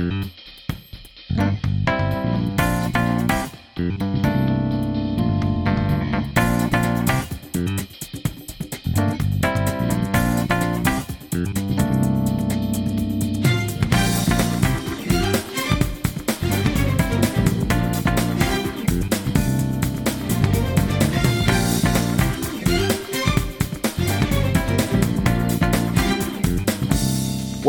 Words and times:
Mm-hmm. 0.00 0.49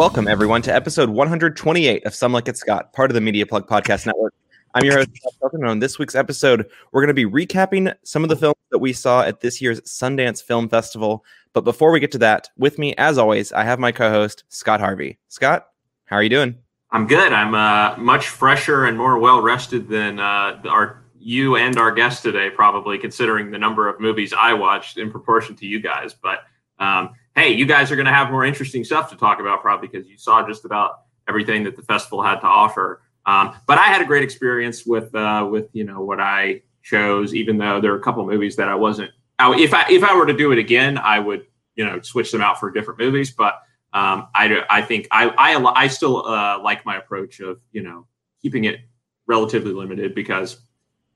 Welcome, 0.02 0.28
everyone, 0.28 0.64
to 0.64 0.74
episode 0.74 1.12
128 1.12 2.08
of 2.08 2.16
Some 2.16 2.34
Like 2.34 2.48
It 2.48 2.58
Scott, 2.58 2.92
part 2.92 3.12
of 3.12 3.14
the 3.14 3.22
Media 3.22 3.46
Plug 3.46 3.68
Podcast 3.68 4.08
Network. 4.08 4.34
I'm 4.74 4.84
your 4.84 4.96
host, 4.96 5.10
Scott 5.14 5.54
and 5.54 5.64
on 5.64 5.78
this 5.78 6.00
week's 6.00 6.16
episode, 6.16 6.68
we're 6.92 7.06
going 7.06 7.16
to 7.16 7.28
be 7.28 7.28
recapping 7.28 7.94
some 8.02 8.24
of 8.24 8.30
the 8.30 8.36
films 8.36 8.58
that 8.72 8.80
we 8.80 8.94
saw 8.94 9.22
at 9.22 9.42
this 9.42 9.62
year's 9.62 9.80
Sundance 9.82 10.42
Film 10.42 10.70
Festival. 10.70 11.24
But 11.54 11.66
before 11.66 11.92
we 11.92 12.00
get 12.00 12.12
to 12.14 12.18
that, 12.18 12.50
with 12.58 12.80
me, 12.80 12.96
as 12.96 13.20
always, 13.20 13.54
I 13.54 13.64
have 13.64 13.78
my 13.78 13.92
co 13.92 14.10
host, 14.10 14.44
Scott 14.50 14.80
Harvey. 14.80 15.20
Scott, 15.28 15.68
how 16.06 16.16
are 16.16 16.24
you 16.24 16.30
doing? 16.30 16.58
I'm 16.90 17.06
good. 17.06 17.32
I'm 17.32 17.54
uh, 17.54 17.96
much 17.98 18.28
fresher 18.28 18.86
and 18.86 18.98
more 18.98 19.20
well 19.20 19.44
rested 19.44 19.88
than 19.88 20.20
uh, 20.20 20.60
our 20.68 21.04
you 21.20 21.58
and 21.58 21.78
our 21.78 21.92
guest 21.92 22.24
today, 22.24 22.50
probably 22.50 22.98
considering 22.98 23.52
the 23.52 23.60
number 23.60 23.88
of 23.88 24.00
movies 24.00 24.34
I 24.36 24.54
watched 24.56 24.98
in 24.98 25.12
proportion 25.12 25.56
to 25.58 25.68
you 25.68 25.80
guys. 25.80 26.16
But 26.16 26.40
um, 26.82 27.12
hey, 27.36 27.54
you 27.54 27.66
guys 27.66 27.92
are 27.92 27.96
going 27.96 28.08
to 28.08 28.14
have 28.14 28.32
more 28.32 28.44
interesting 28.44 28.84
stuff 28.84 29.10
to 29.12 29.16
talk 29.16 29.40
about 29.40 29.62
probably 29.62 29.88
because 29.88 30.08
you 30.08 30.18
saw 30.18 30.46
just 30.46 30.66
about 30.66 31.04
everything 31.30 31.64
that 31.64 31.78
the 31.78 31.84
festival 31.84 32.22
had 32.22 32.40
to 32.40 32.48
offer. 32.48 33.02
Um, 33.26 33.56
but 33.68 33.78
I 33.78 33.84
had 33.84 34.02
a 34.02 34.06
great 34.06 34.24
experience 34.24 34.86
with 34.86 35.14
uh, 35.16 35.48
with 35.50 35.70
you 35.74 35.84
know 35.84 36.02
what 36.02 36.20
I 36.20 36.64
chose, 36.84 37.34
even 37.36 37.58
though 37.58 37.80
there 37.80 37.94
are 37.94 37.98
a 37.98 38.02
couple 38.02 38.26
movies 38.26 38.56
that 38.56 38.68
I 38.68 38.76
wasn't. 38.76 39.12
If 39.40 39.74
I 39.74 39.86
if 39.90 40.04
I 40.04 40.16
were 40.16 40.26
to 40.26 40.36
do 40.36 40.52
it 40.52 40.58
again, 40.58 40.98
I 40.98 41.20
would 41.20 41.46
you 41.76 41.86
know 41.86 42.02
switch 42.02 42.32
them 42.32 42.42
out 42.42 42.60
for 42.60 42.72
different 42.72 43.00
movies. 43.00 43.32
But 43.32 43.62
um, 43.94 44.28
I 44.34 44.64
I 44.70 44.82
think 44.82 45.08
I 45.12 45.30
I, 45.38 45.84
I 45.84 45.88
still 45.88 46.26
uh, 46.26 46.60
like 46.62 46.86
my 46.86 46.98
approach 46.98 47.40
of 47.40 47.60
you 47.72 47.84
know 47.84 48.08
keeping 48.42 48.66
it 48.66 48.80
relatively 49.28 49.72
limited 49.72 50.16
because 50.16 50.62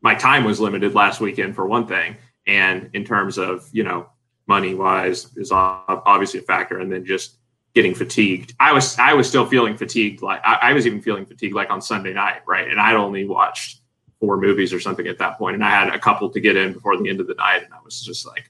my 0.02 0.14
time 0.14 0.44
was 0.44 0.60
limited 0.60 0.94
last 0.94 1.20
weekend 1.20 1.56
for 1.56 1.66
one 1.66 1.88
thing, 1.88 2.18
and 2.46 2.92
in 2.94 3.04
terms 3.04 3.40
of 3.40 3.68
you 3.72 3.84
know 3.84 4.08
money 4.48 4.76
wise 4.76 5.32
is 5.36 5.52
obviously 5.52 6.40
a 6.40 6.44
factor, 6.44 6.80
and 6.80 6.92
then 6.92 7.06
just 7.06 7.38
getting 7.74 7.94
fatigued. 7.94 8.54
I 8.60 8.72
was 8.72 8.98
I 8.98 9.14
was 9.14 9.28
still 9.28 9.46
feeling 9.46 9.78
fatigued. 9.78 10.22
Like 10.22 10.42
I, 10.44 10.60
I, 10.62 10.74
was 10.74 10.88
even 10.88 11.02
feeling 11.02 11.26
fatigued 11.26 11.54
like 11.54 11.70
on 11.70 11.82
Sunday 11.82 12.14
night, 12.14 12.42
right? 12.48 12.70
And 12.70 12.80
I'd 12.80 12.96
only 12.96 13.26
watched 13.26 13.82
four 14.20 14.38
movies 14.38 14.74
or 14.74 14.80
something 14.80 15.08
at 15.08 15.18
that 15.20 15.38
point, 15.38 15.56
and 15.56 15.64
I 15.64 15.70
had 15.70 15.94
a 15.94 16.00
couple 16.00 16.30
to 16.30 16.40
get 16.40 16.56
in 16.56 16.74
before 16.74 16.98
the 16.98 17.10
end 17.10 17.20
of 17.20 17.28
the 17.28 17.36
night, 17.36 17.64
and 17.64 17.74
I 17.74 17.78
was 17.84 18.02
just 18.02 18.26
like, 18.26 18.50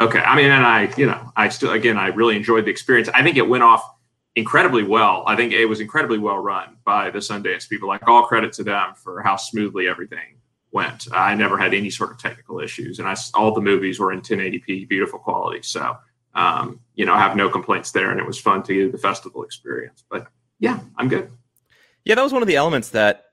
okay. 0.00 0.20
I 0.20 0.34
mean, 0.34 0.50
and 0.50 0.64
I 0.64 0.92
you 0.96 1.06
know 1.06 1.32
I 1.36 1.50
still 1.50 1.72
again 1.72 1.98
I 1.98 2.08
really 2.08 2.36
enjoyed 2.36 2.64
the 2.64 2.70
experience. 2.70 3.08
I 3.10 3.22
think 3.22 3.36
it 3.36 3.48
went 3.48 3.62
off 3.62 3.88
incredibly 4.36 4.82
well. 4.82 5.22
I 5.26 5.36
think 5.36 5.52
it 5.52 5.66
was 5.66 5.80
incredibly 5.80 6.18
well 6.18 6.38
run 6.38 6.76
by 6.84 7.10
the 7.10 7.18
Sundance 7.18 7.68
people. 7.68 7.88
Like 7.88 8.06
all 8.08 8.24
credit 8.24 8.52
to 8.54 8.64
them 8.64 8.94
for 8.94 9.22
how 9.22 9.36
smoothly 9.36 9.88
everything 9.88 10.35
went. 10.72 11.08
I 11.12 11.34
never 11.34 11.58
had 11.58 11.74
any 11.74 11.90
sort 11.90 12.10
of 12.10 12.18
technical 12.18 12.60
issues, 12.60 12.98
and 12.98 13.08
I 13.08 13.16
all 13.34 13.54
the 13.54 13.60
movies 13.60 13.98
were 13.98 14.12
in 14.12 14.20
1080p, 14.20 14.88
beautiful 14.88 15.18
quality. 15.18 15.62
So, 15.62 15.96
um, 16.34 16.80
you 16.94 17.04
know, 17.06 17.14
I 17.14 17.18
have 17.18 17.36
no 17.36 17.48
complaints 17.48 17.92
there, 17.92 18.10
and 18.10 18.20
it 18.20 18.26
was 18.26 18.38
fun 18.38 18.62
to 18.64 18.74
get 18.74 18.92
the 18.92 18.98
festival 18.98 19.42
experience. 19.42 20.04
But 20.10 20.26
yeah, 20.58 20.80
I'm 20.96 21.08
good. 21.08 21.30
Yeah, 22.04 22.14
that 22.14 22.22
was 22.22 22.32
one 22.32 22.42
of 22.42 22.48
the 22.48 22.56
elements 22.56 22.90
that 22.90 23.26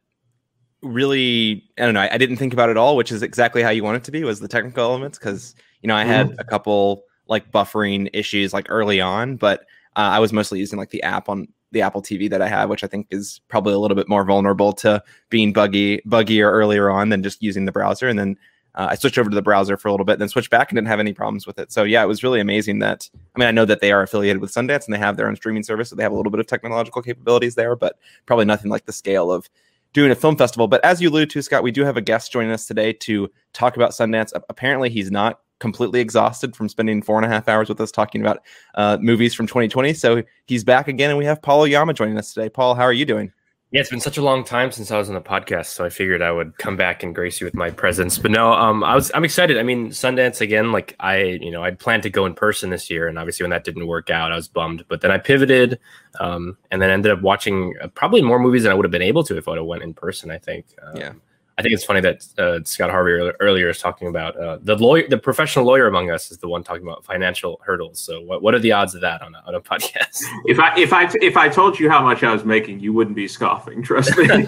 really 0.82 1.64
I 1.78 1.86
don't 1.86 1.94
know. 1.94 2.02
I, 2.02 2.14
I 2.14 2.18
didn't 2.18 2.38
think 2.38 2.54
about 2.54 2.70
it 2.70 2.78
all, 2.78 2.96
which 2.96 3.12
is 3.12 3.22
exactly 3.22 3.64
how 3.64 3.70
you 3.70 3.84
want 3.84 3.98
it 3.98 4.04
to 4.06 4.12
be. 4.12 4.24
Was 4.24 4.40
the 4.40 4.48
technical 4.48 4.84
elements 4.84 5.18
because 5.18 5.56
you 5.82 5.88
know 5.88 5.96
I 5.96 6.04
had 6.04 6.28
mm-hmm. 6.28 6.40
a 6.40 6.44
couple 6.44 7.04
like 7.28 7.52
buffering 7.52 8.10
issues 8.14 8.54
like 8.54 8.68
early 8.70 9.00
on, 9.00 9.38
but 9.38 9.62
uh, 9.96 10.12
I 10.12 10.20
was 10.20 10.34
mostly 10.34 10.60
using 10.60 10.78
like 10.78 10.90
the 10.90 11.04
app 11.04 11.30
on 11.30 11.48
the 11.74 11.82
Apple 11.82 12.02
TV 12.02 12.30
that 12.30 12.42
I 12.42 12.48
have, 12.48 12.70
which 12.70 12.84
I 12.84 12.88
think 12.88 13.08
is 13.12 13.42
probably 13.50 13.74
a 13.74 13.80
little 13.80 13.96
bit 13.96 14.08
more 14.08 14.24
vulnerable 14.24 14.72
to 14.74 15.04
being 15.30 15.52
buggy, 15.52 16.02
buggier 16.08 16.50
earlier 16.50 16.90
on 16.90 17.10
than 17.10 17.24
just 17.24 17.44
using 17.44 17.66
the 17.66 17.72
browser. 17.72 18.08
And 18.08 18.18
then 18.18 18.38
uh, 18.76 18.88
I 18.92 18.96
switched 18.96 19.18
over 19.18 19.30
to 19.30 19.36
the 19.36 19.42
browser 19.42 19.78
for 19.78 19.88
a 19.88 19.92
little 19.92 20.06
bit, 20.06 20.20
then 20.20 20.30
switched 20.30 20.50
back 20.50 20.72
and 20.72 20.78
didn't 20.78 20.88
have 20.88 21.00
any 21.00 21.14
problems 21.14 21.46
with 21.46 21.60
it. 21.60 21.72
So 21.72 21.84
yeah, 21.84 22.04
it 22.04 22.08
was 22.08 22.24
really 22.24 22.40
amazing 22.40 22.80
that. 22.80 23.10
I 23.36 23.40
mean, 23.40 23.48
I 23.48 23.52
know 23.52 23.66
that 23.66 23.82
they 23.82 23.92
are 23.92 24.02
affiliated 24.02 24.42
with 24.42 24.52
Sundance 24.52 24.86
and 24.86 24.94
they 24.94 25.00
have 25.00 25.18
their 25.18 25.28
own 25.28 25.36
streaming 25.36 25.64
service, 25.64 25.90
so 25.90 25.96
they 25.96 26.04
have 26.04 26.12
a 26.12 26.16
little 26.16 26.32
bit 26.32 26.40
of 26.40 26.48
technological 26.48 27.02
capabilities 27.02 27.56
there, 27.56 27.76
but 27.76 27.98
probably 28.26 28.46
nothing 28.46 28.72
like 28.72 28.86
the 28.86 28.94
scale 28.94 29.32
of 29.32 29.50
doing 29.94 30.12
a 30.12 30.16
film 30.16 30.36
festival. 30.36 30.68
But 30.68 30.84
as 30.84 31.02
you 31.02 31.10
alluded 31.10 31.30
to, 31.32 31.42
Scott, 31.42 31.64
we 31.64 31.72
do 31.72 31.84
have 31.84 31.98
a 31.98 32.02
guest 32.02 32.32
joining 32.32 32.52
us 32.52 32.66
today 32.66 32.94
to 32.94 33.30
talk 33.54 33.76
about 33.76 33.92
Sundance. 33.92 34.32
Apparently, 34.50 34.90
he's 34.90 35.12
not 35.12 35.40
completely 35.64 36.02
exhausted 36.02 36.58
from 36.58 36.68
spending 36.68 37.02
four 37.02 37.16
and 37.16 37.26
a 37.26 37.30
half 37.30 37.48
hours 37.48 37.70
with 37.70 37.80
us 37.80 37.90
talking 37.90 38.20
about 38.20 38.44
uh, 38.76 38.98
movies 39.00 39.34
from 39.34 39.48
2020. 39.48 39.94
So 39.94 40.22
he's 40.46 40.66
back 40.66 40.90
again, 40.90 41.10
and 41.10 41.18
we 41.18 41.24
have 41.24 41.42
Paul 41.42 41.62
Oyama 41.62 41.94
joining 41.94 42.18
us 42.18 42.34
today. 42.34 42.50
Paul, 42.50 42.76
how 42.76 42.84
are 42.84 42.92
you 42.92 43.06
doing? 43.06 43.32
Yeah, 43.72 43.80
it's 43.80 43.90
been 43.90 44.02
such 44.02 44.18
a 44.18 44.22
long 44.22 44.44
time 44.44 44.74
since 44.74 44.92
I 44.92 44.98
was 44.98 45.08
on 45.08 45.16
the 45.16 45.22
podcast, 45.22 45.68
so 45.68 45.86
I 45.86 45.90
figured 45.90 46.22
I 46.22 46.34
would 46.34 46.58
come 46.58 46.76
back 46.76 47.02
and 47.02 47.16
grace 47.16 47.40
you 47.40 47.46
with 47.46 47.56
my 47.56 47.72
presence. 47.72 48.20
But 48.20 48.32
no, 48.32 48.52
um, 48.52 48.84
I 48.84 48.94
was 48.94 49.10
I'm 49.16 49.24
excited. 49.24 49.58
I 49.58 49.64
mean, 49.64 49.90
Sundance 49.90 50.42
again. 50.42 50.74
Like 50.74 50.98
I, 51.00 51.24
you 51.24 51.50
know, 51.50 51.64
I'd 51.64 51.80
planned 51.80 52.04
to 52.04 52.10
go 52.10 52.26
in 52.26 52.36
person 52.36 52.70
this 52.70 52.90
year, 52.90 53.08
and 53.08 53.18
obviously 53.18 53.46
when 53.46 53.52
that 53.52 53.64
didn't 53.64 53.88
work 53.88 54.10
out, 54.10 54.34
I 54.34 54.36
was 54.36 54.50
bummed. 54.50 54.84
But 54.90 55.00
then 55.00 55.12
I 55.12 55.18
pivoted, 55.18 55.80
um, 56.20 56.58
and 56.72 56.82
then 56.82 56.90
ended 56.90 57.14
up 57.14 57.22
watching 57.22 57.74
uh, 57.82 57.88
probably 57.88 58.22
more 58.22 58.38
movies 58.38 58.64
than 58.64 58.72
I 58.74 58.76
would 58.76 58.86
have 58.86 58.92
been 58.92 59.02
able 59.02 59.24
to 59.24 59.38
if 59.38 59.48
I 59.48 59.52
would 59.52 59.58
have 59.60 59.66
went 59.66 59.82
in 59.82 59.94
person. 59.94 60.30
I 60.30 60.40
think. 60.40 60.66
Um, 60.84 60.98
yeah. 60.98 61.14
I 61.58 61.62
think 61.62 61.74
it's 61.74 61.84
funny 61.84 62.02
that 62.02 62.26
uh, 62.38 62.64
Scott 62.64 62.90
Harvey 62.90 63.32
earlier 63.40 63.70
is 63.70 63.80
talking 63.80 64.08
about 64.08 64.36
uh, 64.38 64.58
the 64.62 64.76
lawyer, 64.76 65.08
the 65.08 65.20
professional 65.20 65.66
lawyer 65.66 65.86
among 65.86 66.10
us 66.10 66.32
is 66.32 66.40
the 66.40 66.48
one 66.48 66.64
talking 66.64 66.82
about 66.82 67.06
financial 67.06 67.62
hurdles. 67.64 68.00
So, 68.00 68.22
what, 68.22 68.42
what 68.42 68.56
are 68.56 68.60
the 68.60 68.72
odds 68.72 68.96
of 68.96 69.02
that 69.02 69.22
on 69.22 69.36
a, 69.36 69.44
on 69.46 69.56
a 69.56 69.62
podcast? 69.62 70.24
If 70.46 70.60
I 70.60 70.78
if 70.78 70.92
I 70.92 71.10
if 71.22 71.38
I 71.38 71.50
told 71.50 71.80
you 71.80 71.90
how 71.90 72.04
much 72.04 72.24
I 72.24 72.34
was 72.34 72.44
making, 72.44 72.80
you 72.80 72.92
wouldn't 72.92 73.16
be 73.16 73.28
scoffing. 73.28 73.84
Trust 73.84 74.18
me. 74.18 74.28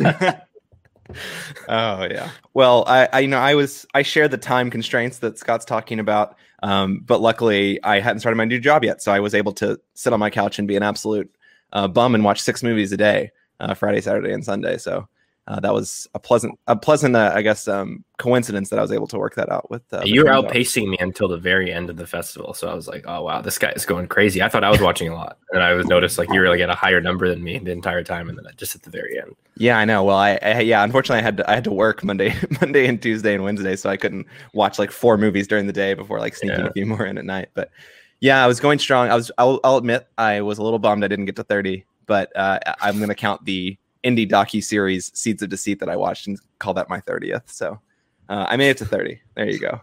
oh 1.69 2.03
yeah. 2.05 2.31
Well, 2.53 2.83
I, 2.87 3.07
I 3.13 3.19
you 3.19 3.27
know 3.27 3.37
I 3.37 3.55
was 3.55 3.85
I 3.93 4.01
share 4.01 4.27
the 4.27 4.37
time 4.37 4.69
constraints 4.69 5.19
that 5.19 5.37
Scott's 5.37 5.65
talking 5.65 5.99
about, 5.99 6.35
um, 6.63 7.01
but 7.05 7.21
luckily 7.21 7.81
I 7.83 7.99
hadn't 7.99 8.21
started 8.21 8.37
my 8.37 8.45
new 8.45 8.59
job 8.59 8.83
yet, 8.83 9.01
so 9.01 9.11
I 9.11 9.19
was 9.19 9.35
able 9.35 9.53
to 9.53 9.79
sit 9.93 10.13
on 10.13 10.19
my 10.19 10.29
couch 10.29 10.59
and 10.59 10.67
be 10.67 10.75
an 10.75 10.83
absolute 10.83 11.33
uh, 11.73 11.87
bum 11.87 12.15
and 12.15 12.23
watch 12.23 12.41
six 12.41 12.63
movies 12.63 12.91
a 12.91 12.97
day, 12.97 13.31
uh, 13.59 13.73
Friday, 13.73 14.01
Saturday, 14.01 14.33
and 14.33 14.43
Sunday. 14.43 14.77
So 14.77 15.07
uh, 15.47 15.59
that 15.59 15.73
was 15.73 16.07
a 16.15 16.19
pleasant, 16.19 16.57
a 16.65 16.75
pleasant, 16.75 17.15
uh, 17.15 17.31
I 17.35 17.43
guess, 17.43 17.67
um, 17.67 18.03
coincidence 18.17 18.71
that 18.71 18.79
I 18.79 18.81
was 18.81 18.91
able 18.91 19.05
to 19.07 19.19
work 19.19 19.35
that 19.35 19.51
out 19.51 19.69
with. 19.69 19.83
Uh, 19.93 20.01
you 20.03 20.23
were 20.23 20.31
outpacing 20.31 20.89
me 20.89 20.97
until 20.99 21.27
the 21.27 21.37
very 21.37 21.71
end 21.71 21.91
of 21.91 21.97
the 21.97 22.07
festival, 22.07 22.55
so 22.55 22.67
I 22.67 22.73
was 22.73 22.87
like, 22.87 23.05
"Oh 23.07 23.21
wow, 23.21 23.41
this 23.41 23.59
guy 23.59 23.69
is 23.69 23.85
going 23.85 24.07
crazy." 24.07 24.41
I 24.41 24.49
thought 24.49 24.63
I 24.63 24.71
was 24.71 24.81
watching 24.81 25.07
a 25.07 25.13
lot, 25.13 25.37
and 25.51 25.61
I 25.61 25.73
was 25.73 25.85
noticed 25.85 26.17
like 26.17 26.33
you 26.33 26.39
were 26.39 26.49
like 26.49 26.61
at 26.61 26.71
a 26.71 26.75
higher 26.75 26.99
number 26.99 27.29
than 27.29 27.43
me 27.43 27.59
the 27.59 27.71
entire 27.71 28.03
time, 28.03 28.27
and 28.27 28.39
then 28.39 28.45
just 28.57 28.73
at 28.73 28.81
the 28.81 28.89
very 28.89 29.19
end. 29.19 29.35
Yeah, 29.55 29.77
I 29.77 29.85
know. 29.85 30.03
Well, 30.03 30.17
I, 30.17 30.39
I 30.41 30.61
yeah, 30.61 30.83
unfortunately, 30.83 31.19
I 31.19 31.23
had 31.23 31.37
to, 31.37 31.51
I 31.51 31.53
had 31.53 31.63
to 31.65 31.71
work 31.71 32.03
Monday, 32.03 32.33
Monday 32.61 32.87
and 32.87 32.99
Tuesday 32.99 33.35
and 33.35 33.43
Wednesday, 33.43 33.75
so 33.75 33.87
I 33.87 33.97
couldn't 33.97 34.25
watch 34.53 34.79
like 34.79 34.89
four 34.89 35.15
movies 35.15 35.47
during 35.47 35.67
the 35.67 35.73
day 35.73 35.93
before 35.93 36.19
like 36.19 36.35
sneaking 36.35 36.61
yeah. 36.61 36.67
a 36.67 36.73
few 36.73 36.87
more 36.87 37.05
in 37.05 37.19
at 37.19 37.25
night. 37.25 37.49
But 37.53 37.69
yeah, 38.19 38.43
I 38.43 38.47
was 38.47 38.59
going 38.59 38.79
strong. 38.79 39.09
I 39.11 39.15
was. 39.15 39.31
I'll, 39.37 39.59
I'll 39.63 39.77
admit, 39.77 40.07
I 40.17 40.41
was 40.41 40.57
a 40.57 40.63
little 40.63 40.79
bummed 40.79 41.03
I 41.03 41.07
didn't 41.07 41.25
get 41.25 41.35
to 41.35 41.43
thirty, 41.43 41.85
but 42.07 42.35
uh, 42.35 42.57
I'm 42.81 42.97
going 42.97 43.09
to 43.09 43.15
count 43.15 43.45
the 43.45 43.77
indie 44.05 44.29
docu 44.29 44.63
series 44.63 45.11
Seeds 45.17 45.41
of 45.41 45.49
Deceit 45.49 45.79
that 45.79 45.89
I 45.89 45.95
watched 45.95 46.27
and 46.27 46.39
call 46.59 46.73
that 46.75 46.89
my 46.89 46.99
30th. 47.01 47.43
So 47.47 47.79
uh, 48.29 48.45
I 48.47 48.57
made 48.57 48.69
it 48.69 48.77
to 48.77 48.85
30. 48.85 49.19
There 49.35 49.49
you 49.49 49.59
go. 49.59 49.81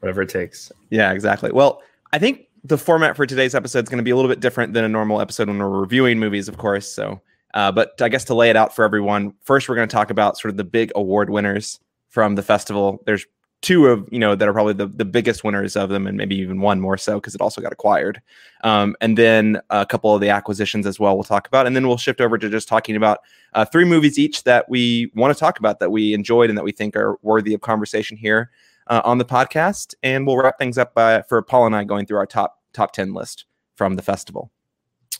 Whatever 0.00 0.22
it 0.22 0.28
takes. 0.28 0.72
Yeah, 0.90 1.12
exactly. 1.12 1.52
Well, 1.52 1.82
I 2.12 2.18
think 2.18 2.46
the 2.64 2.78
format 2.78 3.16
for 3.16 3.26
today's 3.26 3.54
episode 3.54 3.84
is 3.84 3.88
going 3.88 3.98
to 3.98 4.04
be 4.04 4.10
a 4.10 4.16
little 4.16 4.30
bit 4.30 4.40
different 4.40 4.72
than 4.72 4.84
a 4.84 4.88
normal 4.88 5.20
episode 5.20 5.48
when 5.48 5.58
we're 5.58 5.68
reviewing 5.68 6.18
movies, 6.18 6.48
of 6.48 6.58
course. 6.58 6.90
So, 6.90 7.20
uh, 7.54 7.72
but 7.72 8.00
I 8.00 8.08
guess 8.08 8.24
to 8.24 8.34
lay 8.34 8.50
it 8.50 8.56
out 8.56 8.74
for 8.74 8.84
everyone, 8.84 9.34
first 9.42 9.68
we're 9.68 9.74
going 9.74 9.88
to 9.88 9.92
talk 9.92 10.10
about 10.10 10.38
sort 10.38 10.50
of 10.50 10.56
the 10.56 10.64
big 10.64 10.92
award 10.94 11.30
winners 11.30 11.80
from 12.08 12.34
the 12.34 12.42
festival. 12.42 13.02
There's 13.06 13.26
two 13.60 13.86
of 13.86 14.08
you 14.12 14.18
know 14.18 14.34
that 14.34 14.48
are 14.48 14.52
probably 14.52 14.72
the, 14.72 14.86
the 14.86 15.04
biggest 15.04 15.42
winners 15.42 15.74
of 15.74 15.88
them 15.88 16.06
and 16.06 16.16
maybe 16.16 16.36
even 16.36 16.60
one 16.60 16.80
more 16.80 16.96
so 16.96 17.14
because 17.14 17.34
it 17.34 17.40
also 17.40 17.60
got 17.60 17.72
acquired. 17.72 18.20
Um, 18.62 18.94
and 19.00 19.18
then 19.18 19.60
a 19.70 19.84
couple 19.84 20.14
of 20.14 20.20
the 20.20 20.28
acquisitions 20.28 20.86
as 20.86 21.00
well 21.00 21.16
we'll 21.16 21.24
talk 21.24 21.48
about. 21.48 21.66
And 21.66 21.74
then 21.74 21.88
we'll 21.88 21.96
shift 21.96 22.20
over 22.20 22.38
to 22.38 22.48
just 22.48 22.68
talking 22.68 22.96
about 22.96 23.18
uh, 23.54 23.64
three 23.64 23.84
movies 23.84 24.18
each 24.18 24.44
that 24.44 24.68
we 24.68 25.10
want 25.14 25.34
to 25.34 25.38
talk 25.38 25.58
about 25.58 25.80
that 25.80 25.90
we 25.90 26.14
enjoyed 26.14 26.50
and 26.50 26.58
that 26.58 26.64
we 26.64 26.72
think 26.72 26.94
are 26.96 27.18
worthy 27.22 27.54
of 27.54 27.60
conversation 27.60 28.16
here 28.16 28.50
uh, 28.86 29.02
on 29.04 29.18
the 29.18 29.24
podcast. 29.24 29.94
And 30.02 30.26
we'll 30.26 30.36
wrap 30.36 30.58
things 30.58 30.78
up 30.78 30.94
by, 30.94 31.22
for 31.22 31.42
paul 31.42 31.66
and 31.66 31.74
i 31.74 31.84
going 31.84 32.06
through 32.06 32.18
our 32.18 32.26
top 32.26 32.60
top 32.72 32.92
10 32.92 33.12
list 33.12 33.44
from 33.74 33.96
the 33.96 34.02
festival. 34.02 34.50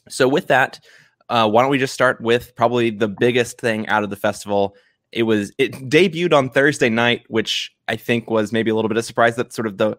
So 0.08 0.28
with 0.28 0.46
that 0.46 0.80
uh, 1.28 1.48
why 1.48 1.62
don't 1.62 1.70
we 1.70 1.78
just 1.78 1.94
start 1.94 2.20
with 2.20 2.54
probably 2.54 2.90
the 2.90 3.08
biggest 3.08 3.60
thing 3.60 3.86
out 3.88 4.02
of 4.02 4.10
the 4.10 4.16
festival 4.16 4.74
it 5.12 5.24
was 5.24 5.52
it 5.58 5.72
debuted 5.72 6.32
on 6.32 6.50
Thursday 6.50 6.88
night, 6.88 7.24
which 7.28 7.72
I 7.88 7.96
think 7.96 8.30
was 8.30 8.52
maybe 8.52 8.70
a 8.70 8.74
little 8.74 8.88
bit 8.88 8.98
of 8.98 9.04
surprise 9.04 9.36
that 9.36 9.52
sort 9.52 9.66
of 9.66 9.78
the 9.78 9.96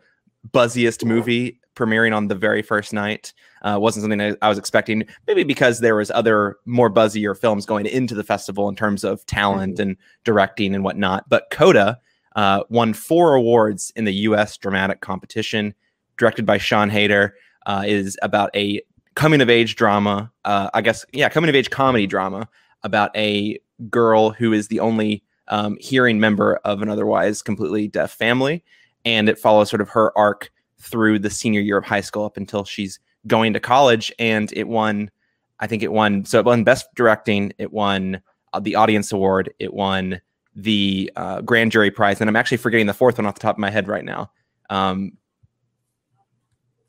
buzziest 0.52 1.04
movie 1.04 1.60
premiering 1.76 2.16
on 2.16 2.28
the 2.28 2.36
very 2.36 2.62
first 2.62 2.94
night. 2.94 3.34
Uh, 3.62 3.78
wasn't 3.80 4.04
something 4.04 4.22
I, 4.22 4.36
I, 4.42 4.50
was 4.50 4.58
expecting, 4.58 5.06
maybe 5.28 5.44
because 5.44 5.80
there 5.80 5.96
was 5.96 6.12
other 6.12 6.58
more 6.66 6.90
buzzier 6.90 7.38
films 7.38 7.66
going 7.66 7.86
into 7.86 8.16
the 8.16 8.24
festival 8.24 8.70
in 8.70 8.76
terms 8.76 9.04
of 9.04 9.26
talent 9.26 9.74
mm-hmm. 9.74 9.82
and 9.82 9.98
directing 10.24 10.74
and 10.74 10.84
whatnot. 10.84 11.28
But 11.28 11.50
Coda 11.52 12.00
uh, 12.36 12.64
won 12.70 12.94
four 12.94 13.36
awards 13.36 13.92
in 13.96 14.06
the 14.06 14.14
U.S. 14.14 14.58
dramatic 14.58 15.02
competition, 15.02 15.74
directed 16.18 16.46
by 16.46 16.58
Sian 16.58 16.90
Heder. 16.90 17.36
Uh, 17.66 17.84
is 17.86 18.18
about 18.24 18.50
a 18.56 18.82
coming 19.16 19.42
of 19.42 19.50
age 19.50 19.76
drama. 19.76 20.32
Uh, 20.46 20.70
I 20.74 20.82
guess 20.82 21.06
yeah, 21.12 21.28
coming 21.30 21.50
of 21.50 21.56
age 21.56 21.70
comedy 21.70 22.08
drama 22.08 22.48
about 22.84 23.16
a 23.16 23.60
girl 23.90 24.32
who 24.32 24.54
is 24.54 24.68
the 24.68 24.80
only 24.80 25.24
um, 25.48 25.78
hearing 25.80 26.20
member 26.20 26.60
of 26.64 26.82
an 26.82 26.90
otherwise 26.90 27.42
completely 27.42 27.88
deaf 27.88 28.12
family, 28.12 28.64
and 29.06 29.30
it 29.30 29.40
follows 29.40 29.70
sort 29.70 29.82
of 29.82 29.90
her 29.90 30.18
arc 30.18 30.52
through 30.80 31.20
the 31.20 31.30
senior 31.30 31.62
year 31.62 31.78
of 31.78 31.86
high 31.86 32.02
school 32.02 32.26
up 32.26 32.38
until 32.38 32.64
she's 32.64 33.00
going 33.28 33.54
to 33.54 33.60
college. 33.60 34.12
And 34.20 34.52
it 34.54 34.68
won, 34.68 35.12
I 35.60 35.68
think 35.68 35.84
it 35.84 35.92
won. 35.92 36.26
So 36.26 36.40
it 36.40 36.46
won 36.46 36.64
best 36.64 36.88
directing. 36.96 37.54
It 37.58 37.74
won 37.74 38.22
uh, 38.54 38.60
the 38.60 38.76
audience 38.76 39.12
award. 39.12 39.54
It 39.60 39.74
won 39.74 40.22
the 40.56 41.12
uh, 41.16 41.42
grand 41.42 41.72
jury 41.72 41.92
prize, 41.92 42.22
and 42.22 42.30
I'm 42.30 42.36
actually 42.36 42.58
forgetting 42.58 42.88
the 42.88 42.94
fourth 42.94 43.18
one 43.18 43.26
off 43.26 43.36
the 43.36 43.42
top 43.42 43.56
of 43.56 43.60
my 43.60 43.70
head 43.70 43.88
right 43.88 44.06
now. 44.06 44.32
Um, 44.70 45.14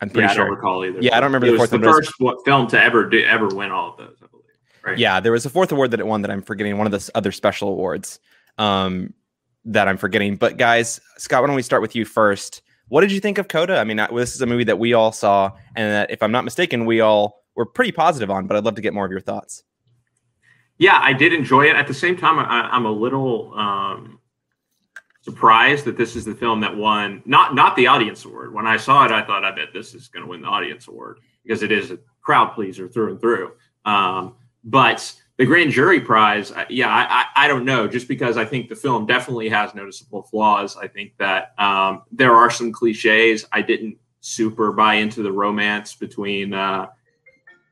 I'm 0.00 0.08
pretty 0.08 0.28
yeah, 0.28 0.34
sure. 0.34 0.44
I 0.44 0.46
don't 0.46 0.56
recall 0.56 0.84
either. 0.84 0.98
Yeah, 1.00 1.16
I 1.16 1.20
don't 1.20 1.28
remember 1.28 1.46
it 1.46 1.52
the 1.52 1.56
fourth. 1.58 1.70
the 1.70 1.78
one, 1.78 1.92
first 1.92 2.12
was, 2.20 2.42
film 2.44 2.66
to 2.69 2.82
ever 2.82 3.08
do, 3.08 3.22
ever 3.25 3.48
win 3.48 3.70
all 3.70 3.90
of 3.90 3.98
those, 3.98 4.16
I 4.22 4.26
believe. 4.28 4.39
Right. 4.84 4.98
Yeah, 4.98 5.20
there 5.20 5.32
was 5.32 5.44
a 5.44 5.50
fourth 5.50 5.72
award 5.72 5.90
that 5.90 6.00
it 6.00 6.06
won 6.06 6.22
that 6.22 6.30
I'm 6.30 6.42
forgetting. 6.42 6.78
One 6.78 6.86
of 6.86 6.92
the 6.92 7.10
other 7.14 7.32
special 7.32 7.68
awards 7.68 8.18
um, 8.58 9.12
that 9.64 9.88
I'm 9.88 9.96
forgetting. 9.96 10.36
But 10.36 10.56
guys, 10.56 11.00
Scott, 11.18 11.42
why 11.42 11.48
don't 11.48 11.56
we 11.56 11.62
start 11.62 11.82
with 11.82 11.94
you 11.94 12.04
first? 12.04 12.62
What 12.88 13.02
did 13.02 13.12
you 13.12 13.20
think 13.20 13.38
of 13.38 13.48
Coda? 13.48 13.78
I 13.78 13.84
mean, 13.84 13.98
this 14.12 14.34
is 14.34 14.40
a 14.40 14.46
movie 14.46 14.64
that 14.64 14.78
we 14.78 14.94
all 14.94 15.12
saw, 15.12 15.52
and 15.76 15.92
that, 15.92 16.10
if 16.10 16.22
I'm 16.22 16.32
not 16.32 16.44
mistaken, 16.44 16.86
we 16.86 17.00
all 17.00 17.44
were 17.54 17.66
pretty 17.66 17.92
positive 17.92 18.30
on. 18.30 18.46
But 18.46 18.56
I'd 18.56 18.64
love 18.64 18.74
to 18.76 18.82
get 18.82 18.94
more 18.94 19.04
of 19.04 19.12
your 19.12 19.20
thoughts. 19.20 19.62
Yeah, 20.78 20.98
I 21.02 21.12
did 21.12 21.32
enjoy 21.34 21.66
it. 21.66 21.76
At 21.76 21.86
the 21.86 21.94
same 21.94 22.16
time, 22.16 22.38
I, 22.38 22.74
am 22.74 22.86
a 22.86 22.90
little 22.90 23.52
um, 23.54 24.18
surprised 25.20 25.84
that 25.84 25.98
this 25.98 26.16
is 26.16 26.24
the 26.24 26.34
film 26.34 26.60
that 26.60 26.74
won 26.74 27.22
not 27.26 27.54
not 27.54 27.76
the 27.76 27.86
audience 27.86 28.24
award. 28.24 28.54
When 28.54 28.66
I 28.66 28.76
saw 28.76 29.04
it, 29.04 29.12
I 29.12 29.22
thought, 29.22 29.44
I 29.44 29.50
bet 29.50 29.68
this 29.72 29.94
is 29.94 30.08
going 30.08 30.24
to 30.24 30.30
win 30.30 30.40
the 30.40 30.48
audience 30.48 30.88
award 30.88 31.20
because 31.44 31.62
it 31.62 31.70
is 31.70 31.90
a 31.90 31.98
crowd 32.22 32.54
pleaser 32.54 32.88
through 32.88 33.10
and 33.10 33.20
through. 33.20 33.52
Um, 33.84 34.36
but 34.64 35.14
the 35.36 35.46
grand 35.46 35.70
jury 35.70 36.00
prize, 36.00 36.52
yeah, 36.68 36.88
I, 36.88 37.44
I, 37.44 37.48
don't 37.48 37.64
know. 37.64 37.88
Just 37.88 38.08
because 38.08 38.36
I 38.36 38.44
think 38.44 38.68
the 38.68 38.76
film 38.76 39.06
definitely 39.06 39.48
has 39.48 39.74
noticeable 39.74 40.22
flaws. 40.22 40.76
I 40.76 40.86
think 40.86 41.14
that 41.18 41.54
um, 41.58 42.02
there 42.12 42.34
are 42.34 42.50
some 42.50 42.72
cliches. 42.72 43.46
I 43.50 43.62
didn't 43.62 43.96
super 44.20 44.72
buy 44.72 44.94
into 44.94 45.22
the 45.22 45.32
romance 45.32 45.94
between 45.94 46.52
uh, 46.52 46.88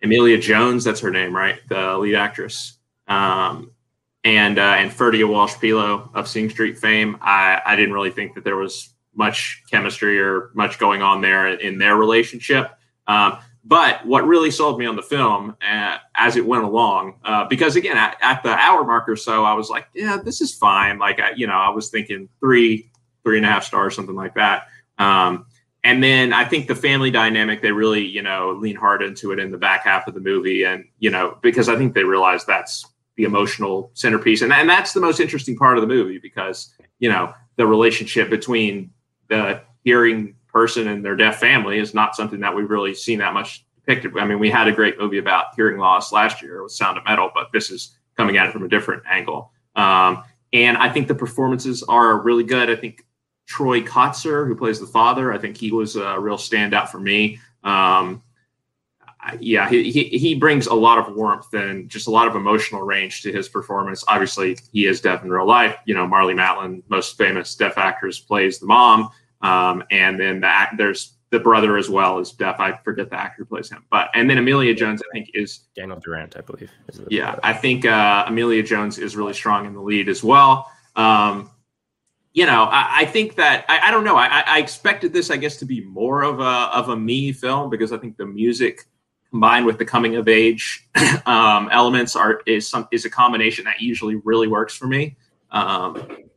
Emilia 0.03 0.39
Jones, 0.39 0.85
that's 0.85 1.01
her 1.01 1.11
name, 1.11 1.35
right? 1.35 1.61
The 1.69 1.97
lead 1.99 2.15
actress, 2.15 2.79
um, 3.09 3.73
and 4.25 4.59
uh, 4.59 4.77
and 4.79 4.91
Ferdia 4.91 5.29
Walsh-Peelo 5.29 6.11
of 6.15 6.29
Sing 6.29 6.49
Street 6.49 6.79
fame. 6.79 7.19
I, 7.21 7.61
I 7.65 7.77
didn't 7.77 7.93
really 7.93 8.11
think 8.11 8.35
that 8.35 8.45
there 8.45 8.57
was 8.57 8.95
much 9.15 9.63
chemistry 9.71 10.21
or 10.21 10.51
much 10.55 10.79
going 10.79 11.03
on 11.03 11.21
there 11.21 11.49
in 11.49 11.79
their 11.79 11.97
relationship. 11.97 12.71
Um, 13.09 13.39
but 13.69 14.05
what 14.07 14.27
really 14.27 14.51
sold 14.51 14.79
me 14.79 14.87
on 14.87 14.97
the 14.97 15.03
film 15.03 15.55
uh, 15.61 15.99
as 16.15 16.37
it 16.37 16.47
went 16.47 16.65
along, 16.65 17.17
uh, 17.23 17.45
because 17.45 17.77
again, 17.77 17.99
at, 17.99 18.17
at, 18.23 18.43
the 18.43 18.49
hour 18.49 18.83
mark 18.83 19.07
or 19.11 19.15
so, 19.15 19.45
I 19.45 19.53
was 19.53 19.69
like, 19.69 19.89
yeah, 19.95 20.17
this 20.17 20.41
is 20.41 20.55
fine. 20.55 20.99
Like, 20.99 21.21
I, 21.21 21.33
you 21.33 21.47
know, 21.47 21.53
I 21.53 21.69
was 21.69 21.91
thinking 21.91 22.31
three, 22.41 22.91
three 23.25 23.37
and 23.37 23.45
a 23.45 23.49
half 23.51 23.65
stars, 23.65 23.95
something 23.95 24.15
like 24.15 24.35
that. 24.37 24.69
Um, 24.97 25.45
and 25.85 26.03
then 26.03 26.33
I 26.33 26.47
think 26.47 26.67
the 26.67 26.75
family 26.75 27.11
dynamic, 27.11 27.61
they 27.61 27.71
really, 27.71 28.07
you 28.07 28.23
know, 28.23 28.53
lean 28.59 28.75
hard 28.75 29.03
into 29.03 29.33
it 29.33 29.39
in 29.39 29.51
the 29.51 29.59
back 29.59 29.85
half 29.85 30.09
of 30.09 30.15
the 30.15 30.21
movie. 30.21 30.65
And, 30.65 30.87
you 30.99 31.11
know, 31.11 31.37
because 31.43 31.69
I 31.69 31.77
think 31.77 31.93
they 31.93 32.05
realize 32.05 32.47
that's 32.47 32.87
the 33.17 33.25
emotional 33.25 33.91
centerpiece. 33.93 34.41
And, 34.41 34.51
and 34.51 34.67
that's 34.67 34.95
the 34.95 35.01
most 35.01 35.21
interesting 35.21 35.59
part 35.59 35.77
of 35.77 35.83
the 35.83 35.89
movie 35.89 36.19
because, 36.19 36.75
you 37.01 37.11
know, 37.11 37.35
the 37.57 37.67
relationship 37.67 38.31
between 38.31 38.91
the 39.29 39.61
hearing 39.85 40.37
person 40.59 40.89
and 40.89 41.05
their 41.05 41.15
deaf 41.15 41.39
family 41.39 41.79
is 41.79 41.95
not 41.95 42.17
something 42.17 42.41
that 42.41 42.53
we've 42.53 42.69
really 42.69 42.93
seen 42.93 43.21
that 43.21 43.33
much 43.33 43.65
depicted. 43.77 44.19
I 44.19 44.25
mean, 44.27 44.41
we 44.41 44.51
had 44.51 44.67
a 44.67 44.73
great 44.73 44.99
movie 44.99 45.19
about 45.19 45.55
hearing 45.55 45.79
loss 45.79 46.11
last 46.11 46.43
year 46.43 46.65
with 46.65 46.73
Sound 46.73 46.99
of 46.99 47.05
Metal, 47.05 47.31
but 47.33 47.53
this 47.53 47.71
is 47.71 47.97
coming 48.17 48.37
at 48.39 48.49
it 48.49 48.53
from 48.53 48.65
a 48.65 48.69
different 48.69 49.05
angle. 49.09 49.53
Um, 49.77 50.25
and 50.53 50.77
I 50.77 50.89
think 50.89 51.07
the 51.07 51.15
performances 51.15 51.85
are 51.85 52.21
really 52.21 52.43
good. 52.43 52.69
I 52.71 52.75
think 52.75 53.07
Troy 53.47 53.83
Kotsur, 53.83 54.49
who 54.49 54.57
plays 54.57 54.81
the 54.81 54.87
father, 54.89 55.33
I 55.33 55.39
think 55.39 55.57
he 55.57 55.71
was 55.71 55.95
a 55.95 56.19
real 56.19 56.39
standout 56.39 56.89
for 56.89 56.99
me. 56.99 57.39
Um, 57.63 58.21
yeah, 59.39 59.69
he, 59.69 59.93
he, 59.93 60.05
he 60.19 60.35
brings 60.35 60.67
a 60.67 60.75
lot 60.75 60.99
of 60.99 61.15
warmth 61.15 61.55
and 61.55 61.89
just 61.89 62.09
a 62.09 62.11
lot 62.11 62.27
of 62.27 62.35
emotional 62.35 62.83
range 62.83 63.23
to 63.23 63.33
his 63.33 63.49
performance. 63.49 64.05
Obviously, 64.09 64.59
he 64.73 64.87
is 64.87 65.01
deaf 65.01 65.23
in 65.23 65.31
real 65.31 65.47
life. 65.47 65.77
You 65.87 65.95
know, 65.95 66.07
Marlee 66.07 66.35
Matlin, 66.35 66.83
most 66.89 67.17
famous 67.17 67.55
deaf 67.55 67.79
actress, 67.79 68.19
plays 68.19 68.59
the 68.59 68.67
mom. 68.67 69.11
Um, 69.41 69.85
and 69.91 70.19
then 70.19 70.41
the, 70.41 70.67
there's 70.77 71.15
the 71.31 71.39
brother 71.39 71.77
as 71.77 71.91
well 71.91 72.19
is 72.19 72.33
deaf. 72.33 72.59
I 72.59 72.77
forget 72.85 73.11
the 73.11 73.21
actor 73.21 73.43
who 73.43 73.45
plays 73.45 73.71
him, 73.71 73.85
but 73.91 74.09
and 74.15 74.29
then 74.29 74.39
Emilia 74.39 74.75
Jones, 74.75 75.03
I 75.03 75.13
think, 75.13 75.31
is 75.35 75.61
Daniel 75.77 76.01
Durant, 76.01 76.37
I 76.37 76.41
believe. 76.41 76.71
Yeah, 77.09 77.39
I 77.43 77.53
think 77.53 77.85
uh, 77.85 78.25
Emilia 78.27 78.63
Jones 78.63 78.99
is 78.99 79.17
really 79.17 79.35
strong 79.35 79.67
in 79.67 79.75
the 79.75 79.81
lead 79.81 80.09
as 80.09 80.25
well. 80.25 80.71
Um, 80.97 81.51
you 82.33 82.47
know, 82.47 82.65
I, 82.65 83.01
I 83.01 83.05
think 83.05 83.37
that 83.37 83.65
I, 83.69 83.89
I 83.89 83.91
don't 83.91 84.05
know. 84.05 84.17
I, 84.17 84.43
I, 84.47 84.59
expected 84.59 85.13
this, 85.13 85.31
I 85.31 85.37
guess, 85.37 85.57
to 85.59 85.65
be 85.65 85.81
more 85.81 86.23
of 86.23 86.41
a 86.41 86.71
of 86.73 86.89
a 86.89 86.97
me 86.97 87.33
film 87.33 87.69
because 87.69 87.93
I 87.93 87.99
think 87.99 88.17
the 88.17 88.27
music 88.27 88.87
combined 89.31 89.67
with 89.67 89.79
the 89.79 89.85
coming 89.85 90.17
of 90.17 90.29
age 90.29 90.87
um, 91.27 91.69
elements 91.73 92.17
are 92.17 92.41
is 92.47 92.69
some 92.69 92.89
is 92.91 93.05
a 93.05 93.11
combination 93.11 93.65
that 93.65 93.81
usually 93.81 94.17
really 94.17 94.49
works 94.49 94.75
for 94.75 94.87
me. 94.87 95.17
Um, 95.51 96.28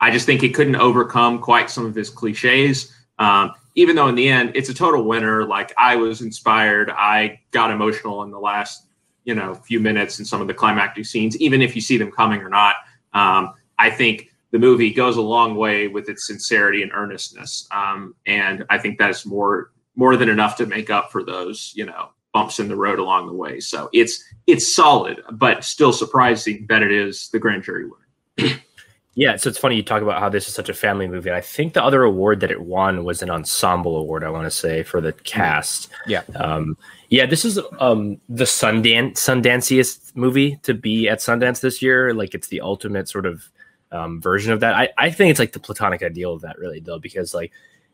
I 0.00 0.10
just 0.10 0.26
think 0.26 0.40
he 0.40 0.50
couldn't 0.50 0.76
overcome 0.76 1.40
quite 1.40 1.70
some 1.70 1.86
of 1.86 1.94
his 1.94 2.10
cliches. 2.10 2.92
Um, 3.18 3.52
even 3.76 3.94
though 3.94 4.08
in 4.08 4.14
the 4.14 4.28
end 4.28 4.52
it's 4.54 4.68
a 4.68 4.74
total 4.74 5.04
winner. 5.04 5.44
Like 5.44 5.72
I 5.78 5.96
was 5.96 6.22
inspired, 6.22 6.90
I 6.90 7.40
got 7.52 7.70
emotional 7.70 8.22
in 8.22 8.30
the 8.30 8.40
last 8.40 8.86
you 9.24 9.34
know 9.34 9.54
few 9.54 9.78
minutes 9.78 10.18
in 10.18 10.24
some 10.24 10.40
of 10.40 10.48
the 10.48 10.54
climactic 10.54 11.06
scenes, 11.06 11.36
even 11.36 11.62
if 11.62 11.76
you 11.76 11.80
see 11.80 11.96
them 11.96 12.10
coming 12.10 12.40
or 12.40 12.48
not. 12.48 12.76
Um, 13.12 13.54
I 13.78 13.90
think 13.90 14.30
the 14.50 14.58
movie 14.58 14.92
goes 14.92 15.16
a 15.16 15.22
long 15.22 15.54
way 15.54 15.88
with 15.88 16.08
its 16.08 16.26
sincerity 16.26 16.82
and 16.82 16.90
earnestness, 16.92 17.68
um, 17.70 18.14
and 18.26 18.64
I 18.70 18.78
think 18.78 18.98
that's 18.98 19.24
more 19.24 19.70
more 19.94 20.16
than 20.16 20.28
enough 20.28 20.56
to 20.56 20.66
make 20.66 20.90
up 20.90 21.12
for 21.12 21.22
those 21.22 21.72
you 21.76 21.86
know 21.86 22.10
bumps 22.32 22.58
in 22.58 22.68
the 22.68 22.76
road 22.76 22.98
along 22.98 23.26
the 23.26 23.34
way. 23.34 23.60
So 23.60 23.90
it's 23.92 24.24
it's 24.46 24.74
solid, 24.74 25.22
but 25.32 25.64
still 25.64 25.92
surprising 25.92 26.66
that 26.68 26.82
it 26.82 26.92
is 26.92 27.28
the 27.30 27.38
grand 27.38 27.62
jury 27.62 27.84
winner. 27.84 28.54
Yeah, 29.18 29.36
so 29.36 29.48
it's 29.48 29.56
funny 29.56 29.76
you 29.76 29.82
talk 29.82 30.02
about 30.02 30.20
how 30.20 30.28
this 30.28 30.46
is 30.46 30.52
such 30.52 30.68
a 30.68 30.74
family 30.74 31.08
movie. 31.08 31.32
I 31.32 31.40
think 31.40 31.72
the 31.72 31.82
other 31.82 32.02
award 32.02 32.40
that 32.40 32.50
it 32.50 32.60
won 32.60 33.02
was 33.02 33.22
an 33.22 33.30
ensemble 33.30 33.96
award. 33.96 34.22
I 34.22 34.28
want 34.28 34.44
to 34.44 34.50
say 34.50 34.82
for 34.82 35.00
the 35.00 35.12
cast. 35.12 35.88
Yeah, 36.06 36.20
um, 36.34 36.76
yeah. 37.08 37.24
This 37.24 37.46
is 37.46 37.58
um, 37.80 38.20
the 38.28 38.44
Sundance 38.44 39.14
Sundanciest 39.14 40.14
movie 40.14 40.56
to 40.64 40.74
be 40.74 41.08
at 41.08 41.20
Sundance 41.20 41.60
this 41.60 41.80
year. 41.80 42.12
Like 42.12 42.34
it's 42.34 42.48
the 42.48 42.60
ultimate 42.60 43.08
sort 43.08 43.24
of 43.24 43.50
um, 43.90 44.20
version 44.20 44.52
of 44.52 44.60
that. 44.60 44.74
I, 44.74 44.90
I 44.98 45.10
think 45.10 45.30
it's 45.30 45.40
like 45.40 45.52
the 45.52 45.60
platonic 45.60 46.02
ideal 46.02 46.34
of 46.34 46.42
that, 46.42 46.58
really, 46.58 46.80
though, 46.80 46.98
because 46.98 47.32
like 47.32 47.52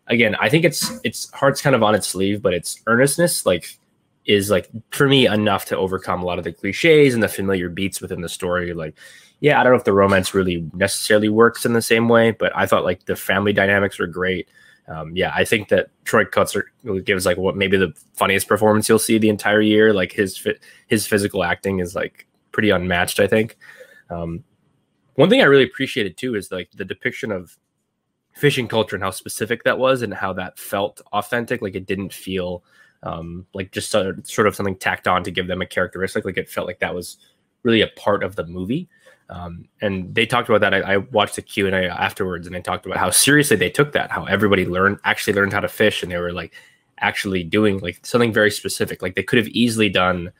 again, 0.08 0.34
I 0.40 0.48
think 0.48 0.64
it's 0.64 0.90
it's 1.04 1.30
heart's 1.30 1.62
kind 1.62 1.76
of 1.76 1.84
on 1.84 1.94
its 1.94 2.08
sleeve, 2.08 2.42
but 2.42 2.52
its 2.52 2.82
earnestness 2.88 3.46
like 3.46 3.78
is 4.26 4.50
like 4.50 4.68
for 4.90 5.08
me 5.08 5.28
enough 5.28 5.66
to 5.66 5.76
overcome 5.76 6.22
a 6.22 6.26
lot 6.26 6.38
of 6.38 6.44
the 6.44 6.52
cliches 6.52 7.14
and 7.14 7.22
the 7.22 7.28
familiar 7.28 7.68
beats 7.68 8.00
within 8.00 8.22
the 8.22 8.28
story. 8.28 8.74
Like 8.74 8.96
yeah, 9.42 9.60
I 9.60 9.64
don't 9.64 9.72
know 9.72 9.78
if 9.78 9.84
the 9.84 9.92
romance 9.92 10.34
really 10.34 10.64
necessarily 10.72 11.28
works 11.28 11.66
in 11.66 11.72
the 11.72 11.82
same 11.82 12.08
way, 12.08 12.30
but 12.30 12.52
I 12.54 12.64
thought 12.64 12.84
like 12.84 13.06
the 13.06 13.16
family 13.16 13.52
dynamics 13.52 13.98
were 13.98 14.06
great. 14.06 14.48
Um, 14.86 15.16
yeah, 15.16 15.32
I 15.34 15.44
think 15.44 15.68
that 15.68 15.88
Troy 16.04 16.24
Kotsur 16.24 16.62
gives 17.04 17.26
like 17.26 17.38
what 17.38 17.56
maybe 17.56 17.76
the 17.76 17.92
funniest 18.14 18.46
performance 18.46 18.88
you'll 18.88 19.00
see 19.00 19.18
the 19.18 19.28
entire 19.28 19.60
year. 19.60 19.92
Like 19.92 20.12
his 20.12 20.46
his 20.86 21.08
physical 21.08 21.42
acting 21.42 21.80
is 21.80 21.96
like 21.96 22.28
pretty 22.52 22.70
unmatched. 22.70 23.18
I 23.18 23.26
think. 23.26 23.58
Um, 24.10 24.44
one 25.14 25.28
thing 25.28 25.40
I 25.40 25.46
really 25.46 25.64
appreciated 25.64 26.16
too 26.16 26.36
is 26.36 26.52
like 26.52 26.70
the 26.76 26.84
depiction 26.84 27.32
of 27.32 27.58
fishing 28.34 28.68
culture 28.68 28.94
and 28.94 29.02
how 29.02 29.10
specific 29.10 29.64
that 29.64 29.76
was 29.76 30.02
and 30.02 30.14
how 30.14 30.32
that 30.34 30.56
felt 30.56 31.00
authentic. 31.12 31.62
Like 31.62 31.74
it 31.74 31.86
didn't 31.86 32.12
feel 32.12 32.62
um, 33.02 33.44
like 33.54 33.72
just 33.72 33.90
sort 33.90 34.46
of 34.46 34.54
something 34.54 34.76
tacked 34.76 35.08
on 35.08 35.24
to 35.24 35.32
give 35.32 35.48
them 35.48 35.62
a 35.62 35.66
characteristic. 35.66 36.24
Like 36.24 36.38
it 36.38 36.48
felt 36.48 36.68
like 36.68 36.78
that 36.78 36.94
was 36.94 37.16
really 37.64 37.80
a 37.80 37.88
part 37.88 38.22
of 38.22 38.36
the 38.36 38.46
movie. 38.46 38.88
Um, 39.32 39.64
and 39.80 40.14
they 40.14 40.26
talked 40.26 40.50
about 40.50 40.60
that. 40.60 40.74
I, 40.74 40.94
I 40.94 40.96
watched 40.98 41.36
the 41.36 41.42
Q 41.42 41.66
and 41.66 41.74
A 41.74 41.88
afterwards, 41.88 42.46
and 42.46 42.54
they 42.54 42.60
talked 42.60 42.84
about 42.84 42.98
how 42.98 43.10
seriously 43.10 43.56
they 43.56 43.70
took 43.70 43.92
that. 43.92 44.10
How 44.10 44.24
everybody 44.26 44.66
learned 44.66 44.98
actually 45.04 45.32
learned 45.32 45.54
how 45.54 45.60
to 45.60 45.68
fish, 45.68 46.02
and 46.02 46.12
they 46.12 46.18
were 46.18 46.32
like 46.32 46.52
actually 46.98 47.42
doing 47.42 47.78
like 47.78 48.04
something 48.04 48.32
very 48.32 48.50
specific. 48.50 49.00
Like 49.00 49.14
they 49.14 49.22
could 49.22 49.38
have 49.38 49.48
easily 49.48 49.88
done 49.88 50.30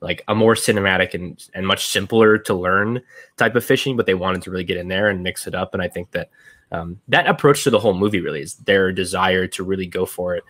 like 0.00 0.22
a 0.28 0.34
more 0.34 0.54
cinematic 0.54 1.12
and 1.12 1.44
and 1.52 1.66
much 1.66 1.88
simpler 1.88 2.38
to 2.38 2.54
learn 2.54 3.02
type 3.36 3.54
of 3.54 3.64
fishing, 3.64 3.96
but 3.96 4.06
they 4.06 4.14
wanted 4.14 4.40
to 4.42 4.50
really 4.50 4.64
get 4.64 4.78
in 4.78 4.88
there 4.88 5.08
and 5.08 5.22
mix 5.22 5.46
it 5.46 5.54
up. 5.54 5.74
And 5.74 5.82
I 5.82 5.88
think 5.88 6.12
that 6.12 6.30
um, 6.72 7.00
that 7.08 7.26
approach 7.26 7.64
to 7.64 7.70
the 7.70 7.80
whole 7.80 7.94
movie 7.94 8.20
really 8.20 8.40
is 8.40 8.54
their 8.54 8.92
desire 8.92 9.46
to 9.48 9.62
really 9.62 9.86
go 9.86 10.06
for 10.06 10.36
it. 10.36 10.44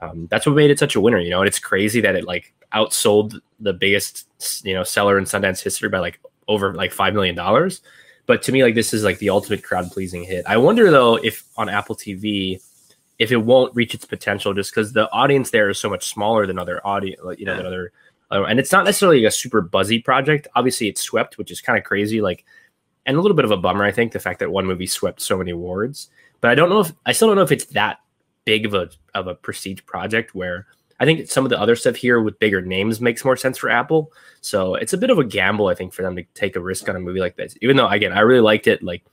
um, 0.00 0.26
that's 0.30 0.46
what 0.46 0.54
made 0.54 0.70
it 0.70 0.78
such 0.78 0.96
a 0.96 1.00
winner, 1.00 1.18
you 1.18 1.30
know. 1.30 1.40
And 1.40 1.48
it's 1.48 1.58
crazy 1.58 2.00
that 2.02 2.14
it 2.14 2.24
like 2.24 2.52
outsold 2.72 3.40
the 3.60 3.72
biggest, 3.72 4.26
you 4.64 4.74
know, 4.74 4.84
seller 4.84 5.18
in 5.18 5.24
Sundance 5.24 5.62
history 5.62 5.88
by 5.88 5.98
like 5.98 6.20
over 6.48 6.74
like 6.74 6.92
five 6.92 7.14
million 7.14 7.34
dollars. 7.34 7.80
But 8.26 8.42
to 8.42 8.52
me, 8.52 8.62
like 8.62 8.74
this 8.74 8.92
is 8.92 9.04
like 9.04 9.18
the 9.18 9.30
ultimate 9.30 9.62
crowd 9.62 9.90
pleasing 9.90 10.24
hit. 10.24 10.44
I 10.46 10.56
wonder 10.56 10.90
though 10.90 11.16
if 11.16 11.44
on 11.56 11.68
Apple 11.68 11.94
TV, 11.94 12.60
if 13.18 13.32
it 13.32 13.36
won't 13.36 13.74
reach 13.74 13.94
its 13.94 14.04
potential 14.04 14.54
just 14.54 14.70
because 14.70 14.92
the 14.92 15.10
audience 15.12 15.50
there 15.50 15.70
is 15.70 15.78
so 15.78 15.88
much 15.88 16.06
smaller 16.08 16.46
than 16.46 16.58
other 16.58 16.86
audience, 16.86 17.20
you 17.38 17.46
know, 17.46 17.56
than 17.56 17.66
other. 17.66 17.92
Uh, 18.30 18.44
and 18.44 18.60
it's 18.60 18.72
not 18.72 18.84
necessarily 18.84 19.24
a 19.24 19.30
super 19.30 19.60
buzzy 19.60 19.98
project. 20.00 20.46
Obviously, 20.54 20.88
it's 20.88 21.00
swept, 21.00 21.38
which 21.38 21.50
is 21.50 21.60
kind 21.60 21.78
of 21.78 21.84
crazy. 21.84 22.20
Like, 22.20 22.44
and 23.06 23.16
a 23.16 23.20
little 23.20 23.34
bit 23.34 23.46
of 23.46 23.50
a 23.50 23.56
bummer, 23.56 23.84
I 23.84 23.92
think, 23.92 24.12
the 24.12 24.20
fact 24.20 24.40
that 24.40 24.50
one 24.50 24.66
movie 24.66 24.86
swept 24.86 25.22
so 25.22 25.38
many 25.38 25.50
awards. 25.50 26.08
But 26.40 26.50
I 26.50 26.54
don't 26.54 26.68
know 26.68 26.80
if 26.80 26.92
I 27.06 27.12
still 27.12 27.28
don't 27.28 27.36
know 27.36 27.42
if 27.42 27.52
it's 27.52 27.64
that 27.66 28.00
big 28.44 28.66
of 28.66 28.74
a 28.74 28.90
of 29.14 29.26
a 29.26 29.34
prestige 29.34 29.80
project 29.86 30.34
where 30.34 30.66
I 31.00 31.04
think 31.04 31.30
some 31.30 31.44
of 31.44 31.50
the 31.50 31.60
other 31.60 31.76
stuff 31.76 31.96
here 31.96 32.20
with 32.20 32.38
bigger 32.38 32.60
names 32.60 33.00
makes 33.00 33.24
more 33.24 33.36
sense 33.36 33.58
for 33.58 33.70
Apple. 33.70 34.12
So 34.40 34.74
it's 34.74 34.92
a 34.92 34.98
bit 34.98 35.10
of 35.10 35.18
a 35.18 35.24
gamble, 35.24 35.68
I 35.68 35.74
think, 35.74 35.92
for 35.92 36.02
them 36.02 36.16
to 36.16 36.24
take 36.34 36.56
a 36.56 36.60
risk 36.60 36.88
on 36.88 36.96
a 36.96 37.00
movie 37.00 37.20
like 37.20 37.36
this. 37.36 37.56
Even 37.62 37.76
though, 37.76 37.88
again, 37.88 38.12
I 38.12 38.20
really 38.20 38.40
liked 38.40 38.66
it. 38.66 38.82
Like, 38.82 39.04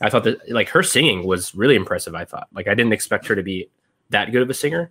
I 0.00 0.10
thought 0.10 0.24
that 0.24 0.50
like 0.50 0.68
her 0.70 0.82
singing 0.82 1.26
was 1.26 1.54
really 1.54 1.76
impressive. 1.76 2.14
I 2.14 2.24
thought 2.24 2.48
like 2.52 2.66
I 2.66 2.74
didn't 2.74 2.92
expect 2.92 3.26
her 3.26 3.34
to 3.34 3.42
be 3.42 3.68
that 4.10 4.32
good 4.32 4.42
of 4.42 4.50
a 4.50 4.54
singer. 4.54 4.90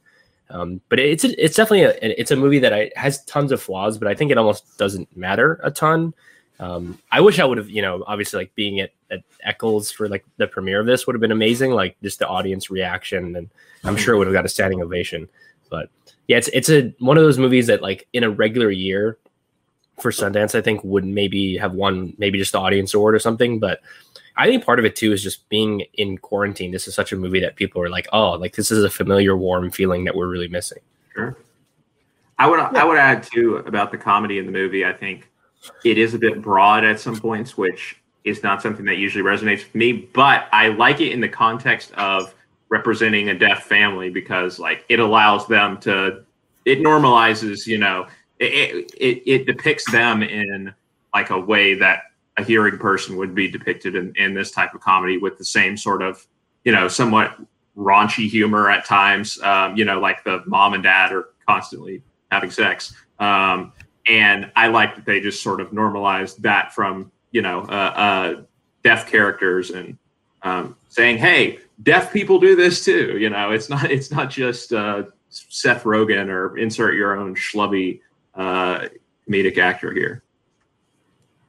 Um, 0.50 0.82
but 0.90 1.00
it's 1.00 1.24
it's 1.24 1.56
definitely 1.56 1.84
a 1.84 1.98
it's 2.02 2.32
a 2.32 2.36
movie 2.36 2.60
that 2.60 2.74
I, 2.74 2.92
has 2.96 3.24
tons 3.26 3.52
of 3.52 3.62
flaws, 3.62 3.98
but 3.98 4.08
I 4.08 4.14
think 4.14 4.32
it 4.32 4.38
almost 4.38 4.78
doesn't 4.78 5.16
matter 5.16 5.60
a 5.64 5.72
ton 5.72 6.14
um, 6.60 7.00
I 7.12 7.22
wish 7.22 7.40
I 7.40 7.46
would 7.46 7.58
have, 7.58 7.70
you 7.70 7.82
know, 7.82 8.04
obviously 8.06 8.40
like 8.40 8.56
being 8.56 8.80
at, 8.80 8.92
at 9.12 9.22
Eccles 9.42 9.92
for 9.92 10.08
like 10.08 10.24
the 10.38 10.48
premiere 10.48 10.80
of 10.80 10.86
this 10.86 11.06
would 11.06 11.14
have 11.14 11.22
been 11.22 11.32
amazing. 11.32 11.72
Like 11.72 11.98
just 12.02 12.20
the 12.20 12.28
audience 12.28 12.70
reaction, 12.70 13.36
and 13.36 13.50
I'm 13.84 13.98
sure 13.98 14.16
it 14.16 14.18
would 14.18 14.28
have 14.28 14.34
got 14.34 14.46
a 14.46 14.50
standing 14.50 14.82
ovation. 14.82 15.28
But 15.74 15.90
yeah, 16.28 16.38
it's 16.38 16.50
it's 16.50 16.70
a 16.70 16.94
one 17.00 17.18
of 17.18 17.24
those 17.24 17.40
movies 17.40 17.66
that 17.66 17.82
like 17.82 18.08
in 18.14 18.24
a 18.24 18.30
regular 18.30 18.70
year 18.70 19.18
for 20.00 20.12
Sundance, 20.12 20.54
I 20.54 20.62
think 20.62 20.84
would 20.84 21.04
maybe 21.04 21.58
have 21.58 21.74
won 21.74 22.14
maybe 22.20 22.38
just 22.38 22.52
the 22.52 22.60
audience 22.60 22.94
award 22.94 23.16
or 23.16 23.20
something. 23.20 23.58
But 23.58 23.82
I 24.38 24.46
think 24.46 24.64
part 24.64 24.78
of 24.78 24.86
it 24.86 24.96
too 24.96 25.12
is 25.14 25.24
just 25.24 25.50
being 25.50 25.82
in 25.96 26.20
quarantine. 26.20 26.70
This 26.70 26.88
is 26.88 26.94
such 26.94 27.12
a 27.12 27.16
movie 27.16 27.40
that 27.40 27.56
people 27.56 27.82
are 27.82 27.90
like, 27.90 28.08
oh, 28.14 28.34
like 28.34 28.56
this 28.56 28.70
is 28.70 28.84
a 28.84 28.90
familiar, 28.90 29.36
warm 29.36 29.72
feeling 29.72 30.04
that 30.04 30.16
we're 30.16 30.28
really 30.28 30.48
missing. 30.48 30.78
Sure. 31.16 31.36
I 32.38 32.48
would 32.48 32.60
I 32.60 32.84
would 32.84 33.00
add 33.00 33.24
too 33.24 33.58
about 33.66 33.92
the 33.92 33.98
comedy 33.98 34.38
in 34.38 34.46
the 34.46 34.52
movie. 34.52 34.86
I 34.86 34.94
think 34.94 35.28
it 35.84 35.98
is 35.98 36.14
a 36.14 36.20
bit 36.20 36.40
broad 36.40 36.84
at 36.84 37.00
some 37.00 37.20
points, 37.20 37.58
which 37.58 38.00
is 38.26 38.44
not 38.44 38.62
something 38.62 38.86
that 38.86 38.98
usually 38.98 39.24
resonates 39.24 39.64
with 39.64 39.74
me. 39.74 39.92
But 39.92 40.48
I 40.52 40.68
like 40.68 41.02
it 41.02 41.12
in 41.12 41.20
the 41.20 41.30
context 41.30 41.92
of 41.94 42.36
representing 42.74 43.30
a 43.30 43.38
deaf 43.38 43.66
family 43.66 44.10
because, 44.10 44.58
like, 44.58 44.84
it 44.90 45.00
allows 45.00 45.48
them 45.48 45.80
to. 45.82 46.24
It 46.66 46.80
normalizes, 46.80 47.68
you 47.68 47.78
know, 47.78 48.08
it, 48.40 48.92
it, 48.98 49.22
it 49.30 49.46
depicts 49.46 49.90
them 49.92 50.24
in 50.24 50.74
like 51.14 51.30
a 51.30 51.40
way 51.40 51.76
that 51.76 52.04
a 52.38 52.44
hearing 52.44 52.80
person 52.80 53.16
would 53.18 53.36
be 53.36 53.48
depicted 53.48 53.96
in, 53.96 54.12
in 54.16 54.34
this 54.34 54.50
type 54.50 54.74
of 54.74 54.82
comedy 54.82 55.18
with 55.18 55.38
the 55.38 55.46
same 55.46 55.78
sort 55.78 56.02
of, 56.02 56.26
you 56.64 56.72
know, 56.72 56.88
somewhat 56.88 57.38
raunchy 57.78 58.28
humor 58.28 58.72
at 58.72 58.86
times. 58.86 59.40
Um, 59.42 59.76
you 59.76 59.86
know, 59.86 60.00
like 60.00 60.24
the 60.24 60.42
mom 60.48 60.74
and 60.74 60.82
dad 60.82 61.12
are 61.12 61.30
constantly 61.46 62.02
having 62.32 62.50
sex. 62.50 62.96
Um, 63.20 63.74
and 64.08 64.52
I 64.56 64.68
like 64.68 64.96
that 64.96 65.06
they 65.06 65.20
just 65.20 65.44
sort 65.44 65.62
of 65.62 65.74
normalized 65.74 66.42
that 66.42 66.74
from 66.74 67.12
you 67.32 67.42
know 67.42 67.62
uh, 67.62 67.94
uh, 67.96 68.42
deaf 68.84 69.10
characters 69.10 69.70
and 69.72 69.98
um, 70.42 70.76
saying, 70.90 71.18
"Hey, 71.18 71.60
deaf 71.82 72.14
people 72.14 72.40
do 72.40 72.56
this 72.56 72.84
too." 72.86 73.18
You 73.18 73.30
know, 73.30 73.52
it's 73.52 73.70
not 73.70 73.90
it's 73.90 74.12
not 74.12 74.30
just 74.30 74.74
uh, 74.74 75.04
Seth 75.30 75.84
Rogen 75.84 76.30
or 76.30 76.58
insert 76.58 76.96
your 76.96 77.18
own 77.18 77.36
schlubby 77.36 78.02
uh, 78.36 78.88
comedic 79.28 79.58
actor 79.58 79.92
here. 79.94 80.24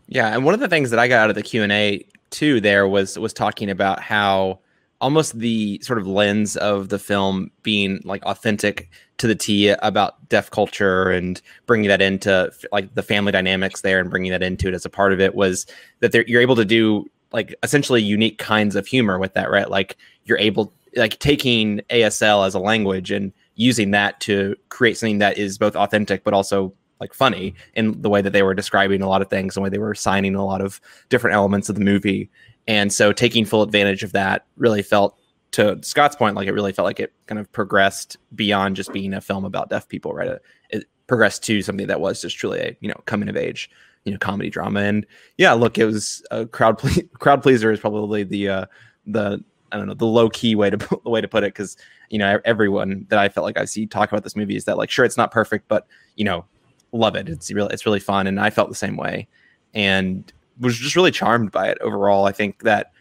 Yeah, 0.06 0.28
and 0.28 0.44
one 0.44 0.54
of 0.54 0.60
the 0.60 0.68
things 0.68 0.90
that 0.90 0.98
I 0.98 1.08
got 1.08 1.24
out 1.24 1.30
of 1.30 1.36
the 1.36 1.42
Q 1.42 1.62
and 1.62 1.72
A 1.72 2.04
too 2.30 2.60
there 2.60 2.88
was 2.88 3.18
was 3.18 3.32
talking 3.32 3.70
about 3.70 4.00
how 4.00 4.60
almost 5.00 5.38
the 5.38 5.78
sort 5.82 5.98
of 5.98 6.06
lens 6.06 6.56
of 6.56 6.88
the 6.88 6.98
film 6.98 7.50
being 7.62 8.00
like 8.04 8.24
authentic 8.24 8.88
to 9.18 9.26
the 9.26 9.34
T 9.34 9.68
about 9.68 10.28
deaf 10.28 10.50
culture 10.50 11.10
and 11.10 11.40
bringing 11.66 11.88
that 11.88 12.00
into 12.00 12.50
like 12.72 12.94
the 12.94 13.02
family 13.02 13.30
dynamics 13.30 13.82
there 13.82 14.00
and 14.00 14.10
bringing 14.10 14.30
that 14.32 14.42
into 14.42 14.68
it 14.68 14.74
as 14.74 14.84
a 14.84 14.90
part 14.90 15.12
of 15.12 15.20
it 15.20 15.34
was 15.34 15.66
that 16.00 16.14
you're 16.28 16.40
able 16.40 16.56
to 16.56 16.64
do 16.64 17.04
like 17.34 17.54
essentially 17.62 18.00
unique 18.00 18.38
kinds 18.38 18.76
of 18.76 18.86
humor 18.86 19.18
with 19.18 19.34
that, 19.34 19.50
right? 19.50 19.68
Like 19.68 19.96
you're 20.24 20.38
able 20.38 20.72
like 20.96 21.18
taking 21.18 21.80
ASL 21.90 22.46
as 22.46 22.54
a 22.54 22.60
language 22.60 23.10
and 23.10 23.32
using 23.56 23.90
that 23.90 24.20
to 24.20 24.56
create 24.68 24.96
something 24.96 25.18
that 25.18 25.36
is 25.36 25.58
both 25.58 25.74
authentic 25.76 26.24
but 26.24 26.32
also 26.32 26.72
like 27.00 27.12
funny 27.12 27.54
in 27.74 28.00
the 28.00 28.08
way 28.08 28.22
that 28.22 28.32
they 28.32 28.44
were 28.44 28.54
describing 28.54 29.02
a 29.02 29.08
lot 29.08 29.20
of 29.20 29.28
things, 29.28 29.54
the 29.54 29.60
way 29.60 29.68
they 29.68 29.78
were 29.78 29.90
assigning 29.90 30.36
a 30.36 30.44
lot 30.44 30.60
of 30.60 30.80
different 31.08 31.34
elements 31.34 31.68
of 31.68 31.74
the 31.74 31.84
movie. 31.84 32.30
And 32.68 32.92
so 32.92 33.12
taking 33.12 33.44
full 33.44 33.62
advantage 33.62 34.04
of 34.04 34.12
that 34.12 34.46
really 34.56 34.82
felt 34.82 35.18
to 35.52 35.78
Scott's 35.82 36.16
point, 36.16 36.36
like 36.36 36.46
it 36.46 36.52
really 36.52 36.72
felt 36.72 36.86
like 36.86 37.00
it 37.00 37.12
kind 37.26 37.40
of 37.40 37.50
progressed 37.52 38.16
beyond 38.34 38.76
just 38.76 38.92
being 38.92 39.12
a 39.12 39.20
film 39.20 39.44
about 39.44 39.70
deaf 39.70 39.88
people, 39.88 40.12
right? 40.12 40.28
It, 40.28 40.42
it 40.70 40.84
progressed 41.08 41.42
to 41.44 41.62
something 41.62 41.88
that 41.88 42.00
was 42.00 42.22
just 42.22 42.36
truly 42.36 42.60
a 42.60 42.76
you 42.80 42.88
know 42.88 43.00
coming 43.06 43.28
of 43.28 43.36
age, 43.36 43.70
you 44.04 44.12
know, 44.12 44.18
comedy 44.18 44.50
drama. 44.50 44.80
And 44.80 45.06
yeah, 45.38 45.52
look, 45.52 45.78
it 45.78 45.86
was 45.86 46.24
a 46.30 46.46
crowd 46.46 46.78
ple- 46.78 47.02
crowd 47.18 47.42
pleaser 47.42 47.72
is 47.72 47.80
probably 47.80 48.22
the 48.24 48.48
uh, 48.48 48.66
the 49.06 49.42
I 49.72 49.76
don't 49.76 49.86
know 49.86 49.94
the 49.94 50.06
low 50.06 50.30
key 50.30 50.54
way 50.54 50.70
to 50.70 50.76
the 50.76 51.00
way 51.10 51.20
to 51.20 51.28
put 51.28 51.44
it 51.44 51.52
because 51.52 51.76
you 52.10 52.18
know 52.18 52.40
everyone 52.44 53.06
that 53.08 53.18
I 53.18 53.28
felt 53.28 53.44
like 53.44 53.58
I 53.58 53.64
see 53.64 53.86
talk 53.86 54.10
about 54.10 54.22
this 54.22 54.36
movie 54.36 54.56
is 54.56 54.64
that 54.66 54.78
like 54.78 54.90
sure 54.90 55.04
it's 55.04 55.16
not 55.16 55.30
perfect, 55.30 55.68
but 55.68 55.86
you 56.16 56.24
know 56.24 56.44
love 56.92 57.16
it. 57.16 57.28
It's 57.28 57.50
really 57.50 57.72
it's 57.72 57.86
really 57.86 58.00
fun, 58.00 58.26
and 58.26 58.38
I 58.38 58.50
felt 58.50 58.68
the 58.68 58.74
same 58.74 58.96
way, 58.96 59.26
and 59.72 60.30
was 60.60 60.78
just 60.78 60.96
really 60.96 61.10
charmed 61.10 61.50
by 61.50 61.68
it 61.68 61.78
overall. 61.80 62.26
I 62.26 62.32
think 62.32 62.62
that 62.62 62.92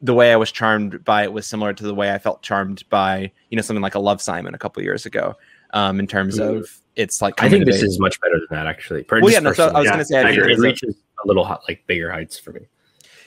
the 0.00 0.14
way 0.14 0.32
I 0.32 0.36
was 0.36 0.50
charmed 0.50 1.04
by 1.04 1.22
it 1.22 1.32
was 1.32 1.46
similar 1.46 1.72
to 1.72 1.84
the 1.84 1.94
way 1.94 2.12
I 2.12 2.18
felt 2.18 2.42
charmed 2.42 2.88
by 2.88 3.30
you 3.50 3.56
know 3.56 3.62
something 3.62 3.82
like 3.82 3.94
a 3.94 4.00
Love 4.00 4.22
Simon 4.22 4.54
a 4.54 4.58
couple 4.58 4.82
years 4.82 5.06
ago. 5.06 5.36
Um, 5.74 5.98
in 5.98 6.06
terms 6.06 6.38
mm. 6.38 6.58
of 6.58 6.68
it's 6.96 7.22
like 7.22 7.42
I 7.42 7.48
think 7.48 7.64
this 7.64 7.82
is 7.82 7.98
much 7.98 8.20
better 8.20 8.38
than 8.38 8.48
that 8.50 8.66
actually. 8.66 9.04
Per, 9.04 9.20
well, 9.20 9.32
yeah, 9.32 9.40
no, 9.40 9.52
so 9.52 9.68
I 9.68 9.78
was 9.78 9.86
yeah, 9.86 9.90
going 9.92 9.98
to 9.98 10.04
say 10.04 10.22
I 10.22 10.30
it 10.30 10.58
reaches 10.58 10.96
a 11.24 11.26
little 11.26 11.44
hot, 11.44 11.62
like 11.68 11.86
bigger 11.86 12.10
heights 12.10 12.38
for 12.38 12.52
me. 12.52 12.60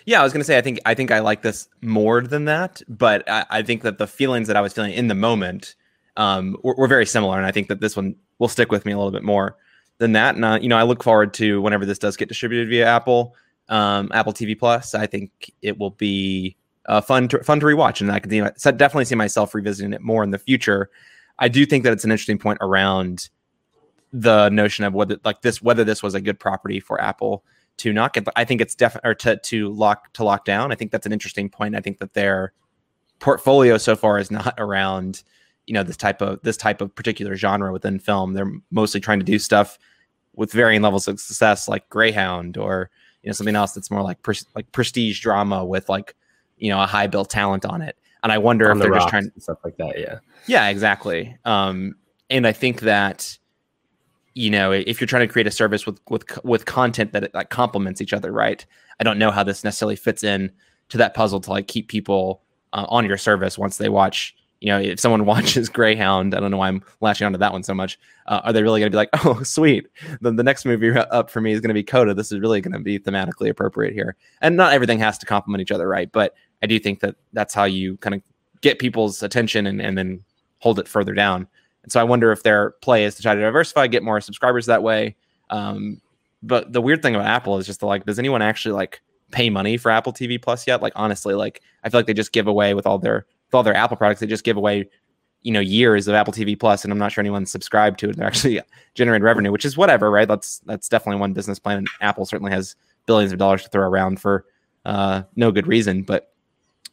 Yeah, 0.06 0.22
I 0.22 0.24
was 0.24 0.32
going 0.32 0.42
to 0.42 0.46
say 0.46 0.58
I 0.58 0.62
think 0.62 0.80
I 0.86 0.94
think 0.94 1.12
I 1.12 1.20
like 1.20 1.42
this 1.42 1.68
more 1.82 2.22
than 2.22 2.46
that, 2.46 2.82
but 2.88 3.28
I, 3.28 3.46
I 3.50 3.62
think 3.64 3.82
that 3.82 3.98
the 3.98 4.08
feelings 4.08 4.48
that 4.48 4.56
I 4.56 4.62
was 4.62 4.74
feeling 4.74 4.94
in 4.94 5.08
the 5.08 5.16
moment 5.16 5.76
um, 6.18 6.58
were, 6.64 6.76
were, 6.76 6.88
very 6.88 7.06
similar, 7.06 7.38
and 7.38 7.46
I 7.46 7.52
think 7.52 7.68
that 7.68 7.82
this 7.82 7.96
one 7.96 8.16
will 8.40 8.48
stick 8.48 8.72
with 8.72 8.86
me 8.86 8.92
a 8.92 8.98
little 8.98 9.12
bit 9.12 9.24
more 9.24 9.58
than 9.98 10.12
that. 10.14 10.36
And 10.36 10.46
uh, 10.46 10.60
you 10.62 10.70
know, 10.70 10.78
I 10.78 10.84
look 10.84 11.04
forward 11.04 11.34
to 11.36 11.62
whenever 11.62 11.86
this 11.86 12.00
does 12.00 12.16
get 12.16 12.30
distributed 12.30 12.70
via 12.70 12.86
Apple, 12.86 13.36
um, 13.70 14.12
Apple 14.14 14.32
TV 14.32 14.58
Plus. 14.58 14.94
I 14.94 15.08
think 15.08 15.52
it 15.64 15.78
will 15.80 15.92
be 15.92 16.56
uh, 16.86 17.02
fun 17.02 17.28
to 17.30 17.44
fun 17.44 17.60
to 17.60 17.66
rewatch, 17.66 18.02
and 18.02 18.12
I 18.12 18.20
can 18.20 18.30
see, 18.30 18.72
definitely 18.74 19.06
see 19.06 19.16
myself 19.16 19.56
revisiting 19.56 19.92
it 19.94 20.02
more 20.02 20.24
in 20.24 20.30
the 20.30 20.40
future. 20.40 20.92
I 21.40 21.48
do 21.48 21.66
think 21.66 21.84
that 21.84 21.94
it's 21.94 22.04
an 22.04 22.12
interesting 22.12 22.38
point 22.38 22.60
around 22.62 23.30
the 24.14 24.50
notion 24.50 24.86
of 24.86 24.94
whether 24.94 25.18
like 25.26 25.42
this 25.42 25.62
whether 25.62 25.84
this 25.84 26.02
was 26.02 26.16
a 26.16 26.22
good 26.22 26.40
property 26.40 26.80
for 26.80 27.02
Apple 27.02 27.44
to 27.78 27.92
not 27.92 28.14
get. 28.14 28.28
I 28.36 28.46
think 28.46 28.62
it's 28.62 28.76
definitely 28.76 29.10
or 29.10 29.16
to 29.16 29.38
to 29.38 29.70
lock 29.70 30.14
to 30.14 30.24
lock 30.24 30.46
down. 30.46 30.72
I 30.72 30.76
think 30.76 30.92
that's 30.92 31.06
an 31.06 31.14
interesting 31.14 31.50
point. 31.50 31.76
I 31.76 31.82
think 31.82 32.00
that 32.00 32.14
their 32.14 32.54
portfolio 33.20 33.78
so 33.78 33.96
far 33.96 34.18
is 34.20 34.32
not 34.32 34.56
around 34.58 35.24
you 35.66 35.74
know 35.74 35.84
this 35.84 35.98
type 35.98 36.22
of 36.22 36.40
this 36.44 36.58
type 36.58 36.82
of 36.82 36.94
particular 36.96 37.36
genre 37.36 37.72
within 37.72 38.00
film. 38.00 38.34
They're 38.34 38.52
mostly 38.72 39.00
trying 39.00 39.20
to 39.20 39.26
do 39.26 39.40
stuff 39.40 39.78
with 40.36 40.52
varying 40.52 40.82
levels 40.82 41.08
of 41.08 41.20
success, 41.20 41.68
like 41.68 41.90
Greyhound, 41.90 42.58
or 42.58 42.90
you 43.24 43.30
know 43.30 43.34
something 43.34 43.56
else 43.56 43.74
that's 43.74 43.92
more 43.92 44.04
like 44.04 44.22
pres- 44.22 44.46
like 44.56 44.72
prestige 44.72 45.20
drama 45.20 45.66
with 45.66 45.90
like 45.90 46.16
you 46.58 46.70
know 46.70 46.82
a 46.82 46.86
high 46.86 47.08
built 47.08 47.30
talent 47.30 47.66
on 47.66 47.82
it. 47.82 47.98
And 48.26 48.32
I 48.32 48.40
wonder 48.40 48.72
on 48.72 48.78
if 48.78 48.82
the 48.82 48.90
they're 48.90 48.98
just 48.98 49.10
trying 49.10 49.32
stuff 49.38 49.60
like 49.64 49.78
that. 49.78 50.00
Yeah, 50.00 50.18
yeah, 50.48 50.70
exactly. 50.70 51.38
Um, 51.46 51.94
and 52.32 52.48
I 52.48 52.54
think 52.54 52.82
that 52.82 53.38
you 54.34 54.50
know 54.50 54.72
if 54.72 55.00
you're 55.00 55.08
trying 55.08 55.28
to 55.28 55.32
create 55.32 55.46
a 55.46 55.52
service 55.52 55.86
with 55.86 56.00
with 56.10 56.44
with 56.44 56.66
content 56.66 57.14
that 57.14 57.36
like 57.36 57.52
complements 57.52 58.02
each 58.02 58.14
other, 58.14 58.32
right? 58.32 58.66
I 59.00 59.04
don't 59.04 59.20
know 59.20 59.30
how 59.30 59.44
this 59.44 59.64
necessarily 59.64 59.96
fits 59.96 60.24
in 60.24 60.52
to 60.90 60.98
that 60.98 61.14
puzzle 61.14 61.40
to 61.42 61.52
like 61.52 61.68
keep 61.68 61.88
people 61.88 62.42
uh, 62.74 62.88
on 62.90 63.06
your 63.06 63.18
service 63.18 63.60
once 63.60 63.78
they 63.78 63.90
watch 63.90 64.36
you 64.62 64.72
know, 64.72 64.80
if 64.80 65.00
someone 65.00 65.26
watches 65.28 65.70
Greyhound, 65.70 66.34
I 66.34 66.40
don't 66.40 66.50
know 66.50 66.58
why 66.58 66.70
I'm 66.70 66.84
latching 67.02 67.26
onto 67.26 67.38
that 67.38 67.52
one 67.54 67.62
so 67.62 67.76
much. 67.76 68.00
Uh, 68.26 68.42
are 68.44 68.54
they 68.54 68.64
really 68.64 68.80
going 68.80 68.92
to 68.92 68.96
be 68.96 68.98
like, 68.98 69.10
oh, 69.26 69.44
sweet? 69.44 69.86
The, 70.22 70.32
the 70.32 70.44
next 70.44 70.66
movie 70.66 70.90
up 70.90 71.30
for 71.30 71.40
me 71.40 71.52
is 71.52 71.62
going 71.62 71.70
to 71.70 71.76
be 71.76 71.84
Coda. 71.84 72.16
This 72.16 72.32
is 72.32 72.40
really 72.40 72.62
going 72.62 72.74
to 72.74 72.80
be 72.80 72.98
thematically 72.98 73.50
appropriate 73.50 73.94
here. 73.94 74.16
And 74.42 74.58
not 74.58 74.74
everything 74.74 74.98
has 75.00 75.20
to 75.20 75.26
complement 75.28 75.62
each 75.62 75.72
other, 75.72 75.88
right? 75.88 76.12
But 76.12 76.34
I 76.66 76.68
do 76.68 76.80
think 76.80 77.00
that 77.02 77.16
that's 77.34 77.54
how 77.54 77.66
you 77.66 77.98
kind 77.98 78.16
of 78.16 78.22
get 78.62 78.80
people's 78.80 79.22
attention 79.22 79.68
and, 79.68 79.80
and 79.80 79.96
then 79.96 80.24
hold 80.60 80.80
it 80.80 80.88
further 80.88 81.14
down. 81.14 81.48
And 81.84 81.92
so 81.92 82.02
I 82.02 82.04
wonder 82.04 82.32
if 82.32 82.42
their 82.42 82.72
play 82.82 83.06
is 83.06 83.14
to 83.16 83.22
try 83.22 83.36
to 83.36 83.42
diversify, 83.42 83.86
get 83.86 84.02
more 84.02 84.20
subscribers 84.20 84.66
that 84.66 84.82
way. 84.82 85.16
Um, 85.52 86.02
but 86.42 86.74
the 86.74 86.82
weird 86.82 87.04
thing 87.04 87.14
about 87.14 87.28
Apple 87.28 87.60
is 87.60 87.68
just 87.68 87.80
the, 87.82 87.86
like, 87.86 88.06
does 88.06 88.18
anyone 88.18 88.42
actually 88.42 88.74
like 88.74 89.02
pay 89.32 89.52
money 89.52 89.78
for 89.78 89.92
Apple 89.92 90.12
TV 90.12 90.42
Plus 90.42 90.66
yet? 90.66 90.82
Like, 90.82 90.94
honestly, 90.96 91.36
like 91.36 91.62
I 91.84 91.90
feel 91.90 92.00
like 92.00 92.08
they 92.08 92.14
just 92.14 92.32
give 92.32 92.48
away 92.48 92.74
with 92.74 92.88
all 92.88 92.98
their 92.98 93.28
with 93.48 93.54
all 93.54 93.62
their 93.64 93.76
Apple 93.76 93.98
products, 93.98 94.20
they 94.20 94.28
just 94.28 94.44
give 94.44 94.58
away, 94.58 94.90
you 95.46 95.52
know 95.52 95.60
years 95.60 96.08
of 96.08 96.16
Apple 96.16 96.34
TV 96.34 96.60
Plus, 96.60 96.84
and 96.84 96.92
I'm 96.92 96.98
not 96.98 97.12
sure 97.12 97.22
anyone's 97.22 97.52
subscribed 97.52 98.00
to 98.00 98.10
it. 98.10 98.18
They're 98.18 98.26
actually 98.26 98.60
generating 98.96 99.24
revenue, 99.24 99.52
which 99.52 99.64
is 99.64 99.78
whatever, 99.78 100.10
right? 100.10 100.28
That's 100.28 100.60
that's 100.66 100.90
definitely 100.90 101.20
one 101.20 101.34
business 101.34 101.60
plan. 101.60 101.78
And 101.78 101.88
Apple 102.02 102.26
certainly 102.26 102.52
has 102.52 102.76
billions 103.06 103.32
of 103.32 103.38
dollars 103.38 103.62
to 103.62 103.70
throw 103.70 103.88
around 103.88 104.20
for 104.20 104.46
uh, 104.86 105.22
no 105.36 105.52
good 105.52 105.68
reason, 105.68 106.02
but 106.02 106.34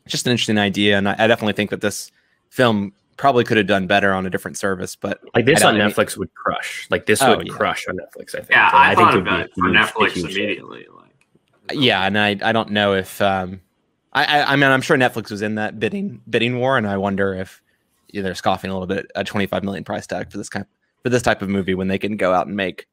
just 0.06 0.26
an 0.26 0.32
interesting 0.32 0.59
idea. 0.59 0.99
And 0.99 1.09
I, 1.09 1.14
I 1.18 1.26
definitely 1.26 1.52
think 1.54 1.71
that 1.71 1.80
this 1.80 2.11
film 2.50 2.92
probably 3.16 3.44
could 3.44 3.56
have 3.56 3.66
done 3.66 3.87
better 3.87 4.12
on 4.12 4.26
a 4.26 4.30
different 4.30 4.56
service, 4.59 4.97
but 4.97 5.21
like 5.35 5.44
this 5.47 5.62
on 5.62 5.76
don't- 5.76 5.90
Netflix 5.90 6.16
would 6.16 6.32
crush. 6.35 6.87
Like 6.90 7.06
this 7.06 7.23
Oh, 7.23 7.37
would 7.37 7.47
yeah. 7.47 7.52
crush 7.54 7.87
on 7.88 7.97
Netflix. 7.97 8.35
I 8.35 8.38
think. 8.38 8.50
Yeah, 8.50 8.68
And 8.68 8.76
I, 8.76 8.94
thought 8.94 9.14
it 9.14 9.16
would 9.18 9.26
about 9.28 9.37
be 9.38 9.42
it 9.44 9.50
for 9.54 9.68
huge- 9.68 9.76
Netflix 9.76 10.11
huge 10.12 10.37
hit. 10.37 10.37
immediately. 10.59 10.87
Like, 11.68 11.78
yeah, 11.78 12.02
and 12.04 12.18
I 12.18 12.30
I 12.42 12.52
don't 12.52 12.71
know 12.71 12.94
if 12.94 13.21
um 13.23 13.61
I 14.12 14.25
I, 14.25 14.52
I 14.52 14.56
mean 14.56 14.71
I'm 14.71 14.80
sure 14.82 14.97
Netflix 14.97 15.30
was 15.30 15.42
in 15.42 15.54
that 15.56 15.78
bidding 15.78 16.21
bidding 16.28 16.59
war, 16.59 16.76
and 16.76 16.87
I 16.88 16.97
wonder 16.97 17.35
if 17.35 17.62
you 18.11 18.21
know, 18.21 18.25
they're 18.25 18.35
scoffing 18.35 18.71
a 18.71 18.75
little 18.75 18.88
bit 18.88 19.06
at 19.14 19.23
a 19.23 19.25
25 19.25 19.62
million 19.64 19.85
price 19.85 20.06
tag 20.06 20.30
for 20.30 20.37
this 20.38 20.49
kind 20.49 20.66
for 21.02 21.09
this 21.09 21.23
type 21.23 21.40
of 21.42 21.49
movie 21.49 21.75
when 21.75 21.88
they 21.88 21.99
can 21.99 22.16
go 22.16 22.35
out 22.35 22.47
and 22.49 22.56
make 22.56 22.87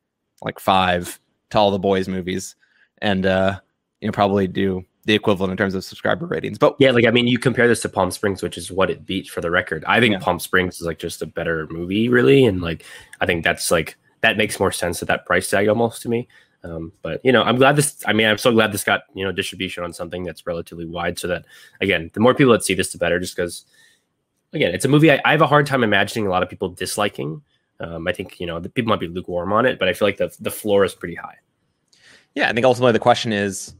like 0.44 0.60
five 0.60 1.20
to 1.50 1.58
all 1.58 1.72
the 1.72 1.80
boys 1.80 2.08
movies 2.08 2.56
and 3.00 3.26
uh 3.26 3.60
you 4.02 4.08
know 4.08 4.12
probably 4.14 4.48
do 4.48 4.86
the 5.10 5.16
equivalent 5.16 5.50
in 5.52 5.58
terms 5.58 5.74
of 5.74 5.84
subscriber 5.84 6.28
ratings. 6.28 6.60
But 6.60 6.76
Yeah, 6.78 6.92
like 6.92 7.06
I 7.06 7.12
mean, 7.12 7.28
you 7.28 7.40
compare 7.40 7.68
this 7.68 7.82
to 7.82 7.90
Palm 7.90 8.12
Springs, 8.12 8.44
which 8.44 8.58
is 8.58 8.72
what 8.72 8.92
it 8.92 9.06
beat 9.06 9.28
for 9.28 9.42
the 9.42 9.50
record. 9.52 9.84
I 9.86 10.00
think 10.00 10.14
Yeah. 10.14 10.20
Palm 10.20 10.40
Springs 10.40 10.80
is 10.80 10.86
like 10.86 11.00
just 11.00 11.22
a 11.22 11.26
better 11.26 11.68
movie, 11.72 12.08
really, 12.10 12.46
and 12.46 12.62
like 12.62 12.86
I 13.20 13.26
think 13.26 13.44
that's 13.44 13.72
like 13.72 13.98
that 14.22 14.38
makes 14.38 14.60
more 14.60 14.72
sense 14.72 15.02
at 15.02 15.08
that 15.08 15.26
price 15.26 15.50
tag 15.50 15.68
almost 15.68 16.02
to 16.04 16.10
me. 16.10 16.28
Um, 16.64 16.92
but 17.02 17.22
you 17.24 17.32
know, 17.32 17.42
I'm 17.42 17.56
glad 17.56 17.76
this. 17.76 18.04
I 18.06 18.14
mean, 18.14 18.28
I'm 18.28 18.38
so 18.38 18.52
glad 18.52 18.72
this 18.72 18.84
got 18.84 19.04
you 19.16 19.26
know 19.26 19.32
distribution 19.32 19.84
on 19.84 19.94
something 19.94 20.24
that's 20.24 20.46
relatively 20.46 20.86
wide, 20.86 21.18
so 21.18 21.28
that 21.28 21.46
again, 21.82 22.12
the 22.14 22.20
more 22.20 22.36
people 22.36 22.52
that 22.54 22.64
see 22.64 22.76
this, 22.76 22.92
the 22.92 22.98
better. 22.98 23.20
Just 23.20 23.36
because, 23.36 23.66
again, 24.54 24.74
it's 24.76 24.86
a 24.86 24.90
movie 24.90 25.12
I, 25.12 25.20
I 25.26 25.32
have 25.32 25.42
a 25.42 25.48
hard 25.48 25.66
time 25.66 25.84
imagining 25.84 26.28
a 26.28 26.30
lot 26.30 26.44
of 26.44 26.50
people 26.50 26.70
disliking. 26.70 27.42
Um, 27.80 28.08
I 28.08 28.12
think 28.12 28.40
you 28.40 28.46
know 28.46 28.60
the 28.60 28.70
people 28.70 28.90
might 28.90 29.00
be 29.00 29.08
lukewarm 29.08 29.54
on 29.54 29.66
it, 29.66 29.80
but 29.80 29.88
I 29.88 29.94
feel 29.94 30.08
like 30.08 30.18
the 30.18 30.36
the 30.40 30.52
floor 30.52 30.84
is 30.86 30.94
pretty 30.94 31.16
high. 31.16 31.38
yeah, 32.36 32.50
I 32.50 32.54
think 32.54 32.66
ultimately 32.66 32.92
the 32.92 33.00
question 33.00 33.32
is 33.34 33.74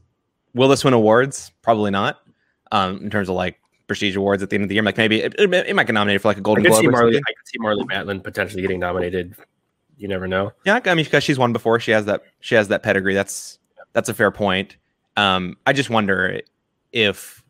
will 0.54 0.68
this 0.68 0.84
win 0.84 0.94
awards? 0.94 1.52
Probably 1.62 1.90
not. 1.90 2.20
Um 2.72 3.02
in 3.02 3.10
terms 3.10 3.28
of 3.28 3.36
like 3.36 3.60
prestige 3.90 4.14
awards 4.14 4.40
at 4.40 4.50
the 4.50 4.54
end 4.54 4.62
of 4.62 4.68
the 4.68 4.76
year. 4.76 4.84
Like 4.84 4.96
maybe 4.96 5.20
it, 5.20 5.34
it, 5.36 5.52
it 5.52 5.74
might 5.74 5.88
get 5.88 5.94
nominated 5.94 6.22
for 6.22 6.28
like 6.28 6.36
a 6.36 6.40
Golden 6.40 6.62
could 6.62 6.70
Globe 6.70 6.82
see 6.82 6.88
Marlee. 6.88 7.16
I 7.16 7.32
could 7.32 7.48
see 7.48 7.58
Marlee 7.58 7.84
Matlin 7.86 8.22
potentially 8.22 8.62
getting 8.62 8.78
nominated. 8.78 9.34
You 9.98 10.06
never 10.06 10.28
know. 10.28 10.52
Yeah, 10.64 10.78
I 10.84 10.94
mean, 10.94 11.04
because 11.04 11.24
she's 11.24 11.40
won 11.40 11.52
before, 11.52 11.80
she 11.80 11.90
has 11.90 12.04
that 12.04 12.22
she 12.38 12.54
has 12.54 12.68
that 12.68 12.84
pedigree. 12.84 13.14
That's 13.14 13.58
that's 13.92 14.08
a 14.08 14.14
fair 14.14 14.30
point. 14.30 14.76
Um, 15.16 15.56
I 15.66 15.72
just 15.72 15.90
wonder 15.90 16.40
if 16.92 17.42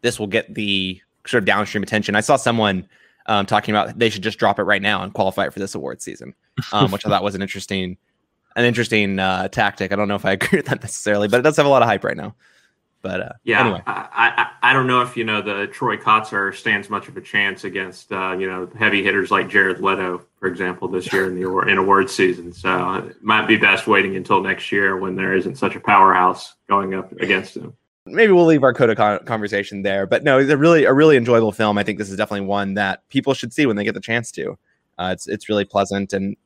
this 0.00 0.18
will 0.18 0.26
get 0.26 0.54
the 0.54 0.98
sort 1.26 1.42
of 1.42 1.44
downstream 1.44 1.82
attention. 1.82 2.16
I 2.16 2.20
saw 2.20 2.36
someone 2.36 2.88
um, 3.26 3.44
talking 3.44 3.74
about 3.74 3.98
they 3.98 4.08
should 4.08 4.22
just 4.22 4.38
drop 4.38 4.58
it 4.58 4.62
right 4.62 4.80
now 4.80 5.02
and 5.02 5.12
qualify 5.12 5.44
it 5.44 5.52
for 5.52 5.58
this 5.58 5.74
award 5.74 6.00
season, 6.00 6.34
um, 6.72 6.90
which 6.92 7.04
I 7.04 7.10
thought 7.10 7.22
was 7.22 7.34
an 7.34 7.42
interesting 7.42 7.98
an 8.56 8.64
interesting 8.64 9.18
uh, 9.18 9.48
tactic. 9.48 9.92
I 9.92 9.96
don't 9.96 10.08
know 10.08 10.14
if 10.14 10.24
I 10.24 10.32
agree 10.38 10.58
with 10.58 10.66
that 10.66 10.82
necessarily, 10.82 11.28
but 11.28 11.40
it 11.40 11.42
does 11.42 11.56
have 11.56 11.66
a 11.66 11.70
lot 11.70 11.82
of 11.82 11.88
hype 11.88 12.04
right 12.04 12.16
now. 12.16 12.34
But 13.02 13.20
uh, 13.20 13.32
yeah, 13.42 13.60
anyway, 13.60 13.82
I, 13.86 14.48
I 14.62 14.70
I 14.70 14.72
don't 14.72 14.86
know 14.86 15.02
if 15.02 15.14
you 15.14 15.24
know 15.24 15.42
the 15.42 15.66
Troy 15.66 15.98
Kotsur 15.98 16.54
stands 16.54 16.88
much 16.88 17.06
of 17.06 17.18
a 17.18 17.20
chance 17.20 17.64
against 17.64 18.10
uh, 18.10 18.34
you 18.38 18.46
know 18.46 18.66
heavy 18.78 19.04
hitters 19.04 19.30
like 19.30 19.50
Jared 19.50 19.80
Leto, 19.80 20.24
for 20.40 20.48
example, 20.48 20.88
this 20.88 21.12
year 21.12 21.26
in 21.26 21.34
the 21.38 21.46
in 21.68 21.76
award 21.76 22.08
season. 22.08 22.50
So 22.50 22.94
it 22.94 23.22
might 23.22 23.46
be 23.46 23.58
best 23.58 23.86
waiting 23.86 24.16
until 24.16 24.40
next 24.40 24.72
year 24.72 24.96
when 24.96 25.16
there 25.16 25.34
isn't 25.34 25.56
such 25.56 25.76
a 25.76 25.80
powerhouse 25.80 26.54
going 26.66 26.94
up 26.94 27.12
against 27.20 27.58
him. 27.58 27.74
maybe 28.06 28.32
we'll 28.32 28.46
leave 28.46 28.62
our 28.62 28.72
Coda 28.72 28.96
con- 28.96 29.22
conversation 29.26 29.82
there. 29.82 30.06
But 30.06 30.24
no, 30.24 30.38
it's 30.38 30.50
a 30.50 30.56
really 30.56 30.84
a 30.84 30.94
really 30.94 31.18
enjoyable 31.18 31.52
film. 31.52 31.76
I 31.76 31.82
think 31.82 31.98
this 31.98 32.08
is 32.08 32.16
definitely 32.16 32.46
one 32.46 32.72
that 32.72 33.06
people 33.10 33.34
should 33.34 33.52
see 33.52 33.66
when 33.66 33.76
they 33.76 33.84
get 33.84 33.92
the 33.92 34.00
chance 34.00 34.30
to. 34.32 34.56
Uh, 34.96 35.10
it's 35.12 35.28
it's 35.28 35.50
really 35.50 35.66
pleasant, 35.66 36.14
and 36.14 36.38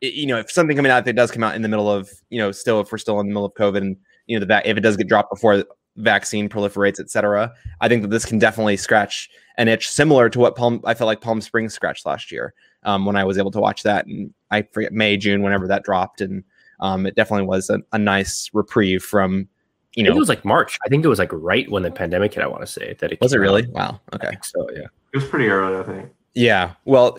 it- 0.00 0.14
you 0.14 0.26
know 0.26 0.38
if 0.38 0.50
something 0.50 0.76
coming 0.76 0.92
out 0.92 1.04
that 1.04 1.14
does 1.14 1.30
come 1.30 1.42
out 1.42 1.54
in 1.54 1.62
the 1.62 1.68
middle 1.68 1.90
of 1.90 2.10
you 2.30 2.38
know 2.38 2.52
still 2.52 2.80
if 2.80 2.90
we're 2.92 2.98
still 2.98 3.20
in 3.20 3.26
the 3.26 3.30
middle 3.32 3.44
of 3.46 3.54
COVID 3.54 3.78
and 3.78 3.96
you 4.26 4.36
know 4.36 4.40
the 4.40 4.46
va- 4.46 4.68
if 4.68 4.76
it 4.76 4.80
does 4.80 4.96
get 4.96 5.08
dropped 5.08 5.30
before 5.30 5.56
the 5.58 5.66
vaccine 5.96 6.48
proliferates, 6.48 7.00
etc. 7.00 7.52
I 7.80 7.88
think 7.88 8.02
that 8.02 8.08
this 8.08 8.24
can 8.24 8.38
definitely 8.38 8.76
scratch 8.76 9.28
an 9.56 9.66
itch 9.66 9.90
similar 9.90 10.28
to 10.30 10.38
what 10.38 10.54
Palm 10.54 10.80
I 10.84 10.94
felt 10.94 11.06
like 11.06 11.20
Palm 11.20 11.40
Springs 11.40 11.74
scratched 11.74 12.06
last 12.06 12.30
year 12.30 12.54
um, 12.84 13.04
when 13.04 13.16
I 13.16 13.24
was 13.24 13.36
able 13.38 13.50
to 13.50 13.60
watch 13.60 13.82
that, 13.82 14.06
and 14.06 14.32
I 14.50 14.62
forget 14.72 14.92
May 14.92 15.16
June 15.16 15.42
whenever 15.42 15.66
that 15.68 15.82
dropped, 15.82 16.20
and 16.20 16.44
um, 16.80 17.06
it 17.06 17.16
definitely 17.16 17.46
was 17.46 17.68
a, 17.68 17.80
a 17.92 17.98
nice 17.98 18.50
reprieve 18.52 19.02
from 19.02 19.48
you 19.94 20.04
I 20.04 20.06
think 20.06 20.08
know 20.10 20.16
it 20.16 20.20
was 20.20 20.28
like 20.28 20.44
March. 20.44 20.78
I 20.84 20.88
think 20.88 21.04
it 21.04 21.08
was 21.08 21.18
like 21.18 21.32
right 21.32 21.68
when 21.70 21.82
the 21.82 21.90
pandemic 21.90 22.34
hit. 22.34 22.44
I 22.44 22.46
want 22.46 22.60
to 22.60 22.66
say 22.68 22.94
that 23.00 23.10
it 23.10 23.20
was 23.20 23.32
it 23.32 23.36
came 23.36 23.42
really? 23.42 23.62
out. 23.64 23.72
Wow. 23.72 24.00
Okay. 24.14 24.36
so 24.42 24.68
yeah. 24.72 24.86
It 25.12 25.16
was 25.16 25.24
pretty 25.24 25.48
early, 25.48 25.76
I 25.78 25.82
think. 25.82 26.10
Yeah. 26.34 26.74
Well, 26.84 27.18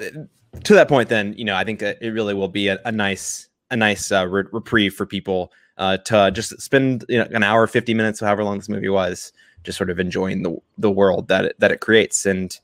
to 0.64 0.74
that 0.74 0.88
point, 0.88 1.10
then 1.10 1.34
you 1.38 1.46
know, 1.46 1.56
I 1.56 1.64
think 1.64 1.82
it 1.82 2.00
really 2.02 2.34
will 2.34 2.48
be 2.48 2.68
a, 2.68 2.80
a 2.86 2.92
nice, 2.92 3.48
a 3.72 3.76
nice 3.76 4.12
uh, 4.12 4.28
re- 4.28 4.44
reprieve 4.52 4.94
for 4.94 5.06
people 5.06 5.52
uh, 5.78 5.98
to 5.98 6.32
just 6.32 6.60
spend 6.62 7.06
you 7.10 7.18
know 7.20 7.28
an 7.32 7.44
hour, 7.44 7.66
fifty 7.68 7.94
minutes, 7.94 8.20
however 8.20 8.44
long 8.44 8.58
this 8.58 8.70
movie 8.70 8.90
was, 8.90 9.32
just 9.64 9.78
sort 9.78 9.90
of 9.90 10.00
enjoying 10.00 10.44
the 10.44 10.58
the 10.78 10.92
world 10.92 11.28
that 11.28 11.46
it, 11.46 11.60
that 11.60 11.72
it 11.72 11.80
creates, 11.80 12.26
and 12.26 12.60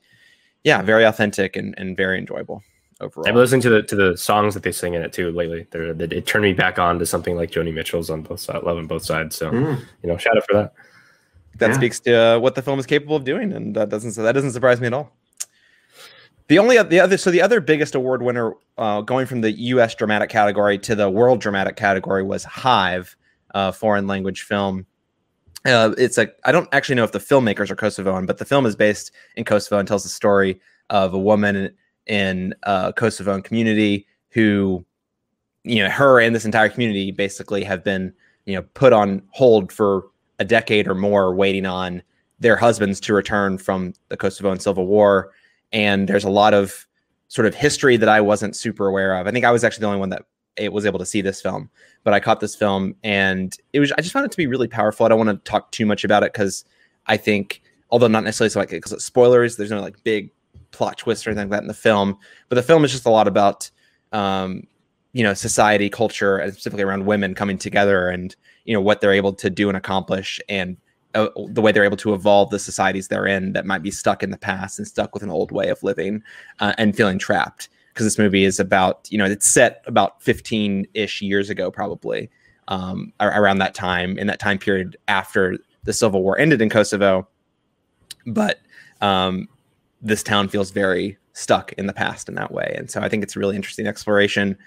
yeah, 0.64 0.82
very 0.82 1.04
authentic 1.06 1.56
and, 1.56 1.74
and 1.78 1.96
very 1.96 2.18
enjoyable 2.18 2.64
overall. 3.02 3.28
I've 3.28 3.34
been 3.34 3.42
listening 3.42 3.62
to 3.62 3.70
the 3.70 3.84
to 3.84 3.96
the 3.96 4.18
songs 4.18 4.54
that 4.56 4.64
they 4.64 4.72
sing 4.72 4.96
in 4.96 5.02
it 5.04 5.14
too 5.14 5.32
lately. 5.32 5.68
They're, 5.72 5.94
they 5.94 6.06
it 6.18 6.26
turned 6.26 6.44
me 6.44 6.54
back 6.54 6.80
on 6.80 6.98
to 7.00 7.06
something 7.06 7.36
like 7.36 7.52
Joni 7.52 7.74
Mitchell's 7.74 8.10
on 8.10 8.22
both 8.24 8.40
sides, 8.40 8.64
love 8.66 8.78
on 8.78 8.88
both 8.88 9.04
sides. 9.06 9.36
So 9.36 9.52
Mm. 9.52 9.80
you 10.04 10.10
know, 10.10 10.18
shout 10.18 10.36
out 10.38 10.46
for 10.48 10.54
that. 10.56 10.74
that 11.60 11.70
Yeah. 11.70 11.76
speaks 11.78 12.00
to 12.02 12.14
uh, 12.16 12.40
what 12.40 12.56
the 12.56 12.62
film 12.62 12.80
is 12.80 12.86
capable 12.86 13.16
of 13.16 13.24
doing, 13.24 13.54
and 13.54 13.76
that 13.76 13.90
doesn't 13.90 14.16
that 14.16 14.32
doesn't 14.34 14.52
surprise 14.52 14.82
me 14.82 14.88
at 14.88 14.94
all. 14.94 15.12
The 16.48 16.60
only 16.60 16.82
the 16.84 17.00
other 17.00 17.18
so 17.18 17.32
the 17.32 17.42
other 17.42 17.60
biggest 17.60 17.96
award 17.96 18.22
winner 18.22 18.54
uh, 18.78 19.02
going 19.02 19.26
from 19.26 19.42
the 19.42 19.52
U.S. 19.52 19.96
dramatic 19.96 20.30
category 20.30 20.78
to 20.80 20.96
the 20.96 21.10
world 21.10 21.42
dramatic 21.42 21.76
category 21.76 22.22
was 22.22 22.44
Hive, 22.44 23.16
uh, 23.56 23.72
foreign 23.72 24.06
language 24.06 24.44
film. 24.44 24.86
Uh, 25.66 25.96
it's 25.98 26.20
a 26.20 26.28
I 26.44 26.52
don't 26.52 26.70
actually 26.72 26.96
know 26.96 27.04
if 27.04 27.12
the 27.12 27.20
filmmakers 27.20 27.72
are 27.72 27.76
Kosovoan, 27.76 28.28
but 28.28 28.38
the 28.38 28.46
film 28.46 28.68
is 28.68 28.76
based 28.76 29.12
in 29.36 29.44
Kosovo 29.44 29.80
and 29.80 29.88
tells 29.88 30.04
the 30.04 30.10
story 30.10 30.60
of 30.92 31.16
a 31.16 31.20
woman 31.20 31.74
in 32.06 32.54
a 32.64 32.94
Kosovoan 32.94 33.44
community 33.44 34.06
who, 34.30 34.86
you 35.64 35.84
know, 35.84 35.90
her 35.90 36.20
and 36.20 36.36
this 36.36 36.46
entire 36.46 36.70
community 36.70 37.12
basically 37.12 37.64
have 37.64 37.84
been 37.84 38.14
you 38.46 38.56
know 38.56 38.62
put 38.76 38.94
on 38.94 39.24
hold 39.32 39.72
for 39.72 40.06
a 40.38 40.46
decade 40.46 40.88
or 40.88 40.94
more 40.94 41.34
waiting 41.34 41.66
on 41.66 42.04
their 42.40 42.56
husbands 42.56 43.00
to 43.00 43.14
return 43.14 43.58
from 43.58 43.94
the 44.10 44.18
Kosovoan 44.18 44.62
Civil 44.62 44.86
War. 44.86 45.32
And 45.72 46.08
there's 46.08 46.24
a 46.24 46.30
lot 46.30 46.54
of 46.54 46.88
sort 47.28 47.48
of 47.48 47.56
history 47.56 47.98
that 47.98 48.10
I 48.10 48.22
wasn't 48.22 48.56
super 48.56 48.88
aware 48.88 49.16
of. 49.16 49.28
I 49.28 49.32
think 49.32 49.46
I 49.46 49.52
was 49.52 49.64
actually 49.64 49.82
the 49.82 49.88
only 49.88 50.00
one 50.00 50.10
that 50.10 50.24
it 50.56 50.72
was 50.72 50.86
able 50.86 51.00
to 51.00 51.06
see 51.06 51.22
this 51.22 51.42
film, 51.42 51.70
but 52.04 52.14
I 52.14 52.20
caught 52.20 52.40
this 52.40 52.56
film 52.56 52.96
and 53.04 53.56
it 53.74 53.80
was 53.80 53.92
I 53.92 54.02
just 54.02 54.14
found 54.14 54.26
it 54.26 54.32
to 54.32 54.38
be 54.38 54.48
really 54.48 54.68
powerful. 54.68 55.06
I 55.06 55.10
don't 55.10 55.18
want 55.26 55.44
to 55.44 55.50
talk 55.50 55.72
too 55.72 55.86
much 55.86 56.04
about 56.04 56.24
it 56.24 56.32
because 56.32 56.64
I 57.08 57.18
think, 57.18 57.62
although 57.90 58.08
not 58.08 58.24
necessarily 58.24 58.52
so 58.52 58.60
like 58.60 58.70
because 58.70 58.94
it's 58.94 59.04
spoilers, 59.06 59.58
there's 59.58 59.72
no 59.72 59.82
like 59.82 60.02
big 60.04 60.32
plot 60.72 60.98
twist 60.98 61.26
or 61.26 61.32
anything 61.32 61.50
like 61.50 61.58
that 61.58 61.64
in 61.64 61.68
the 61.68 61.74
film. 61.74 62.18
But 62.50 62.56
the 62.56 62.64
film 62.64 62.86
is 62.86 62.92
just 62.92 63.06
a 63.06 63.10
lot 63.10 63.28
about 63.28 63.70
um, 64.12 64.64
you 65.14 65.24
know 65.24 65.34
society, 65.34 65.90
culture, 65.90 66.38
and 66.38 66.54
specifically 66.54 66.84
around 66.84 67.06
women 67.06 67.36
coming 67.36 67.58
together 67.58 68.10
and 68.10 68.36
you 68.66 68.74
know 68.74 68.82
what 68.82 69.02
they're 69.02 69.14
able 69.14 69.34
to 69.34 69.50
do 69.50 69.68
and 69.68 69.78
accomplish 69.78 70.40
and 70.48 70.78
uh, 71.16 71.30
the 71.48 71.62
way 71.62 71.72
they're 71.72 71.84
able 71.84 71.98
to 71.98 72.14
evolve 72.14 72.50
the 72.50 72.60
societies 72.60 73.08
they're 73.08 73.26
in 73.26 73.54
that 73.54 73.66
might 73.66 73.82
be 73.82 73.92
stuck 73.92 74.22
in 74.22 74.30
the 74.30 74.38
past 74.38 74.78
and 74.78 74.88
stuck 74.88 75.14
with 75.14 75.24
an 75.24 75.30
old 75.30 75.52
way 75.52 75.70
of 75.70 75.82
living 75.84 76.22
uh, 76.60 76.74
and 76.78 76.96
feeling 76.96 77.18
trapped. 77.18 77.70
Because 77.94 78.06
this 78.06 78.20
movie 78.20 78.44
is 78.44 78.60
about 78.60 79.08
you 79.10 79.18
know 79.18 79.26
it's 79.26 79.48
set 79.48 79.82
about 79.88 80.22
15-ish 80.22 81.22
years 81.22 81.50
ago 81.50 81.72
probably 81.72 82.30
um, 82.68 83.14
around 83.20 83.60
that 83.60 83.74
time 83.74 84.18
in 84.18 84.28
that 84.28 84.40
time 84.40 84.58
period 84.58 84.98
after 85.08 85.58
the 85.84 85.94
civil 85.94 86.22
war 86.22 86.38
ended 86.38 86.62
in 86.62 86.70
kosovo. 86.70 87.28
But 88.28 88.60
um, 89.02 89.48
this 90.02 90.24
town 90.24 90.50
feels 90.50 90.72
very 90.72 91.18
stuck 91.32 91.72
in 91.74 91.88
the 91.88 91.94
past 91.94 92.28
in 92.28 92.36
that 92.36 92.52
way. 92.52 92.74
And 92.78 92.90
so 92.92 93.02
i 93.02 93.10
think 93.10 93.24
it's 93.24 93.36
a 93.36 93.40
really 93.40 93.56
interesting 93.56 93.88
exploration 93.88 94.58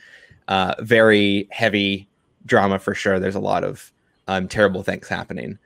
uh, 0.48 0.74
very 0.80 1.46
heavy 1.50 2.08
drama 2.46 2.78
for 2.78 2.94
sure. 2.94 3.20
There's 3.20 3.34
a 3.34 3.40
lot 3.40 3.62
of 3.62 3.92
um, 4.26 4.48
terrible 4.48 4.82
things 4.82 5.08
happening 5.08 5.58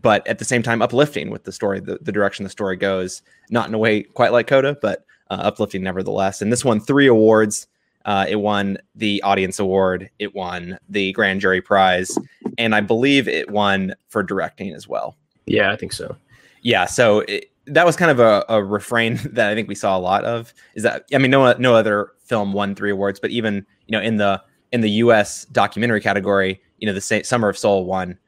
but 0.00 0.26
at 0.26 0.38
the 0.38 0.44
same 0.44 0.62
time 0.62 0.82
uplifting 0.82 1.30
with 1.30 1.44
the 1.44 1.52
story 1.52 1.80
the, 1.80 1.98
the 2.02 2.12
direction 2.12 2.44
the 2.44 2.50
story 2.50 2.76
goes 2.76 3.22
not 3.50 3.68
in 3.68 3.74
a 3.74 3.78
way 3.78 4.02
quite 4.02 4.32
like 4.32 4.46
coda 4.46 4.76
but 4.80 5.04
uh, 5.30 5.38
uplifting 5.42 5.82
nevertheless. 5.82 6.42
And 6.42 6.52
this 6.52 6.64
won 6.64 6.80
three 6.80 7.06
awards. 7.06 7.68
Uh, 8.04 8.26
it 8.28 8.36
won 8.36 8.78
the 8.94 9.22
audience 9.22 9.58
award 9.58 10.08
it 10.18 10.34
won 10.34 10.78
the 10.88 11.12
grand 11.12 11.40
jury 11.40 11.60
prize 11.60 12.16
and 12.56 12.74
i 12.74 12.80
believe 12.80 13.28
it 13.28 13.50
won 13.50 13.94
for 14.08 14.22
directing 14.22 14.72
as 14.72 14.88
well. 14.88 15.16
Yeah, 15.44 15.70
I 15.70 15.76
think 15.76 15.92
so. 15.92 16.16
yeah 16.62 16.86
so 16.86 17.20
it, 17.20 17.50
that 17.66 17.84
was 17.84 17.96
kind 17.96 18.10
of 18.10 18.18
a, 18.18 18.44
a 18.48 18.64
refrain 18.64 19.16
that 19.32 19.50
i 19.50 19.54
think 19.54 19.68
we 19.68 19.74
saw 19.74 19.96
a 19.96 20.00
lot 20.00 20.24
of 20.24 20.54
is 20.74 20.82
that 20.82 21.04
i 21.12 21.18
mean 21.18 21.30
no 21.30 21.52
no 21.58 21.74
other 21.74 22.12
film 22.24 22.52
won 22.54 22.74
three 22.74 22.90
awards 22.90 23.20
but 23.20 23.30
even 23.30 23.66
you 23.86 23.92
know 23.92 24.00
in 24.00 24.16
the 24.16 24.42
in 24.72 24.80
the 24.80 24.90
us 24.90 25.44
documentary 25.52 26.00
category 26.00 26.60
you 26.78 26.86
know 26.86 26.94
the 26.94 27.00
sa- 27.02 27.22
summer 27.22 27.50
of 27.50 27.58
soul 27.58 27.84
won 27.84 28.18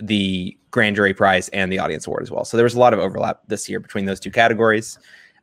the 0.00 0.56
grand 0.70 0.96
jury 0.96 1.14
prize 1.14 1.48
and 1.50 1.72
the 1.72 1.78
audience 1.78 2.06
award 2.06 2.22
as 2.22 2.30
well 2.30 2.44
so 2.44 2.56
there 2.56 2.64
was 2.64 2.74
a 2.74 2.78
lot 2.78 2.92
of 2.92 2.98
overlap 2.98 3.40
this 3.48 3.68
year 3.68 3.80
between 3.80 4.06
those 4.06 4.20
two 4.20 4.30
categories 4.30 4.98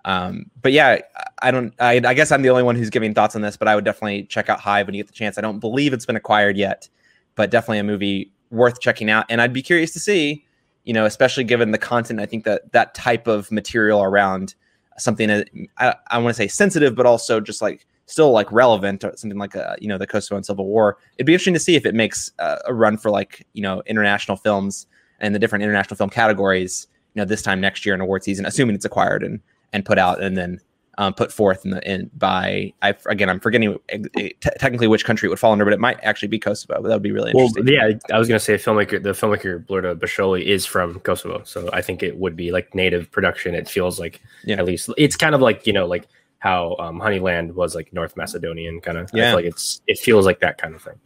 Um, 0.08 0.50
but 0.62 0.72
yeah, 0.72 1.00
I 1.42 1.52
don't. 1.52 1.74
I, 1.80 1.96
I, 1.96 2.14
guess 2.14 2.32
I'm 2.32 2.42
the 2.42 2.50
only 2.50 2.64
one 2.64 2.78
who's 2.78 2.90
giving 2.90 3.14
thoughts 3.14 3.36
on 3.36 3.42
this, 3.42 3.58
but 3.58 3.68
I 3.68 3.76
would 3.76 3.84
definitely 3.84 4.24
check 4.24 4.48
out 4.48 4.62
Hive 4.62 4.88
when 4.88 4.96
you 4.96 5.04
get 5.04 5.08
the 5.08 5.14
chance. 5.14 5.38
I 5.38 5.42
don't 5.42 5.60
believe 5.60 5.92
it's 5.92 6.06
been 6.06 6.16
acquired 6.16 6.56
yet, 6.56 6.88
but 7.36 7.52
definitely 7.52 7.80
a 7.80 7.84
movie 7.84 8.32
worth 8.50 8.80
checking 8.80 9.10
out. 9.10 9.26
And 9.28 9.42
I'd 9.42 9.52
be 9.52 9.62
curious 9.62 9.92
to 9.92 10.00
see, 10.00 10.46
you 10.86 10.94
know, 10.94 11.04
especially 11.04 11.44
given 11.44 11.72
the 11.72 11.78
content. 11.78 12.22
I 12.22 12.26
think 12.26 12.46
that 12.46 12.72
that 12.72 12.96
type 12.96 13.28
of 13.28 13.52
material 13.52 14.02
around 14.02 14.56
something 14.98 15.44
I, 15.78 15.96
I 16.10 16.18
want 16.20 16.34
to 16.34 16.42
say 16.42 16.48
sensitive, 16.48 16.96
but 16.96 17.06
also 17.06 17.42
just 17.42 17.62
like 17.62 17.86
still 18.08 18.32
like 18.32 18.52
relevant, 18.52 19.04
or 19.04 19.16
something 19.16 19.38
like 19.38 19.56
a, 19.56 19.78
you 19.80 19.88
know 19.88 19.98
the 19.98 20.08
Kosovo 20.08 20.36
and 20.36 20.46
Civil 20.46 20.66
War. 20.66 20.98
It'd 21.18 21.28
be 21.28 21.34
interesting 21.34 21.54
to 21.54 21.60
see 21.60 21.76
if 21.76 21.86
it 21.86 21.94
makes 21.94 22.32
uh, 22.40 22.58
a 22.66 22.74
run 22.74 22.98
for 22.98 23.12
like 23.12 23.46
you 23.54 23.62
know 23.62 23.84
international 23.86 24.38
films 24.38 24.88
and 25.20 25.36
the 25.36 25.40
different 25.40 25.64
international 25.64 25.96
film 25.96 26.10
categories. 26.10 26.88
You 27.14 27.22
know, 27.22 27.26
this 27.26 27.42
time 27.42 27.62
next 27.62 27.86
year 27.86 27.96
in 27.96 28.02
award 28.02 28.24
season, 28.24 28.46
assuming 28.46 28.76
it's 28.76 28.86
acquired 28.86 29.24
and 29.24 29.40
and 29.74 29.86
put 29.86 30.00
out 30.00 30.22
and 30.22 30.36
then 30.36 30.60
um, 30.98 31.14
put 31.14 31.32
forth 31.32 31.64
in 31.64 31.72
the 31.72 31.92
in 31.92 32.10
by 32.18 32.74
I 32.82 32.96
again 33.06 33.30
I'm 33.30 33.40
forgetting 33.40 33.78
t- 33.90 34.34
technically 34.42 34.88
which 34.88 35.06
country 35.06 35.28
it 35.28 35.30
would 35.30 35.40
fall 35.40 35.52
under, 35.52 35.64
but 35.64 35.74
it 35.74 35.80
might 35.80 36.00
actually 36.04 36.30
be 36.30 36.40
Kosovo. 36.40 36.82
That 36.82 36.90
would 36.90 37.02
be 37.04 37.12
really 37.12 37.32
interesting. 37.32 37.66
Well, 37.66 37.74
yeah, 37.74 37.98
I 38.12 38.18
was 38.18 38.28
gonna 38.28 38.40
say 38.40 38.56
filmmaker 38.56 39.02
the 39.02 39.12
filmmaker 39.12 39.64
Blerta 39.64 39.96
Basholli 39.96 40.44
is 40.44 40.66
from 40.66 41.00
Kosovo, 41.02 41.44
so 41.44 41.70
I 41.72 41.82
think 41.82 42.02
it 42.02 42.18
would 42.18 42.36
be 42.36 42.52
like 42.52 42.74
native 42.74 43.12
production. 43.12 43.54
It 43.54 43.70
feels 43.70 44.00
like 44.00 44.22
yeah. 44.44 44.58
at 44.58 44.66
least 44.66 44.90
it's 44.98 45.16
kind 45.16 45.36
of 45.36 45.42
like 45.42 45.68
you 45.68 45.74
know 45.74 45.86
like 45.86 46.08
how 46.40 46.76
um, 46.80 47.00
Honeyland 47.00 47.54
was 47.54 47.76
like 47.76 47.92
North 47.94 48.16
Macedonian 48.16 48.82
kind 48.82 48.98
of. 48.98 49.10
Yeah, 49.14 49.34
like 49.34 49.46
it's 49.46 49.82
it 49.88 49.98
feels 49.98 50.26
like 50.26 50.40
that 50.40 50.58
kind 50.58 50.76
of 50.76 50.82
thing. 50.82 51.00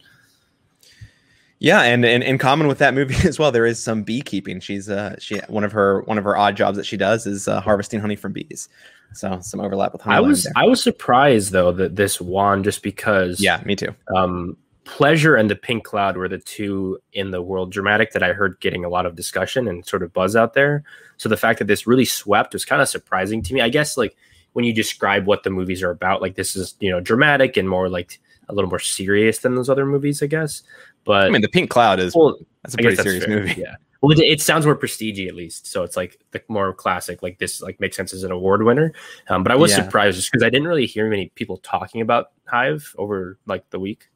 Yeah, 1.58 1.82
and, 1.82 2.04
and 2.04 2.24
in 2.24 2.38
common 2.38 2.66
with 2.66 2.78
that 2.78 2.92
movie 2.92 3.14
as 3.28 3.38
well, 3.38 3.52
there 3.52 3.66
is 3.66 3.80
some 3.80 4.02
beekeeping. 4.02 4.58
She's 4.58 4.90
uh 4.90 5.16
she 5.18 5.38
one 5.48 5.64
of 5.64 5.72
her 5.72 6.02
one 6.02 6.18
of 6.18 6.24
her 6.24 6.36
odd 6.36 6.56
jobs 6.56 6.76
that 6.76 6.86
she 6.86 6.96
does 6.96 7.26
is 7.26 7.46
uh, 7.46 7.60
harvesting 7.60 8.00
honey 8.00 8.16
from 8.16 8.32
bees. 8.32 8.68
So 9.14 9.38
some 9.40 9.60
overlap 9.60 9.92
with 9.92 10.02
honey. 10.02 10.16
I 10.16 10.20
was 10.20 10.44
there. 10.44 10.52
I 10.56 10.64
was 10.64 10.82
surprised 10.82 11.52
though 11.52 11.70
that 11.72 11.96
this 11.96 12.20
won 12.20 12.64
just 12.64 12.82
because. 12.82 13.40
Yeah, 13.40 13.62
me 13.64 13.76
too. 13.76 13.94
Um, 14.14 14.56
Pleasure 14.84 15.36
and 15.36 15.48
the 15.48 15.54
Pink 15.54 15.84
Cloud 15.84 16.16
were 16.16 16.28
the 16.28 16.38
two 16.38 16.98
in 17.12 17.30
the 17.30 17.40
world 17.40 17.70
dramatic 17.70 18.12
that 18.12 18.24
I 18.24 18.32
heard 18.32 18.58
getting 18.58 18.84
a 18.84 18.88
lot 18.88 19.06
of 19.06 19.14
discussion 19.14 19.68
and 19.68 19.86
sort 19.86 20.02
of 20.02 20.12
buzz 20.12 20.34
out 20.34 20.54
there. 20.54 20.82
So 21.18 21.28
the 21.28 21.36
fact 21.36 21.60
that 21.60 21.68
this 21.68 21.86
really 21.86 22.04
swept 22.04 22.52
was 22.52 22.64
kind 22.64 22.82
of 22.82 22.88
surprising 22.88 23.42
to 23.42 23.54
me. 23.54 23.60
I 23.60 23.68
guess 23.68 23.96
like 23.96 24.16
when 24.52 24.64
you 24.64 24.72
describe 24.72 25.26
what 25.26 25.42
the 25.42 25.50
movies 25.50 25.82
are 25.82 25.90
about, 25.90 26.20
like 26.20 26.34
this 26.34 26.56
is 26.56 26.74
you 26.80 26.90
know 26.90 27.00
dramatic 27.00 27.56
and 27.56 27.68
more 27.68 27.88
like 27.88 28.20
a 28.48 28.54
little 28.54 28.70
more 28.70 28.78
serious 28.78 29.38
than 29.38 29.54
those 29.54 29.70
other 29.70 29.86
movies, 29.86 30.22
I 30.22 30.26
guess. 30.26 30.62
But 31.04 31.26
I 31.26 31.30
mean, 31.30 31.42
the 31.42 31.48
Pink 31.48 31.70
Cloud 31.70 32.00
is 32.00 32.14
well, 32.14 32.38
that's 32.62 32.74
a 32.74 32.78
pretty 32.78 32.96
serious 32.96 33.26
movie. 33.26 33.60
Yeah. 33.60 33.76
Well, 34.00 34.18
it, 34.18 34.24
it, 34.24 34.40
sounds 34.40 34.66
more 34.66 34.74
prestige 34.74 35.20
at 35.28 35.36
least, 35.36 35.68
so 35.68 35.84
it's 35.84 35.96
like 35.96 36.18
the 36.32 36.42
more 36.48 36.74
classic. 36.74 37.22
Like 37.22 37.38
this, 37.38 37.62
like 37.62 37.78
makes 37.78 37.96
sense 37.96 38.12
as 38.12 38.24
an 38.24 38.32
award 38.32 38.64
winner. 38.64 38.92
Um, 39.28 39.44
but 39.44 39.52
I 39.52 39.54
was 39.54 39.70
yeah. 39.70 39.84
surprised 39.84 40.16
just 40.16 40.32
because 40.32 40.42
I 40.42 40.50
didn't 40.50 40.66
really 40.66 40.86
hear 40.86 41.08
many 41.08 41.28
people 41.36 41.58
talking 41.58 42.00
about 42.00 42.32
Hive 42.46 42.94
over 42.98 43.38
like 43.46 43.68
the 43.70 43.78
week. 43.78 44.08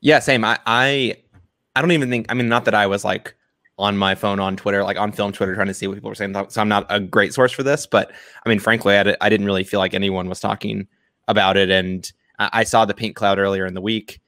Yeah, 0.00 0.18
same. 0.18 0.44
I, 0.44 0.58
I, 0.66 1.16
I 1.74 1.80
don't 1.80 1.92
even 1.92 2.10
think. 2.10 2.26
I 2.28 2.34
mean, 2.34 2.50
not 2.50 2.66
that 2.66 2.74
I 2.74 2.86
was 2.86 3.06
like 3.06 3.34
on 3.78 3.96
my 3.96 4.14
phone 4.14 4.38
on 4.38 4.56
Twitter, 4.56 4.84
like 4.84 4.98
on 4.98 5.12
film 5.12 5.32
Twitter, 5.32 5.54
trying 5.54 5.66
to 5.66 5.74
see 5.74 5.86
what 5.86 5.94
people 5.94 6.08
were 6.08 6.14
saying. 6.14 6.34
So 6.48 6.60
I'm 6.60 6.68
not 6.68 6.86
a 6.88 7.00
great 7.00 7.34
source 7.34 7.52
for 7.52 7.62
this, 7.62 7.86
but 7.86 8.12
I 8.44 8.48
mean, 8.48 8.60
frankly, 8.60 8.96
I, 8.96 9.16
I 9.20 9.28
didn't 9.28 9.46
really 9.46 9.64
feel 9.64 9.80
like 9.80 9.94
anyone 9.94 10.28
was 10.28 10.40
talking 10.40 10.86
about 11.26 11.56
it. 11.56 11.70
And 11.70 12.10
I, 12.38 12.50
I 12.52 12.64
saw 12.64 12.84
the 12.84 12.94
Pink 12.94 13.16
Cloud 13.16 13.38
earlier 13.38 13.66
in 13.66 13.74
the 13.74 13.80
week 13.80 14.20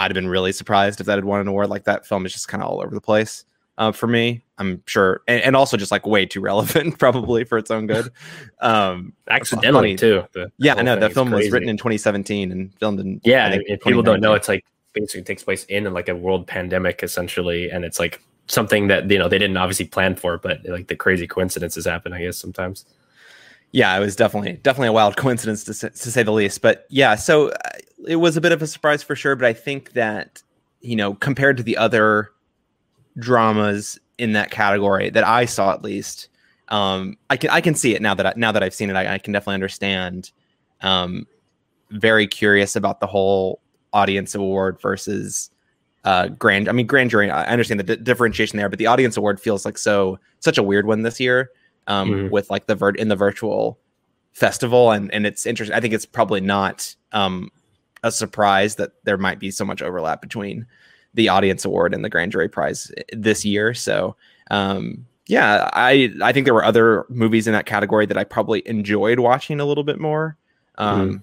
I'd 0.00 0.10
have 0.10 0.14
been 0.14 0.28
really 0.28 0.52
surprised 0.52 0.98
if 1.00 1.06
that 1.06 1.16
had 1.16 1.26
won 1.26 1.40
an 1.40 1.46
award. 1.48 1.68
Like 1.68 1.84
that 1.84 2.06
film 2.06 2.24
is 2.24 2.32
just 2.32 2.48
kind 2.48 2.62
of 2.62 2.70
all 2.70 2.80
over 2.80 2.94
the 2.94 3.02
place 3.02 3.44
uh, 3.76 3.92
for 3.92 4.06
me. 4.06 4.42
I'm 4.56 4.82
sure, 4.86 5.20
and, 5.28 5.42
and, 5.42 5.54
also 5.54 5.76
just 5.76 5.92
like 5.92 6.06
way 6.06 6.24
too 6.24 6.40
relevant, 6.40 6.98
probably 6.98 7.44
for 7.44 7.58
its 7.58 7.70
own 7.70 7.86
good. 7.86 8.10
Um, 8.62 9.14
Accidentally 9.28 9.96
too. 9.96 10.24
The, 10.32 10.50
yeah, 10.58 10.74
I 10.74 10.82
know 10.82 10.98
that 10.98 11.12
film 11.14 11.30
was 11.30 11.50
written 11.50 11.68
in 11.68 11.78
2017 11.78 12.52
and 12.52 12.74
filmed 12.78 13.00
in. 13.00 13.20
Yeah, 13.24 13.56
if 13.66 13.80
people 13.82 14.02
don't 14.02 14.20
know, 14.20 14.34
it's 14.34 14.48
like 14.48 14.64
basically 14.92 15.22
takes 15.22 15.42
place 15.42 15.64
in 15.64 15.90
like 15.92 16.08
a 16.08 16.16
world 16.16 16.46
pandemic 16.46 17.02
essentially, 17.02 17.70
and 17.70 17.84
it's 17.84 17.98
like 17.98 18.22
something 18.50 18.88
that 18.88 19.10
you 19.10 19.18
know 19.18 19.28
they 19.28 19.38
didn't 19.38 19.56
obviously 19.56 19.86
plan 19.86 20.16
for, 20.16 20.38
but 20.38 20.60
like 20.66 20.88
the 20.88 20.96
crazy 20.96 21.26
coincidences 21.26 21.86
happen. 21.86 22.12
I 22.12 22.22
guess 22.22 22.36
sometimes. 22.36 22.84
Yeah, 23.72 23.96
it 23.96 24.00
was 24.00 24.16
definitely 24.16 24.54
definitely 24.54 24.88
a 24.88 24.92
wild 24.92 25.16
coincidence 25.18 25.64
to 25.64 25.74
say, 25.74 25.88
to 25.88 26.10
say 26.10 26.22
the 26.22 26.32
least. 26.32 26.60
But 26.60 26.86
yeah, 26.90 27.14
so 27.14 27.50
uh, 27.50 27.58
it 28.06 28.16
was 28.16 28.36
a 28.36 28.40
bit 28.40 28.52
of 28.52 28.62
a 28.62 28.66
surprise 28.66 29.02
for 29.02 29.14
sure. 29.14 29.36
But 29.36 29.46
I 29.46 29.52
think 29.52 29.92
that 29.92 30.42
you 30.80 30.96
know 30.96 31.14
compared 31.14 31.56
to 31.58 31.62
the 31.62 31.76
other 31.76 32.30
dramas 33.18 33.98
in 34.18 34.32
that 34.32 34.50
category 34.50 35.10
that 35.10 35.24
I 35.24 35.44
saw 35.44 35.72
at 35.72 35.82
least, 35.82 36.28
um, 36.68 37.16
I 37.30 37.36
can 37.36 37.50
I 37.50 37.60
can 37.60 37.74
see 37.74 37.94
it 37.94 38.02
now 38.02 38.14
that 38.14 38.26
I, 38.26 38.32
now 38.36 38.52
that 38.52 38.62
I've 38.62 38.74
seen 38.74 38.90
it. 38.90 38.96
I, 38.96 39.14
I 39.14 39.18
can 39.18 39.32
definitely 39.32 39.54
understand. 39.54 40.32
Um, 40.82 41.26
very 41.90 42.26
curious 42.26 42.76
about 42.76 43.00
the 43.00 43.06
whole 43.06 43.60
audience 43.92 44.34
award 44.34 44.80
versus 44.80 45.50
uh 46.04 46.28
grand. 46.28 46.68
I 46.68 46.72
mean, 46.72 46.86
grand 46.86 47.10
jury. 47.10 47.30
I 47.30 47.44
understand 47.44 47.80
the 47.80 47.96
differentiation 47.96 48.56
there, 48.56 48.68
but 48.68 48.78
the 48.78 48.86
audience 48.86 49.16
award 49.16 49.40
feels 49.40 49.64
like 49.64 49.78
so 49.78 50.18
such 50.40 50.58
a 50.58 50.62
weird 50.62 50.86
one 50.86 51.02
this 51.02 51.20
year 51.20 51.50
um, 51.86 52.10
mm-hmm. 52.10 52.30
with 52.30 52.50
like 52.50 52.66
the 52.66 52.74
vert 52.74 52.98
in 52.98 53.08
the 53.08 53.16
virtual 53.16 53.78
festival, 54.32 54.90
and 54.90 55.12
and 55.12 55.26
it's 55.26 55.46
interesting. 55.46 55.76
I 55.76 55.80
think 55.80 55.94
it's 55.94 56.06
probably 56.06 56.40
not 56.40 56.94
um, 57.12 57.50
a 58.02 58.10
surprise 58.10 58.76
that 58.76 58.92
there 59.04 59.18
might 59.18 59.38
be 59.38 59.50
so 59.50 59.64
much 59.64 59.82
overlap 59.82 60.20
between 60.20 60.66
the 61.14 61.28
audience 61.28 61.64
award 61.64 61.92
and 61.92 62.04
the 62.04 62.08
grand 62.08 62.32
jury 62.32 62.48
prize 62.48 62.90
this 63.12 63.44
year. 63.44 63.74
So 63.74 64.16
um, 64.50 65.06
yeah, 65.30 65.70
I 65.72 66.12
I 66.22 66.32
think 66.32 66.44
there 66.44 66.54
were 66.54 66.64
other 66.64 67.06
movies 67.08 67.46
in 67.46 67.52
that 67.52 67.64
category 67.64 68.04
that 68.06 68.18
I 68.18 68.24
probably 68.24 68.66
enjoyed 68.66 69.20
watching 69.20 69.60
a 69.60 69.64
little 69.64 69.84
bit 69.84 70.00
more. 70.00 70.36
Um, 70.76 71.08
mm-hmm. 71.08 71.16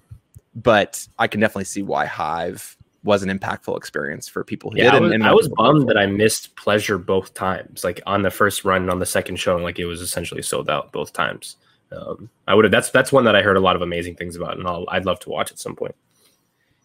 But 0.54 1.06
I 1.18 1.26
can 1.26 1.40
definitely 1.40 1.66
see 1.66 1.82
why 1.82 2.06
Hive 2.06 2.77
was 3.04 3.22
an 3.22 3.36
impactful 3.36 3.76
experience 3.76 4.28
for 4.28 4.42
people 4.44 4.70
who 4.70 4.78
yeah, 4.78 4.90
did. 4.90 4.94
I 4.94 5.00
was, 5.00 5.12
and, 5.12 5.24
I 5.24 5.32
was 5.32 5.48
bummed 5.48 5.88
that 5.88 5.96
I 5.96 6.06
missed 6.06 6.56
pleasure 6.56 6.98
both 6.98 7.34
times. 7.34 7.84
Like 7.84 8.00
on 8.06 8.22
the 8.22 8.30
first 8.30 8.64
run 8.64 8.82
and 8.82 8.90
on 8.90 8.98
the 8.98 9.06
second 9.06 9.36
showing, 9.36 9.62
like 9.62 9.78
it 9.78 9.86
was 9.86 10.00
essentially 10.00 10.42
sold 10.42 10.68
out 10.68 10.92
both 10.92 11.12
times. 11.12 11.56
Um, 11.92 12.28
I 12.46 12.54
would 12.54 12.64
have. 12.64 12.72
That's 12.72 12.90
that's 12.90 13.12
one 13.12 13.24
that 13.24 13.36
I 13.36 13.42
heard 13.42 13.56
a 13.56 13.60
lot 13.60 13.76
of 13.76 13.82
amazing 13.82 14.16
things 14.16 14.36
about, 14.36 14.58
and 14.58 14.66
I'll, 14.66 14.84
I'd 14.88 15.06
love 15.06 15.20
to 15.20 15.30
watch 15.30 15.50
at 15.50 15.58
some 15.58 15.76
point. 15.76 15.94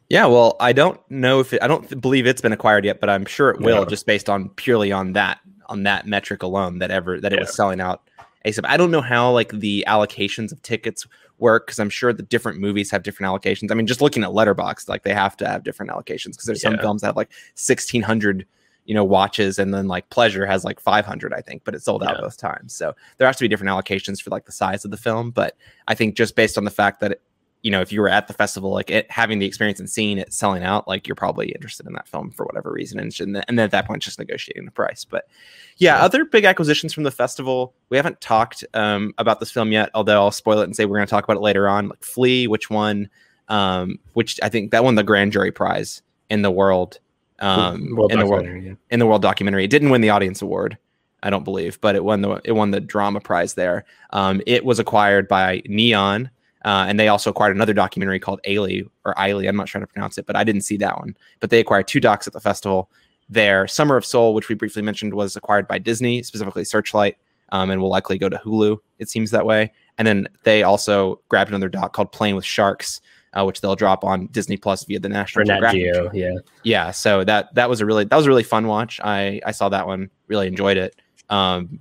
Yeah, 0.10 0.28
well, 0.28 0.56
I 0.60 0.74
don't 0.74 1.00
know 1.10 1.40
if 1.40 1.54
it, 1.54 1.64
I 1.64 1.68
don't 1.68 2.00
believe 2.00 2.28
it's 2.28 2.42
been 2.42 2.54
acquired 2.54 2.86
yet, 2.86 3.00
but 3.00 3.10
I'm 3.10 3.26
sure 3.26 3.50
it 3.50 3.60
will, 3.60 3.80
yeah. 3.80 3.86
just 3.86 4.06
based 4.06 4.30
on 4.30 4.50
purely 4.50 4.92
on 4.92 5.14
that 5.14 5.40
on 5.68 5.84
that 5.84 6.06
metric 6.06 6.44
alone 6.44 6.80
that 6.80 6.92
ever 6.92 7.20
that 7.20 7.34
it 7.34 7.38
yeah. 7.38 7.42
was 7.42 7.56
selling 7.56 7.82
out 7.82 8.08
ASAP. 8.46 8.66
I 8.66 8.78
don't 8.78 8.92
know 8.92 9.02
how 9.02 9.32
like 9.32 9.50
the 9.52 9.84
allocations 9.88 10.52
of 10.52 10.62
tickets 10.62 11.08
work 11.40 11.68
because 11.68 11.80
I'm 11.80 11.90
sure 11.90 12.14
the 12.14 12.24
different 12.24 12.60
movies 12.60 12.92
have 12.92 13.04
different 13.04 13.32
allocations. 13.32 13.72
I 13.72 13.76
mean, 13.76 13.88
just 13.88 14.02
looking 14.02 14.24
at 14.24 14.30
Letterboxd, 14.30 14.88
like 14.88 15.04
they 15.04 15.14
have 15.14 15.36
to 15.38 15.48
have 15.48 15.64
different 15.64 15.92
allocations 15.92 16.32
because 16.32 16.46
there's 16.46 16.64
yeah. 16.64 16.72
some 16.72 16.80
films 16.80 17.02
that 17.02 17.08
have 17.08 17.18
like 17.18 17.32
1600 17.56 18.46
you 18.86 18.94
know 18.94 19.04
watches 19.04 19.60
and 19.60 19.74
then 19.74 19.88
like 19.88 20.10
pleasure 20.10 20.46
has 20.46 20.66
like 20.66 20.78
500 20.78 21.34
i 21.34 21.40
think 21.40 21.64
but 21.64 21.74
it 21.74 21.82
sold 21.82 22.04
out 22.04 22.16
yeah. 22.16 22.22
both 22.22 22.36
times 22.36 22.76
so 22.76 22.94
there 23.18 23.26
has 23.26 23.38
to 23.38 23.44
be 23.44 23.48
different 23.48 23.70
allocations 23.70 24.22
for 24.22 24.30
like 24.30 24.46
the 24.46 24.52
size 24.52 24.84
of 24.84 24.92
the 24.92 24.98
film 24.98 25.32
but 25.32 25.56
i 25.88 25.96
think 25.96 26.16
just 26.16 26.36
based 26.36 26.58
on 26.58 26.66
the 26.66 26.70
fact 26.70 27.00
that 27.00 27.14
it, 27.14 27.22
you 27.64 27.72
know, 27.72 27.82
if 27.82 27.92
you 27.92 28.02
were 28.02 28.10
at 28.10 28.28
the 28.28 28.34
festival, 28.34 28.72
like 28.72 28.92
it, 28.92 29.10
having 29.10 29.40
the 29.40 29.46
experience 29.46 29.80
and 29.80 29.90
seeing 29.90 30.18
it 30.18 30.34
selling 30.34 30.64
out, 30.64 30.86
like 30.86 31.08
you're 31.08 31.16
probably 31.16 31.48
interested 31.54 31.88
in 31.88 31.94
that 31.94 32.08
film 32.08 32.30
for 32.30 32.46
whatever 32.46 32.72
reason. 32.72 33.00
And, 33.00 33.18
and 33.20 33.36
then 33.36 33.60
at 33.60 33.72
that 33.72 33.88
point, 33.88 34.04
just 34.04 34.20
negotiating 34.20 34.66
the 34.66 34.72
price. 34.72 35.06
But 35.06 35.30
yeah, 35.78 35.96
yeah, 35.96 36.04
other 36.04 36.26
big 36.26 36.44
acquisitions 36.44 36.94
from 36.94 37.04
the 37.04 37.12
festival. 37.12 37.74
We 37.90 37.96
haven't 37.96 38.20
talked 38.20 38.66
um, 38.74 39.14
about 39.18 39.40
this 39.40 39.50
film 39.50 39.72
yet, 39.72 39.90
although 39.96 40.22
I'll 40.22 40.32
spoil 40.32 40.60
it 40.60 40.66
and 40.66 40.76
say 40.76 40.86
we're 40.86 40.98
going 40.98 41.08
to 41.08 41.10
talk 41.10 41.24
about 41.24 41.38
it 41.38 41.42
later 41.42 41.70
on. 41.70 41.88
Like 41.88 42.04
Flee, 42.04 42.48
which 42.48 42.70
one? 42.70 43.10
Um, 43.48 43.98
which 44.14 44.40
I 44.44 44.50
think 44.50 44.72
that 44.72 44.84
won 44.84 44.96
the 44.96 45.04
grand 45.04 45.32
jury 45.32 45.52
prize 45.52 46.02
in 46.30 46.42
the 46.42 46.52
world. 46.52 47.00
Um, 47.40 47.96
world 47.96 48.12
in 48.12 48.20
the 48.20 48.26
world, 48.26 48.46
yeah. 48.46 48.74
in 48.90 49.00
the 49.00 49.06
world 49.06 49.22
documentary. 49.22 49.64
It 49.64 49.70
didn't 49.70 49.90
win 49.90 50.02
the 50.02 50.10
audience 50.10 50.42
award. 50.42 50.78
I 51.24 51.30
don't 51.30 51.46
believe, 51.46 51.80
but 51.80 51.96
it 51.96 52.04
won 52.04 52.22
the 52.22 52.42
it 52.44 52.52
won 52.52 52.72
the 52.72 52.82
drama 52.82 53.22
prize 53.22 53.54
there. 53.54 53.86
Um, 54.10 54.42
it 54.46 54.66
was 54.66 54.80
acquired 54.80 55.30
by 55.30 55.62
Neon, 55.66 56.30
uh, 56.64 56.86
and 56.88 57.00
they 57.00 57.08
also 57.08 57.30
acquired 57.30 57.56
another 57.56 57.74
documentary 57.74 58.20
called 58.20 58.40
Ailey 58.48 58.88
or 59.06 59.14
Ailey. 59.16 59.48
I'm 59.48 59.56
not 59.56 59.68
sure 59.68 59.80
how 59.80 59.86
to 59.86 59.92
pronounce 59.92 60.18
it, 60.18 60.26
but 60.26 60.36
I 60.36 60.44
didn't 60.44 60.62
see 60.62 60.78
that 60.78 60.98
one. 60.98 61.16
But 61.40 61.50
they 61.50 61.60
acquired 61.60 61.88
two 61.88 62.00
docs 62.00 62.28
at 62.28 62.34
the 62.34 62.40
festival. 62.40 62.90
Their 63.30 63.68
Summer 63.68 63.98
of 63.98 64.06
Soul, 64.06 64.34
which 64.34 64.50
we 64.50 64.56
briefly 64.56 64.82
mentioned, 64.82 65.14
was 65.14 65.36
acquired 65.36 65.68
by 65.68 65.78
Disney, 65.78 66.24
specifically 66.24 66.64
Searchlight, 66.64 67.18
um, 67.50 67.70
and 67.70 67.82
will 67.82 67.90
likely 67.90 68.18
go 68.18 68.30
to 68.30 68.38
Hulu. 68.38 68.78
It 69.00 69.10
seems 69.10 69.32
that 69.32 69.46
way. 69.46 69.72
And 69.98 70.08
then 70.08 70.28
they 70.44 70.64
also 70.64 71.22
grabbed 71.30 71.50
another 71.50 71.70
doc 71.70 71.94
called 71.94 72.12
Playing 72.12 72.36
with 72.36 72.46
Sharks, 72.46 73.02
uh, 73.34 73.44
which 73.46 73.62
they'll 73.62 73.76
drop 73.76 74.04
on 74.04 74.28
Disney 74.28 74.58
Plus 74.58 74.86
via 74.86 75.00
the 75.00 75.10
National 75.10 75.46
Geographic. 75.46 75.82
Geo, 75.82 76.12
yeah, 76.14 76.36
yeah. 76.64 76.92
So 76.92 77.24
that 77.24 77.54
that 77.56 77.70
was 77.70 77.82
a 77.82 77.86
really 77.86 78.06
that 78.06 78.16
was 78.16 78.26
a 78.26 78.30
really 78.30 78.44
fun 78.44 78.68
watch. 78.68 79.00
I 79.04 79.42
I 79.46 79.52
saw 79.52 79.70
that 79.70 79.86
one, 79.88 80.10
really 80.28 80.48
enjoyed 80.48 80.78
it. 80.78 80.96
Um, 81.30 81.80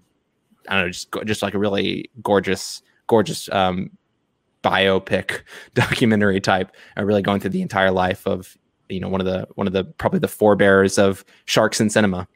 I 0.68 0.77
don't 0.77 0.87
know, 0.87 0.90
just 0.90 1.09
just 1.25 1.42
like 1.42 1.55
a 1.55 1.59
really 1.59 2.11
gorgeous 2.23 2.83
gorgeous 3.07 3.49
um, 3.51 3.90
biopic 4.62 5.40
documentary 5.75 6.40
type, 6.40 6.70
uh, 6.96 7.05
really 7.05 7.22
going 7.22 7.40
through 7.40 7.51
the 7.51 7.62
entire 7.62 7.90
life 7.90 8.27
of 8.27 8.57
you 8.88 9.01
know 9.01 9.09
one 9.09 9.20
of 9.20 9.27
the 9.27 9.46
one 9.55 9.66
of 9.66 9.72
the 9.72 9.85
probably 9.85 10.18
the 10.18 10.29
forebears 10.29 10.98
of 10.98 11.25
sharks 11.46 11.81
in 11.81 11.90
cinema. 11.90 12.29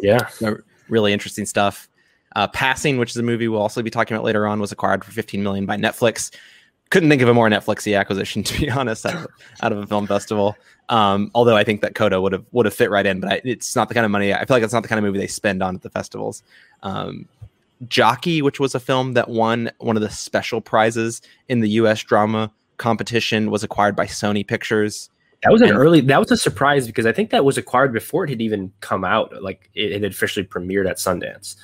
Yeah, 0.00 0.26
so 0.28 0.58
really 0.88 1.12
interesting 1.12 1.46
stuff. 1.46 1.88
Uh, 2.34 2.48
Passing, 2.48 2.96
which 2.98 3.10
is 3.10 3.16
a 3.16 3.22
movie 3.22 3.48
we'll 3.48 3.60
also 3.60 3.82
be 3.82 3.90
talking 3.90 4.16
about 4.16 4.24
later 4.24 4.46
on, 4.46 4.58
was 4.58 4.72
acquired 4.72 5.04
for 5.04 5.12
15 5.12 5.42
million 5.42 5.66
by 5.66 5.76
Netflix. 5.76 6.34
Couldn't 6.90 7.08
think 7.10 7.22
of 7.22 7.28
a 7.28 7.34
more 7.34 7.48
Netflixy 7.48 7.98
acquisition, 7.98 8.42
to 8.44 8.60
be 8.60 8.70
honest, 8.70 9.04
out 9.04 9.14
of, 9.14 9.26
out 9.62 9.72
of 9.72 9.78
a 9.78 9.86
film 9.86 10.06
festival. 10.06 10.56
Um, 10.88 11.30
although 11.34 11.56
I 11.56 11.64
think 11.64 11.80
that 11.82 11.94
Coda 11.94 12.20
would 12.20 12.32
have 12.32 12.44
would 12.52 12.66
have 12.66 12.74
fit 12.74 12.90
right 12.90 13.06
in, 13.06 13.20
but 13.20 13.32
I, 13.32 13.40
it's 13.44 13.76
not 13.76 13.88
the 13.88 13.94
kind 13.94 14.04
of 14.04 14.10
money. 14.10 14.32
I 14.32 14.44
feel 14.44 14.56
like 14.56 14.62
it's 14.62 14.72
not 14.72 14.82
the 14.82 14.88
kind 14.88 14.98
of 14.98 15.04
movie 15.04 15.18
they 15.18 15.26
spend 15.26 15.62
on 15.62 15.74
at 15.74 15.82
the 15.82 15.90
festivals. 15.90 16.42
Um, 16.82 17.28
Jockey, 17.88 18.42
which 18.42 18.60
was 18.60 18.74
a 18.74 18.80
film 18.80 19.14
that 19.14 19.28
won 19.28 19.70
one 19.78 19.96
of 19.96 20.02
the 20.02 20.10
special 20.10 20.60
prizes 20.60 21.22
in 21.48 21.60
the 21.60 21.70
U.S. 21.70 22.02
drama 22.02 22.52
competition, 22.76 23.50
was 23.50 23.62
acquired 23.62 23.96
by 23.96 24.06
Sony 24.06 24.46
Pictures. 24.46 25.10
That 25.42 25.52
was 25.52 25.62
an 25.62 25.70
and, 25.70 25.78
early. 25.78 26.00
That 26.00 26.20
was 26.20 26.30
a 26.30 26.36
surprise 26.36 26.86
because 26.86 27.06
I 27.06 27.12
think 27.12 27.30
that 27.30 27.44
was 27.44 27.58
acquired 27.58 27.92
before 27.92 28.24
it 28.24 28.30
had 28.30 28.40
even 28.40 28.72
come 28.80 29.04
out. 29.04 29.42
Like 29.42 29.70
it, 29.74 29.92
it 29.92 30.02
had 30.02 30.12
officially 30.12 30.46
premiered 30.46 30.88
at 30.88 30.98
Sundance, 30.98 31.56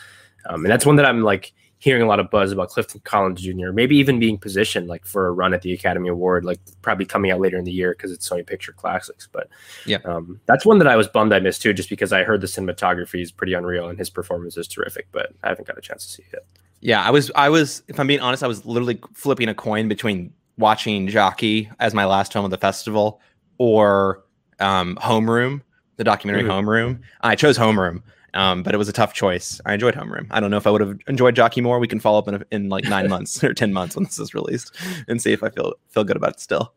um, 0.47 0.65
and 0.65 0.71
that's 0.71 0.85
one 0.85 0.97
that 0.97 1.07
I'm 1.07 1.23
like 1.23 1.53
hearing 1.79 2.03
a 2.03 2.07
lot 2.07 2.19
of 2.19 2.31
buzz 2.31 2.51
about 2.51 2.69
Clifton 2.69 3.01
Collins 3.05 3.41
Jr. 3.41 3.71
Maybe 3.73 3.97
even 3.97 4.19
being 4.19 4.37
positioned 4.37 4.89
like 4.89 5.07
for 5.07 5.29
a 5.29 5.33
run 5.33 5.55
at 5.55 5.63
the 5.63 5.73
Academy 5.73 6.09
Award, 6.09 6.45
like 6.45 6.61
probably 6.83 7.05
coming 7.05 7.31
out 7.31 7.41
later 7.41 7.57
in 7.57 7.65
the 7.65 7.73
year 7.73 7.93
because 7.93 8.11
it's 8.11 8.29
Sony 8.29 8.45
Picture 8.45 8.73
Classics. 8.73 9.29
But 9.31 9.49
yeah, 9.87 9.99
um, 10.05 10.41
that's 10.47 10.67
one 10.67 10.79
that 10.79 10.89
I 10.89 10.97
was 10.97 11.07
bummed 11.07 11.33
I 11.33 11.39
missed 11.39 11.63
too, 11.63 11.73
just 11.73 11.89
because 11.89 12.13
I 12.13 12.25
heard 12.25 12.41
the 12.41 12.49
cinematography 12.49 13.23
is 13.23 13.31
pretty 13.31 13.53
unreal 13.53 13.89
and 13.89 13.99
his 13.99 14.11
performance 14.11 14.57
is 14.57 14.67
terrific, 14.67 15.07
but 15.13 15.33
I 15.45 15.49
haven't 15.49 15.69
got 15.69 15.79
a 15.79 15.81
chance 15.81 16.05
to 16.07 16.13
see 16.13 16.25
it. 16.33 16.45
Yeah, 16.81 17.03
I 17.03 17.11
was, 17.11 17.31
I 17.35 17.49
was, 17.49 17.83
if 17.89 17.99
I'm 17.99 18.07
being 18.07 18.21
honest, 18.21 18.43
I 18.43 18.49
was 18.49 18.65
literally 18.65 19.01
flipping 19.15 19.49
a 19.49 19.55
coin 19.55 19.89
between 19.89 20.33
watching 20.59 21.09
Jockey 21.09 21.71
as 21.81 21.95
my 21.95 22.05
last 22.05 22.33
film 22.33 22.45
of 22.45 22.51
the 22.51 22.59
festival 22.59 23.21
or 23.59 24.25
um, 24.61 24.97
Homeroom, 25.01 25.61
the 25.97 26.05
documentary 26.05 26.45
mm-hmm. 26.45 26.69
Homeroom. 26.69 27.01
I 27.21 27.35
chose 27.35 27.59
Homeroom 27.59 28.03
um, 28.39 28.63
but 28.63 28.73
it 28.73 28.79
was 28.79 28.89
a 28.89 28.93
tough 28.93 29.13
choice. 29.13 29.61
I 29.67 29.75
enjoyed 29.75 29.97
Homeroom. 29.97 30.29
I 30.31 30.39
don't 30.39 30.53
know 30.53 30.59
if 30.59 30.67
I 30.69 30.71
would 30.71 30.81
have 30.81 30.97
enjoyed 31.09 31.35
Jockey 31.35 31.61
more. 31.61 31.81
We 31.81 31.89
can 31.89 31.99
follow 31.99 32.21
up 32.21 32.29
in, 32.29 32.35
a, 32.37 32.43
in 32.53 32.69
like 32.69 32.85
nine 32.85 33.09
months 33.11 33.43
or 33.43 33.53
ten 33.53 33.73
months 33.73 33.97
when 33.97 34.05
this 34.05 34.21
is 34.21 34.33
released 34.33 34.77
and 35.09 35.21
see 35.21 35.33
if 35.33 35.43
I 35.43 35.51
feel 35.51 35.75
feel 35.89 36.05
good 36.05 36.17
about 36.17 36.35
it 36.35 36.41
still. 36.41 36.73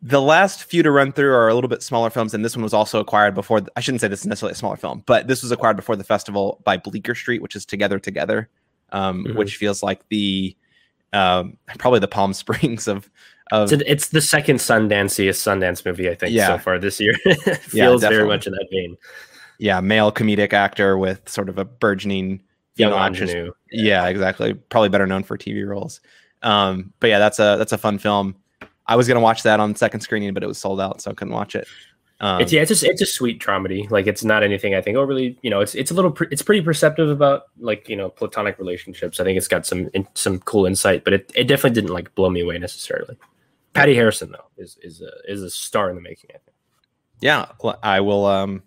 The 0.00 0.22
last 0.22 0.62
few 0.62 0.84
to 0.84 0.92
run 0.92 1.10
through 1.10 1.32
are 1.32 1.48
a 1.48 1.54
little 1.54 1.66
bit 1.66 1.82
smaller 1.82 2.08
films, 2.08 2.34
and 2.34 2.44
this 2.44 2.54
one 2.54 2.62
was 2.62 2.72
also 2.72 3.00
acquired 3.00 3.34
before. 3.34 3.62
I 3.74 3.80
shouldn't 3.80 4.00
say 4.00 4.06
this 4.06 4.20
is 4.20 4.26
necessarily 4.26 4.52
a 4.52 4.56
smaller 4.56 4.76
film, 4.76 5.02
but 5.06 5.26
this 5.26 5.42
was 5.42 5.50
acquired 5.50 5.74
before 5.74 5.96
the 5.96 6.04
festival 6.04 6.60
by 6.62 6.76
Bleecker 6.76 7.16
Street, 7.16 7.42
which 7.42 7.56
is 7.56 7.66
Together 7.66 7.98
Together, 7.98 8.48
um, 8.92 9.24
mm-hmm. 9.24 9.36
which 9.36 9.56
feels 9.56 9.82
like 9.82 10.08
the 10.08 10.56
um, 11.12 11.56
probably 11.78 11.98
the 11.98 12.06
Palm 12.06 12.32
Springs 12.32 12.86
of 12.86 13.10
of. 13.50 13.72
It's, 13.72 13.82
it's 13.86 14.08
the 14.10 14.20
second 14.20 14.58
Sundanceiest 14.58 15.42
Sundance 15.42 15.84
movie 15.84 16.08
I 16.08 16.14
think 16.14 16.32
yeah. 16.32 16.46
so 16.46 16.58
far 16.58 16.78
this 16.78 17.00
year. 17.00 17.14
feels 17.62 18.04
yeah, 18.04 18.08
very 18.08 18.28
much 18.28 18.46
in 18.46 18.52
that 18.52 18.68
vein 18.70 18.96
yeah, 19.58 19.80
male 19.80 20.12
comedic 20.12 20.52
actor 20.52 20.98
with 20.98 21.28
sort 21.28 21.48
of 21.48 21.58
a 21.58 21.64
burgeoning 21.64 22.42
young 22.76 22.92
ingenue. 22.92 23.52
Yeah. 23.70 24.04
yeah, 24.04 24.08
exactly. 24.08 24.54
Probably 24.54 24.88
better 24.88 25.06
known 25.06 25.22
for 25.22 25.36
TV 25.38 25.66
roles. 25.66 26.00
Um, 26.42 26.92
but 27.00 27.08
yeah, 27.08 27.18
that's 27.18 27.38
a 27.38 27.56
that's 27.58 27.72
a 27.72 27.78
fun 27.78 27.98
film. 27.98 28.36
I 28.86 28.96
was 28.96 29.08
gonna 29.08 29.20
watch 29.20 29.42
that 29.44 29.60
on 29.60 29.74
second 29.74 30.00
screening, 30.00 30.34
but 30.34 30.42
it 30.42 30.46
was 30.46 30.58
sold 30.58 30.80
out, 30.80 31.00
so 31.00 31.10
I 31.10 31.14
couldn't 31.14 31.34
watch 31.34 31.54
it. 31.54 31.66
Um, 32.20 32.40
it's 32.40 32.52
yeah, 32.52 32.62
it's 32.62 32.82
a, 32.82 32.88
it's 32.88 33.02
a 33.02 33.06
sweet 33.06 33.40
dramedy. 33.40 33.90
Like 33.90 34.06
it's 34.06 34.24
not 34.24 34.42
anything 34.42 34.74
I 34.74 34.80
think 34.80 34.96
overly, 34.96 35.38
you 35.42 35.50
know, 35.50 35.60
it's 35.60 35.74
it's 35.74 35.90
a 35.90 35.94
little 35.94 36.10
pre- 36.10 36.28
it's 36.30 36.42
pretty 36.42 36.62
perceptive 36.62 37.08
about 37.08 37.44
like 37.58 37.88
you 37.88 37.96
know 37.96 38.08
platonic 38.08 38.58
relationships. 38.58 39.20
I 39.20 39.24
think 39.24 39.36
it's 39.36 39.48
got 39.48 39.66
some 39.66 39.88
in, 39.94 40.06
some 40.14 40.38
cool 40.40 40.66
insight, 40.66 41.04
but 41.04 41.12
it, 41.12 41.32
it 41.34 41.44
definitely 41.44 41.74
didn't 41.74 41.92
like 41.92 42.14
blow 42.14 42.30
me 42.30 42.40
away 42.40 42.58
necessarily. 42.58 43.16
Patti 43.72 43.94
Harrison 43.94 44.30
though 44.30 44.46
is 44.56 44.78
is 44.82 45.02
a 45.02 45.10
is 45.30 45.42
a 45.42 45.50
star 45.50 45.90
in 45.90 45.96
the 45.96 46.02
making. 46.02 46.30
I 46.30 46.38
think. 46.38 46.56
Yeah, 47.20 47.46
I 47.82 48.00
will. 48.00 48.26
Um, 48.26 48.62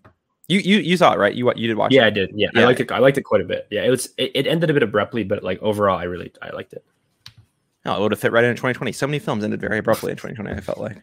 you 0.47 0.59
you 0.59 0.77
you 0.77 0.97
saw 0.97 1.13
it 1.13 1.19
right? 1.19 1.35
You 1.35 1.51
you 1.55 1.67
did 1.67 1.77
watch? 1.77 1.91
It. 1.91 1.95
Yeah, 1.95 2.03
it? 2.03 2.07
I 2.07 2.09
did. 2.11 2.31
Yeah, 2.33 2.47
yeah, 2.53 2.61
I 2.61 2.65
liked 2.65 2.79
it. 2.79 2.91
I 2.91 2.99
liked 2.99 3.17
it 3.17 3.23
quite 3.23 3.41
a 3.41 3.45
bit. 3.45 3.67
Yeah, 3.69 3.83
it 3.83 3.89
was. 3.89 4.13
It, 4.17 4.31
it, 4.33 4.47
ended 4.47 4.69
a 4.69 4.73
bit 4.73 4.83
abruptly, 4.83 5.23
but 5.23 5.43
like 5.43 5.61
overall, 5.61 5.97
I 5.97 6.03
really 6.03 6.31
I 6.41 6.51
liked 6.51 6.73
it. 6.73 6.85
Oh, 7.85 7.95
it 7.95 8.01
would 8.01 8.11
have 8.11 8.19
fit 8.19 8.31
right 8.31 8.43
in 8.43 8.53
2020. 8.53 8.91
So 8.91 9.07
many 9.07 9.19
films 9.19 9.43
ended 9.43 9.61
very 9.61 9.77
abruptly 9.77 10.11
in 10.11 10.17
2020. 10.17 10.57
I 10.57 10.61
felt 10.61 10.77
like. 10.77 10.97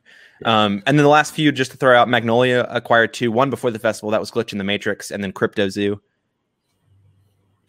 Um, 0.44 0.82
and 0.86 0.98
then 0.98 1.04
the 1.04 1.10
last 1.10 1.32
few, 1.32 1.52
just 1.52 1.70
to 1.70 1.76
throw 1.76 1.98
out, 1.98 2.08
Magnolia 2.08 2.66
acquired 2.68 3.14
two. 3.14 3.30
One 3.32 3.48
before 3.48 3.70
the 3.70 3.78
festival, 3.78 4.10
that 4.10 4.20
was 4.20 4.30
Glitch 4.30 4.52
in 4.52 4.58
the 4.58 4.64
Matrix, 4.64 5.10
and 5.10 5.22
then 5.22 5.32
Cryptozoo. 5.32 5.98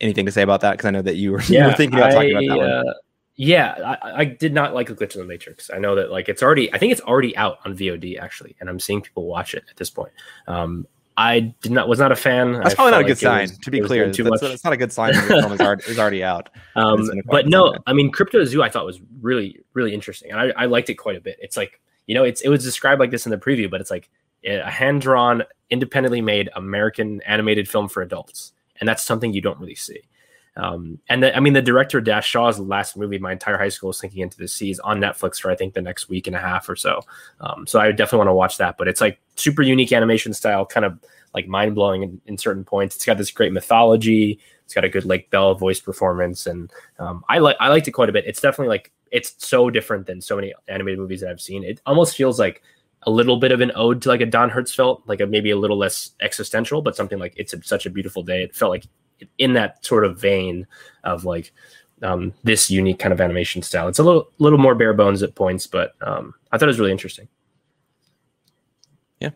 Anything 0.01 0.25
to 0.25 0.31
say 0.31 0.41
about 0.41 0.61
that? 0.61 0.71
Because 0.71 0.85
I 0.85 0.91
know 0.91 1.01
that 1.01 1.15
you 1.15 1.31
were, 1.31 1.41
yeah, 1.43 1.61
you 1.61 1.67
were 1.67 1.77
thinking 1.77 1.99
about 1.99 2.11
I, 2.11 2.13
talking 2.13 2.31
about 2.31 2.57
that 2.57 2.63
uh, 2.63 2.83
one. 2.83 2.93
Yeah, 3.37 3.97
I, 4.01 4.21
I, 4.21 4.25
did 4.25 4.53
not 4.53 4.73
like 4.73 4.89
a 4.89 4.95
glitch 4.95 5.15
in 5.15 5.21
the 5.21 5.27
Matrix. 5.27 5.69
I 5.69 5.77
know 5.77 5.95
that 5.95 6.09
like 6.09 6.29
it's 6.29 6.41
already, 6.41 6.73
I 6.73 6.77
think 6.77 6.93
it's 6.93 7.01
already 7.01 7.35
out 7.35 7.59
on 7.65 7.75
VOD 7.75 8.19
actually, 8.19 8.55
and 8.59 8.69
I'm 8.69 8.79
seeing 8.79 9.01
people 9.01 9.25
watch 9.25 9.53
it 9.53 9.65
at 9.69 9.75
this 9.75 9.89
point. 9.89 10.13
Um, 10.47 10.87
I 11.17 11.39
did 11.61 11.71
not 11.71 11.87
was 11.87 11.99
not 11.99 12.11
a 12.11 12.15
fan. 12.15 12.53
That's 12.53 12.73
I 12.73 12.75
probably 12.75 12.91
not 12.91 13.01
a 13.01 13.03
good 13.03 13.09
like 13.11 13.17
sign. 13.17 13.41
Was, 13.41 13.57
to 13.59 13.71
be 13.71 13.79
clear, 13.79 14.11
too 14.11 14.23
that's, 14.23 14.41
much. 14.41 14.51
that's 14.51 14.63
not 14.63 14.73
a 14.73 14.77
good 14.77 14.91
sign. 14.91 15.13
the 15.13 15.21
film 15.21 15.53
is 15.53 15.61
already, 15.61 15.83
is 15.85 15.99
already 15.99 16.23
out. 16.23 16.49
Um, 16.77 17.09
but 17.27 17.47
no, 17.47 17.73
I 17.87 17.93
mean, 17.93 18.11
Cryptozoo 18.11 18.61
I 18.61 18.67
thought 18.67 18.85
was 18.85 18.99
really 19.21 19.61
really 19.73 19.93
interesting, 19.93 20.29
and 20.29 20.39
I, 20.41 20.63
I 20.63 20.65
liked 20.65 20.89
it 20.89 20.95
quite 20.95 21.15
a 21.15 21.21
bit. 21.21 21.37
It's 21.41 21.55
like 21.55 21.79
you 22.05 22.15
know, 22.15 22.25
it's 22.25 22.41
it 22.41 22.49
was 22.49 22.65
described 22.65 22.99
like 22.99 23.11
this 23.11 23.25
in 23.25 23.29
the 23.29 23.37
preview, 23.37 23.71
but 23.71 23.79
it's 23.79 23.89
like 23.89 24.09
a 24.43 24.69
hand 24.69 25.01
drawn, 25.01 25.43
independently 25.69 26.19
made 26.19 26.49
American 26.53 27.21
animated 27.21 27.69
film 27.69 27.87
for 27.87 28.01
adults, 28.01 28.51
and 28.81 28.89
that's 28.89 29.05
something 29.05 29.31
you 29.31 29.39
don't 29.39 29.57
really 29.57 29.75
see. 29.75 30.01
Um, 30.57 30.99
and 31.09 31.21
the, 31.21 31.35
I 31.35 31.39
mean, 31.39 31.53
the 31.53 31.61
director 31.61 31.99
Dash 31.99 32.27
Shaw's 32.27 32.59
last 32.59 32.95
movie, 32.95 33.17
my 33.17 33.33
entire 33.33 33.57
high 33.57 33.69
school 33.69 33.89
is 33.89 33.97
sinking 33.97 34.21
into 34.21 34.37
the 34.37 34.47
seas 34.47 34.79
on 34.79 34.99
Netflix 34.99 35.39
for 35.39 35.51
I 35.51 35.55
think 35.55 35.73
the 35.73 35.81
next 35.81 36.07
week 36.07 36.27
and 36.27 36.35
a 36.35 36.39
half 36.39 36.69
or 36.69 36.75
so. 36.75 37.01
Um, 37.41 37.67
so 37.67 37.79
I 37.79 37.91
definitely 37.91 38.19
want 38.19 38.29
to 38.29 38.33
watch 38.33 38.57
that. 38.57 38.77
But 38.77 38.87
it's 38.87 39.01
like 39.01 39.19
super 39.35 39.61
unique 39.61 39.91
animation 39.91 40.33
style, 40.33 40.65
kind 40.65 40.85
of 40.85 40.97
like 41.33 41.47
mind 41.47 41.75
blowing 41.75 42.03
in, 42.03 42.21
in, 42.25 42.37
certain 42.37 42.63
points. 42.63 42.95
It's 42.95 43.05
got 43.05 43.17
this 43.17 43.31
great 43.31 43.51
mythology. 43.51 44.39
It's 44.63 44.73
got 44.73 44.85
a 44.85 44.89
good 44.89 45.05
Lake 45.05 45.29
Bell 45.29 45.53
voice 45.53 45.79
performance, 45.79 46.47
and 46.47 46.71
um, 46.97 47.23
I 47.29 47.39
like 47.39 47.57
I 47.59 47.67
liked 47.67 47.87
it 47.87 47.91
quite 47.91 48.09
a 48.09 48.13
bit. 48.13 48.25
It's 48.25 48.41
definitely 48.41 48.69
like 48.69 48.91
it's 49.11 49.35
so 49.45 49.69
different 49.69 50.07
than 50.07 50.21
so 50.21 50.35
many 50.35 50.53
animated 50.67 50.99
movies 50.99 51.21
that 51.21 51.29
I've 51.29 51.41
seen. 51.41 51.63
It 51.63 51.81
almost 51.85 52.15
feels 52.15 52.39
like 52.39 52.63
a 53.03 53.11
little 53.11 53.37
bit 53.37 53.51
of 53.51 53.61
an 53.61 53.71
ode 53.75 54.01
to 54.01 54.09
like 54.09 54.21
a 54.21 54.25
Don 54.25 54.49
Hertzfeldt, 54.49 55.03
like 55.05 55.21
a 55.21 55.27
maybe 55.27 55.51
a 55.51 55.57
little 55.57 55.77
less 55.77 56.11
existential, 56.21 56.81
but 56.81 56.95
something 56.95 57.19
like 57.19 57.33
it's 57.35 57.53
a, 57.53 57.61
such 57.63 57.85
a 57.85 57.89
beautiful 57.89 58.23
day. 58.23 58.41
It 58.41 58.55
felt 58.55 58.71
like 58.71 58.85
in 59.37 59.53
that 59.53 59.83
sort 59.85 60.05
of 60.05 60.19
vein 60.19 60.67
of 61.03 61.25
like 61.25 61.51
um, 62.01 62.33
this 62.43 62.69
unique 62.69 62.99
kind 62.99 63.13
of 63.13 63.21
animation 63.21 63.61
style. 63.61 63.87
It's 63.87 63.99
a 63.99 64.03
little 64.03 64.29
little 64.39 64.59
more 64.59 64.75
bare 64.75 64.93
bones 64.93 65.23
at 65.23 65.35
points, 65.35 65.67
but 65.67 65.93
um, 66.01 66.33
I 66.51 66.57
thought 66.57 66.65
it 66.65 66.67
was 66.67 66.79
really 66.79 66.91
interesting. 66.91 67.27
Yeah. 69.19 69.31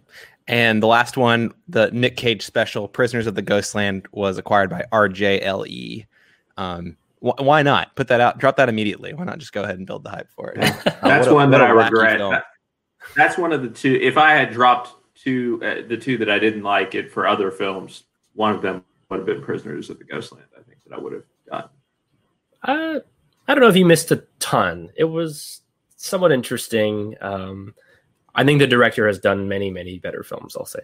And 0.47 0.81
the 0.81 0.87
last 0.87 1.15
one, 1.15 1.53
the 1.67 1.91
Nick 1.91 2.17
Cage 2.17 2.43
special, 2.43 2.87
Prisoners 2.87 3.27
of 3.27 3.35
the 3.35 3.41
Ghostland, 3.41 4.07
was 4.11 4.37
acquired 4.37 4.69
by 4.69 4.83
RJLE. 4.91 6.07
Um, 6.57 6.97
wh- 7.19 7.39
why 7.39 7.61
not 7.61 7.95
put 7.95 8.07
that 8.07 8.19
out? 8.19 8.39
Drop 8.39 8.57
that 8.57 8.67
immediately. 8.67 9.13
Why 9.13 9.25
not 9.25 9.37
just 9.37 9.53
go 9.53 9.63
ahead 9.63 9.77
and 9.77 9.85
build 9.85 10.03
the 10.03 10.09
hype 10.09 10.29
for 10.31 10.51
it? 10.51 10.59
That's 11.03 11.27
uh, 11.27 11.33
one 11.35 11.51
that 11.51 11.61
I 11.61 11.69
regret. 11.69 12.17
That, 12.17 12.45
that's 13.15 13.37
one 13.37 13.53
of 13.53 13.61
the 13.61 13.69
two. 13.69 13.97
If 14.01 14.17
I 14.17 14.31
had 14.31 14.51
dropped 14.51 14.93
two, 15.15 15.61
uh, 15.63 15.87
the 15.87 15.97
two 15.97 16.17
that 16.17 16.29
I 16.29 16.39
didn't 16.39 16.63
like 16.63 16.95
it 16.95 17.11
for 17.11 17.27
other 17.27 17.51
films, 17.51 18.03
one 18.33 18.53
of 18.53 18.61
them 18.61 18.83
would 19.09 19.19
have 19.19 19.25
been 19.25 19.41
Prisoners 19.41 19.89
of 19.89 19.97
the 19.97 20.05
Ghostland. 20.05 20.45
I 20.57 20.61
think 20.63 20.77
that 20.85 20.95
I 20.95 20.99
would 20.99 21.13
have 21.13 21.23
done. 21.49 21.69
Uh, 22.63 22.99
I 23.47 23.53
don't 23.53 23.61
know 23.61 23.69
if 23.69 23.75
you 23.75 23.85
missed 23.85 24.11
a 24.11 24.23
ton. 24.39 24.89
It 24.95 25.05
was 25.05 25.61
somewhat 25.95 26.31
interesting. 26.31 27.15
Um, 27.21 27.73
I 28.35 28.43
think 28.43 28.59
the 28.59 28.67
director 28.67 29.07
has 29.07 29.19
done 29.19 29.47
many, 29.47 29.71
many 29.71 29.99
better 29.99 30.23
films. 30.23 30.55
I'll 30.55 30.65
say. 30.65 30.81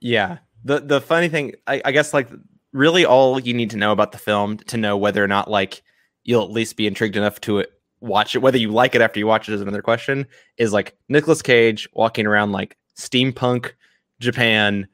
Yeah. 0.00 0.38
the 0.64 0.80
The 0.80 1.00
funny 1.00 1.28
thing, 1.28 1.54
I, 1.66 1.82
I 1.84 1.92
guess, 1.92 2.14
like 2.14 2.28
really 2.72 3.04
all 3.04 3.38
you 3.38 3.52
need 3.52 3.70
to 3.70 3.76
know 3.76 3.92
about 3.92 4.12
the 4.12 4.18
film 4.18 4.56
to 4.56 4.76
know 4.76 4.96
whether 4.96 5.22
or 5.22 5.28
not 5.28 5.50
like 5.50 5.82
you'll 6.24 6.44
at 6.44 6.50
least 6.50 6.76
be 6.76 6.86
intrigued 6.86 7.16
enough 7.16 7.40
to 7.42 7.66
watch 8.00 8.34
it. 8.34 8.38
Whether 8.38 8.58
you 8.58 8.70
like 8.70 8.94
it 8.94 9.02
after 9.02 9.18
you 9.18 9.26
watch 9.26 9.48
it 9.48 9.54
is 9.54 9.60
another 9.60 9.82
question. 9.82 10.26
Is 10.56 10.72
like 10.72 10.96
Nicolas 11.08 11.42
Cage 11.42 11.88
walking 11.92 12.26
around 12.26 12.52
like 12.52 12.76
steampunk 12.96 13.72
Japan 14.20 14.88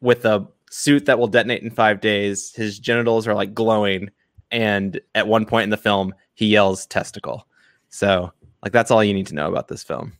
with 0.00 0.24
a 0.24 0.46
suit 0.70 1.06
that 1.06 1.18
will 1.18 1.26
detonate 1.26 1.62
in 1.62 1.70
five 1.70 2.00
days. 2.00 2.52
His 2.54 2.78
genitals 2.78 3.26
are 3.26 3.34
like 3.34 3.54
glowing, 3.54 4.10
and 4.50 5.00
at 5.14 5.28
one 5.28 5.44
point 5.44 5.64
in 5.64 5.70
the 5.70 5.76
film, 5.76 6.14
he 6.34 6.46
yells 6.46 6.86
"testicle." 6.86 7.46
So, 7.88 8.32
like, 8.62 8.72
that's 8.72 8.90
all 8.90 9.02
you 9.02 9.14
need 9.14 9.26
to 9.28 9.34
know 9.34 9.48
about 9.48 9.68
this 9.68 9.82
film. 9.82 10.12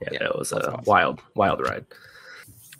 Yeah, 0.00 0.08
yeah 0.12 0.18
that 0.20 0.38
was 0.38 0.52
a 0.52 0.66
awesome. 0.72 0.84
wild, 0.86 1.20
wild 1.34 1.60
ride. 1.60 1.84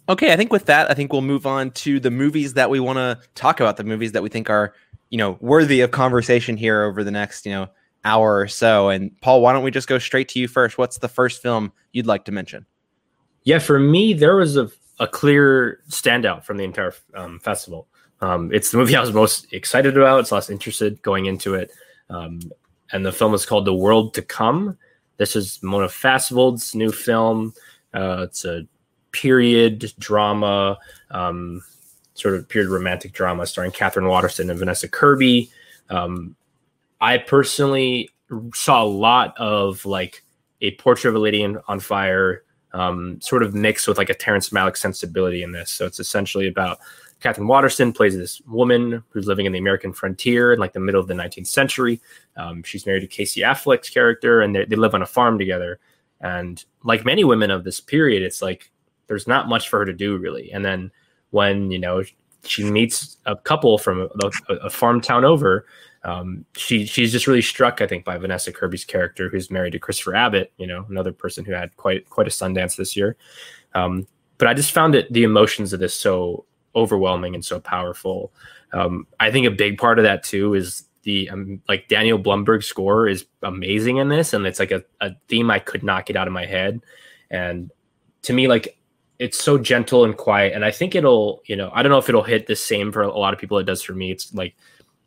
Okay, 0.08 0.32
I 0.32 0.36
think 0.36 0.52
with 0.52 0.66
that, 0.66 0.90
I 0.90 0.94
think 0.94 1.12
we'll 1.12 1.22
move 1.22 1.46
on 1.46 1.70
to 1.72 2.00
the 2.00 2.10
movies 2.10 2.54
that 2.54 2.68
we 2.68 2.80
want 2.80 2.96
to 2.96 3.18
talk 3.34 3.60
about. 3.60 3.76
The 3.76 3.84
movies 3.84 4.12
that 4.12 4.22
we 4.22 4.28
think 4.28 4.50
are, 4.50 4.74
you 5.10 5.18
know, 5.18 5.38
worthy 5.40 5.82
of 5.82 5.92
conversation 5.92 6.56
here 6.56 6.82
over 6.82 7.04
the 7.04 7.12
next, 7.12 7.46
you 7.46 7.52
know, 7.52 7.68
hour 8.04 8.40
or 8.40 8.48
so. 8.48 8.88
And 8.88 9.18
Paul, 9.20 9.40
why 9.42 9.52
don't 9.52 9.62
we 9.62 9.70
just 9.70 9.86
go 9.86 9.98
straight 9.98 10.28
to 10.30 10.40
you 10.40 10.48
first? 10.48 10.78
What's 10.78 10.98
the 10.98 11.08
first 11.08 11.42
film 11.42 11.72
you'd 11.92 12.06
like 12.06 12.24
to 12.24 12.32
mention? 12.32 12.66
Yeah, 13.44 13.58
for 13.58 13.78
me, 13.78 14.12
there 14.12 14.36
was 14.36 14.56
a 14.56 14.68
a 15.00 15.08
clear 15.08 15.80
standout 15.88 16.44
from 16.44 16.58
the 16.58 16.64
entire 16.64 16.94
um, 17.14 17.40
festival. 17.40 17.88
Um, 18.20 18.52
it's 18.52 18.70
the 18.70 18.78
movie 18.78 18.94
I 18.94 19.00
was 19.00 19.12
most 19.12 19.52
excited 19.52 19.96
about. 19.96 20.20
It's 20.20 20.30
less 20.30 20.50
interested 20.50 21.00
going 21.02 21.26
into 21.26 21.54
it. 21.54 21.72
Um, 22.10 22.40
and 22.92 23.04
the 23.04 23.12
film 23.12 23.34
is 23.34 23.46
called 23.46 23.64
The 23.64 23.74
World 23.74 24.14
to 24.14 24.22
Come. 24.22 24.76
This 25.16 25.34
is 25.34 25.60
Mona 25.62 25.86
Fastvold's 25.86 26.74
new 26.74 26.92
film. 26.92 27.54
Uh, 27.94 28.26
it's 28.28 28.44
a 28.44 28.66
period 29.12 29.92
drama. 29.98 30.78
Um, 31.10 31.62
sort 32.14 32.34
of 32.34 32.48
period 32.48 32.70
romantic 32.70 33.12
drama 33.12 33.46
starring 33.46 33.72
Katherine 33.72 34.06
Waterston 34.06 34.50
and 34.50 34.58
Vanessa 34.58 34.88
Kirby. 34.88 35.50
Um, 35.88 36.36
I 37.00 37.18
personally 37.18 38.10
saw 38.54 38.82
a 38.82 38.84
lot 38.84 39.36
of 39.38 39.84
like 39.86 40.22
a 40.60 40.72
portrait 40.72 41.10
of 41.10 41.16
a 41.16 41.18
lady 41.18 41.42
in, 41.42 41.58
on 41.66 41.80
fire, 41.80 42.44
um, 42.72 43.20
sort 43.20 43.42
of 43.42 43.54
mixed 43.54 43.88
with 43.88 43.98
like 43.98 44.10
a 44.10 44.14
Terrence 44.14 44.50
Malick 44.50 44.76
sensibility 44.76 45.42
in 45.42 45.52
this. 45.52 45.70
So 45.70 45.86
it's 45.86 46.00
essentially 46.00 46.46
about 46.46 46.78
Katherine 47.20 47.48
Waterston 47.48 47.92
plays 47.92 48.16
this 48.16 48.40
woman 48.42 49.04
who's 49.10 49.26
living 49.26 49.46
in 49.46 49.52
the 49.52 49.58
American 49.58 49.92
frontier 49.92 50.52
in 50.52 50.58
like 50.58 50.72
the 50.72 50.80
middle 50.80 51.00
of 51.00 51.06
the 51.06 51.14
19th 51.14 51.46
century. 51.46 52.00
Um, 52.36 52.62
she's 52.62 52.86
married 52.86 53.00
to 53.00 53.06
Casey 53.06 53.42
Affleck's 53.42 53.90
character, 53.90 54.40
and 54.40 54.54
they, 54.54 54.64
they 54.64 54.76
live 54.76 54.94
on 54.94 55.02
a 55.02 55.06
farm 55.06 55.38
together. 55.38 55.78
And 56.20 56.62
like 56.82 57.04
many 57.04 57.24
women 57.24 57.50
of 57.50 57.64
this 57.64 57.80
period, 57.80 58.22
it's 58.22 58.40
like 58.40 58.70
there's 59.06 59.26
not 59.26 59.48
much 59.48 59.68
for 59.68 59.78
her 59.80 59.84
to 59.84 59.92
do 59.92 60.16
really. 60.16 60.50
And 60.52 60.64
then 60.64 60.90
when 61.30 61.70
you 61.70 61.78
know 61.78 62.02
she 62.44 62.64
meets 62.64 63.18
a 63.26 63.36
couple 63.36 63.76
from 63.76 64.08
a, 64.22 64.54
a 64.54 64.70
farm 64.70 65.00
town 65.00 65.24
over, 65.24 65.66
um, 66.02 66.44
she 66.56 66.86
she's 66.86 67.12
just 67.12 67.26
really 67.26 67.42
struck, 67.42 67.80
I 67.82 67.86
think, 67.86 68.04
by 68.04 68.16
Vanessa 68.16 68.52
Kirby's 68.52 68.84
character, 68.84 69.28
who's 69.28 69.50
married 69.50 69.72
to 69.72 69.78
Christopher 69.78 70.14
Abbott. 70.14 70.52
You 70.56 70.66
know, 70.66 70.86
another 70.88 71.12
person 71.12 71.44
who 71.44 71.52
had 71.52 71.76
quite 71.76 72.08
quite 72.08 72.26
a 72.26 72.30
Sundance 72.30 72.76
this 72.76 72.96
year. 72.96 73.16
Um, 73.74 74.06
but 74.38 74.48
I 74.48 74.54
just 74.54 74.72
found 74.72 74.94
it 74.94 75.12
the 75.12 75.24
emotions 75.24 75.72
of 75.72 75.80
this 75.80 75.94
so 75.94 76.46
overwhelming 76.74 77.34
and 77.34 77.44
so 77.44 77.60
powerful. 77.60 78.32
Um, 78.72 79.06
I 79.18 79.30
think 79.30 79.46
a 79.46 79.50
big 79.50 79.78
part 79.78 79.98
of 79.98 80.04
that 80.04 80.22
too 80.22 80.54
is 80.54 80.84
the 81.02 81.28
um, 81.30 81.60
like 81.68 81.88
Daniel 81.88 82.18
Blumberg's 82.18 82.66
score 82.66 83.06
is 83.06 83.26
amazing 83.42 83.98
in 83.98 84.08
this, 84.08 84.32
and 84.32 84.46
it's 84.46 84.58
like 84.58 84.70
a, 84.70 84.82
a 85.00 85.10
theme 85.28 85.50
I 85.50 85.58
could 85.58 85.82
not 85.82 86.06
get 86.06 86.16
out 86.16 86.26
of 86.26 86.32
my 86.32 86.46
head. 86.46 86.80
And 87.30 87.70
to 88.22 88.32
me, 88.32 88.48
like 88.48 88.78
it's 89.18 89.38
so 89.38 89.58
gentle 89.58 90.04
and 90.06 90.16
quiet, 90.16 90.54
and 90.54 90.64
I 90.64 90.70
think 90.70 90.94
it'll, 90.94 91.42
you 91.44 91.56
know, 91.56 91.70
I 91.74 91.82
don't 91.82 91.92
know 91.92 91.98
if 91.98 92.08
it'll 92.08 92.22
hit 92.22 92.46
the 92.46 92.56
same 92.56 92.90
for 92.90 93.02
a 93.02 93.18
lot 93.18 93.34
of 93.34 93.40
people 93.40 93.58
it 93.58 93.64
does 93.64 93.82
for 93.82 93.92
me. 93.92 94.10
It's 94.10 94.32
like 94.32 94.54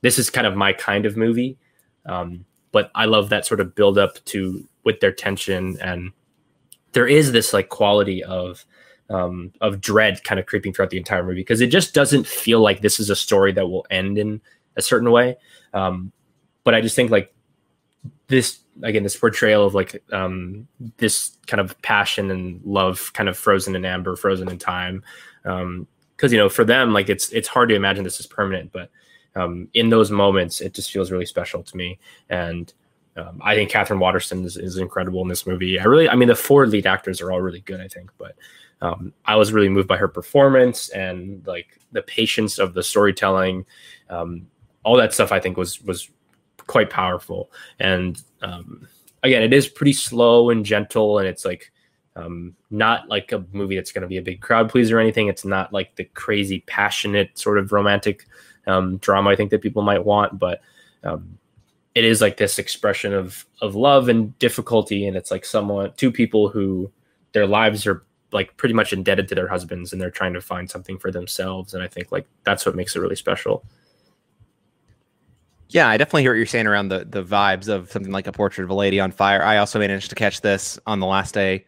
this 0.03 0.19
is 0.19 0.29
kind 0.29 0.45
of 0.45 0.55
my 0.55 0.73
kind 0.73 1.07
of 1.07 1.17
movie, 1.17 1.57
um, 2.05 2.45
but 2.71 2.91
I 2.93 3.05
love 3.05 3.29
that 3.29 3.47
sort 3.47 3.61
of 3.61 3.73
build 3.73 3.97
up 3.97 4.23
to 4.25 4.67
with 4.83 4.99
their 4.99 5.11
tension, 5.11 5.77
and 5.81 6.11
there 6.91 7.07
is 7.07 7.31
this 7.31 7.53
like 7.53 7.69
quality 7.69 8.23
of 8.23 8.65
um, 9.09 9.51
of 9.61 9.81
dread 9.81 10.23
kind 10.23 10.39
of 10.39 10.45
creeping 10.45 10.73
throughout 10.73 10.89
the 10.89 10.97
entire 10.97 11.23
movie 11.23 11.41
because 11.41 11.61
it 11.61 11.67
just 11.67 11.93
doesn't 11.93 12.27
feel 12.27 12.59
like 12.59 12.81
this 12.81 12.99
is 12.99 13.09
a 13.09 13.15
story 13.15 13.51
that 13.53 13.67
will 13.67 13.85
end 13.89 14.17
in 14.17 14.41
a 14.75 14.81
certain 14.81 15.09
way. 15.11 15.37
Um, 15.73 16.11
but 16.63 16.75
I 16.75 16.81
just 16.81 16.95
think 16.95 17.09
like 17.09 17.33
this 18.27 18.59
again, 18.81 19.03
this 19.03 19.15
portrayal 19.15 19.65
of 19.65 19.73
like 19.73 20.03
um, 20.11 20.67
this 20.97 21.37
kind 21.47 21.61
of 21.61 21.79
passion 21.81 22.31
and 22.31 22.61
love, 22.65 23.11
kind 23.13 23.29
of 23.29 23.37
frozen 23.37 23.75
in 23.75 23.85
amber, 23.85 24.15
frozen 24.15 24.49
in 24.49 24.57
time. 24.57 25.03
Because 25.43 25.61
um, 25.63 25.87
you 26.21 26.37
know, 26.37 26.49
for 26.49 26.63
them, 26.63 26.93
like 26.93 27.09
it's 27.09 27.29
it's 27.31 27.47
hard 27.47 27.69
to 27.69 27.75
imagine 27.75 28.03
this 28.03 28.19
is 28.19 28.27
permanent, 28.27 28.71
but 28.71 28.89
um, 29.35 29.67
in 29.73 29.89
those 29.89 30.11
moments, 30.11 30.61
it 30.61 30.73
just 30.73 30.91
feels 30.91 31.11
really 31.11 31.25
special 31.25 31.63
to 31.63 31.77
me. 31.77 31.99
And 32.29 32.73
um, 33.15 33.41
I 33.43 33.55
think 33.55 33.69
Katherine 33.69 33.99
Waterston 33.99 34.43
is, 34.43 34.57
is 34.57 34.77
incredible 34.77 35.21
in 35.21 35.27
this 35.27 35.45
movie. 35.45 35.79
I 35.79 35.83
really, 35.83 36.09
I 36.09 36.15
mean, 36.15 36.27
the 36.27 36.35
four 36.35 36.65
lead 36.67 36.87
actors 36.87 37.21
are 37.21 37.31
all 37.31 37.41
really 37.41 37.61
good, 37.61 37.79
I 37.79 37.87
think, 37.87 38.11
but 38.17 38.35
um, 38.81 39.13
I 39.25 39.35
was 39.35 39.53
really 39.53 39.69
moved 39.69 39.87
by 39.87 39.97
her 39.97 40.07
performance 40.07 40.89
and 40.89 41.45
like 41.47 41.79
the 41.91 42.01
patience 42.01 42.59
of 42.59 42.73
the 42.73 42.83
storytelling. 42.83 43.65
Um, 44.09 44.47
all 44.83 44.97
that 44.97 45.13
stuff 45.13 45.31
I 45.31 45.39
think 45.39 45.57
was 45.57 45.81
was 45.81 46.09
quite 46.67 46.89
powerful. 46.89 47.51
And 47.79 48.21
um, 48.41 48.87
again, 49.23 49.41
it 49.41 49.53
is 49.53 49.67
pretty 49.67 49.93
slow 49.93 50.49
and 50.49 50.65
gentle, 50.65 51.19
and 51.19 51.27
it's 51.27 51.45
like 51.45 51.71
um, 52.15 52.55
not 52.69 53.07
like 53.07 53.31
a 53.31 53.45
movie 53.53 53.75
that's 53.75 53.91
going 53.91 54.01
to 54.01 54.07
be 54.07 54.17
a 54.17 54.21
big 54.21 54.41
crowd 54.41 54.69
pleaser 54.69 54.97
or 54.97 54.99
anything. 54.99 55.27
It's 55.27 55.45
not 55.45 55.71
like 55.71 55.95
the 55.95 56.03
crazy 56.03 56.59
passionate 56.67 57.37
sort 57.37 57.57
of 57.57 57.71
romantic 57.71 58.27
um, 58.67 58.97
drama 58.97 59.29
I 59.31 59.35
think 59.35 59.51
that 59.51 59.61
people 59.61 59.81
might 59.81 60.05
want, 60.05 60.39
but 60.39 60.61
um, 61.03 61.37
it 61.95 62.05
is 62.05 62.21
like 62.21 62.37
this 62.37 62.59
expression 62.59 63.13
of 63.13 63.45
of 63.61 63.75
love 63.75 64.09
and 64.09 64.37
difficulty, 64.39 65.05
and 65.05 65.15
it's 65.17 65.31
like 65.31 65.45
someone 65.45 65.93
two 65.97 66.11
people 66.11 66.49
who 66.49 66.91
their 67.33 67.47
lives 67.47 67.85
are 67.85 68.03
like 68.33 68.55
pretty 68.57 68.73
much 68.73 68.91
indebted 68.91 69.27
to 69.27 69.35
their 69.35 69.47
husbands 69.47 69.93
and 69.93 70.01
they're 70.01 70.09
trying 70.09 70.33
to 70.33 70.41
find 70.41 70.69
something 70.69 70.97
for 70.97 71.11
themselves 71.11 71.73
and 71.73 71.83
i 71.83 71.87
think 71.87 72.11
like 72.11 72.25
that's 72.43 72.65
what 72.65 72.75
makes 72.75 72.95
it 72.95 72.99
really 72.99 73.15
special. 73.15 73.63
Yeah 75.69 75.87
i 75.87 75.97
definitely 75.97 76.23
hear 76.23 76.31
what 76.31 76.37
you're 76.37 76.45
saying 76.45 76.67
around 76.67 76.89
the 76.89 77.05
the 77.05 77.23
vibes 77.23 77.67
of 77.67 77.91
something 77.91 78.11
like 78.11 78.27
a 78.27 78.31
portrait 78.31 78.63
of 78.63 78.69
a 78.69 78.75
lady 78.75 78.99
on 78.99 79.11
fire. 79.11 79.43
I 79.43 79.57
also 79.57 79.79
managed 79.79 80.09
to 80.09 80.15
catch 80.15 80.41
this 80.41 80.79
on 80.85 80.99
the 80.99 81.05
last 81.05 81.33
day 81.33 81.65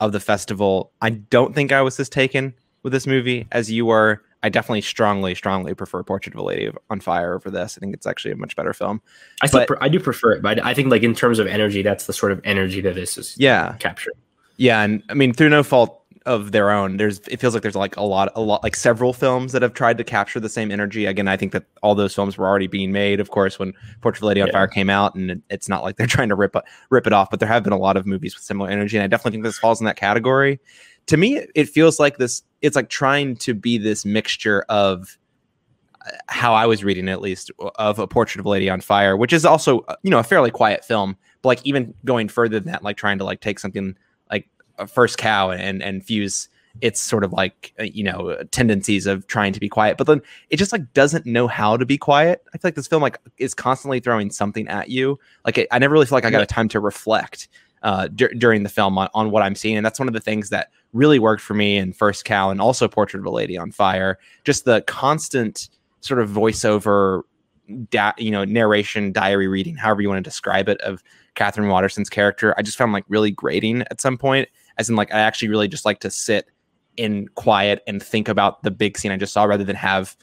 of 0.00 0.12
the 0.12 0.20
festival. 0.20 0.92
I 1.00 1.10
don't 1.10 1.54
think 1.54 1.72
i 1.72 1.82
was 1.82 1.98
as 2.00 2.08
taken 2.08 2.54
with 2.82 2.92
this 2.92 3.06
movie 3.06 3.46
as 3.52 3.70
you 3.70 3.86
were 3.86 4.22
i 4.44 4.48
definitely 4.48 4.80
strongly 4.80 5.34
strongly 5.34 5.74
prefer 5.74 6.02
portrait 6.02 6.34
of 6.34 6.40
a 6.40 6.44
lady 6.44 6.70
on 6.90 7.00
fire 7.00 7.34
over 7.34 7.50
this 7.50 7.76
i 7.76 7.80
think 7.80 7.94
it's 7.94 8.06
actually 8.06 8.30
a 8.30 8.36
much 8.36 8.54
better 8.54 8.72
film 8.72 9.02
i 9.42 9.48
but, 9.48 9.66
pre- 9.66 9.76
i 9.80 9.88
do 9.88 9.98
prefer 9.98 10.32
it 10.32 10.42
but 10.42 10.64
i 10.64 10.72
think 10.72 10.90
like 10.90 11.02
in 11.02 11.14
terms 11.14 11.38
of 11.38 11.46
energy 11.46 11.82
that's 11.82 12.06
the 12.06 12.12
sort 12.12 12.30
of 12.30 12.40
energy 12.44 12.80
that 12.80 12.94
this 12.94 13.18
is 13.18 13.34
yeah 13.38 13.74
capturing 13.78 14.16
yeah 14.56 14.82
and 14.82 15.02
i 15.08 15.14
mean 15.14 15.32
through 15.32 15.48
no 15.48 15.62
fault 15.62 16.04
of 16.26 16.52
their 16.52 16.70
own. 16.70 16.96
There's 16.96 17.20
it 17.28 17.38
feels 17.38 17.54
like 17.54 17.62
there's 17.62 17.74
like 17.74 17.96
a 17.96 18.02
lot 18.02 18.32
a 18.34 18.40
lot 18.40 18.62
like 18.62 18.76
several 18.76 19.12
films 19.12 19.52
that 19.52 19.62
have 19.62 19.74
tried 19.74 19.98
to 19.98 20.04
capture 20.04 20.40
the 20.40 20.48
same 20.48 20.70
energy. 20.70 21.06
Again, 21.06 21.28
I 21.28 21.36
think 21.36 21.52
that 21.52 21.64
all 21.82 21.94
those 21.94 22.14
films 22.14 22.38
were 22.38 22.46
already 22.46 22.66
being 22.66 22.92
made, 22.92 23.20
of 23.20 23.30
course, 23.30 23.58
when 23.58 23.74
Portrait 24.00 24.20
of 24.20 24.24
a 24.24 24.26
Lady 24.26 24.40
on 24.40 24.46
yeah. 24.48 24.52
Fire 24.52 24.66
came 24.66 24.88
out, 24.88 25.14
and 25.14 25.42
it's 25.50 25.68
not 25.68 25.82
like 25.82 25.96
they're 25.96 26.06
trying 26.06 26.30
to 26.30 26.34
rip 26.34 26.56
rip 26.90 27.06
it 27.06 27.12
off, 27.12 27.30
but 27.30 27.40
there 27.40 27.48
have 27.48 27.62
been 27.62 27.72
a 27.72 27.78
lot 27.78 27.96
of 27.96 28.06
movies 28.06 28.34
with 28.34 28.44
similar 28.44 28.70
energy, 28.70 28.96
and 28.96 29.04
I 29.04 29.06
definitely 29.06 29.32
think 29.32 29.44
this 29.44 29.58
falls 29.58 29.80
in 29.80 29.86
that 29.86 29.96
category. 29.96 30.60
To 31.06 31.16
me, 31.16 31.46
it 31.54 31.68
feels 31.68 31.98
like 31.98 32.18
this. 32.18 32.42
It's 32.62 32.76
like 32.76 32.88
trying 32.88 33.36
to 33.36 33.54
be 33.54 33.78
this 33.78 34.04
mixture 34.04 34.64
of 34.68 35.18
uh, 36.06 36.10
how 36.28 36.54
I 36.54 36.66
was 36.66 36.82
reading 36.82 37.08
at 37.08 37.20
least 37.20 37.50
of 37.76 37.98
a 37.98 38.06
portrait 38.06 38.40
of 38.40 38.46
a 38.46 38.48
lady 38.48 38.70
on 38.70 38.80
fire, 38.80 39.16
which 39.16 39.32
is 39.32 39.44
also 39.44 39.80
uh, 39.80 39.96
you 40.02 40.10
know 40.10 40.18
a 40.18 40.24
fairly 40.24 40.50
quiet 40.50 40.84
film, 40.84 41.16
but 41.42 41.48
like 41.48 41.60
even 41.64 41.94
going 42.04 42.28
further 42.28 42.58
than 42.58 42.72
that, 42.72 42.82
like 42.82 42.96
trying 42.96 43.18
to 43.18 43.24
like 43.24 43.40
take 43.40 43.58
something 43.58 43.96
like 44.30 44.48
a 44.78 44.86
first 44.86 45.18
cow 45.18 45.50
and 45.50 45.82
and 45.82 46.04
fuse 46.04 46.48
its 46.80 47.00
sort 47.00 47.24
of 47.24 47.32
like 47.32 47.72
uh, 47.78 47.84
you 47.84 48.02
know 48.02 48.36
tendencies 48.50 49.06
of 49.06 49.26
trying 49.26 49.52
to 49.52 49.60
be 49.60 49.68
quiet 49.68 49.96
but 49.96 50.06
then 50.06 50.20
it 50.50 50.56
just 50.56 50.72
like 50.72 50.92
doesn't 50.92 51.24
know 51.26 51.46
how 51.46 51.76
to 51.76 51.86
be 51.86 51.96
quiet 51.96 52.42
i 52.52 52.58
feel 52.58 52.68
like 52.68 52.74
this 52.74 52.88
film 52.88 53.02
like 53.02 53.18
is 53.38 53.54
constantly 53.54 54.00
throwing 54.00 54.30
something 54.30 54.66
at 54.68 54.88
you 54.88 55.18
like 55.44 55.56
it, 55.58 55.68
i 55.70 55.78
never 55.78 55.92
really 55.92 56.06
feel 56.06 56.16
like 56.16 56.24
i 56.24 56.30
got 56.30 56.42
a 56.42 56.46
time 56.46 56.68
to 56.68 56.80
reflect 56.80 57.48
uh, 57.84 58.08
during 58.08 58.64
the 58.64 58.68
film 58.68 58.98
on, 58.98 59.08
on 59.14 59.30
what 59.30 59.42
i'm 59.42 59.54
seeing 59.54 59.76
and 59.76 59.86
that's 59.86 59.98
one 59.98 60.08
of 60.08 60.14
the 60.14 60.20
things 60.20 60.50
that 60.50 60.70
really 60.92 61.18
worked 61.18 61.42
for 61.42 61.54
me 61.54 61.76
in 61.76 61.92
first 61.92 62.24
cow 62.24 62.50
and 62.50 62.60
also 62.60 62.88
portrait 62.88 63.20
of 63.20 63.26
a 63.26 63.30
lady 63.30 63.56
on 63.56 63.70
fire 63.70 64.18
just 64.44 64.64
the 64.64 64.82
constant 64.82 65.68
sort 66.00 66.20
of 66.20 66.28
voiceover 66.28 67.22
da- 67.90 68.12
you 68.18 68.30
know 68.30 68.44
narration 68.44 69.12
diary 69.12 69.46
reading 69.46 69.76
however 69.76 70.02
you 70.02 70.08
want 70.08 70.18
to 70.18 70.28
describe 70.28 70.68
it 70.68 70.80
of 70.80 71.02
Katherine 71.34 71.68
waterston's 71.68 72.10
character 72.10 72.54
i 72.58 72.62
just 72.62 72.76
found 72.76 72.92
like 72.92 73.04
really 73.08 73.30
grating 73.30 73.82
at 73.90 74.00
some 74.00 74.18
point 74.18 74.48
as 74.78 74.88
in 74.88 74.96
like 74.96 75.12
I 75.12 75.20
actually 75.20 75.48
really 75.48 75.68
just 75.68 75.84
like 75.84 76.00
to 76.00 76.10
sit 76.10 76.46
in 76.96 77.28
quiet 77.34 77.82
and 77.86 78.02
think 78.02 78.28
about 78.28 78.62
the 78.62 78.70
big 78.70 78.98
scene 78.98 79.10
I 79.10 79.16
just 79.16 79.32
saw 79.32 79.44
rather 79.44 79.64
than 79.64 79.76
have. 79.76 80.16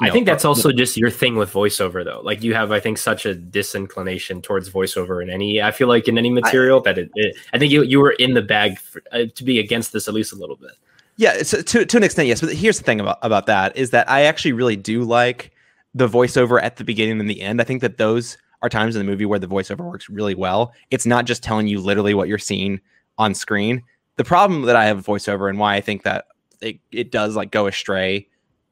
I 0.00 0.06
know, 0.06 0.12
think 0.12 0.26
that's 0.26 0.44
also 0.44 0.70
just 0.70 0.96
your 0.96 1.10
thing 1.10 1.36
with 1.36 1.52
voiceover, 1.52 2.04
though. 2.04 2.20
Like 2.22 2.42
you 2.42 2.54
have, 2.54 2.70
I 2.70 2.78
think, 2.80 2.98
such 2.98 3.26
a 3.26 3.34
disinclination 3.34 4.42
towards 4.42 4.70
voiceover 4.70 5.22
in 5.22 5.28
any. 5.28 5.60
I 5.60 5.72
feel 5.72 5.88
like 5.88 6.06
in 6.06 6.18
any 6.18 6.30
material 6.30 6.78
I, 6.80 6.82
that 6.82 6.98
it, 6.98 7.10
it, 7.14 7.36
I 7.52 7.58
think 7.58 7.72
you 7.72 7.82
you 7.82 8.00
were 8.00 8.12
in 8.12 8.34
the 8.34 8.42
bag 8.42 8.78
for, 8.78 9.02
uh, 9.12 9.24
to 9.34 9.44
be 9.44 9.58
against 9.58 9.92
this 9.92 10.06
at 10.06 10.14
least 10.14 10.32
a 10.32 10.36
little 10.36 10.56
bit. 10.56 10.72
Yeah, 11.16 11.42
so 11.42 11.62
to 11.62 11.84
to 11.84 11.96
an 11.96 12.04
extent, 12.04 12.28
yes. 12.28 12.40
But 12.40 12.54
here's 12.54 12.78
the 12.78 12.84
thing 12.84 13.00
about 13.00 13.18
about 13.22 13.46
that 13.46 13.76
is 13.76 13.90
that 13.90 14.08
I 14.08 14.22
actually 14.22 14.52
really 14.52 14.76
do 14.76 15.02
like 15.02 15.52
the 15.94 16.08
voiceover 16.08 16.62
at 16.62 16.76
the 16.76 16.84
beginning 16.84 17.18
and 17.18 17.28
the 17.28 17.40
end. 17.42 17.60
I 17.60 17.64
think 17.64 17.80
that 17.80 17.98
those 17.98 18.38
are 18.62 18.68
times 18.68 18.94
in 18.94 19.04
the 19.04 19.10
movie 19.10 19.26
where 19.26 19.38
the 19.38 19.48
voiceover 19.48 19.84
works 19.84 20.08
really 20.08 20.34
well. 20.34 20.72
It's 20.90 21.06
not 21.06 21.24
just 21.24 21.42
telling 21.42 21.66
you 21.66 21.80
literally 21.80 22.14
what 22.14 22.28
you're 22.28 22.38
seeing 22.38 22.80
on 23.18 23.34
screen 23.34 23.82
the 24.18 24.24
problem 24.24 24.62
that 24.62 24.76
I 24.76 24.84
have 24.84 24.98
with 24.98 25.06
voiceover 25.06 25.48
and 25.48 25.58
why 25.58 25.76
I 25.76 25.80
think 25.80 26.02
that 26.02 26.26
it, 26.60 26.80
it 26.90 27.10
does 27.10 27.36
like 27.36 27.50
go 27.50 27.66
astray 27.66 28.28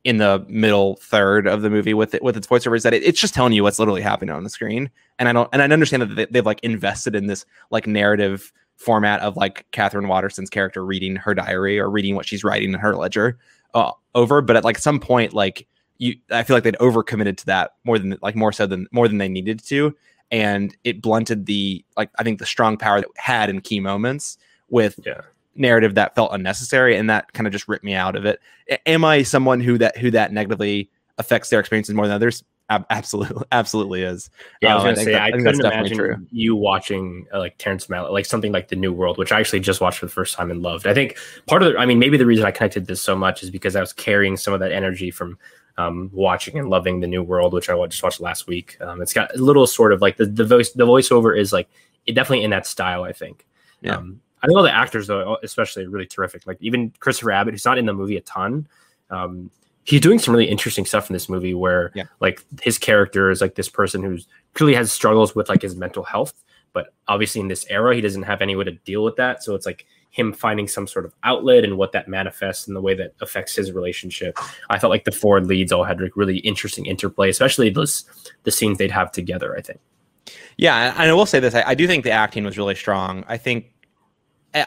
in 0.07 0.19
the 0.19 0.47
middle 0.49 0.95
third 1.03 1.49
of 1.49 1.63
the 1.63 1.69
movie 1.69 1.93
with 1.93 2.15
it 2.15 2.23
with 2.23 2.37
its 2.37 2.47
voiceover 2.47 2.77
is 2.77 2.85
that 2.85 2.95
it, 2.95 3.03
it's 3.03 3.21
just 3.21 3.35
telling 3.35 3.53
you 3.53 3.65
what's 3.65 3.81
literally 3.81 4.01
happening 4.01 4.33
on 4.33 4.45
the 4.45 4.49
screen. 4.49 4.89
And 5.19 5.29
I 5.29 5.33
don't 5.33 5.49
and 5.53 5.61
I 5.61 5.65
understand 5.65 6.01
that 6.03 6.15
they, 6.15 6.27
they've 6.27 6.47
like 6.47 6.61
invested 6.61 7.17
in 7.17 7.27
this 7.27 7.45
like 7.73 7.89
narrative 7.89 8.53
format 8.77 9.19
of 9.19 9.37
like 9.37 9.67
Katherine 9.73 10.07
Waterston's 10.07 10.49
character 10.49 10.85
reading 10.85 11.17
her 11.17 11.35
diary 11.35 11.81
or 11.81 11.91
reading 11.91 12.15
what 12.15 12.25
she's 12.25 12.45
writing 12.45 12.73
in 12.73 12.79
her 12.79 12.95
ledger 12.95 13.37
uh, 13.75 13.91
over. 14.15 14.41
But 14.43 14.55
at 14.55 14.63
like 14.63 14.79
some 14.79 15.01
point, 15.01 15.33
like 15.33 15.67
you, 15.99 16.15
I 16.31 16.45
feel 16.45 16.55
like 16.55 16.63
they'd 16.63 16.77
overcommitted 16.77 17.37
to 17.39 17.47
that 17.47 17.73
more 17.83 17.99
than 17.99 18.17
like 18.23 18.37
more 18.37 18.53
so 18.53 18.65
than 18.65 18.87
more 18.93 19.09
than 19.09 19.19
they 19.19 19.29
needed 19.29 19.59
to, 19.65 19.93
and 20.31 20.77
it 20.85 21.03
blunted 21.03 21.47
the 21.47 21.85
like 21.97 22.11
I 22.17 22.23
think 22.23 22.39
the 22.39 22.47
strong 22.47 22.77
power 22.77 23.01
that 23.01 23.11
had 23.17 23.51
in 23.51 23.61
key 23.61 23.81
moments 23.81 24.39
with 24.69 25.01
yeah 25.05 25.23
narrative 25.59 25.95
that 25.97 26.15
felt 26.15 26.33
unnecessary 26.33 26.97
and 26.97 27.09
that 27.11 27.33
kind 27.33 27.47
of 27.47 27.53
just 27.53 27.69
ripped 27.69 27.85
me 27.85 27.95
out 27.95 28.17
of 28.17 28.25
it. 28.25 28.41
Am 28.87 29.05
I 29.05 29.23
someone 29.23 29.61
who 29.61 29.79
that 29.79 29.97
who 29.97 30.11
that 30.13 30.33
negatively 30.33 30.91
affects 31.19 31.51
their 31.51 31.61
experiences 31.61 31.95
more 31.95 32.07
than 32.07 32.15
others? 32.15 32.45
Ab- 32.69 32.85
absolutely, 32.91 33.45
absolutely 33.53 34.03
is. 34.03 34.29
Yeah, 34.61 34.73
I 34.73 34.75
was 34.75 34.81
Um, 34.83 34.87
gonna 34.87 34.97
think 34.97 35.07
say 35.07 35.13
that- 35.13 35.23
I, 35.23 35.31
think 35.31 35.45
couldn't 35.45 35.65
imagine 35.65 36.29
you 36.33 36.57
watching 36.57 37.27
uh, 37.33 37.39
like 37.39 37.57
Terrence 37.59 37.87
Malick, 37.87 38.11
like 38.11 38.27
something 38.27 38.51
like 38.53 38.69
The 38.69 38.77
New 38.77 38.93
World, 38.93 39.19
which 39.19 39.31
I 39.33 39.39
actually 39.41 39.61
just 39.61 39.81
watched 39.81 39.99
for 40.01 40.07
the 40.07 40.13
first 40.13 40.35
time 40.35 40.51
and 40.51 40.63
loved. 40.63 40.87
I 40.87 40.93
think 40.95 41.17
part 41.47 41.63
of 41.63 41.73
the, 41.73 41.79
I 41.79 41.87
mean, 41.87 41.99
maybe 42.01 42.17
the 42.17 42.27
reason 42.27 42.45
I 42.45 42.51
connected 42.51 42.87
this 42.87 43.01
so 43.01 43.15
much 43.15 43.43
is 43.45 43.51
because 43.51 43.77
I 43.77 43.81
was 43.81 43.93
carrying 43.93 44.37
some 44.37 44.53
of 44.53 44.61
that 44.61 44.73
energy 44.73 45.11
from 45.13 45.39
um, 45.79 46.11
watching 46.13 46.59
and 46.59 46.69
loving 46.71 47.01
The 47.01 47.07
New 47.07 47.23
World, 47.23 47.53
which 47.53 47.69
I 47.71 47.87
just 47.87 48.03
watched 48.03 48.21
last 48.21 48.47
week. 48.49 48.77
Um, 48.81 49.01
it's 49.01 49.13
got 49.13 49.33
a 49.37 49.39
little 49.39 49.67
sort 49.67 49.93
of 49.93 50.01
like 50.03 50.17
the 50.17 50.27
the 50.27 50.45
voice, 50.45 50.73
the 50.73 50.87
voiceover 50.87 51.39
is 51.39 51.53
like 51.53 51.69
it 52.07 52.15
definitely 52.15 52.45
in 52.45 52.51
that 52.51 52.67
style. 52.67 53.05
I 53.05 53.13
think. 53.13 53.47
Yeah. 53.83 53.97
Um, 53.97 54.21
I 54.43 54.47
think 54.47 54.57
all 54.57 54.63
the 54.63 54.75
actors 54.75 55.07
though, 55.07 55.39
especially, 55.43 55.85
are 55.85 55.91
really 55.91 56.07
terrific. 56.07 56.47
Like 56.47 56.59
even 56.61 56.93
Christopher 57.01 57.33
Abbott, 57.33 57.55
who's 57.55 57.65
not 57.65 57.79
in 57.79 57.87
the 57.87 57.93
movie 57.95 58.17
a 58.17 58.21
ton. 58.23 58.67
Um, 59.11 59.51
he's 59.85 60.01
doing 60.01 60.19
some 60.19 60.35
really 60.35 60.49
interesting 60.49 60.85
stuff 60.85 61.09
in 61.09 61.15
this 61.15 61.29
movie 61.29 61.55
where 61.55 61.93
Yeah. 61.95 62.05
like 62.21 62.43
his 62.63 62.77
character 62.77 63.31
is 63.31 63.41
like 63.41 63.55
this 63.55 63.69
person 63.69 64.03
who's 64.03 64.27
clearly 64.55 64.75
has 64.75 64.91
struggles 64.93 65.35
with 65.35 65.49
like 65.49 65.63
his 65.63 65.77
mental 65.77 66.03
health 66.03 66.35
but 66.73 66.93
obviously 67.07 67.41
in 67.41 67.47
this 67.49 67.65
era 67.71 67.95
he 67.95 68.01
doesn't 68.01 68.25
have 68.25 68.43
any 68.43 68.57
way 68.57 68.65
to 68.65 68.73
deal 68.73 69.05
with 69.05 69.15
that 69.15 69.45
so 69.45 69.55
it's 69.55 69.65
like 69.65 69.87
him 70.11 70.33
finding 70.33 70.67
some 70.67 70.89
sort 70.89 71.05
of 71.05 71.15
outlet 71.23 71.63
and 71.63 71.79
what 71.79 71.93
that 71.93 72.09
manifests 72.09 72.67
in 72.67 72.75
the 72.75 72.81
way 72.81 72.95
that 72.95 73.15
affects 73.21 73.55
his 73.55 73.71
relationship 73.71 74.37
i 74.71 74.79
felt 74.79 74.91
like 74.91 75.05
the 75.05 75.13
four 75.13 75.41
leads 75.41 75.71
all 75.71 75.85
had 75.85 76.01
like 76.01 76.17
really 76.17 76.39
interesting 76.39 76.85
interplay 76.87 77.31
especially 77.31 77.71
those 77.71 78.05
the 78.43 78.51
scenes 78.51 78.79
they'd 78.79 78.91
have 78.91 79.13
together 79.13 79.57
i 79.57 79.61
think 79.61 79.79
Yeah, 80.59 80.95
and 80.99 81.11
I 81.11 81.13
will 81.13 81.27
say 81.27 81.39
this: 81.39 81.55
I, 81.55 81.63
I 81.65 81.75
do 81.77 81.87
think 81.87 82.03
the 82.03 82.11
acting 82.11 82.43
was 82.45 82.59
really 82.59 82.75
strong. 82.75 83.25
I 83.29 83.37
think 83.37 83.73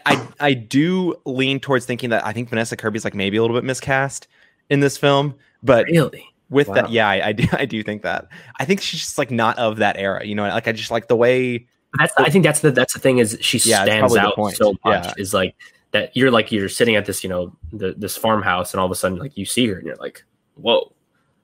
I, 0.06 0.28
I 0.40 0.54
do 0.54 1.16
lean 1.26 1.60
towards 1.60 1.86
thinking 1.86 2.10
that 2.12 2.26
I 2.26 2.34
think 2.34 2.50
Vanessa 2.50 2.76
Kirby's 2.76 3.04
like 3.04 3.16
maybe 3.16 3.38
a 3.38 3.42
little 3.42 3.56
bit 3.58 3.64
miscast 3.64 4.28
in 4.70 4.80
this 4.82 4.98
film, 4.98 5.36
but 5.64 5.86
really 5.88 6.26
with 6.50 6.68
Wow. 6.68 6.76
that, 6.76 6.92
yeah, 6.92 7.08
I, 7.08 7.28
I 7.30 7.32
do 7.34 7.48
I 7.54 7.66
do 7.66 7.82
think 7.84 8.02
that. 8.04 8.28
I 8.60 8.66
think 8.66 8.82
she's 8.82 9.00
just 9.00 9.18
like 9.18 9.32
not 9.32 9.58
of 9.58 9.78
that 9.78 9.98
era. 9.98 10.26
You 10.26 10.36
know, 10.36 10.44
like 10.48 10.68
I 10.68 10.72
just 10.72 10.92
like 10.92 11.08
the 11.08 11.16
way. 11.16 11.68
that's 11.98 12.14
i 12.18 12.30
think 12.30 12.44
that's 12.44 12.60
the 12.60 12.70
that's 12.72 12.94
the 12.94 13.00
thing 13.00 13.18
is 13.18 13.36
she 13.42 13.58
Yeah, 13.68 13.84
stands 13.84 14.16
out 14.16 14.36
point. 14.36 14.56
so 14.58 14.76
much 14.86 15.06
Yeah. 15.06 15.14
is 15.18 15.34
like 15.34 15.56
that 15.92 16.16
you're 16.16 16.30
like 16.30 16.52
you're 16.52 16.70
sitting 16.70 16.96
at 16.96 17.06
this 17.08 17.24
you 17.24 17.30
know 17.32 17.56
the, 17.74 17.96
this 17.98 18.16
farmhouse 18.16 18.74
and 18.74 18.80
all 18.80 18.86
of 18.86 18.92
a 18.92 18.96
sudden 18.96 19.18
like 19.18 19.36
you 19.36 19.44
see 19.46 19.66
her 19.68 19.78
and 19.80 19.88
you're 19.88 19.96
like 19.96 20.24
whoa 20.54 20.94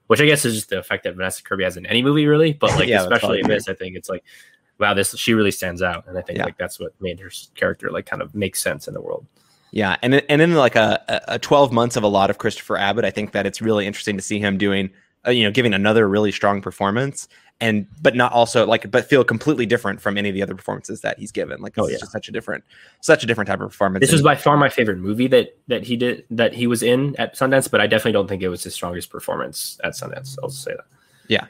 which 0.05 0.21
i 0.21 0.25
guess 0.27 0.45
is 0.45 0.53
just 0.53 0.69
the 0.69 0.77
effect 0.77 1.03
that 1.03 1.15
vanessa 1.15 1.41
kirby 1.41 1.63
has 1.63 1.77
in 1.77 1.85
any 1.87 2.03
movie 2.03 2.27
really 2.27 2.53
but 2.53 2.69
like 2.77 2.87
Yeah, 2.87 3.01
especially 3.01 3.39
in 3.39 3.47
this 3.47 3.67
i 3.67 3.73
think 3.73 3.95
it's 3.95 4.07
like 4.07 4.23
wow 4.80 4.93
this 4.93 5.15
she 5.17 5.34
really 5.34 5.51
stands 5.51 5.82
out 5.82 6.05
and 6.07 6.17
i 6.17 6.21
think 6.21 6.38
Yeah. 6.39 6.45
like 6.45 6.57
that's 6.57 6.80
what 6.80 6.93
made 7.01 7.19
her 7.19 7.32
character 7.55 7.89
like 7.91 8.05
kind 8.05 8.21
of 8.21 8.34
make 8.36 8.55
sense 8.55 8.88
in 8.88 8.93
the 8.93 9.01
world 9.01 9.26
Yeah, 9.71 9.97
and 10.01 10.15
and 10.30 10.41
in 10.41 10.53
like 10.55 10.76
a 10.78 11.01
a 11.28 11.38
twelve 11.39 11.71
months 11.73 11.95
of 11.97 12.03
a 12.03 12.07
lot 12.07 12.30
of 12.30 12.38
Christopher 12.38 12.78
Abbott, 12.78 13.03
I 13.03 13.11
think 13.11 13.32
that 13.34 13.45
it's 13.45 13.61
really 13.61 13.86
interesting 13.86 14.15
to 14.15 14.21
see 14.23 14.39
him 14.39 14.57
doing, 14.57 14.89
uh, 15.28 15.32
you 15.32 15.43
know, 15.43 15.51
giving 15.51 15.73
another 15.73 16.07
really 16.07 16.32
strong 16.32 16.61
performance, 16.61 17.28
and 17.59 17.86
but 18.01 18.15
not 18.15 18.32
also 18.32 18.65
like, 18.65 18.89
but 18.89 19.03
feel 19.09 19.26
completely 19.26 19.65
different 19.65 19.99
from 19.99 20.17
any 20.17 20.30
of 20.30 20.36
the 20.36 20.41
other 20.43 20.55
performances 20.55 21.01
that 21.01 21.19
he's 21.19 21.32
given. 21.34 21.59
Like, 21.61 21.73
Oh, 21.78 21.89
yeah. 21.89 21.97
just 21.97 22.11
such 22.13 22.30
a 22.30 22.32
different, 22.32 22.63
such 23.01 23.23
a 23.23 23.28
different 23.28 23.47
type 23.49 23.59
of 23.59 23.67
performance. 23.69 23.99
this 24.01 24.13
was 24.13 24.21
by 24.21 24.36
far 24.36 24.55
my 24.55 24.69
favorite 24.69 24.99
movie 24.99 25.28
that 25.28 25.57
that 25.67 25.84
he 25.84 25.97
did 25.97 26.23
that 26.30 26.53
he 26.53 26.67
was 26.67 26.82
in 26.82 27.13
at 27.17 27.36
sundance 27.36 27.69
but 27.69 27.82
i 27.82 27.88
definitely 27.88 28.13
don't 28.13 28.30
think 28.30 28.41
it 28.43 28.49
was 28.49 28.63
his 28.63 28.73
strongest 28.73 29.09
performance 29.09 29.78
at 29.84 29.91
sundance 29.93 30.38
i'll 30.41 30.49
say 30.49 30.71
that 30.71 30.86
yeah 31.28 31.47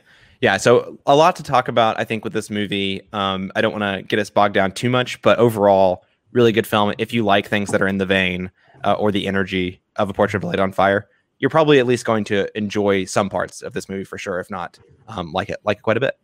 so 0.58 0.98
a 1.06 1.16
lot 1.16 1.36
to 1.36 1.44
talk 1.44 1.68
about 1.68 2.00
i 2.00 2.04
think 2.04 2.24
with 2.24 2.34
this 2.34 2.50
movie 2.50 3.02
um 3.14 3.52
i 3.56 3.62
don't 3.62 3.72
want 3.72 3.84
to 3.84 4.04
get 4.08 4.20
us 4.20 4.30
bogged 4.30 4.54
down 4.54 4.72
too 4.72 4.90
much 4.90 5.22
but 5.22 5.38
overall 5.40 6.04
really 6.32 6.52
good 6.52 6.68
film 6.68 6.94
if 6.98 7.14
you 7.14 7.24
like 7.24 7.48
things 7.48 7.70
that 7.72 7.82
are 7.82 7.88
in 7.88 7.98
the 7.98 8.06
vein 8.06 8.52
uh, 8.84 8.94
or 8.94 9.12
the 9.12 9.28
energy 9.28 9.82
of 9.96 10.10
a 10.10 10.14
portrait 10.14 10.38
of 10.38 10.44
a 10.44 10.48
lady 10.48 10.62
on 10.62 10.72
fire 10.72 11.08
you're 11.40 11.50
probably 11.50 11.80
at 11.80 11.88
least 11.88 12.06
going 12.06 12.24
to 12.24 12.48
enjoy 12.58 13.04
some 13.06 13.30
parts 13.30 13.62
of 13.62 13.74
this 13.74 13.90
movie 13.90 14.04
for 14.04 14.18
sure 14.18 14.40
if 14.40 14.50
not 14.50 14.78
um 15.08 15.32
like 15.32 15.50
it 15.50 15.58
like 15.64 15.78
it 15.78 15.82
quite 15.82 15.98
a 15.98 16.02
bit 16.02 16.18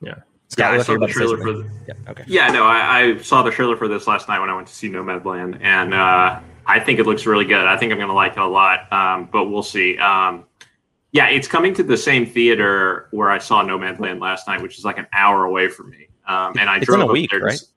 Yeah. 0.00 0.14
Scott, 0.48 0.74
Yeah, 0.74 0.80
I 0.80 0.82
saw 0.82 0.92
the 0.92 0.96
about 0.96 1.06
to 1.06 1.12
say 1.12 1.18
trailer 1.20 1.38
for 1.38 1.52
the, 1.52 1.70
yeah 1.88 2.10
okay 2.10 2.24
Yeah, 2.26 2.48
no, 2.48 2.64
I, 2.64 3.00
I 3.00 3.16
saw 3.18 3.42
the 3.42 3.50
trailer 3.50 3.76
for 3.76 3.88
this 3.88 4.06
last 4.06 4.28
night 4.28 4.40
when 4.40 4.50
I 4.50 4.54
went 4.54 4.68
to 4.68 4.74
see 4.74 4.88
Nomadland, 4.88 5.58
and 5.62 5.94
uh, 5.94 6.38
I 6.66 6.80
think 6.80 6.98
it 6.98 7.06
looks 7.06 7.26
really 7.26 7.44
good. 7.44 7.66
I 7.66 7.76
think 7.76 7.92
I'm 7.92 7.98
going 7.98 8.08
to 8.08 8.14
like 8.14 8.32
it 8.32 8.38
a 8.38 8.46
lot, 8.46 8.92
um, 8.92 9.28
but 9.32 9.46
we'll 9.46 9.62
see. 9.62 9.98
Um, 9.98 10.44
yeah, 11.14 11.28
it's 11.28 11.48
coming 11.48 11.72
to 11.74 11.82
the 11.82 11.96
same 11.96 12.26
theater 12.26 13.08
where 13.12 13.30
I 13.30 13.38
saw 13.38 13.62
Nomadland 13.64 14.20
last 14.20 14.46
night, 14.46 14.60
which 14.60 14.76
is 14.78 14.84
like 14.84 14.98
an 14.98 15.06
hour 15.14 15.44
away 15.44 15.68
from 15.68 15.88
me. 15.90 16.08
Um, 16.26 16.54
and 16.58 16.68
I 16.68 16.76
It's 16.78 16.86
drove 16.86 17.00
in 17.00 17.02
a 17.02 17.06
up 17.06 17.12
week, 17.12 17.30
there. 17.30 17.40
right? 17.40 17.54
s- 17.54 17.72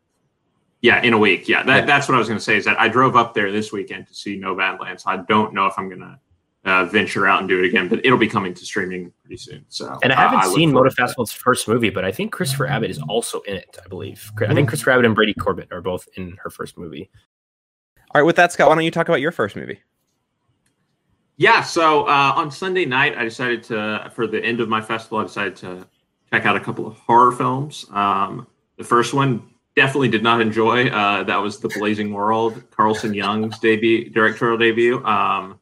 yeah, 0.82 1.02
in 1.02 1.14
a 1.14 1.18
week. 1.18 1.48
Yeah, 1.48 1.64
that, 1.64 1.76
Yeah. 1.82 1.86
that's 1.86 2.10
what 2.10 2.16
I 2.16 2.18
was 2.18 2.28
going 2.28 2.38
to 2.40 2.44
say. 2.44 2.58
Is 2.58 2.66
that 2.66 2.80
I 2.80 2.88
drove 2.90 3.16
up 3.16 3.34
there 3.34 3.52
this 3.52 3.72
weekend 3.72 4.08
to 4.08 4.14
see 4.14 4.38
No 4.38 4.54
Nomadland, 4.56 5.00
so 5.00 5.10
I 5.12 5.18
don't 5.18 5.54
know 5.54 5.66
if 5.68 5.74
I'm 5.78 5.88
going 5.88 6.02
to 6.02 6.20
uh, 6.66 6.86
venture 6.86 7.28
out 7.28 7.40
and 7.40 7.48
do 7.48 7.60
it 7.64 7.66
again, 7.66 7.88
but 7.88 8.04
it'll 8.06 8.18
be 8.18 8.28
coming 8.28 8.54
to 8.54 8.66
streaming 8.66 9.14
pretty 9.22 9.38
soon. 9.38 9.64
So, 9.70 9.98
And 10.04 10.12
I 10.12 10.16
uh, 10.16 10.20
haven't 10.30 10.48
look 10.50 10.58
seen 10.58 10.72
forward 10.74 10.92
Mona. 10.98 11.10
Fastvold's 11.14 11.32
first 11.32 11.68
movie, 11.68 11.90
but 11.90 12.04
I 12.04 12.12
think 12.12 12.32
Christopher 12.34 12.68
Abbott 12.68 12.90
is 12.90 13.00
also 13.08 13.40
in 13.42 13.56
it. 13.56 13.78
I 13.84 13.88
believe. 13.88 14.32
I 14.42 14.46
Hmm. 14.48 14.56
think 14.56 14.68
Christopher 14.70 14.92
Abbott 14.92 15.06
and 15.06 15.16
Brady 15.16 15.34
Corbet 15.36 15.70
are 15.72 15.82
both 15.82 16.08
in 16.16 16.36
her 16.44 16.50
first 16.50 16.78
movie. 16.78 17.10
all 18.16 18.22
right 18.22 18.26
with 18.26 18.36
that 18.38 18.52
scott 18.54 18.70
why 18.70 18.76
don't 18.76 18.84
you 18.86 18.90
talk 18.92 19.08
about 19.10 19.20
your 19.22 19.32
first 19.34 19.56
movie 19.58 19.80
Yeah, 21.38 21.62
so 21.62 22.08
uh, 22.08 22.34
on 22.36 22.50
Sunday 22.50 22.86
night, 22.86 23.16
I 23.16 23.24
decided 23.24 23.64
to, 23.66 24.12
for 24.16 24.26
the 24.26 24.44
end 24.44 24.60
of 24.60 24.70
my 24.70 24.82
festival, 24.82 25.20
I 25.20 25.24
decided 25.24 25.56
to 25.58 25.88
check 26.32 26.46
out 26.46 26.56
a 26.56 26.60
couple 26.60 26.88
of 26.88 26.98
horror 26.98 27.32
films. 27.32 27.86
Um, 27.92 28.48
the 28.78 28.84
first 28.84 29.14
one 29.14 29.48
definitely 29.76 30.10
did 30.10 30.24
not 30.24 30.42
enjoy. 30.42 30.88
Uh, 30.88 31.24
that 31.24 31.38
was 31.38 31.60
The 31.60 31.70
Blazing 31.70 32.12
World, 32.12 32.64
Carlson 32.72 33.14
Young's 33.14 33.60
debut, 33.60 34.10
directorial 34.10 34.58
debut. 34.58 35.06
Um, 35.06 35.60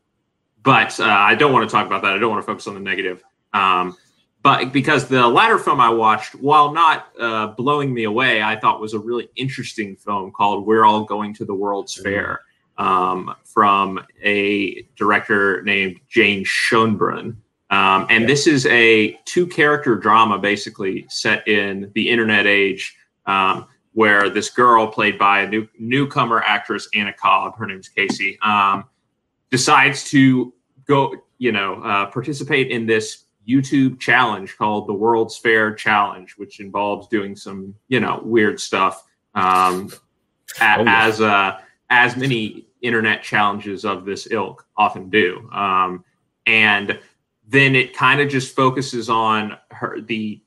but 0.64 0.98
uh, 1.00 1.04
I 1.04 1.36
don't 1.36 1.52
want 1.52 1.70
to 1.70 1.74
talk 1.74 1.86
about 1.86 2.02
that. 2.04 2.14
I 2.14 2.18
don't 2.20 2.32
want 2.32 2.42
to 2.42 2.48
focus 2.48 2.68
on 2.68 2.74
the 2.74 2.80
negative. 2.80 3.22
Um, 3.54 3.98
but 4.42 4.72
because 4.72 5.08
the 5.08 5.28
latter 5.28 5.58
film 5.58 5.82
I 5.82 5.90
watched, 5.90 6.36
while 6.36 6.72
not 6.72 7.10
uh, 7.20 7.48
blowing 7.48 7.94
me 7.94 8.06
away, 8.06 8.42
I 8.42 8.56
thought 8.56 8.80
was 8.80 8.94
a 8.94 9.00
really 9.00 9.28
interesting 9.36 9.96
film 9.96 10.32
called 10.32 10.66
"We're 10.66 10.86
All 10.86 11.04
Going 11.04 11.34
to 11.36 11.46
the 11.46 11.54
World's 11.54 11.96
Fair." 11.96 12.42
Um, 12.78 13.34
from 13.46 14.06
a 14.22 14.86
director 14.98 15.62
named 15.64 15.98
Jane 16.10 16.44
Schoenbrun. 16.44 17.38
Um, 17.70 18.06
and 18.10 18.28
this 18.28 18.48
is 18.48 18.66
a 18.66 19.18
two 19.24 19.48
character 19.48 19.96
drama 19.96 20.38
basically 20.40 21.06
set 21.10 21.48
in 21.48 21.90
the 21.96 22.10
internet 22.10 22.46
age 22.46 22.96
um, 23.26 23.68
where 23.94 24.30
this 24.30 24.50
girl, 24.50 24.88
played 24.88 25.18
by 25.18 25.42
a 25.42 25.50
new, 25.50 25.68
newcomer 25.80 26.42
actress, 26.42 26.90
Anna 26.94 27.14
Cobb, 27.14 27.58
her 27.58 27.66
name's 27.66 27.88
Casey, 27.88 28.38
um, 28.42 28.84
decides 29.52 30.04
to 30.12 30.54
go, 30.86 31.16
you 31.38 31.54
know, 31.54 31.82
uh, 31.82 32.08
participate 32.08 32.72
in 32.72 32.86
this 32.86 33.24
YouTube 33.48 34.00
challenge 34.02 34.58
called 34.58 34.88
the 34.88 34.94
World's 34.94 35.38
Fair 35.38 35.74
Challenge, 35.74 36.34
which 36.38 36.60
involves 36.60 37.08
doing 37.08 37.36
some, 37.38 37.74
you 37.88 38.02
know, 38.02 38.20
weird 38.24 38.60
stuff 38.60 39.06
um, 39.34 39.90
a- 40.60 40.80
Oh, 40.80 40.84
yeah. 40.84 41.06
as 41.08 41.22
uh, 41.22 41.60
as 41.90 42.18
many 42.18 42.65
internet 42.86 43.24
challenges 43.24 43.86
of 43.86 44.06
this 44.06 44.28
ilk 44.32 44.66
often 44.78 45.10
do. 45.10 45.50
Um, 45.52 46.04
and 46.46 47.00
then 47.48 47.76
it 47.76 47.96
kind 47.96 48.22
of 48.22 48.30
just 48.30 48.56
focuses 48.56 49.10
on 49.10 49.58
her 49.72 50.02
the 50.02 50.42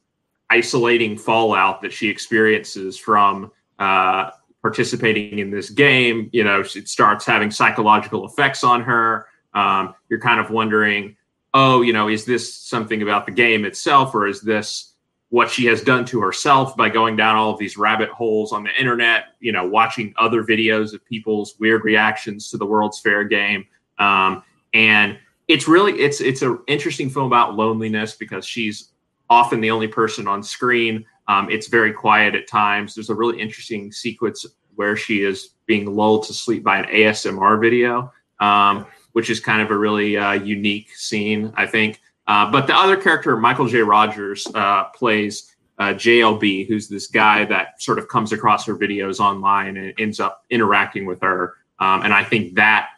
isolating 0.51 1.17
fallout 1.17 1.83
that 1.83 1.93
she 1.93 2.09
experiences 2.09 2.97
from 2.97 3.53
uh, 3.79 4.31
participating 4.63 5.39
in 5.39 5.51
this 5.51 5.71
game. 5.71 6.31
You 6.33 6.45
know, 6.45 6.61
it 6.61 6.89
starts 6.89 7.25
having 7.25 7.51
psychological 7.51 8.27
effects 8.27 8.65
on 8.65 8.83
her. 8.83 9.27
Um, 9.55 9.95
you're 10.09 10.21
kind 10.21 10.41
of 10.41 10.51
wondering, 10.51 11.17
oh, 11.55 11.83
you 11.83 11.93
know, 11.93 12.09
is 12.09 12.25
this 12.25 12.55
something 12.55 13.03
about 13.03 13.27
the 13.27 13.33
game 13.33 13.65
itself, 13.65 14.15
or 14.15 14.27
is 14.27 14.41
this 14.41 14.88
what 15.31 15.51
she 15.51 15.67
has 15.67 15.83
done 15.83 16.05
to 16.07 16.21
herself 16.21 16.77
by 16.77 16.89
going 16.89 17.17
down 17.17 17.37
all 17.37 17.53
of 17.53 17.59
these 17.59 17.77
rabbit 17.77 18.09
holes 18.09 18.53
on 18.53 18.65
the 18.65 18.75
internet, 18.79 19.35
you 19.41 19.53
know, 19.53 19.67
watching 19.67 20.15
other 20.17 20.43
videos 20.43 20.95
of 20.95 21.05
people's 21.05 21.57
weird 21.59 21.85
reactions 21.85 22.51
to 22.51 22.57
the 22.57 22.65
World's 22.65 22.99
Fair 23.01 23.25
game. 23.25 23.67
Um, 23.99 24.43
and 24.73 25.19
it's 25.49 25.69
really 25.69 25.93
it's 25.95 26.21
it's 26.21 26.43
an 26.43 26.59
interesting 26.67 27.11
film 27.11 27.27
about 27.27 27.57
loneliness 27.57 28.15
because 28.15 28.47
she's 28.47 28.93
often 29.31 29.61
the 29.61 29.71
only 29.71 29.89
person 29.89 30.27
on 30.27 30.43
screen. 30.43 31.05
Um, 31.27 31.51
it's 31.51 31.69
very 31.69 31.93
quiet 31.93 32.35
at 32.35 32.47
times. 32.47 32.95
There's 32.95 33.11
a 33.11 33.15
really 33.15 33.41
interesting 33.41 33.93
sequence 33.93 34.47
where 34.77 34.97
she 34.97 35.25
is 35.25 35.51
being 35.67 35.95
lulled 35.95 36.25
to 36.25 36.33
sleep 36.33 36.63
by 36.63 36.79
an 36.79 36.87
ASMR 36.87 37.61
video, 37.61 38.13
um, 38.41 38.87
which 39.13 39.29
is 39.29 39.41
kind 39.41 39.61
of 39.61 39.71
a 39.71 39.77
really 39.77 40.17
uh, 40.17 40.33
unique 40.33 40.95
scene, 40.95 41.53
I 41.57 41.67
think. 41.67 42.01
Uh, 42.29 42.51
but 42.51 42.67
the 42.67 42.77
other 42.77 42.97
character, 42.97 43.37
Michael 43.39 43.67
J. 43.67 43.79
Rogers, 43.81 44.47
uh, 44.55 44.85
plays 44.91 45.55
uh, 45.79 45.95
JLB, 45.95 46.69
who's 46.69 46.87
this 46.87 47.07
guy 47.07 47.47
that 47.47 47.81
sort 47.83 47.99
of 47.99 48.07
comes 48.09 48.33
across 48.33 48.67
her 48.67 48.77
videos 48.77 49.19
online 49.19 49.79
and 49.79 49.95
ends 49.99 50.21
up 50.21 50.45
interacting 50.51 51.07
with 51.07 51.21
her. 51.23 51.55
Um, 51.79 52.03
and 52.03 52.13
I 52.13 52.23
think 52.23 52.55
that 52.57 52.91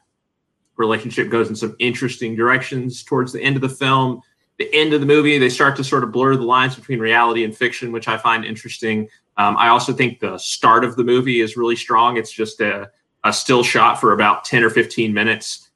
relationship 0.76 1.30
goes 1.30 1.48
in 1.48 1.54
some 1.54 1.76
interesting 1.78 2.34
directions 2.34 3.04
towards 3.04 3.32
the 3.32 3.40
end 3.40 3.54
of 3.54 3.62
the 3.62 3.68
film. 3.68 4.20
The 4.58 4.74
end 4.74 4.92
of 4.94 5.00
the 5.00 5.06
movie, 5.06 5.38
they 5.38 5.48
start 5.48 5.76
to 5.76 5.84
sort 5.84 6.02
of 6.02 6.10
blur 6.10 6.34
the 6.34 6.42
lines 6.42 6.74
between 6.74 6.98
reality 6.98 7.44
and 7.44 7.56
fiction, 7.56 7.92
which 7.92 8.08
I 8.08 8.18
find 8.18 8.44
interesting. 8.44 9.08
Um, 9.36 9.56
I 9.58 9.68
also 9.68 9.92
think 9.92 10.18
the 10.18 10.38
start 10.38 10.84
of 10.84 10.96
the 10.96 11.04
movie 11.04 11.40
is 11.40 11.56
really 11.56 11.76
strong. 11.76 12.16
It's 12.16 12.32
just 12.32 12.60
a, 12.60 12.90
a 13.22 13.32
still 13.32 13.62
shot 13.62 14.00
for 14.00 14.12
about 14.12 14.44
10 14.44 14.64
or 14.64 14.70
15 14.70 15.14
minutes 15.14 15.69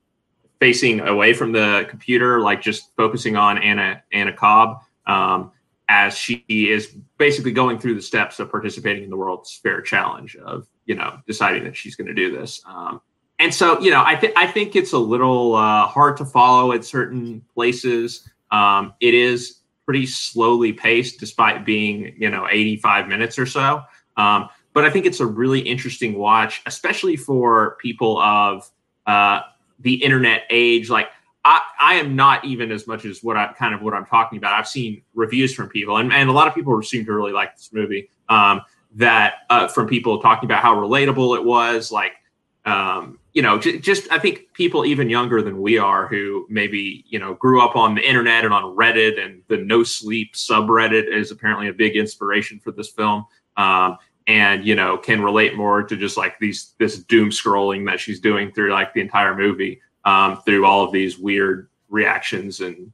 facing 0.65 1.01
away 1.01 1.35
from 1.35 1.53
the 1.53 1.87
computer, 1.91 2.41
like 2.41 2.63
just 2.63 2.97
focusing 2.97 3.37
on 3.37 3.59
Anna 3.59 4.03
Anna 4.15 4.33
Cobb 4.33 4.79
um, 5.07 5.53
as 5.91 6.17
she 6.17 6.43
is 6.49 6.97
basically 7.19 7.53
going 7.53 7.79
through 7.79 7.95
the 7.95 8.01
steps 8.01 8.41
of 8.41 8.51
participating 8.51 9.05
in 9.05 9.11
the 9.11 9.17
World's 9.17 9.61
Fair 9.63 9.83
Challenge 9.83 10.37
of 10.37 10.67
you 10.87 10.95
know 10.95 11.19
deciding 11.27 11.65
that 11.65 11.77
she's 11.77 11.97
going 11.97 12.07
to 12.07 12.15
do 12.15 12.35
this. 12.35 12.63
Um, 12.65 13.03
and 13.39 13.53
so 13.53 13.79
you 13.79 13.91
know, 13.91 14.03
I 14.07 14.17
think 14.17 14.33
I 14.39 14.47
think 14.47 14.75
it's 14.75 14.95
a 14.95 14.99
little 14.99 15.55
uh, 15.55 15.87
hard 15.87 16.17
to 16.17 16.25
follow 16.25 16.73
at 16.73 16.83
certain 16.83 17.43
places. 17.53 18.27
Um, 18.51 18.95
it 19.01 19.13
is 19.13 19.61
pretty 19.85 20.07
slowly 20.07 20.73
paced, 20.73 21.21
despite 21.21 21.67
being 21.67 22.15
you 22.17 22.31
know 22.31 22.49
85 22.51 23.07
minutes 23.07 23.39
or 23.39 23.45
so. 23.45 23.83
Um, 24.17 24.49
but 24.73 24.87
I 24.87 24.91
think 24.91 25.05
it's 25.05 25.21
a 25.21 25.27
really 25.27 25.61
interesting 25.61 26.15
watch, 26.15 26.63
especially 26.65 27.17
for 27.17 27.77
people 27.83 28.19
of 28.19 28.71
uh, 29.07 29.41
the 29.81 29.95
internet 30.03 30.43
age. 30.51 30.91
Like 30.91 31.09
I, 31.45 31.61
I 31.81 31.95
am 31.95 32.17
not 32.17 32.45
even 32.45 32.73
as 32.73 32.87
much 32.87 33.05
as 33.05 33.23
what 33.23 33.37
I 33.37 33.53
kind 33.53 33.75
of 33.75 33.83
what 33.83 33.95
I'm 33.95 34.07
talking 34.07 34.39
about. 34.39 34.53
I've 34.53 34.69
seen 34.69 35.03
reviews 35.15 35.55
from 35.55 35.69
people, 35.69 35.99
and, 35.99 36.13
and 36.13 36.29
a 36.29 36.33
lot 36.33 36.49
of 36.49 36.55
people 36.55 36.81
seem 36.83 37.05
to 37.05 37.13
really 37.13 37.33
like 37.33 37.57
this 37.57 37.71
movie. 37.73 38.09
Um, 38.29 38.63
that 38.97 39.39
uh, 39.51 39.67
from 39.67 39.89
people 39.89 40.23
talking 40.23 40.47
about 40.47 40.63
how 40.63 40.77
relatable 40.77 41.37
it 41.37 41.45
was, 41.45 41.91
like 41.91 42.13
um, 42.65 43.19
you 43.35 43.43
know, 43.43 43.59
j- 43.59 43.79
just 43.79 44.11
I 44.11 44.19
think 44.19 44.47
people 44.55 44.87
even 44.87 45.11
younger 45.11 45.43
than 45.43 45.61
we 45.61 45.77
are 45.77 46.07
who 46.07 46.47
maybe 46.49 47.05
you 47.09 47.19
know 47.19 47.35
grew 47.35 47.61
up 47.61 47.77
on 47.77 47.95
the 47.95 48.09
internet 48.09 48.45
and 48.45 48.55
on 48.55 48.77
Reddit 48.77 49.23
and 49.23 49.43
the 49.49 49.59
No 49.59 49.83
Sleep 49.83 50.35
subreddit 50.35 51.13
is 51.13 51.31
apparently 51.31 51.69
a 51.69 51.73
big 51.73 51.97
inspiration 51.97 52.59
for 52.59 52.73
this 52.73 52.91
film. 52.91 53.27
Um, 53.57 53.99
and 54.27 54.65
you 54.67 54.75
know 54.75 54.97
can 54.97 55.23
relate 55.23 55.57
more 55.57 55.83
to 55.83 55.97
just 55.97 56.17
like 56.17 56.39
these 56.39 56.75
this 56.79 56.99
doom 56.99 57.31
scrolling 57.31 57.87
that 57.87 58.01
she's 58.01 58.21
doing 58.21 58.51
through 58.53 58.73
like 58.73 58.95
the 58.95 59.01
entire 59.01 59.37
movie 59.37 59.81
um, 60.05 60.41
through 60.43 60.65
all 60.65 60.85
of 60.85 60.93
these 60.93 61.19
weird 61.19 61.69
reactions 61.89 62.61
and 62.61 62.93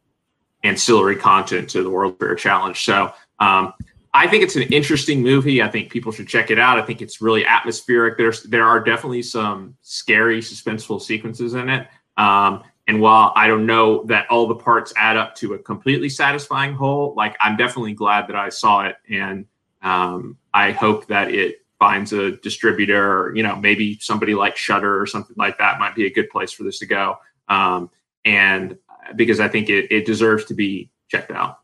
ancillary 0.63 1.17
content 1.17 1.71
to 1.71 1.83
the 1.83 1.91
World 1.91 2.19
Fair 2.19 2.35
Challenge. 2.35 2.79
So 2.79 3.13
um, 3.39 3.73
I 4.13 4.27
think 4.27 4.43
it's 4.43 4.57
an 4.57 4.63
interesting 4.63 5.23
movie. 5.23 5.63
I 5.63 5.69
think 5.69 5.91
people 5.91 6.13
should 6.13 6.29
check 6.29 6.51
it 6.51 6.59
out. 6.59 6.79
I 6.79 6.83
think 6.83 7.01
it's 7.01 7.21
really 7.21 7.47
atmospheric. 7.47 8.19
There's 8.19 8.43
there 8.45 8.65
are 8.65 8.81
definitely 8.81 9.23
some 9.23 9.77
scary, 9.83 10.41
suspenseful 10.41 11.01
sequences 11.01 11.55
in 11.55 11.69
it. 11.69 11.89
Um, 12.17 12.65
and 12.89 13.01
while 13.01 13.33
I 13.37 13.47
don't 13.47 13.67
know 13.67 14.05
that 14.07 14.29
all 14.31 14.49
the 14.49 14.57
parts 14.57 14.93
add 14.97 15.17
up 15.17 15.37
to 15.37 15.55
a 15.55 15.59
completely 15.59 16.09
satisfying 16.09 16.75
whole, 16.75 17.15
like 17.17 17.37
I'm 17.41 17.57
definitely 17.57 17.95
glad 17.95 18.27
that 18.29 18.37
I 18.37 18.49
saw 18.49 18.85
it 18.85 18.97
and 19.09 19.47
um, 19.81 20.37
I 20.53 20.73
hope 20.73 21.07
that 21.09 21.33
it 21.33 21.59
finds 21.79 22.13
a 22.13 22.33
distributor, 22.33 23.23
or, 23.23 23.37
you 23.37 23.43
know, 23.43 23.57
maybe 23.57 23.99
somebody 24.01 24.35
like 24.35 24.57
Shudder 24.57 25.01
or 25.01 25.07
something 25.07 25.37
like 25.39 25.59
that 25.59 25.79
might 25.79 25.95
be 25.95 26.07
a 26.07 26.13
good 26.13 26.29
place 26.31 26.53
for 26.53 26.63
this 26.63 26.79
to 26.81 26.87
go. 26.87 27.17
Um, 27.49 27.91
and 28.25 28.77
because 29.17 29.41
I 29.41 29.49
think 29.49 29.71
it, 29.71 29.91
it 29.91 30.05
deserves 30.07 30.45
to 30.47 30.55
be 30.55 30.91
checked 31.09 31.31
out. 31.31 31.59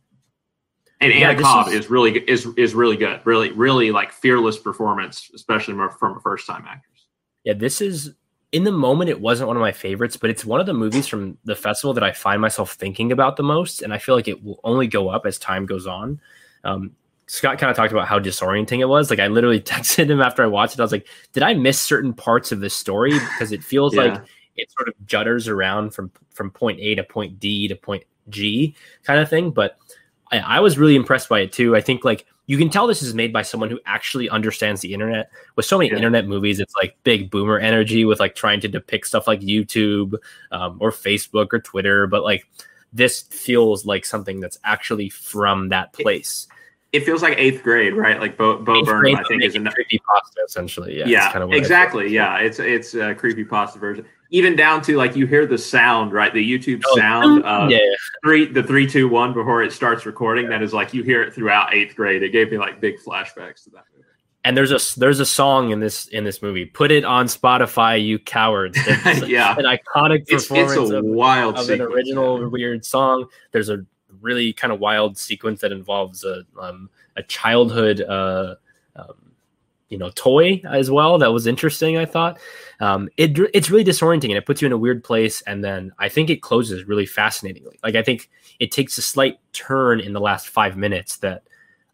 And 1.01 1.13
yeah, 1.13 1.31
Anna 1.31 1.43
Cobb 1.43 1.69
is, 1.69 1.75
is, 1.75 1.91
really 1.91 2.19
is 2.21 2.47
is 2.57 2.75
really 2.75 2.97
good. 2.97 3.21
Really, 3.25 3.53
really 3.53 3.91
like 3.91 4.13
fearless 4.13 4.59
performance, 4.59 5.31
especially 5.35 5.75
from 5.99 6.17
a 6.17 6.21
first 6.21 6.47
time 6.47 6.65
actress. 6.67 7.07
Yeah, 7.45 7.53
this 7.53 7.83
is 7.83 8.15
in 8.53 8.65
the 8.65 8.73
moment 8.73 9.11
it 9.11 9.21
wasn't 9.21 9.49
one 9.49 9.57
of 9.57 9.61
my 9.61 9.73
favorites, 9.73 10.17
but 10.17 10.31
it's 10.31 10.45
one 10.45 10.59
of 10.59 10.67
the 10.67 10.73
movies 10.73 11.07
from 11.07 11.37
the 11.45 11.55
festival 11.55 11.93
that 11.93 12.03
I 12.03 12.13
find 12.13 12.41
myself 12.41 12.73
thinking 12.73 13.13
about 13.13 13.37
the 13.37 13.43
most, 13.43 13.83
and 13.83 13.93
I 13.93 13.99
feel 13.99 14.15
like 14.15 14.29
it 14.29 14.43
will 14.43 14.59
only 14.65 14.87
go 14.87 15.11
up 15.11 15.27
as 15.27 15.39
time 15.39 15.67
goes 15.67 15.87
on. 15.87 16.19
Um, 16.65 16.93
Scott 17.29 17.59
kind 17.59 17.71
of 17.71 17.77
talked 17.77 17.93
about 17.93 18.07
how 18.07 18.19
disorienting 18.19 18.81
it 18.81 18.89
was. 18.89 19.11
Like 19.11 19.19
I 19.19 19.27
literally 19.27 19.61
texted 19.63 20.11
him 20.11 20.21
after 20.21 20.43
I 20.43 20.47
watched 20.47 20.75
it. 20.75 20.81
I 20.81 20.85
was 20.85 20.93
like, 20.93 21.07
"Did 21.33 21.43
I 21.43 21.55
miss 21.55 21.81
certain 21.81 22.13
parts 22.13 22.53
of 22.53 22.61
the 22.61 22.71
story?" 22.71 23.13
Because 23.13 23.53
it 23.53 23.63
feels 23.63 23.95
yeah. 23.95 24.03
like 24.03 24.23
it 24.57 24.71
sort 24.71 24.89
of 24.89 24.95
judders 25.05 25.49
around 25.49 25.91
from 25.91 26.11
from 26.31 26.51
point 26.51 26.81
A 26.81 26.95
to 26.95 27.05
point 27.05 27.39
D 27.41 27.69
to 27.69 27.77
point 27.77 28.05
G 28.29 28.75
kind 29.05 29.21
of 29.21 29.29
thing. 29.29 29.51
But 29.51 29.79
I, 30.33 30.39
I 30.39 30.61
was 30.61 30.79
really 30.79 30.97
impressed 30.97 31.29
by 31.29 31.41
it 31.41 31.53
too. 31.53 31.77
I 31.77 31.81
think 31.81 32.05
like 32.05 32.27
you 32.47 32.59
can 32.59 32.71
tell 32.71 32.87
this 32.87 33.03
is 33.03 33.15
made 33.15 33.33
by 33.33 33.43
someone 33.43 33.71
who 33.71 33.81
actually 33.87 34.31
understands 34.31 34.81
the 34.81 34.95
internet. 34.95 35.31
With 35.57 35.67
so 35.67 35.79
many 35.79 35.91
yeah. 35.91 35.97
internet 35.97 36.29
movies, 36.29 36.61
it's 36.61 36.75
like 36.77 36.97
big 37.03 37.31
boomer 37.31 37.59
energy 37.59 38.05
with 38.05 38.21
like 38.21 38.35
trying 38.37 38.61
to 38.61 38.69
depict 38.69 39.09
stuff 39.09 39.27
like 39.27 39.41
YouTube 39.41 40.15
um, 40.53 40.79
or 40.81 40.93
Facebook 40.93 41.49
or 41.53 41.59
Twitter. 41.59 42.07
But 42.07 42.23
like 42.23 42.49
this 42.93 43.23
feels 43.23 43.85
like 43.85 44.05
something 44.05 44.41
that's 44.41 44.59
actually 44.65 45.09
from 45.09 45.71
that 45.71 45.93
place. 45.93 46.47
It, 46.51 46.53
it 46.97 47.05
feels 47.05 47.23
like 47.23 47.35
eighth 47.37 47.63
grade, 47.63 47.95
right? 47.95 48.19
Like 48.19 48.39
Bo, 48.39 48.57
Bo 48.57 48.83
Burnham, 48.83 49.17
I 49.17 49.23
think, 49.25 49.43
is 49.43 49.55
a 49.55 49.61
creepy 49.61 49.99
pasta 49.99 50.41
essentially. 50.47 50.99
Yeah, 50.99 51.07
yeah, 51.07 51.31
kind 51.31 51.45
of 51.45 51.53
exactly. 51.53 52.09
Yeah, 52.09 52.39
it's 52.39 52.59
it's 52.59 52.95
a 52.95 53.15
creepy 53.15 53.45
pasta 53.45 53.79
version. 53.79 54.07
Even 54.31 54.57
down 54.57 54.81
to 54.83 54.97
like 54.97 55.15
you 55.15 55.27
hear 55.27 55.47
the 55.47 55.59
sound, 55.59 56.13
right? 56.13 56.33
The 56.33 56.43
YouTube 56.43 56.83
oh, 56.87 56.97
sound 56.97 57.45
of 57.45 57.71
yeah. 57.71 57.79
three, 58.25 58.47
the 58.47 58.63
three, 58.63 58.89
two, 58.89 59.09
one 59.09 59.35
before 59.35 59.63
it 59.63 59.73
starts 59.73 60.07
recording. 60.07 60.45
Yeah. 60.45 60.51
That 60.51 60.63
is 60.63 60.73
like 60.73 60.95
you 60.95 61.03
hear 61.03 61.23
it 61.23 61.35
throughout 61.35 61.75
eighth 61.75 61.95
grade. 61.95 62.23
It 62.23 62.31
gave 62.31 62.51
me 62.51 62.59
like 62.59 62.81
big 62.81 62.99
flashbacks 62.99 63.65
to 63.65 63.71
that 63.71 63.85
movie. 63.95 64.09
And 64.43 64.57
there's 64.57 64.73
a 64.73 64.99
there's 64.99 65.21
a 65.21 65.27
song 65.27 65.71
in 65.71 65.81
this 65.81 66.07
in 66.09 66.25
this 66.25 66.41
movie. 66.41 66.65
Put 66.65 66.91
it 66.91 67.05
on 67.05 67.27
Spotify, 67.27 68.03
you 68.03 68.19
cowards. 68.19 68.79
yeah, 69.27 69.55
an 69.59 69.65
iconic 69.65 70.27
performance 70.27 70.73
it's, 70.73 70.81
it's 70.81 70.91
a 70.93 70.99
of, 70.99 71.05
wild 71.05 71.59
of 71.59 71.69
an 71.69 71.83
original 71.83 72.41
yeah. 72.41 72.47
weird 72.47 72.85
song. 72.85 73.27
There's 73.53 73.69
a 73.69 73.85
really 74.21 74.53
kind 74.53 74.73
of 74.73 74.81
wild 74.81 75.19
sequence 75.19 75.61
that 75.61 75.73
involves 75.73 76.25
a 76.25 76.45
um, 76.61 76.91
a 77.17 77.23
childhood 77.23 78.01
uh, 78.01 78.55
um, 78.97 79.15
you 79.89 79.99
know 79.99 80.11
toy 80.15 80.61
as 80.69 80.91
well 80.91 81.19
that 81.19 81.33
was 81.33 81.47
interesting 81.47 81.97
i 81.97 82.05
thought. 82.05 82.39
Um, 82.79 83.09
it, 83.17 83.39
it's 83.55 83.71
really 83.71 83.85
disorienting 83.85 84.25
and 84.25 84.37
it 84.37 84.45
puts 84.45 84.61
you 84.61 84.67
in 84.67 84.73
a 84.73 84.79
weird 84.79 85.03
place 85.03 85.43
and 85.43 85.65
then 85.65 85.93
i 85.99 86.09
think 86.09 86.31
it 86.31 86.43
closes 86.43 86.85
really 86.85 87.07
fascinatingly. 87.07 87.79
Like 87.83 87.95
i 87.95 88.03
think 88.03 88.31
it 88.59 88.73
takes 88.73 88.99
a 88.99 89.03
slight 89.03 89.39
turn 89.53 90.01
in 90.01 90.13
the 90.13 90.21
last 90.21 90.49
five 90.49 90.77
minutes 90.77 91.17
that 91.19 91.43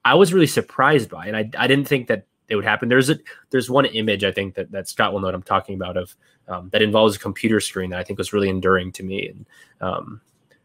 i 0.05 0.15
was 0.15 0.33
really 0.33 0.47
surprised 0.47 1.11
by 1.11 1.27
and 1.27 1.37
i, 1.37 1.49
I 1.57 1.67
didn't 1.67 1.87
think 1.87 2.09
that 2.09 2.27
it 2.49 2.57
would 2.57 2.65
happen. 2.67 2.91
There's 2.91 3.09
a 3.09 3.19
there's 3.51 3.71
one 3.71 3.87
image 3.87 4.25
i 4.25 4.33
think 4.33 4.55
that, 4.55 4.71
that 4.73 4.89
scott 4.89 5.13
will 5.13 5.21
know 5.21 5.29
what 5.29 5.35
i'm 5.35 5.43
talking 5.43 5.75
about 5.75 5.97
of 5.97 6.15
um, 6.49 6.69
that 6.73 6.83
involves 6.83 7.17
a 7.17 7.19
computer 7.19 7.61
screen 7.61 7.91
that 7.91 7.99
i 7.99 8.05
think 8.05 8.19
was 8.19 8.33
really 8.33 8.49
enduring 8.49 8.93
to 8.93 9.03
me 9.03 9.29
and 9.29 9.47
um, 9.81 10.21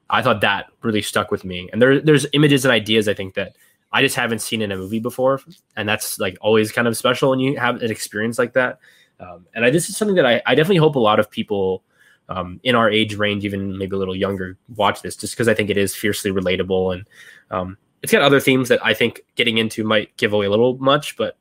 I 0.09 0.21
thought 0.21 0.41
that 0.41 0.67
really 0.81 1.01
stuck 1.01 1.31
with 1.31 1.43
me. 1.43 1.69
And 1.71 1.81
there, 1.81 1.99
there's 1.99 2.25
images 2.33 2.65
and 2.65 2.71
ideas 2.71 3.07
I 3.07 3.13
think 3.13 3.33
that 3.35 3.55
I 3.91 4.01
just 4.01 4.15
haven't 4.15 4.39
seen 4.39 4.61
in 4.61 4.71
a 4.71 4.77
movie 4.77 4.99
before, 4.99 5.41
and 5.75 5.87
that's 5.87 6.19
like 6.19 6.37
always 6.41 6.71
kind 6.71 6.87
of 6.87 6.97
special 6.97 7.29
when 7.29 7.39
you 7.39 7.57
have 7.57 7.81
an 7.81 7.91
experience 7.91 8.37
like 8.37 8.53
that. 8.53 8.79
Um, 9.19 9.45
and 9.53 9.65
I, 9.65 9.69
this 9.69 9.89
is 9.89 9.97
something 9.97 10.15
that 10.15 10.25
I, 10.25 10.41
I, 10.45 10.53
definitely 10.53 10.77
hope 10.77 10.95
a 10.95 10.99
lot 10.99 11.19
of 11.19 11.31
people 11.31 11.83
um, 12.29 12.59
in 12.63 12.75
our 12.75 12.89
age 12.89 13.15
range, 13.15 13.45
even 13.45 13.75
maybe 13.75 13.95
a 13.95 13.99
little 13.99 14.15
younger, 14.15 14.57
watch 14.75 15.01
this, 15.01 15.15
just 15.15 15.33
because 15.33 15.47
I 15.47 15.55
think 15.55 15.71
it 15.71 15.77
is 15.77 15.95
fiercely 15.95 16.29
relatable 16.29 16.93
and 16.93 17.05
um, 17.49 17.77
it's 18.03 18.11
got 18.11 18.21
other 18.21 18.39
themes 18.39 18.69
that 18.69 18.83
I 18.85 18.93
think 18.93 19.21
getting 19.35 19.57
into 19.57 19.83
might 19.83 20.15
give 20.17 20.33
away 20.33 20.45
a 20.45 20.49
little 20.49 20.77
much, 20.77 21.17
but 21.17 21.35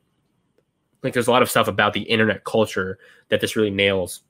like 1.03 1.13
there's 1.13 1.29
a 1.29 1.31
lot 1.31 1.43
of 1.43 1.51
stuff 1.51 1.69
about 1.69 1.93
the 1.93 2.03
internet 2.03 2.45
culture 2.45 2.99
that 3.29 3.41
this 3.41 3.57
really 3.57 3.71
nails 3.71 4.23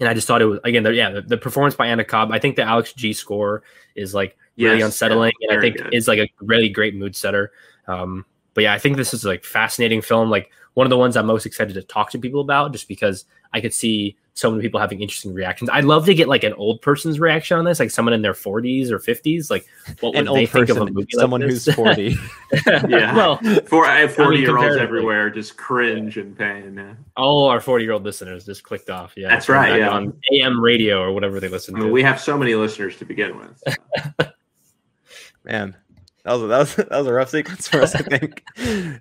and 0.00 0.08
I 0.08 0.14
just 0.14 0.26
thought 0.26 0.42
it 0.42 0.46
was 0.46 0.58
again, 0.64 0.82
the, 0.82 0.94
yeah, 0.94 1.10
the, 1.10 1.20
the, 1.20 1.36
performance 1.36 1.74
by 1.74 1.86
Anna 1.86 2.04
Cobb. 2.04 2.32
I 2.32 2.38
think 2.38 2.56
the 2.56 2.62
Alex 2.62 2.92
G 2.94 3.12
score 3.12 3.62
is 3.94 4.14
like 4.14 4.36
really 4.56 4.78
yes, 4.78 4.86
unsettling, 4.86 5.32
yeah, 5.40 5.50
and 5.50 5.58
I 5.58 5.60
think 5.60 5.76
good. 5.76 5.94
is 5.94 6.08
like 6.08 6.18
a 6.18 6.28
really 6.40 6.70
great 6.70 6.94
mood 6.94 7.14
setter. 7.14 7.52
Um, 7.86 8.24
but 8.54 8.64
yeah, 8.64 8.72
I 8.72 8.78
think 8.78 8.96
this 8.96 9.14
is 9.14 9.24
like 9.24 9.44
fascinating 9.44 10.02
film. 10.02 10.30
Like 10.30 10.50
one 10.74 10.86
of 10.86 10.90
the 10.90 10.98
ones 10.98 11.16
I'm 11.16 11.26
most 11.26 11.46
excited 11.46 11.74
to 11.74 11.82
talk 11.82 12.10
to 12.10 12.18
people 12.18 12.40
about, 12.40 12.72
just 12.72 12.88
because 12.88 13.24
I 13.52 13.60
could 13.60 13.74
see 13.74 14.16
so 14.34 14.50
many 14.50 14.62
people 14.62 14.80
having 14.80 15.00
interesting 15.00 15.34
reactions. 15.34 15.68
I'd 15.70 15.84
love 15.84 16.06
to 16.06 16.14
get 16.14 16.28
like 16.28 16.44
an 16.44 16.54
old 16.54 16.80
person's 16.80 17.20
reaction 17.20 17.58
on 17.58 17.64
this, 17.64 17.78
like 17.78 17.90
someone 17.90 18.14
in 18.14 18.22
their 18.22 18.32
40s 18.32 18.90
or 18.90 18.98
50s. 18.98 19.50
Like, 19.50 19.66
what 20.00 20.14
would 20.14 20.28
an 20.28 20.34
they 20.34 20.46
think 20.46 20.68
person, 20.68 20.82
of 20.82 20.88
a 20.88 20.90
movie 20.90 21.06
someone 21.10 21.40
like 21.40 21.50
who's 21.50 21.72
40? 21.72 22.16
yeah. 22.88 23.14
well, 23.16 23.36
For, 23.66 23.84
I 23.84 24.00
have 24.00 24.14
40 24.14 24.38
year 24.38 24.56
olds 24.56 24.76
everywhere 24.76 25.30
just 25.30 25.56
cringe 25.56 26.16
yeah. 26.16 26.22
and 26.22 26.38
pain. 26.38 26.74
Yeah. 26.76 26.94
All 27.16 27.46
our 27.46 27.60
40 27.60 27.84
year 27.84 27.92
old 27.92 28.04
listeners 28.04 28.46
just 28.46 28.62
clicked 28.62 28.90
off. 28.90 29.14
Yeah, 29.16 29.28
that's 29.28 29.48
right. 29.48 29.78
Yeah, 29.78 29.90
on 29.90 30.18
AM 30.32 30.60
radio 30.60 31.00
or 31.02 31.12
whatever 31.12 31.40
they 31.40 31.48
listen 31.48 31.74
I 31.76 31.80
mean, 31.80 31.88
to. 31.88 31.92
We 31.92 32.02
have 32.02 32.20
so 32.20 32.38
many 32.38 32.54
listeners 32.54 32.96
to 32.98 33.04
begin 33.04 33.36
with. 33.36 33.62
So. 33.66 34.26
Man, 35.44 35.76
that 36.24 36.32
was 36.32 36.48
that 36.48 36.58
was 36.58 36.74
that 36.88 36.90
was 36.90 37.06
a 37.06 37.12
rough 37.12 37.30
sequence 37.30 37.68
for 37.68 37.80
us, 37.80 37.94
I 37.94 38.02
think. 38.02 38.44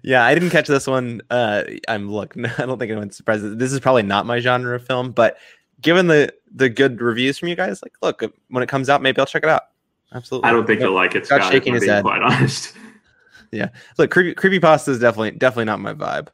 yeah, 0.04 0.26
I 0.26 0.34
didn't 0.34 0.52
catch 0.52 0.68
this 0.68 0.88
one. 0.88 1.22
Uh, 1.30 1.64
I'm 1.88 2.10
look, 2.12 2.36
I 2.60 2.66
don't 2.66 2.80
think 2.80 2.92
anyone's 2.92 3.18
surprised. 3.18 3.60
This 3.60 3.74
is 3.74 3.80
probably 3.80 4.04
not 4.04 4.26
my 4.26 4.40
genre 4.40 4.76
of 4.76 4.86
film, 4.86 5.12
but 5.12 5.38
given 5.82 6.08
the 6.08 6.34
the 6.54 6.70
good 6.70 7.02
reviews 7.02 7.38
from 7.38 7.50
you 7.50 7.56
guys, 7.56 7.82
like, 7.84 7.94
look, 8.02 8.24
when 8.50 8.64
it 8.64 8.70
comes 8.70 8.90
out, 8.90 9.02
maybe 9.02 9.20
I'll 9.20 9.26
check 9.26 9.44
it 9.44 9.50
out. 9.50 9.64
Absolutely. 10.14 10.50
I 10.50 10.54
don't 10.54 10.66
think 10.66 10.80
you'll 10.82 10.94
like 10.94 11.16
it. 11.16 11.26
Scott, 11.26 11.52
shaking 11.52 11.74
his 11.74 11.86
head. 11.86 12.04
Quite 12.04 12.22
honest. 12.24 12.76
Yeah, 13.52 13.70
look, 13.98 14.12
creepy 14.12 14.34
creepy 14.34 14.60
pasta 14.60 14.92
is 14.92 15.00
definitely 15.00 15.32
definitely 15.32 15.66
not 15.66 15.80
my 15.80 15.94
vibe 15.94 16.30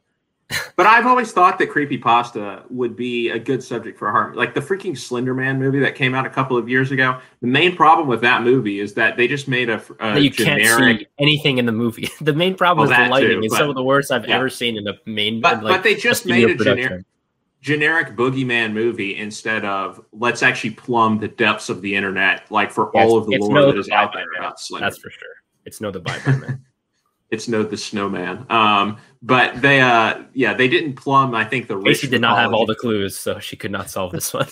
but 0.76 0.86
I've 0.86 1.06
always 1.06 1.32
thought 1.32 1.58
that 1.58 1.68
creepy 1.68 1.98
pasta 1.98 2.62
would 2.70 2.94
be 2.96 3.30
a 3.30 3.38
good 3.38 3.62
subject 3.62 3.98
for 3.98 4.08
a 4.08 4.12
horror, 4.12 4.34
like 4.34 4.54
the 4.54 4.60
freaking 4.60 4.96
Slender 4.96 5.34
Man 5.34 5.58
movie 5.58 5.80
that 5.80 5.96
came 5.96 6.14
out 6.14 6.24
a 6.24 6.30
couple 6.30 6.56
of 6.56 6.68
years 6.68 6.92
ago. 6.92 7.20
The 7.40 7.48
main 7.48 7.74
problem 7.74 8.06
with 8.06 8.20
that 8.20 8.42
movie 8.42 8.78
is 8.78 8.94
that 8.94 9.16
they 9.16 9.26
just 9.26 9.48
made 9.48 9.68
a, 9.68 9.82
a 9.98 10.18
you 10.18 10.30
generic... 10.30 10.78
can't 10.78 11.00
see 11.00 11.06
anything 11.18 11.58
in 11.58 11.66
the 11.66 11.72
movie. 11.72 12.08
The 12.20 12.32
main 12.32 12.56
problem 12.56 12.88
well, 12.88 13.00
is 13.00 13.06
the 13.06 13.10
lighting. 13.10 13.40
Too, 13.40 13.44
it's 13.44 13.56
some 13.56 13.68
of 13.68 13.76
the 13.76 13.82
worst 13.82 14.10
I've 14.10 14.26
yeah. 14.26 14.36
ever 14.36 14.48
seen 14.48 14.76
in 14.76 14.88
a 14.88 14.94
main. 15.04 15.40
But, 15.40 15.62
like, 15.62 15.76
but 15.76 15.82
they 15.84 15.94
just 15.94 16.26
made 16.26 16.48
a 16.48 16.56
generic 16.56 17.04
generic 17.60 18.16
boogeyman 18.16 18.72
movie 18.72 19.16
instead 19.16 19.64
of 19.64 20.00
let's 20.12 20.42
actually 20.42 20.70
plumb 20.70 21.18
the 21.18 21.28
depths 21.28 21.68
of 21.68 21.82
the 21.82 21.94
internet, 21.94 22.50
like 22.50 22.70
for 22.70 22.96
all 22.96 23.16
of 23.16 23.26
the 23.26 23.36
lore 23.38 23.54
no 23.54 23.66
that 23.66 23.78
is 23.78 23.88
out 23.90 24.12
there 24.12 24.26
about 24.38 24.60
Slender. 24.60 24.86
That's 24.86 24.98
for 24.98 25.10
sure. 25.10 25.28
It's 25.64 25.80
no 25.80 25.90
the 25.90 26.00
Bible 26.00 26.58
it's 27.30 27.48
no 27.48 27.62
the 27.62 27.76
snowman. 27.76 28.46
Um, 28.50 28.98
but 29.22 29.60
they, 29.60 29.80
uh, 29.80 30.22
yeah, 30.32 30.54
they 30.54 30.68
didn't 30.68 30.94
plumb. 30.94 31.34
I 31.34 31.44
think 31.44 31.66
the 31.66 31.80
Casey 31.80 32.08
did 32.08 32.20
not 32.20 32.38
have 32.38 32.52
all 32.52 32.66
the 32.66 32.74
clues, 32.74 33.18
so 33.18 33.38
she 33.38 33.56
could 33.56 33.72
not 33.72 33.90
solve 33.90 34.12
this 34.12 34.32
one. 34.32 34.46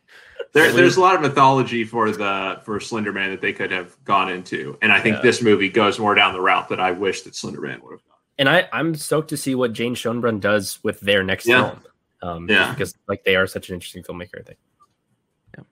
there, 0.52 0.72
there's 0.72 0.96
a 0.96 1.00
lot 1.00 1.14
of 1.14 1.20
mythology 1.20 1.84
for 1.84 2.10
the 2.10 2.60
for 2.64 2.78
Slenderman 2.78 3.30
that 3.30 3.40
they 3.40 3.52
could 3.52 3.70
have 3.72 3.96
gone 4.04 4.30
into, 4.30 4.78
and 4.82 4.92
I 4.92 5.00
think 5.00 5.16
yeah. 5.16 5.22
this 5.22 5.42
movie 5.42 5.68
goes 5.68 5.98
more 5.98 6.14
down 6.14 6.32
the 6.32 6.40
route 6.40 6.68
that 6.68 6.80
I 6.80 6.92
wish 6.92 7.22
that 7.22 7.34
Slenderman 7.34 7.82
would 7.82 7.92
have 7.92 8.04
gone. 8.04 8.18
And 8.38 8.48
I, 8.48 8.68
I'm 8.72 8.94
stoked 8.94 9.28
to 9.30 9.36
see 9.36 9.54
what 9.54 9.72
Jane 9.72 9.94
Schoenbrun 9.94 10.40
does 10.40 10.78
with 10.82 11.00
their 11.00 11.22
next 11.22 11.46
yeah. 11.46 11.70
film. 11.70 11.82
Um, 12.22 12.48
yeah, 12.48 12.70
because 12.70 12.94
like 13.08 13.24
they 13.24 13.36
are 13.36 13.46
such 13.46 13.68
an 13.68 13.74
interesting 13.74 14.02
filmmaker. 14.02 14.38
I 14.38 14.42
think. 14.42 14.58
Yeah. 15.56 15.64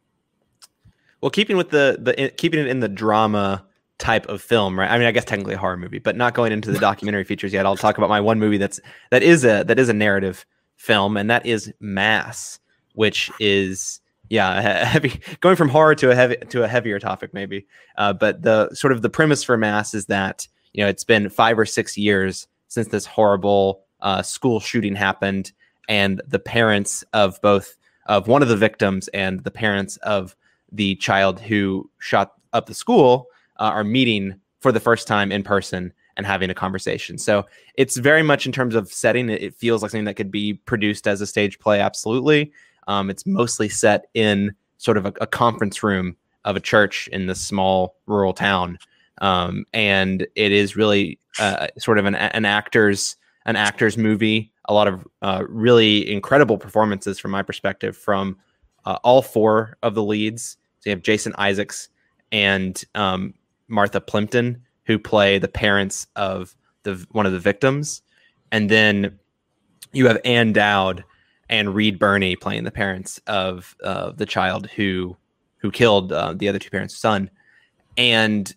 Well, 1.20 1.30
keeping 1.30 1.56
with 1.56 1.70
the 1.70 1.98
the 2.00 2.30
keeping 2.36 2.58
it 2.58 2.66
in 2.66 2.80
the 2.80 2.88
drama 2.88 3.64
type 3.98 4.26
of 4.26 4.40
film, 4.40 4.78
right? 4.78 4.90
I 4.90 4.98
mean, 4.98 5.06
I 5.06 5.10
guess 5.10 5.24
technically 5.24 5.54
a 5.54 5.58
horror 5.58 5.76
movie, 5.76 5.98
but 5.98 6.16
not 6.16 6.34
going 6.34 6.52
into 6.52 6.70
the 6.70 6.78
documentary 6.78 7.24
features 7.24 7.52
yet. 7.52 7.66
I'll 7.66 7.76
talk 7.76 7.98
about 7.98 8.08
my 8.08 8.20
one 8.20 8.38
movie 8.38 8.58
that's 8.58 8.80
that 9.10 9.22
is 9.22 9.44
a 9.44 9.64
that 9.64 9.78
is 9.78 9.88
a 9.88 9.94
narrative 9.94 10.46
film, 10.76 11.16
and 11.16 11.28
that 11.30 11.44
is 11.44 11.72
Mass, 11.80 12.60
which 12.94 13.30
is 13.40 14.00
yeah 14.30 14.60
heavy 14.84 15.20
going 15.40 15.56
from 15.56 15.68
horror 15.68 15.94
to 15.96 16.10
a 16.10 16.14
heavy 16.14 16.36
to 16.36 16.62
a 16.62 16.68
heavier 16.68 16.98
topic 16.98 17.34
maybe. 17.34 17.66
Uh, 17.96 18.12
but 18.12 18.42
the 18.42 18.72
sort 18.74 18.92
of 18.92 19.02
the 19.02 19.10
premise 19.10 19.42
for 19.42 19.56
Mass 19.56 19.94
is 19.94 20.06
that 20.06 20.46
you 20.72 20.82
know 20.82 20.88
it's 20.88 21.04
been 21.04 21.28
five 21.28 21.58
or 21.58 21.66
six 21.66 21.98
years 21.98 22.46
since 22.68 22.88
this 22.88 23.06
horrible 23.06 23.82
uh, 24.00 24.22
school 24.22 24.60
shooting 24.60 24.94
happened, 24.94 25.52
and 25.88 26.22
the 26.26 26.38
parents 26.38 27.02
of 27.12 27.40
both 27.42 27.76
of 28.06 28.28
one 28.28 28.42
of 28.42 28.48
the 28.48 28.56
victims 28.56 29.08
and 29.08 29.44
the 29.44 29.50
parents 29.50 29.96
of 29.98 30.36
the 30.70 30.94
child 30.96 31.40
who 31.40 31.90
shot 31.98 32.34
up 32.52 32.66
the 32.66 32.74
school 32.74 33.26
uh, 33.58 33.64
are 33.64 33.84
meeting 33.84 34.38
for 34.60 34.72
the 34.72 34.80
first 34.80 35.06
time 35.06 35.30
in 35.30 35.42
person 35.42 35.92
and 36.16 36.26
having 36.26 36.50
a 36.50 36.54
conversation. 36.54 37.16
So 37.16 37.46
it's 37.74 37.96
very 37.96 38.22
much 38.22 38.44
in 38.44 38.52
terms 38.52 38.74
of 38.74 38.92
setting, 38.92 39.28
it 39.28 39.54
feels 39.54 39.82
like 39.82 39.92
something 39.92 40.04
that 40.04 40.14
could 40.14 40.32
be 40.32 40.54
produced 40.54 41.06
as 41.06 41.20
a 41.20 41.26
stage 41.26 41.58
play. 41.60 41.80
Absolutely. 41.80 42.52
Um, 42.88 43.08
it's 43.08 43.24
mostly 43.24 43.68
set 43.68 44.06
in 44.14 44.54
sort 44.78 44.96
of 44.96 45.06
a, 45.06 45.12
a, 45.20 45.26
conference 45.26 45.82
room 45.82 46.16
of 46.44 46.56
a 46.56 46.60
church 46.60 47.08
in 47.08 47.26
this 47.26 47.40
small 47.40 47.96
rural 48.06 48.32
town. 48.32 48.78
Um, 49.20 49.64
and 49.72 50.26
it 50.34 50.52
is 50.52 50.76
really 50.76 51.18
uh, 51.38 51.68
sort 51.78 51.98
of 51.98 52.06
an, 52.06 52.14
an 52.14 52.44
actor's 52.44 53.16
an 53.46 53.56
actor's 53.56 53.96
movie. 53.96 54.52
A 54.66 54.74
lot 54.74 54.88
of 54.88 55.06
uh, 55.22 55.44
really 55.48 56.10
incredible 56.10 56.58
performances 56.58 57.18
from 57.18 57.30
my 57.30 57.42
perspective 57.42 57.96
from 57.96 58.36
uh, 58.84 58.98
all 59.04 59.22
four 59.22 59.76
of 59.82 59.94
the 59.94 60.02
leads. 60.02 60.58
So 60.80 60.90
you 60.90 60.96
have 60.96 61.02
Jason 61.02 61.34
Isaacs 61.38 61.88
and 62.30 62.82
um, 62.94 63.34
Martha 63.68 64.00
Plimpton, 64.00 64.62
who 64.84 64.98
play 64.98 65.38
the 65.38 65.48
parents 65.48 66.06
of 66.16 66.56
the 66.82 67.06
one 67.12 67.26
of 67.26 67.32
the 67.32 67.38
victims, 67.38 68.02
and 68.50 68.70
then 68.70 69.18
you 69.92 70.06
have 70.06 70.18
Ann 70.24 70.52
Dowd 70.52 71.04
and 71.48 71.74
Reed 71.74 71.98
Birney 71.98 72.36
playing 72.36 72.64
the 72.64 72.70
parents 72.70 73.20
of 73.26 73.74
uh, 73.84 74.12
the 74.12 74.26
child 74.26 74.66
who 74.68 75.16
who 75.58 75.70
killed 75.70 76.12
uh, 76.12 76.34
the 76.34 76.48
other 76.48 76.58
two 76.58 76.70
parents' 76.70 76.96
son. 76.96 77.30
And 77.96 78.54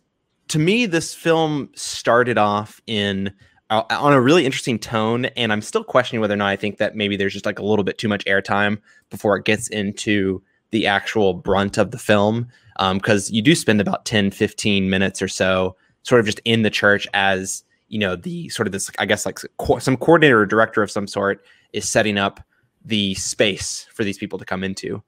to 0.49 0.59
me, 0.59 0.85
this 0.85 1.13
film 1.13 1.69
started 1.75 2.37
off 2.37 2.81
in 2.85 3.33
uh, 3.69 3.83
on 3.89 4.13
a 4.13 4.21
really 4.21 4.45
interesting 4.45 4.77
tone, 4.77 5.25
and 5.25 5.51
I'm 5.51 5.61
still 5.61 5.83
questioning 5.83 6.21
whether 6.21 6.33
or 6.33 6.37
not 6.37 6.49
I 6.49 6.55
think 6.55 6.77
that 6.77 6.95
maybe 6.95 7.15
there's 7.15 7.33
just 7.33 7.45
like 7.45 7.59
a 7.59 7.65
little 7.65 7.83
bit 7.83 7.97
too 7.97 8.09
much 8.09 8.25
airtime 8.25 8.79
before 9.09 9.37
it 9.37 9.45
gets 9.45 9.67
into 9.69 10.43
the 10.71 10.87
actual 10.87 11.33
brunt 11.33 11.77
of 11.77 11.91
the 11.91 11.97
film 11.97 12.47
because 12.77 13.29
um, 13.29 13.35
you 13.35 13.41
do 13.41 13.55
spend 13.55 13.81
about 13.81 14.05
10 14.05 14.31
15 14.31 14.89
minutes 14.89 15.21
or 15.21 15.27
so 15.27 15.75
sort 16.03 16.19
of 16.19 16.25
just 16.25 16.41
in 16.45 16.61
the 16.61 16.69
church 16.69 17.07
as 17.13 17.63
you 17.89 17.99
know 17.99 18.15
the 18.15 18.49
sort 18.49 18.67
of 18.67 18.71
this 18.71 18.89
i 18.99 19.05
guess 19.05 19.25
like 19.25 19.39
co- 19.57 19.79
some 19.79 19.97
coordinator 19.97 20.39
or 20.39 20.45
director 20.45 20.81
of 20.81 20.89
some 20.89 21.07
sort 21.07 21.43
is 21.73 21.87
setting 21.87 22.17
up 22.17 22.41
the 22.83 23.13
space 23.15 23.87
for 23.93 24.03
these 24.03 24.17
people 24.17 24.39
to 24.39 24.45
come 24.45 24.63
into. 24.63 25.03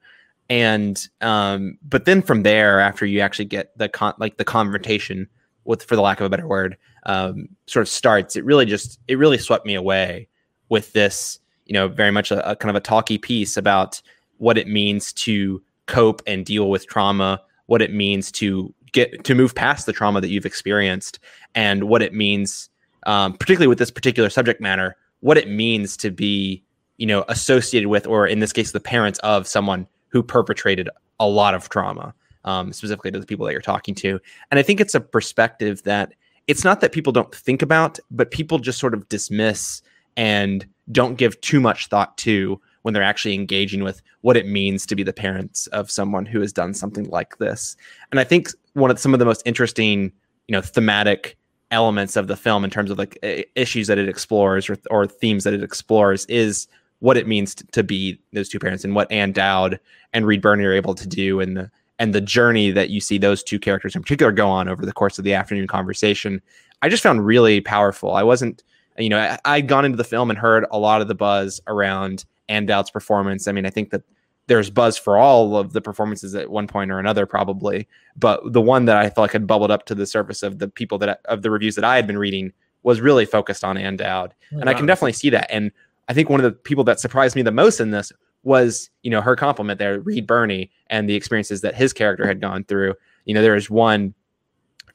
And 0.49 1.07
um 1.21 1.77
but 1.87 2.05
then 2.05 2.21
from 2.21 2.43
there 2.43 2.79
after 2.79 3.05
you 3.05 3.21
actually 3.21 3.45
get 3.45 3.75
the 3.77 3.87
con 3.87 4.13
like 4.17 4.37
the 4.37 4.43
confrontation 4.43 5.27
with 5.63 5.83
for 5.83 5.95
the 5.95 6.01
lack 6.01 6.19
of 6.19 6.25
a 6.25 6.29
better 6.29 6.47
word 6.47 6.77
um 7.05 7.47
sort 7.65 7.81
of 7.81 7.87
starts 7.87 8.35
it 8.35 8.43
really 8.43 8.65
just 8.65 8.99
it 9.07 9.17
really 9.17 9.37
swept 9.37 9.65
me 9.65 9.73
away 9.73 10.27
with 10.67 10.91
this 10.91 11.39
you 11.65 11.73
know 11.73 11.87
very 11.87 12.11
much 12.11 12.29
a, 12.29 12.49
a 12.49 12.55
kind 12.57 12.69
of 12.69 12.75
a 12.75 12.81
talky 12.81 13.17
piece 13.17 13.55
about 13.55 14.01
what 14.37 14.57
it 14.57 14.67
means 14.67 15.13
to 15.13 15.63
cope 15.85 16.21
and 16.27 16.45
deal 16.45 16.69
with 16.69 16.87
trauma, 16.87 17.41
what 17.67 17.81
it 17.81 17.93
means 17.93 18.31
to 18.33 18.73
get 18.91 19.23
to 19.23 19.35
move 19.35 19.55
past 19.55 19.85
the 19.85 19.93
trauma 19.93 20.21
that 20.21 20.29
you've 20.29 20.45
experienced, 20.45 21.19
and 21.55 21.85
what 21.85 22.01
it 22.01 22.13
means, 22.13 22.69
um, 23.07 23.33
particularly 23.33 23.67
with 23.67 23.79
this 23.79 23.91
particular 23.91 24.29
subject 24.29 24.61
matter, 24.61 24.95
what 25.21 25.37
it 25.37 25.49
means 25.49 25.97
to 25.97 26.11
be, 26.11 26.63
you 26.97 27.05
know, 27.05 27.25
associated 27.27 27.89
with, 27.89 28.05
or 28.05 28.27
in 28.27 28.39
this 28.39 28.53
case, 28.53 28.71
the 28.71 28.79
parents 28.79 29.19
of 29.19 29.47
someone 29.47 29.87
who 30.09 30.21
perpetrated 30.21 30.89
a 31.19 31.27
lot 31.27 31.55
of 31.55 31.69
trauma, 31.69 32.13
um, 32.45 32.71
specifically 32.71 33.09
to 33.09 33.19
the 33.19 33.25
people 33.25 33.45
that 33.45 33.51
you're 33.51 33.61
talking 33.61 33.95
to. 33.95 34.19
And 34.51 34.59
I 34.59 34.63
think 34.63 34.79
it's 34.79 34.93
a 34.93 35.01
perspective 35.01 35.81
that 35.83 36.13
it's 36.47 36.63
not 36.63 36.81
that 36.81 36.91
people 36.91 37.13
don't 37.13 37.33
think 37.33 37.61
about, 37.61 37.99
but 38.11 38.29
people 38.29 38.59
just 38.59 38.79
sort 38.79 38.93
of 38.93 39.07
dismiss 39.09 39.81
and 40.17 40.67
don't 40.91 41.15
give 41.15 41.39
too 41.41 41.59
much 41.59 41.87
thought 41.87 42.17
to 42.19 42.59
when 42.83 42.93
they're 42.93 43.03
actually 43.03 43.33
engaging 43.33 43.83
with 43.83 44.01
what 44.21 44.37
it 44.37 44.45
means 44.45 44.85
to 44.85 44.95
be 44.95 45.03
the 45.03 45.13
parents 45.13 45.67
of 45.67 45.89
someone 45.89 46.25
who 46.25 46.39
has 46.39 46.53
done 46.53 46.73
something 46.73 47.05
like 47.05 47.37
this. 47.39 47.75
And 48.11 48.19
I 48.19 48.23
think 48.23 48.49
one 48.73 48.91
of 48.91 48.99
some 48.99 49.13
of 49.13 49.19
the 49.19 49.25
most 49.25 49.41
interesting, 49.45 50.11
you 50.47 50.53
know, 50.53 50.61
thematic 50.61 51.37
elements 51.71 52.15
of 52.15 52.27
the 52.27 52.35
film 52.35 52.63
in 52.63 52.69
terms 52.69 52.91
of 52.91 52.97
like 52.97 53.17
issues 53.55 53.87
that 53.87 53.97
it 53.97 54.07
explores 54.07 54.69
or, 54.69 54.77
or 54.91 55.07
themes 55.07 55.43
that 55.43 55.53
it 55.53 55.63
explores 55.63 56.25
is 56.27 56.67
what 56.99 57.17
it 57.17 57.27
means 57.27 57.55
to, 57.55 57.65
to, 57.67 57.83
be 57.83 58.17
those 58.31 58.47
two 58.47 58.59
parents 58.59 58.85
and 58.85 58.95
what 58.95 59.11
Ann 59.11 59.31
Dowd 59.31 59.79
and 60.13 60.25
Reed 60.25 60.41
Birney 60.41 60.63
are 60.63 60.73
able 60.73 60.93
to 60.95 61.07
do 61.07 61.41
and 61.41 61.57
the 61.57 61.71
and 61.99 62.13
the 62.13 62.21
journey 62.21 62.71
that 62.71 62.89
you 62.89 62.99
see 62.99 63.17
those 63.17 63.43
two 63.43 63.59
characters 63.59 63.95
in 63.95 64.01
particular 64.01 64.31
go 64.31 64.49
on 64.49 64.67
over 64.67 64.85
the 64.85 64.93
course 64.93 65.17
of 65.17 65.23
the 65.23 65.33
afternoon 65.33 65.67
conversation. 65.67 66.41
I 66.81 66.89
just 66.89 67.03
found 67.03 67.25
really 67.25 67.61
powerful. 67.61 68.13
I 68.13 68.23
wasn't, 68.23 68.63
you 68.97 69.09
know, 69.09 69.19
I, 69.19 69.37
I'd 69.45 69.67
gone 69.67 69.85
into 69.85 69.97
the 69.97 70.03
film 70.03 70.29
and 70.29 70.37
heard 70.37 70.65
a 70.71 70.79
lot 70.79 71.01
of 71.01 71.07
the 71.07 71.15
buzz 71.15 71.61
around 71.67 72.25
Ann 72.49 72.65
Dowd's 72.65 72.91
performance. 72.91 73.47
I 73.47 73.51
mean, 73.51 73.65
I 73.65 73.69
think 73.69 73.91
that 73.91 74.03
there's 74.47 74.69
buzz 74.69 74.97
for 74.97 75.17
all 75.17 75.55
of 75.55 75.73
the 75.73 75.81
performances 75.81 76.35
at 76.35 76.49
one 76.49 76.67
point 76.67 76.91
or 76.91 76.99
another, 76.99 77.25
probably. 77.25 77.87
But 78.15 78.51
the 78.51 78.61
one 78.61 78.85
that 78.85 78.97
I 78.97 79.05
felt 79.05 79.19
like 79.19 79.31
had 79.31 79.47
bubbled 79.47 79.71
up 79.71 79.85
to 79.85 79.95
the 79.95 80.05
surface 80.05 80.43
of 80.43 80.59
the 80.59 80.67
people 80.67 80.97
that 80.99 81.21
of 81.25 81.41
the 81.41 81.51
reviews 81.51 81.75
that 81.75 81.85
I 81.85 81.95
had 81.95 82.07
been 82.07 82.17
reading 82.17 82.51
was 82.83 82.99
really 82.99 83.25
focused 83.25 83.63
on 83.63 83.77
Ann 83.77 83.95
Dowd, 83.95 84.33
oh, 84.53 84.59
and. 84.59 84.69
I 84.69 84.73
can 84.73 84.85
definitely 84.85 85.13
see 85.13 85.29
that. 85.29 85.49
And 85.49 85.71
I 86.09 86.13
think 86.13 86.29
one 86.29 86.41
of 86.41 86.43
the 86.43 86.51
people 86.51 86.83
that 86.83 86.99
surprised 86.99 87.35
me 87.35 87.41
the 87.41 87.51
most 87.51 87.79
in 87.79 87.91
this 87.91 88.11
was, 88.43 88.89
you 89.03 89.09
know, 89.09 89.21
her 89.21 89.37
compliment 89.37 89.79
there, 89.79 90.01
Reed 90.01 90.27
Birney, 90.27 90.69
and 90.87 91.09
the 91.09 91.15
experiences 91.15 91.61
that 91.61 91.75
his 91.75 91.93
character 91.93 92.27
had 92.27 92.41
gone 92.41 92.65
through. 92.65 92.93
You 93.23 93.33
know, 93.33 93.41
there 93.41 93.55
is 93.55 93.69
one, 93.69 94.13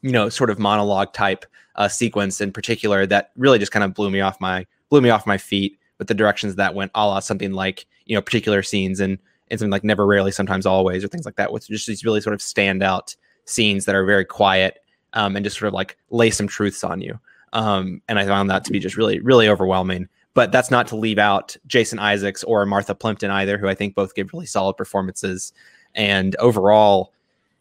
you 0.03 0.13
know, 0.13 0.29
sort 0.29 0.51
of 0.51 0.59
monologue 0.59 1.15
type 1.15 1.47
uh, 1.77 1.89
sequence 1.89 2.43
in 2.43 2.53
particular 2.53 3.07
that 3.07 3.31
really 3.37 3.59
just 3.59 3.73
kind 3.73 3.85
of 3.85 3.95
blew 3.95 4.11
me 4.11 4.21
off 4.21 4.39
my 4.41 4.67
blew 4.91 5.01
me 5.01 5.11
off 5.11 5.27
my 5.27 5.39
feet 5.39 5.79
with 5.99 6.09
the 6.09 6.15
directions 6.15 6.57
that 6.57 6.75
went 6.75 6.91
a 6.95 7.07
la 7.07 7.21
something 7.21 7.53
like 7.53 7.87
you 8.07 8.15
know 8.15 8.23
particular 8.23 8.63
scenes 8.63 9.01
and 9.01 9.19
and 9.51 9.59
something 9.59 9.71
like 9.71 9.85
never 9.85 10.07
rarely 10.07 10.31
sometimes 10.31 10.67
always 10.67 11.05
or 11.05 11.09
things 11.09 11.25
like 11.25 11.37
that 11.37 11.53
with 11.53 11.67
just 11.69 11.87
these 11.87 12.05
really 12.05 12.21
sort 12.21 12.35
of 12.35 12.41
standout 12.41 13.17
scenes 13.45 13.85
that 13.85 13.95
are 13.95 14.05
very 14.05 14.25
quiet 14.25 14.81
um, 15.15 15.37
and 15.37 15.45
just 15.45 15.59
sort 15.59 15.69
of 15.69 15.75
like 15.75 15.97
lay 16.11 16.31
some 16.31 16.47
truths 16.47 16.85
on 16.85 17.01
you. 17.01 17.19
Um, 17.55 18.03
and 18.09 18.19
i 18.19 18.27
found 18.27 18.51
that 18.51 18.65
to 18.65 18.73
be 18.73 18.79
just 18.79 18.97
really 18.97 19.21
really 19.21 19.49
overwhelming. 19.49 20.09
But 20.35 20.53
that's 20.53 20.71
not 20.71 20.87
to 20.89 20.97
leave 20.97 21.19
out 21.19 21.57
jason 21.67 21.99
isaacs 21.99 22.45
or 22.45 22.65
martha 22.67 22.95
plimpton 22.95 23.31
either 23.31 23.59
who 23.59 23.69
i 23.69 23.75
think 23.75 23.95
both 23.95 24.15
give 24.15 24.33
really 24.33 24.47
solid 24.47 24.77
performances. 24.77 25.53
And 25.95 26.37
overall 26.37 27.13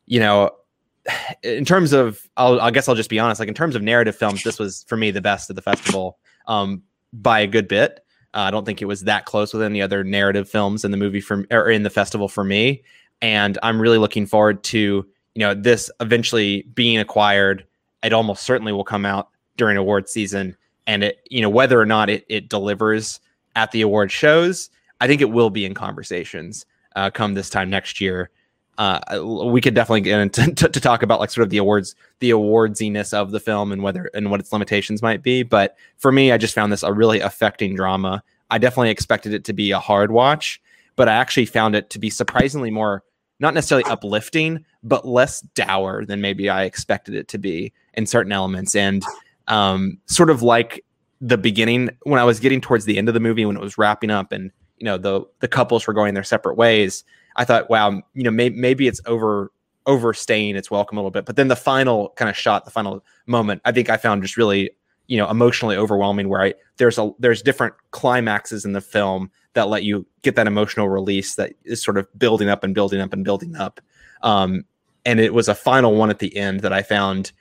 you 0.05 0.19
know 0.19 0.51
in 1.43 1.65
terms 1.65 1.93
of 1.93 2.27
I'll, 2.35 2.59
i 2.59 2.71
guess 2.71 2.87
i'll 2.87 2.95
just 2.95 3.09
be 3.09 3.19
honest 3.19 3.39
like 3.39 3.49
in 3.49 3.55
terms 3.55 3.75
of 3.75 3.81
narrative 3.81 4.15
films 4.15 4.43
this 4.43 4.59
was 4.59 4.83
for 4.87 4.97
me 4.97 5.11
the 5.11 5.21
best 5.21 5.49
of 5.49 5.55
the 5.55 5.61
festival 5.61 6.17
um, 6.47 6.83
by 7.13 7.39
a 7.39 7.47
good 7.47 7.67
bit 7.67 8.03
uh, 8.33 8.41
I 8.41 8.51
don't 8.51 8.65
think 8.65 8.81
it 8.81 8.85
was 8.85 9.03
that 9.03 9.25
close 9.25 9.53
with 9.53 9.63
any 9.63 9.81
other 9.81 10.03
narrative 10.03 10.49
films 10.49 10.85
in 10.85 10.91
the 10.91 10.97
movie 10.97 11.21
for 11.21 11.45
or 11.51 11.69
in 11.69 11.83
the 11.83 11.89
festival 11.89 12.27
for 12.27 12.43
me. 12.43 12.83
And 13.21 13.57
I'm 13.63 13.81
really 13.81 13.97
looking 13.97 14.25
forward 14.25 14.63
to 14.65 15.05
you 15.35 15.39
know 15.39 15.53
this 15.53 15.89
eventually 15.99 16.63
being 16.73 16.97
acquired. 16.97 17.65
It 18.03 18.13
almost 18.13 18.43
certainly 18.43 18.73
will 18.73 18.83
come 18.83 19.05
out 19.05 19.29
during 19.55 19.77
award 19.77 20.09
season, 20.09 20.55
and 20.85 21.03
it 21.03 21.27
you 21.29 21.41
know 21.41 21.49
whether 21.49 21.79
or 21.79 21.85
not 21.85 22.09
it 22.09 22.25
it 22.29 22.49
delivers 22.49 23.19
at 23.55 23.71
the 23.71 23.81
award 23.81 24.11
shows, 24.11 24.69
I 25.01 25.07
think 25.07 25.19
it 25.19 25.31
will 25.31 25.49
be 25.49 25.65
in 25.65 25.73
conversations 25.73 26.65
uh, 26.95 27.09
come 27.09 27.33
this 27.33 27.49
time 27.49 27.69
next 27.69 27.99
year 27.99 28.29
uh, 28.77 28.99
we 29.23 29.59
could 29.59 29.73
definitely 29.73 30.01
get 30.01 30.19
into 30.19 30.51
to, 30.55 30.69
to, 30.69 30.79
talk 30.79 31.01
about 31.03 31.19
like 31.19 31.29
sort 31.29 31.43
of 31.43 31.49
the 31.49 31.57
awards, 31.57 31.95
the 32.19 32.29
awardsiness 32.29 33.13
of 33.13 33.31
the 33.31 33.39
film 33.39 33.71
and 33.71 33.81
whether 33.81 34.09
and 34.13 34.29
what 34.29 34.39
its 34.39 34.51
limitations 34.51 35.01
might 35.01 35.23
be. 35.23 35.43
But 35.43 35.75
for 35.97 36.11
me, 36.11 36.31
I 36.31 36.37
just 36.37 36.53
found 36.53 36.71
this 36.71 36.83
a 36.83 36.93
really 36.93 37.19
affecting 37.19 37.75
drama. 37.75 38.23
I 38.49 38.57
definitely 38.59 38.91
expected 38.91 39.33
it 39.33 39.43
to 39.45 39.53
be 39.53 39.71
a 39.71 39.79
hard 39.79 40.11
watch, 40.11 40.61
but 40.95 41.09
I 41.09 41.13
actually 41.13 41.47
found 41.47 41.75
it 41.75 41.89
to 41.91 41.99
be 41.99 42.09
surprisingly 42.09 42.71
more 42.71 43.03
not 43.39 43.53
necessarily 43.53 43.83
uplifting, 43.89 44.65
but 44.83 45.07
less 45.07 45.41
dour 45.41 46.03
than 46.05 46.21
maybe 46.21 46.49
I 46.49 46.63
expected 46.63 47.13
it 47.13 47.27
to 47.29 47.37
be 47.37 47.71
in 47.93 48.07
certain 48.07 48.31
elements. 48.31 48.75
And 48.75 49.03
um, 49.47 49.99
sort 50.05 50.29
of 50.29 50.41
like 50.41 50.83
the 51.21 51.37
beginning 51.37 51.89
when 52.03 52.19
I 52.19 52.23
was 52.23 52.39
getting 52.39 52.61
towards 52.61 52.85
the 52.85 52.97
end 52.97 53.07
of 53.07 53.13
the 53.13 53.19
movie 53.19 53.45
when 53.45 53.55
it 53.55 53.61
was 53.61 53.77
wrapping 53.77 54.11
up 54.11 54.31
and 54.31 54.51
you 54.77 54.85
know 54.85 54.97
the 54.97 55.21
the 55.39 55.47
couples 55.47 55.87
were 55.87 55.93
going 55.93 56.13
their 56.13 56.23
separate 56.23 56.55
ways. 56.55 57.03
I 57.37 57.45
thought, 57.45 57.69
wow, 57.69 58.01
you 58.13 58.23
know, 58.23 58.31
may, 58.31 58.49
maybe 58.49 58.87
it's 58.87 59.01
over 59.05 59.51
overstaying 59.85 60.57
its 60.57 60.69
welcome 60.69 60.97
a 60.97 61.01
little 61.01 61.11
bit. 61.11 61.25
But 61.25 61.37
then 61.37 61.47
the 61.47 61.55
final 61.55 62.09
kind 62.17 62.29
of 62.29 62.35
shot, 62.35 62.65
the 62.65 62.71
final 62.71 63.05
moment, 63.25 63.61
I 63.63 63.71
think 63.71 63.89
I 63.89 63.95
found 63.97 64.21
just 64.21 64.35
really 64.35 64.71
you 65.07 65.17
know 65.17 65.29
emotionally 65.29 65.77
overwhelming 65.77 66.29
where 66.29 66.41
I 66.41 66.53
there's 66.77 66.97
a 66.97 67.11
there's 67.19 67.41
different 67.41 67.73
climaxes 67.91 68.65
in 68.65 68.73
the 68.73 68.81
film 68.81 69.31
that 69.53 69.69
let 69.69 69.83
you 69.83 70.05
get 70.21 70.35
that 70.35 70.47
emotional 70.47 70.89
release 70.89 71.35
that 71.35 71.53
is 71.63 71.81
sort 71.83 71.97
of 71.97 72.07
building 72.19 72.49
up 72.49 72.63
and 72.63 72.75
building 72.75 73.01
up 73.01 73.13
and 73.13 73.23
building 73.23 73.55
up. 73.55 73.81
Um, 74.21 74.65
and 75.05 75.19
it 75.19 75.33
was 75.33 75.47
a 75.47 75.55
final 75.55 75.95
one 75.95 76.09
at 76.09 76.19
the 76.19 76.35
end 76.35 76.59
that 76.59 76.73
I 76.73 76.83
found 76.83 77.31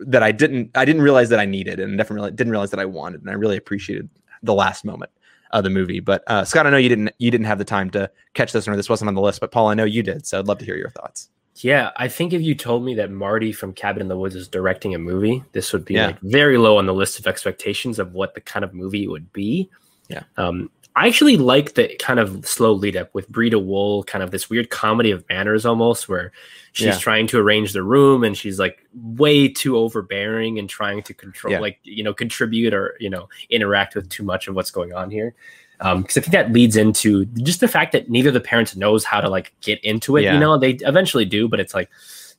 that 0.00 0.22
I 0.22 0.32
didn't 0.32 0.70
I 0.74 0.84
didn't 0.84 1.02
realize 1.02 1.28
that 1.30 1.40
I 1.40 1.44
needed 1.44 1.80
and 1.80 1.96
definitely 1.96 2.32
didn't 2.32 2.50
realize 2.50 2.70
that 2.70 2.80
I 2.80 2.84
wanted 2.84 3.20
and 3.20 3.30
I 3.30 3.34
really 3.34 3.56
appreciated 3.56 4.08
the 4.42 4.54
last 4.54 4.84
moment 4.84 5.10
of 5.50 5.64
the 5.64 5.70
movie. 5.70 6.00
But 6.00 6.22
uh, 6.26 6.44
Scott, 6.44 6.66
I 6.66 6.70
know 6.70 6.76
you 6.76 6.88
didn't 6.88 7.10
you 7.18 7.30
didn't 7.30 7.46
have 7.46 7.58
the 7.58 7.64
time 7.64 7.90
to 7.90 8.10
catch 8.34 8.52
this 8.52 8.66
or 8.68 8.76
this 8.76 8.88
wasn't 8.88 9.08
on 9.08 9.14
the 9.14 9.20
list, 9.20 9.40
but 9.40 9.52
Paul, 9.52 9.68
I 9.68 9.74
know 9.74 9.84
you 9.84 10.02
did, 10.02 10.26
so 10.26 10.38
I'd 10.38 10.46
love 10.46 10.58
to 10.58 10.64
hear 10.64 10.76
your 10.76 10.90
thoughts. 10.90 11.28
Yeah, 11.56 11.90
I 11.96 12.06
think 12.06 12.32
if 12.32 12.40
you 12.40 12.54
told 12.54 12.84
me 12.84 12.94
that 12.94 13.10
Marty 13.10 13.52
from 13.52 13.72
Cabin 13.72 14.00
in 14.00 14.08
the 14.08 14.16
Woods 14.16 14.36
is 14.36 14.46
directing 14.46 14.94
a 14.94 14.98
movie, 14.98 15.42
this 15.52 15.72
would 15.72 15.84
be 15.84 15.94
yeah. 15.94 16.06
like 16.06 16.20
very 16.20 16.56
low 16.56 16.78
on 16.78 16.86
the 16.86 16.94
list 16.94 17.18
of 17.18 17.26
expectations 17.26 17.98
of 17.98 18.12
what 18.12 18.34
the 18.34 18.40
kind 18.40 18.64
of 18.64 18.74
movie 18.74 19.04
it 19.04 19.08
would 19.08 19.32
be. 19.32 19.68
Yeah. 20.08 20.22
Um, 20.36 20.70
I 20.98 21.06
actually 21.06 21.36
like 21.36 21.74
the 21.74 21.94
kind 22.00 22.18
of 22.18 22.44
slow 22.44 22.72
lead 22.72 22.96
up 22.96 23.14
with 23.14 23.30
Breeda 23.30 23.64
Wool, 23.64 24.02
kind 24.04 24.24
of 24.24 24.32
this 24.32 24.50
weird 24.50 24.70
comedy 24.70 25.12
of 25.12 25.24
manners 25.28 25.64
almost, 25.64 26.08
where 26.08 26.32
she's 26.72 26.86
yeah. 26.86 26.98
trying 26.98 27.28
to 27.28 27.38
arrange 27.38 27.72
the 27.72 27.84
room 27.84 28.24
and 28.24 28.36
she's 28.36 28.58
like 28.58 28.84
way 28.94 29.48
too 29.48 29.76
overbearing 29.76 30.58
and 30.58 30.68
trying 30.68 31.02
to 31.04 31.14
control, 31.14 31.52
yeah. 31.52 31.60
like, 31.60 31.78
you 31.84 32.02
know, 32.02 32.12
contribute 32.12 32.74
or, 32.74 32.96
you 32.98 33.08
know, 33.08 33.28
interact 33.48 33.94
with 33.94 34.08
too 34.08 34.24
much 34.24 34.48
of 34.48 34.56
what's 34.56 34.72
going 34.72 34.92
on 34.92 35.08
here 35.08 35.34
because 35.78 35.94
um, 35.94 36.04
I 36.04 36.20
think 36.20 36.32
that 36.32 36.52
leads 36.52 36.76
into 36.76 37.24
just 37.26 37.60
the 37.60 37.68
fact 37.68 37.92
that 37.92 38.10
neither 38.10 38.30
of 38.30 38.34
the 38.34 38.40
parents 38.40 38.74
knows 38.74 39.04
how 39.04 39.20
to 39.20 39.28
like 39.28 39.52
get 39.60 39.82
into 39.84 40.16
it. 40.16 40.24
Yeah. 40.24 40.34
You 40.34 40.40
know, 40.40 40.58
they 40.58 40.72
eventually 40.80 41.24
do, 41.24 41.48
but 41.48 41.60
it's 41.60 41.74
like 41.74 41.88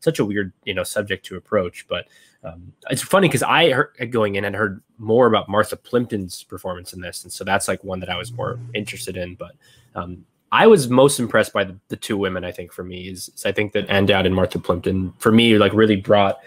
such 0.01 0.19
a 0.19 0.25
weird 0.25 0.51
you 0.65 0.73
know 0.73 0.83
subject 0.83 1.25
to 1.27 1.37
approach. 1.37 1.85
But 1.87 2.07
um, 2.43 2.71
it's 2.89 3.01
funny 3.01 3.27
because 3.27 3.43
I 3.43 3.71
heard 3.71 4.11
going 4.11 4.35
in 4.35 4.45
and 4.45 4.55
heard 4.55 4.81
more 4.97 5.27
about 5.27 5.49
Martha 5.49 5.75
Plimpton's 5.75 6.43
performance 6.43 6.93
in 6.93 7.01
this, 7.01 7.23
and 7.23 7.31
so 7.31 7.43
that's 7.43 7.67
like 7.67 7.83
one 7.83 7.99
that 7.99 8.09
I 8.09 8.17
was 8.17 8.31
more 8.31 8.59
interested 8.73 9.17
in. 9.17 9.35
But 9.35 9.55
um, 9.95 10.25
I 10.51 10.67
was 10.67 10.89
most 10.89 11.19
impressed 11.19 11.51
by 11.51 11.65
the, 11.65 11.77
the, 11.89 11.97
two 11.97 12.17
women. 12.17 12.45
I 12.45 12.51
think 12.51 12.71
for 12.71 12.83
me 12.83 13.09
is, 13.09 13.29
is 13.35 13.45
I 13.45 13.51
think 13.51 13.73
that 13.73 13.89
Ann 13.89 14.05
Dowd 14.05 14.25
and 14.25 14.33
Martha 14.33 14.57
Plimpton 14.57 15.13
for 15.17 15.31
me 15.31 15.57
like 15.57 15.73
really 15.73 15.97
brought 15.97 16.39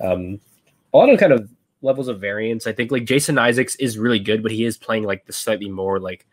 um, 0.00 0.40
a 0.94 0.98
lot 0.98 1.10
of 1.10 1.18
kind 1.18 1.32
of 1.32 1.50
levels 1.82 2.08
of 2.08 2.20
variance. 2.20 2.66
I 2.66 2.72
think 2.72 2.92
like 2.92 3.04
Jason 3.04 3.36
Isaacs 3.36 3.74
is 3.76 3.98
really 3.98 4.20
good, 4.20 4.42
but 4.42 4.52
he 4.52 4.64
is 4.64 4.78
playing 4.78 5.04
like 5.04 5.26
the 5.26 5.32
slightly 5.32 5.68
more 5.68 5.98
like 5.98 6.26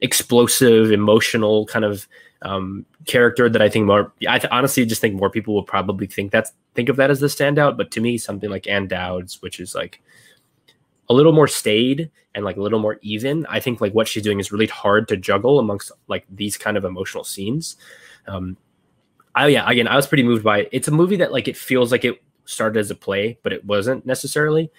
explosive, 0.00 0.92
emotional 0.92 1.66
kind 1.66 1.84
of 1.84 2.08
um, 2.42 2.84
character 3.06 3.48
that 3.48 3.62
I 3.62 3.68
think 3.68 3.86
more. 3.86 4.12
I 4.28 4.38
th- 4.38 4.52
honestly 4.52 4.84
just 4.84 5.00
think 5.00 5.14
more 5.14 5.30
people 5.30 5.54
will 5.54 5.62
probably 5.62 6.06
think 6.06 6.30
that's 6.30 6.52
think 6.74 6.88
of 6.88 6.96
that 6.96 7.10
as 7.10 7.20
the 7.20 7.26
standout. 7.26 7.76
But 7.76 7.90
to 7.92 8.00
me, 8.00 8.18
something 8.18 8.50
like 8.50 8.66
Ann 8.66 8.86
Dowd's, 8.86 9.40
which 9.42 9.60
is 9.60 9.74
like 9.74 10.00
a 11.08 11.14
little 11.14 11.32
more 11.32 11.48
staid 11.48 12.10
and 12.34 12.44
like 12.44 12.56
a 12.56 12.62
little 12.62 12.78
more 12.78 12.98
even. 13.02 13.46
I 13.46 13.60
think 13.60 13.80
like 13.80 13.94
what 13.94 14.08
she's 14.08 14.22
doing 14.22 14.40
is 14.40 14.52
really 14.52 14.66
hard 14.66 15.08
to 15.08 15.16
juggle 15.16 15.58
amongst 15.58 15.92
like 16.08 16.24
these 16.30 16.56
kind 16.56 16.76
of 16.76 16.84
emotional 16.84 17.24
scenes. 17.24 17.76
Um, 18.26 18.56
I 19.34 19.48
yeah, 19.48 19.68
again, 19.68 19.88
I 19.88 19.96
was 19.96 20.06
pretty 20.06 20.22
moved 20.22 20.44
by 20.44 20.60
it. 20.60 20.68
It's 20.72 20.88
a 20.88 20.92
movie 20.92 21.16
that 21.16 21.32
like 21.32 21.48
it 21.48 21.56
feels 21.56 21.90
like 21.90 22.04
it 22.04 22.22
started 22.44 22.78
as 22.78 22.90
a 22.90 22.94
play, 22.94 23.38
but 23.42 23.52
it 23.52 23.64
wasn't 23.64 24.06
necessarily. 24.06 24.70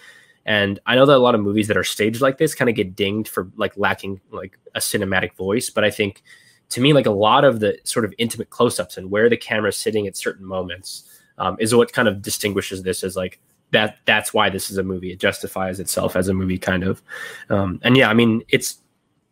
And 0.46 0.80
I 0.86 0.96
know 0.96 1.06
that 1.06 1.16
a 1.16 1.20
lot 1.20 1.36
of 1.36 1.42
movies 1.42 1.68
that 1.68 1.78
are 1.78 1.84
staged 1.84 2.22
like 2.22 2.38
this 2.38 2.54
kind 2.54 2.70
of 2.70 2.76
get 2.76 2.96
dinged 2.96 3.28
for 3.28 3.50
like 3.56 3.76
lacking 3.78 4.22
like 4.32 4.58
a 4.76 4.80
cinematic 4.80 5.34
voice, 5.36 5.70
but 5.70 5.84
I 5.84 5.90
think 5.90 6.22
to 6.70 6.82
me 6.82 6.94
like 6.94 7.06
a 7.06 7.12
lot 7.12 7.44
of 7.44 7.60
the 7.60 7.80
sort 7.84 8.06
of 8.06 8.14
intimate 8.18 8.50
close-ups 8.50 8.98
and 8.98 9.10
where 9.10 9.30
the 9.30 9.38
camera 9.38 9.70
is 9.70 9.78
sitting 9.78 10.08
at 10.08 10.16
certain 10.16 10.46
moments 10.46 11.10
um, 11.38 11.58
is 11.60 11.74
what 11.74 11.94
kind 11.94 12.08
of 12.08 12.22
distinguishes 12.22 12.84
this 12.84 13.04
as 13.04 13.16
like 13.16 13.40
that 13.72 13.98
that's 14.06 14.34
why 14.34 14.50
this 14.50 14.70
is 14.70 14.78
a 14.78 14.84
movie. 14.84 15.12
It 15.12 15.20
justifies 15.20 15.80
itself 15.80 16.16
as 16.16 16.28
a 16.28 16.34
movie 16.34 16.60
kind 16.60 16.84
of. 16.84 17.02
Um, 17.50 17.80
and 17.84 17.98
yeah 17.98 18.10
i 18.10 18.14
mean 18.14 18.44
it's 18.50 18.78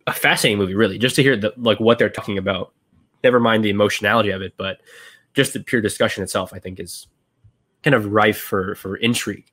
a 0.07 0.14
fascinating 0.14 0.57
movie 0.57 0.76
really 0.76 0.97
just 0.97 1.16
to 1.16 1.24
hear 1.24 1.38
the, 1.38 1.53
like 1.57 1.80
what 1.80 1.99
they're 1.99 2.09
talking 2.09 2.38
about. 2.38 2.74
Never 3.24 3.39
mind 3.39 3.64
the 3.64 3.70
emotionality 3.70 4.32
of 4.32 4.41
it 4.41 4.53
but 4.57 4.82
just 5.34 5.53
the 5.53 5.59
pure 5.59 5.82
discussion 5.82 6.24
itself 6.24 6.53
i 6.53 6.59
think 6.59 6.80
is 6.80 7.07
kind 7.84 7.93
of 7.93 8.11
rife 8.11 8.39
for 8.39 8.76
for 8.76 8.95
intrigue. 8.95 9.45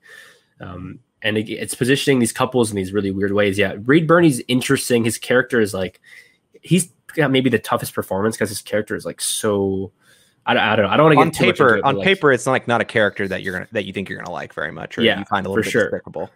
Um, 0.59 0.99
and 1.21 1.37
it, 1.37 1.49
it's 1.49 1.75
positioning 1.75 2.19
these 2.19 2.33
couples 2.33 2.69
in 2.69 2.75
these 2.75 2.93
really 2.93 3.11
weird 3.11 3.33
ways. 3.33 3.57
Yeah, 3.57 3.75
Reed 3.85 4.07
Birney's 4.07 4.41
interesting. 4.47 5.03
His 5.03 5.17
character 5.17 5.59
is 5.59 5.73
like 5.73 6.01
he's 6.61 6.91
got 7.15 7.31
maybe 7.31 7.49
the 7.49 7.59
toughest 7.59 7.93
performance 7.93 8.35
because 8.35 8.49
his 8.49 8.61
character 8.61 8.95
is 8.95 9.05
like 9.05 9.21
so. 9.21 9.91
I, 10.45 10.57
I 10.57 10.75
don't 10.75 10.85
know. 10.85 10.91
I 10.91 10.97
don't 10.97 11.15
want 11.15 11.33
to 11.33 11.39
get 11.39 11.49
on 11.49 11.53
paper. 11.53 11.77
It, 11.77 11.83
on 11.83 11.97
like, 11.97 12.03
paper, 12.03 12.31
it's 12.31 12.47
like 12.47 12.67
not 12.67 12.81
a 12.81 12.85
character 12.85 13.27
that 13.27 13.43
you're 13.43 13.53
gonna 13.53 13.67
that 13.73 13.85
you 13.85 13.93
think 13.93 14.09
you're 14.09 14.17
gonna 14.17 14.31
like 14.31 14.53
very 14.53 14.71
much, 14.71 14.97
or 14.97 15.01
yeah, 15.01 15.19
you 15.19 15.25
find 15.25 15.45
a 15.45 15.49
little 15.49 15.63
bit 15.63 15.71
sure. 15.71 15.83
despicable. 15.83 16.29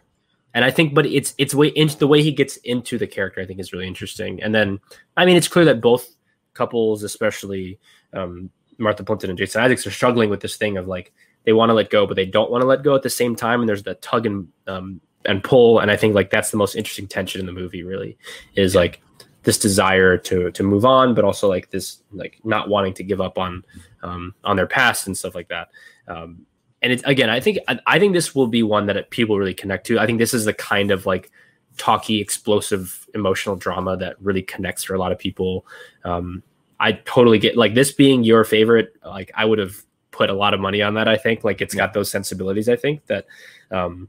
And 0.54 0.64
I 0.64 0.72
think, 0.72 0.94
but 0.94 1.06
it's 1.06 1.34
it's 1.38 1.54
way 1.54 1.68
into 1.70 1.98
the 1.98 2.08
way 2.08 2.22
he 2.22 2.32
gets 2.32 2.58
into 2.58 2.98
the 2.98 3.08
character. 3.08 3.42
I 3.42 3.46
think 3.46 3.60
is 3.60 3.74
really 3.74 3.88
interesting. 3.88 4.42
And 4.42 4.54
then, 4.54 4.80
I 5.18 5.26
mean, 5.26 5.36
it's 5.36 5.48
clear 5.48 5.66
that 5.66 5.82
both 5.82 6.08
couples, 6.54 7.04
especially 7.04 7.80
um, 8.14 8.50
Martha 8.78 9.04
Plimpton 9.04 9.30
and 9.30 9.38
Jason 9.38 9.62
Isaacs, 9.62 9.86
are 9.86 9.92
struggling 9.92 10.30
with 10.30 10.40
this 10.40 10.56
thing 10.56 10.78
of 10.78 10.88
like 10.88 11.12
they 11.46 11.54
want 11.54 11.70
to 11.70 11.74
let 11.74 11.90
go, 11.90 12.06
but 12.06 12.16
they 12.16 12.26
don't 12.26 12.52
want 12.52 12.62
to 12.62 12.68
let 12.68 12.84
go 12.84 12.96
at 12.96 13.04
the 13.04 13.10
same 13.10 13.36
time. 13.36 13.62
And 13.62 13.70
there's 13.70 13.84
the 13.84 13.96
tug 13.96 14.26
and 14.26 14.48
um, 14.68 15.02
and 15.26 15.44
pull, 15.44 15.80
and 15.80 15.90
I 15.90 15.98
think 15.98 16.16
like 16.16 16.30
that's 16.30 16.52
the 16.52 16.58
most 16.58 16.76
interesting 16.76 17.08
tension 17.08 17.40
in 17.40 17.46
the 17.46 17.52
movie. 17.52 17.84
Really, 17.84 18.18
is 18.56 18.74
yeah. 18.74 18.82
like 18.82 19.02
this 19.44 19.58
desire 19.58 20.18
to 20.18 20.52
to 20.52 20.64
move 20.64 20.86
on, 20.86 21.14
but 21.14 21.24
also 21.24 21.48
like 21.48 21.70
this 21.70 22.02
like 22.12 22.40
not 22.44 22.70
wanting 22.70 22.94
to 22.96 23.04
give 23.04 23.22
up 23.22 23.38
on 23.38 23.64
um, 24.04 24.34
on 24.44 24.56
their 24.56 24.68
past 24.68 25.08
and 25.08 25.18
stuff 25.18 25.36
like 25.36 25.48
that. 25.50 25.70
Um, 26.08 26.46
and 26.82 26.92
it's 26.92 27.04
again, 27.04 27.30
I 27.30 27.40
think 27.40 27.60
I, 27.68 27.80
I 27.88 28.00
think 28.00 28.14
this 28.14 28.36
will 28.36 28.48
be 28.48 28.64
one 28.64 28.88
that 28.88 29.10
people 29.10 29.38
really 29.38 29.54
connect 29.54 29.88
to. 29.88 30.00
I 30.00 30.06
think 30.06 30.20
this 30.20 30.34
is 30.34 30.46
the 30.46 30.54
kind 30.54 30.92
of 30.92 31.06
like 31.06 31.32
talky, 31.78 32.22
explosive, 32.22 33.08
emotional 33.14 33.56
drama 33.56 33.98
that 33.98 34.22
really 34.22 34.42
connects 34.42 34.84
for 34.84 34.94
a 34.96 35.00
lot 35.00 35.12
of 35.12 35.20
people. 35.20 35.66
Um, 36.04 36.44
I 36.80 36.94
totally 36.94 37.40
get 37.40 37.56
like 37.56 37.74
this 37.74 37.92
being 37.92 38.24
your 38.24 38.44
favorite. 38.44 38.96
Like 39.04 39.32
I 39.36 39.46
would 39.46 39.60
have 39.60 39.84
put 40.16 40.30
a 40.30 40.34
lot 40.34 40.54
of 40.54 40.62
money 40.62 40.82
on 40.82 40.94
that. 40.94 41.08
I 41.08 41.18
think 41.18 41.44
like 41.44 41.62
it's 41.62 41.76
got 41.76 41.94
those 41.94 42.10
sensibilities. 42.10 42.70
I 42.70 42.78
think 42.78 43.06
that 43.08 43.26
um, 43.70 44.08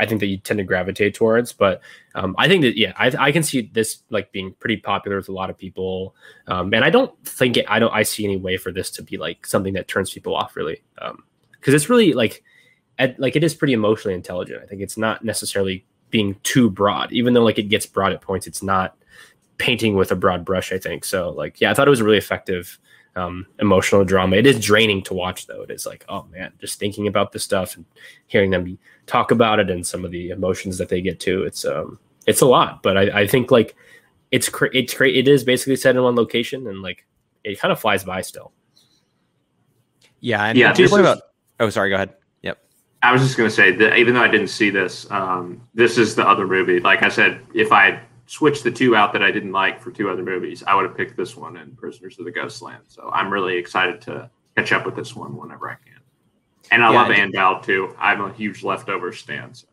I 0.00 0.06
think 0.06 0.20
that 0.20 0.26
you 0.26 0.38
tend 0.38 0.58
to 0.58 0.64
gravitate 0.64 1.14
towards. 1.14 1.52
But 1.52 1.80
um, 2.16 2.34
I 2.38 2.48
think 2.48 2.62
that 2.62 2.76
yeah, 2.76 2.92
I, 2.96 3.12
I 3.18 3.32
can 3.32 3.44
see 3.44 3.70
this 3.72 4.02
like 4.10 4.32
being 4.32 4.54
pretty 4.58 4.78
popular 4.78 5.16
with 5.16 5.28
a 5.28 5.32
lot 5.32 5.50
of 5.50 5.56
people. 5.56 6.16
Um, 6.48 6.74
and 6.74 6.84
I 6.84 6.90
don't 6.90 7.16
think 7.24 7.56
it. 7.56 7.66
I 7.68 7.78
don't. 7.78 7.94
I 7.94 8.02
see 8.02 8.24
any 8.24 8.36
way 8.36 8.56
for 8.56 8.72
this 8.72 8.90
to 8.92 9.02
be 9.02 9.16
like 9.16 9.46
something 9.46 9.74
that 9.74 9.86
turns 9.86 10.10
people 10.10 10.34
off 10.34 10.56
really, 10.56 10.82
because 10.96 11.12
um, 11.12 11.74
it's 11.74 11.88
really 11.88 12.12
like, 12.12 12.42
at, 12.98 13.18
like 13.20 13.36
it 13.36 13.44
is 13.44 13.54
pretty 13.54 13.74
emotionally 13.74 14.14
intelligent. 14.14 14.60
I 14.60 14.66
think 14.66 14.82
it's 14.82 14.98
not 14.98 15.24
necessarily 15.24 15.86
being 16.10 16.36
too 16.42 16.68
broad, 16.68 17.12
even 17.12 17.32
though 17.32 17.44
like 17.44 17.58
it 17.58 17.68
gets 17.68 17.86
broad 17.86 18.12
at 18.12 18.20
points. 18.20 18.48
It's 18.48 18.62
not 18.62 18.96
painting 19.58 19.94
with 19.94 20.10
a 20.10 20.16
broad 20.16 20.44
brush. 20.44 20.72
I 20.72 20.78
think 20.78 21.04
so. 21.04 21.30
Like 21.30 21.60
yeah, 21.60 21.70
I 21.70 21.74
thought 21.74 21.86
it 21.86 21.90
was 21.90 22.02
really 22.02 22.18
effective 22.18 22.76
um, 23.16 23.46
emotional 23.60 24.04
drama. 24.04 24.36
It 24.36 24.46
is 24.46 24.58
draining 24.60 25.02
to 25.04 25.14
watch, 25.14 25.46
though. 25.46 25.62
It 25.62 25.70
is 25.70 25.86
like, 25.86 26.04
oh 26.08 26.26
man, 26.32 26.52
just 26.60 26.78
thinking 26.78 27.06
about 27.06 27.32
this 27.32 27.44
stuff 27.44 27.76
and 27.76 27.84
hearing 28.26 28.50
them 28.50 28.78
talk 29.06 29.30
about 29.30 29.60
it 29.60 29.70
and 29.70 29.86
some 29.86 30.04
of 30.04 30.10
the 30.10 30.30
emotions 30.30 30.78
that 30.78 30.88
they 30.88 31.00
get 31.00 31.20
to. 31.20 31.44
It's 31.44 31.64
um, 31.64 31.98
it's 32.26 32.40
a 32.40 32.46
lot, 32.46 32.82
but 32.82 32.96
I, 32.96 33.20
I 33.20 33.26
think 33.26 33.50
like 33.50 33.76
it's 34.30 34.48
cra- 34.48 34.70
it's 34.74 34.94
cra- 34.94 35.10
it 35.10 35.28
is 35.28 35.44
basically 35.44 35.76
set 35.76 35.96
in 35.96 36.02
one 36.02 36.16
location 36.16 36.66
and 36.66 36.82
like 36.82 37.06
it 37.44 37.58
kind 37.60 37.72
of 37.72 37.80
flies 37.80 38.04
by 38.04 38.20
still. 38.22 38.52
Yeah, 40.20 40.44
and 40.44 40.58
yeah. 40.58 40.72
This 40.72 40.90
is, 40.90 40.98
about, 40.98 41.20
oh, 41.60 41.68
sorry. 41.68 41.90
Go 41.90 41.96
ahead. 41.96 42.14
Yep. 42.42 42.58
I 43.02 43.12
was 43.12 43.20
just 43.20 43.36
gonna 43.36 43.50
say 43.50 43.72
that 43.72 43.98
even 43.98 44.14
though 44.14 44.22
I 44.22 44.28
didn't 44.28 44.48
see 44.48 44.70
this, 44.70 45.08
um, 45.10 45.60
this 45.74 45.98
is 45.98 46.14
the 46.14 46.26
other 46.26 46.46
movie. 46.46 46.80
Like 46.80 47.02
I 47.02 47.10
said, 47.10 47.40
if 47.54 47.70
I 47.72 48.00
switch 48.26 48.62
the 48.62 48.70
two 48.70 48.96
out 48.96 49.12
that 49.12 49.22
I 49.22 49.30
didn't 49.30 49.52
like 49.52 49.80
for 49.80 49.90
two 49.90 50.10
other 50.10 50.22
movies, 50.22 50.62
I 50.66 50.74
would 50.74 50.84
have 50.84 50.96
picked 50.96 51.16
this 51.16 51.36
one 51.36 51.56
and 51.56 51.76
Prisoners 51.76 52.18
of 52.18 52.24
the 52.24 52.30
Ghostland. 52.30 52.84
So 52.88 53.10
I'm 53.12 53.30
really 53.30 53.56
excited 53.56 54.00
to 54.02 54.30
catch 54.56 54.72
up 54.72 54.86
with 54.86 54.96
this 54.96 55.14
one 55.14 55.36
whenever 55.36 55.70
I 55.70 55.74
can. 55.74 56.00
And 56.70 56.82
I 56.82 56.90
yeah, 56.90 57.02
love 57.02 57.10
Ann 57.10 57.30
Dowd 57.30 57.62
too. 57.62 57.94
I'm 57.98 58.22
a 58.22 58.32
huge 58.32 58.62
leftover 58.62 59.12
stan. 59.12 59.54
So. 59.54 59.66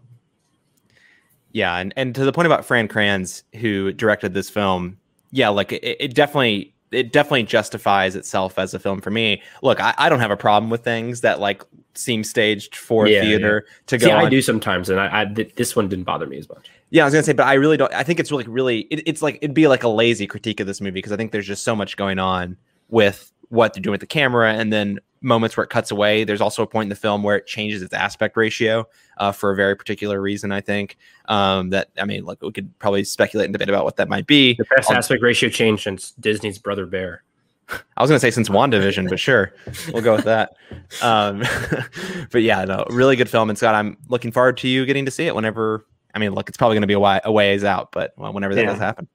Yeah, 1.53 1.77
and, 1.77 1.93
and 1.95 2.13
to 2.15 2.25
the 2.25 2.31
point 2.31 2.45
about 2.45 2.65
Fran 2.65 2.87
Kranz, 2.87 3.43
who 3.55 3.91
directed 3.93 4.33
this 4.33 4.49
film, 4.49 4.97
yeah, 5.31 5.49
like 5.49 5.71
it, 5.71 5.97
it 5.99 6.13
definitely 6.13 6.73
it 6.91 7.11
definitely 7.11 7.43
justifies 7.43 8.15
itself 8.15 8.59
as 8.59 8.73
a 8.73 8.79
film 8.79 9.01
for 9.01 9.11
me. 9.11 9.41
Look, 9.61 9.79
I, 9.79 9.93
I 9.97 10.09
don't 10.09 10.19
have 10.19 10.31
a 10.31 10.37
problem 10.37 10.69
with 10.69 10.83
things 10.83 11.21
that 11.21 11.39
like 11.39 11.63
seem 11.93 12.23
staged 12.23 12.75
for 12.75 13.07
yeah, 13.07 13.21
theater 13.21 13.65
yeah. 13.65 13.73
to 13.87 13.97
go. 13.97 14.07
Yeah, 14.07 14.17
I 14.17 14.29
do 14.29 14.41
sometimes, 14.41 14.89
and 14.89 14.99
I, 14.99 15.21
I 15.21 15.25
this 15.55 15.75
one 15.75 15.87
didn't 15.87 16.05
bother 16.05 16.27
me 16.27 16.37
as 16.37 16.49
much. 16.49 16.69
Yeah, 16.89 17.03
I 17.03 17.05
was 17.05 17.13
gonna 17.13 17.23
say, 17.23 17.33
but 17.33 17.47
I 17.47 17.53
really 17.53 17.77
don't. 17.77 17.93
I 17.93 18.03
think 18.03 18.19
it's 18.19 18.31
really, 18.31 18.45
really. 18.45 18.81
It, 18.91 19.03
it's 19.05 19.21
like 19.21 19.37
it'd 19.41 19.53
be 19.53 19.67
like 19.67 19.83
a 19.83 19.89
lazy 19.89 20.27
critique 20.27 20.59
of 20.59 20.67
this 20.67 20.81
movie 20.81 20.91
because 20.91 21.11
I 21.11 21.17
think 21.17 21.31
there's 21.31 21.47
just 21.47 21.63
so 21.63 21.75
much 21.75 21.97
going 21.97 22.19
on 22.19 22.57
with 22.89 23.31
what 23.49 23.73
they're 23.73 23.81
doing 23.81 23.93
with 23.93 24.01
the 24.01 24.07
camera, 24.07 24.53
and 24.53 24.71
then 24.71 24.99
moments 25.21 25.55
where 25.55 25.63
it 25.63 25.69
cuts 25.69 25.91
away. 25.91 26.23
There's 26.23 26.41
also 26.41 26.63
a 26.63 26.67
point 26.67 26.85
in 26.85 26.89
the 26.89 26.95
film 26.95 27.23
where 27.23 27.37
it 27.37 27.45
changes 27.45 27.81
its 27.81 27.93
aspect 27.93 28.35
ratio 28.35 28.87
uh, 29.17 29.31
for 29.31 29.51
a 29.51 29.55
very 29.55 29.75
particular 29.75 30.19
reason. 30.21 30.51
I 30.51 30.61
think 30.61 30.97
um, 31.25 31.69
that 31.69 31.89
I 31.97 32.05
mean, 32.05 32.25
like 32.25 32.41
we 32.41 32.51
could 32.51 32.77
probably 32.79 33.03
speculate 33.03 33.45
and 33.45 33.53
debate 33.53 33.69
about 33.69 33.85
what 33.85 33.95
that 33.97 34.09
might 34.09 34.27
be. 34.27 34.55
The 34.55 34.65
best 34.75 34.89
I'll, 34.89 34.97
aspect 34.97 35.21
ratio 35.21 35.49
change 35.49 35.83
since 35.83 36.11
Disney's 36.11 36.57
Brother 36.57 36.85
Bear. 36.85 37.23
I 37.97 38.01
was 38.01 38.09
going 38.09 38.17
to 38.17 38.19
say 38.19 38.31
since 38.31 38.49
WandaVision, 38.49 39.09
but 39.09 39.19
sure, 39.19 39.53
we'll 39.93 40.03
go 40.03 40.15
with 40.15 40.25
that. 40.25 40.53
Um, 41.01 41.43
but 42.31 42.41
yeah, 42.41 42.65
no, 42.65 42.85
really 42.89 43.15
good 43.15 43.29
film. 43.29 43.49
And 43.49 43.57
Scott, 43.57 43.75
I'm 43.75 43.97
looking 44.07 44.31
forward 44.31 44.57
to 44.57 44.67
you 44.67 44.85
getting 44.85 45.05
to 45.05 45.11
see 45.11 45.27
it 45.27 45.35
whenever. 45.35 45.85
I 46.13 46.19
mean, 46.19 46.33
look, 46.33 46.49
it's 46.49 46.57
probably 46.57 46.75
going 46.75 46.81
to 46.81 46.87
be 46.87 46.93
a, 46.93 46.99
way, 46.99 47.21
a 47.23 47.31
ways 47.31 47.63
out, 47.63 47.91
but 47.93 48.13
well, 48.17 48.33
whenever 48.33 48.55
that 48.55 48.61
yeah. 48.61 48.71
does 48.71 48.79
happen. 48.79 49.07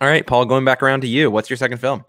All 0.00 0.08
right, 0.08 0.26
Paul, 0.26 0.46
going 0.46 0.64
back 0.64 0.82
around 0.82 1.00
to 1.00 1.08
you. 1.08 1.30
What's 1.30 1.50
your 1.50 1.56
second 1.56 1.78
film? 1.78 2.04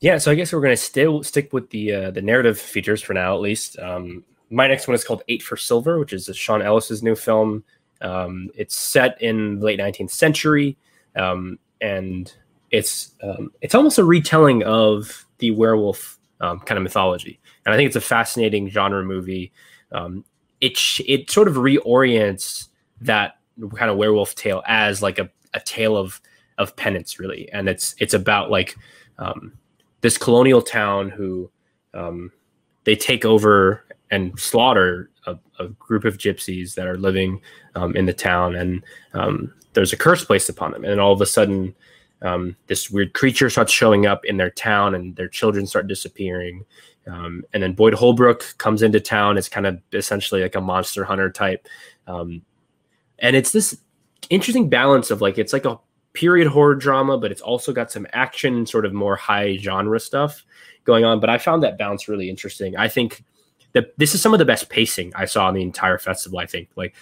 Yeah, 0.00 0.16
so 0.16 0.30
I 0.30 0.34
guess 0.34 0.52
we're 0.52 0.60
going 0.60 0.72
to 0.72 0.76
still 0.76 1.22
stick 1.22 1.52
with 1.52 1.70
the 1.70 1.92
uh, 1.92 2.10
the 2.10 2.22
narrative 2.22 2.58
features 2.58 3.02
for 3.02 3.12
now, 3.12 3.34
at 3.34 3.40
least. 3.40 3.78
Um, 3.78 4.24
my 4.48 4.66
next 4.66 4.88
one 4.88 4.94
is 4.94 5.04
called 5.04 5.22
Eight 5.28 5.42
for 5.42 5.56
Silver, 5.56 5.98
which 5.98 6.12
is 6.12 6.30
Sean 6.34 6.62
Ellis's 6.62 7.02
new 7.02 7.14
film. 7.14 7.62
Um, 8.00 8.50
it's 8.56 8.74
set 8.74 9.20
in 9.20 9.58
the 9.58 9.66
late 9.66 9.78
19th 9.78 10.10
century, 10.10 10.78
um, 11.16 11.58
and 11.82 12.32
it's 12.70 13.14
um, 13.22 13.52
it's 13.60 13.74
almost 13.74 13.98
a 13.98 14.04
retelling 14.04 14.62
of 14.62 15.26
the 15.38 15.50
werewolf 15.50 16.18
um, 16.40 16.60
kind 16.60 16.78
of 16.78 16.82
mythology, 16.82 17.38
and 17.66 17.74
I 17.74 17.76
think 17.76 17.86
it's 17.86 17.96
a 17.96 18.00
fascinating 18.00 18.70
genre 18.70 19.04
movie. 19.04 19.52
Um, 19.92 20.24
it 20.62 20.78
it 21.06 21.30
sort 21.30 21.46
of 21.46 21.54
reorients 21.56 22.68
that 23.02 23.36
kind 23.74 23.90
of 23.90 23.98
werewolf 23.98 24.34
tale 24.34 24.62
as 24.66 25.02
like 25.02 25.18
a, 25.18 25.28
a 25.52 25.60
tale 25.60 25.98
of 25.98 26.22
of 26.56 26.74
penance, 26.76 27.18
really, 27.18 27.52
and 27.52 27.68
it's 27.68 27.94
it's 27.98 28.14
about 28.14 28.50
like 28.50 28.76
um, 29.18 29.52
this 30.00 30.18
colonial 30.18 30.62
town 30.62 31.10
who 31.10 31.50
um, 31.94 32.32
they 32.84 32.96
take 32.96 33.24
over 33.24 33.84
and 34.10 34.38
slaughter 34.38 35.10
a, 35.26 35.36
a, 35.58 35.68
group 35.68 36.04
of 36.04 36.18
gypsies 36.18 36.74
that 36.74 36.86
are 36.86 36.96
living 36.96 37.40
um, 37.74 37.94
in 37.94 38.06
the 38.06 38.12
town, 38.12 38.56
and 38.56 38.82
um, 39.14 39.52
there's 39.74 39.92
a 39.92 39.96
curse 39.96 40.24
placed 40.24 40.48
upon 40.48 40.72
them. 40.72 40.84
And 40.84 41.00
all 41.00 41.12
of 41.12 41.20
a 41.20 41.26
sudden, 41.26 41.74
um, 42.22 42.56
this 42.66 42.90
weird 42.90 43.14
creature 43.14 43.50
starts 43.50 43.72
showing 43.72 44.06
up 44.06 44.24
in 44.24 44.36
their 44.36 44.50
town, 44.50 44.94
and 44.94 45.14
their 45.16 45.28
children 45.28 45.66
start 45.66 45.86
disappearing. 45.86 46.64
Um, 47.06 47.44
and 47.52 47.62
then 47.62 47.74
Boyd 47.74 47.94
Holbrook 47.94 48.54
comes 48.58 48.82
into 48.82 49.00
town. 49.00 49.38
It's 49.38 49.48
kind 49.48 49.66
of 49.66 49.80
essentially 49.92 50.42
like 50.42 50.54
a 50.54 50.60
monster 50.60 51.04
hunter 51.04 51.30
type, 51.30 51.66
um, 52.06 52.42
and 53.18 53.36
it's 53.36 53.52
this 53.52 53.78
interesting 54.28 54.68
balance 54.68 55.10
of 55.10 55.20
like 55.20 55.38
it's 55.38 55.52
like 55.52 55.64
a 55.64 55.78
period 56.12 56.48
horror 56.48 56.74
drama, 56.74 57.18
but 57.18 57.30
it's 57.30 57.40
also 57.40 57.72
got 57.72 57.90
some 57.90 58.06
action, 58.12 58.66
sort 58.66 58.84
of 58.84 58.92
more 58.92 59.16
high 59.16 59.56
genre 59.56 60.00
stuff 60.00 60.44
going 60.84 61.04
on. 61.04 61.20
But 61.20 61.30
I 61.30 61.38
found 61.38 61.62
that 61.62 61.78
balance 61.78 62.08
really 62.08 62.28
interesting. 62.28 62.76
I 62.76 62.88
think 62.88 63.24
that 63.72 63.96
this 63.98 64.14
is 64.14 64.22
some 64.22 64.32
of 64.32 64.38
the 64.38 64.44
best 64.44 64.68
pacing 64.68 65.12
I 65.14 65.24
saw 65.24 65.48
in 65.48 65.54
the 65.54 65.62
entire 65.62 65.98
festival. 65.98 66.38
I 66.38 66.46
think 66.46 66.68
like 66.76 66.94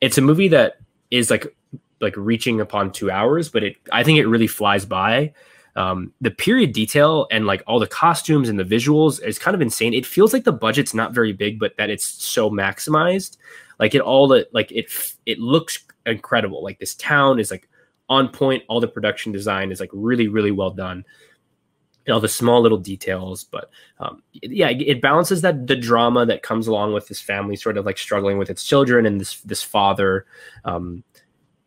it's 0.00 0.18
a 0.18 0.22
movie 0.22 0.48
that 0.48 0.78
is 1.10 1.30
like 1.30 1.54
like 2.00 2.16
reaching 2.16 2.60
upon 2.60 2.90
two 2.92 3.10
hours, 3.10 3.48
but 3.48 3.62
it 3.62 3.76
I 3.92 4.02
think 4.02 4.18
it 4.18 4.26
really 4.26 4.48
flies 4.48 4.84
by. 4.84 5.32
Um, 5.74 6.12
the 6.20 6.30
period 6.30 6.74
detail 6.74 7.26
and 7.30 7.46
like 7.46 7.62
all 7.66 7.78
the 7.78 7.86
costumes 7.86 8.50
and 8.50 8.58
the 8.58 8.64
visuals 8.64 9.24
is 9.24 9.38
kind 9.38 9.54
of 9.54 9.62
insane. 9.62 9.94
It 9.94 10.04
feels 10.04 10.34
like 10.34 10.44
the 10.44 10.52
budget's 10.52 10.92
not 10.92 11.14
very 11.14 11.32
big, 11.32 11.58
but 11.58 11.74
that 11.78 11.88
it's 11.88 12.04
so 12.04 12.50
maximized. 12.50 13.38
Like 13.78 13.94
it 13.94 14.02
all 14.02 14.28
the 14.28 14.46
like 14.52 14.70
it 14.70 14.92
it 15.24 15.38
looks 15.38 15.78
incredible. 16.04 16.62
Like 16.62 16.78
this 16.78 16.94
town 16.96 17.38
is 17.38 17.50
like 17.50 17.70
on 18.08 18.28
point. 18.28 18.62
All 18.68 18.80
the 18.80 18.88
production 18.88 19.32
design 19.32 19.70
is 19.72 19.80
like 19.80 19.90
really, 19.92 20.28
really 20.28 20.50
well 20.50 20.70
done. 20.70 21.04
And 22.04 22.12
all 22.12 22.20
the 22.20 22.28
small 22.28 22.60
little 22.60 22.78
details, 22.78 23.44
but 23.44 23.70
um, 24.00 24.24
yeah, 24.32 24.70
it 24.70 25.00
balances 25.00 25.40
that 25.42 25.68
the 25.68 25.76
drama 25.76 26.26
that 26.26 26.42
comes 26.42 26.66
along 26.66 26.94
with 26.94 27.06
this 27.06 27.20
family 27.20 27.54
sort 27.54 27.76
of 27.76 27.86
like 27.86 27.96
struggling 27.96 28.38
with 28.38 28.50
its 28.50 28.64
children 28.64 29.06
and 29.06 29.20
this 29.20 29.40
this 29.42 29.62
father, 29.62 30.26
um, 30.64 31.04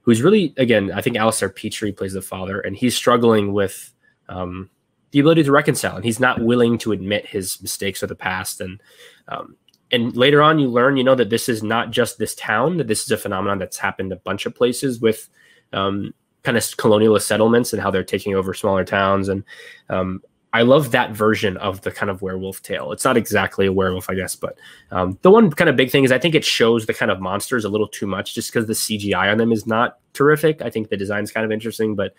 who's 0.01 0.21
really 0.21 0.53
again, 0.57 0.91
I 0.91 0.99
think 0.99 1.15
Alistair 1.15 1.47
Petrie 1.47 1.93
plays 1.93 2.11
the 2.11 2.21
father, 2.21 2.59
and 2.59 2.75
he's 2.75 2.97
struggling 2.97 3.53
with 3.53 3.93
um, 4.27 4.69
the 5.11 5.19
ability 5.19 5.43
to 5.43 5.53
reconcile, 5.53 5.95
and 5.95 6.03
he's 6.03 6.19
not 6.19 6.41
willing 6.41 6.77
to 6.79 6.91
admit 6.91 7.25
his 7.25 7.61
mistakes 7.61 8.03
of 8.03 8.09
the 8.09 8.15
past, 8.15 8.59
and 8.59 8.81
um, 9.29 9.55
and 9.89 10.17
later 10.17 10.41
on 10.41 10.59
you 10.59 10.67
learn, 10.67 10.97
you 10.97 11.03
know, 11.05 11.15
that 11.15 11.29
this 11.29 11.47
is 11.47 11.63
not 11.63 11.91
just 11.91 12.17
this 12.17 12.36
town; 12.36 12.75
that 12.75 12.88
this 12.88 13.03
is 13.03 13.11
a 13.11 13.17
phenomenon 13.17 13.57
that's 13.57 13.77
happened 13.77 14.11
a 14.11 14.17
bunch 14.17 14.45
of 14.45 14.53
places 14.53 14.99
with 14.99 15.29
um, 15.71 16.13
kind 16.45 16.57
of 16.57 16.63
colonialist 16.63 17.23
settlements 17.23 17.73
and 17.73 17.81
how 17.81 17.91
they're 17.91 18.03
taking 18.03 18.35
over 18.35 18.53
smaller 18.53 18.85
towns. 18.85 19.27
And 19.27 19.43
um, 19.89 20.21
I 20.53 20.61
love 20.61 20.91
that 20.91 21.11
version 21.11 21.57
of 21.57 21.81
the 21.81 21.91
kind 21.91 22.09
of 22.09 22.21
werewolf 22.21 22.61
tale. 22.61 22.93
It's 22.93 23.03
not 23.03 23.17
exactly 23.17 23.65
a 23.65 23.73
werewolf, 23.73 24.09
I 24.09 24.15
guess, 24.15 24.37
but 24.37 24.57
um, 24.91 25.17
the 25.21 25.29
one 25.29 25.51
kind 25.51 25.69
of 25.69 25.75
big 25.75 25.91
thing 25.91 26.05
is 26.05 26.13
I 26.13 26.17
think 26.17 26.33
it 26.33 26.45
shows 26.45 26.85
the 26.85 26.93
kind 26.93 27.11
of 27.11 27.19
monsters 27.19 27.65
a 27.65 27.69
little 27.69 27.89
too 27.89 28.07
much 28.07 28.33
just 28.33 28.53
because 28.53 28.65
the 28.65 28.73
CGI 28.73 29.29
on 29.29 29.37
them 29.37 29.51
is 29.51 29.67
not 29.67 29.97
terrific. 30.13 30.61
I 30.61 30.69
think 30.69 30.87
the 30.87 30.95
design's 30.95 31.29
kind 31.29 31.45
of 31.45 31.51
interesting, 31.51 31.93
but 31.95 32.13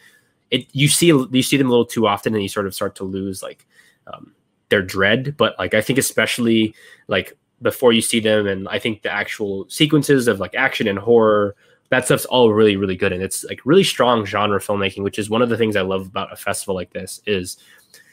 it 0.51 0.67
you 0.73 0.87
see 0.89 1.07
you 1.07 1.43
see 1.43 1.57
them 1.57 1.69
a 1.69 1.71
little 1.71 1.87
too 1.87 2.07
often 2.07 2.35
and 2.35 2.43
you 2.43 2.49
sort 2.51 2.67
of 2.67 2.75
start 2.75 2.95
to 2.97 3.05
lose 3.05 3.43
like 3.43 3.67
um, 4.07 4.35
their 4.69 4.83
dread. 4.83 5.35
But 5.39 5.59
like 5.59 5.73
I 5.73 5.81
think 5.81 5.99
especially 5.99 6.75
like 7.09 7.37
before 7.63 7.95
you 7.95 8.03
see 8.03 8.21
them 8.21 8.47
and 8.47 8.69
I 8.69 8.79
think 8.79 9.01
the 9.01 9.11
actual 9.11 9.67
sequences 9.71 10.29
of 10.29 10.41
like 10.41 10.55
action 10.55 10.89
and 10.89 10.99
horror 10.99 11.57
that 11.91 12.05
stuff's 12.05 12.25
all 12.27 12.53
really 12.53 12.77
really 12.77 12.97
good 12.97 13.13
and 13.13 13.23
it's 13.23 13.45
like 13.45 13.61
really 13.65 13.85
strong 13.85 14.25
genre 14.25 14.59
filmmaking 14.59 15.03
which 15.03 15.19
is 15.19 15.31
one 15.31 15.43
of 15.43 15.49
the 15.49 15.57
things 15.57 15.77
i 15.77 15.81
love 15.81 16.07
about 16.07 16.33
a 16.33 16.37
festival 16.37 16.75
like 16.75 16.93
this 16.93 17.21
is 17.27 17.57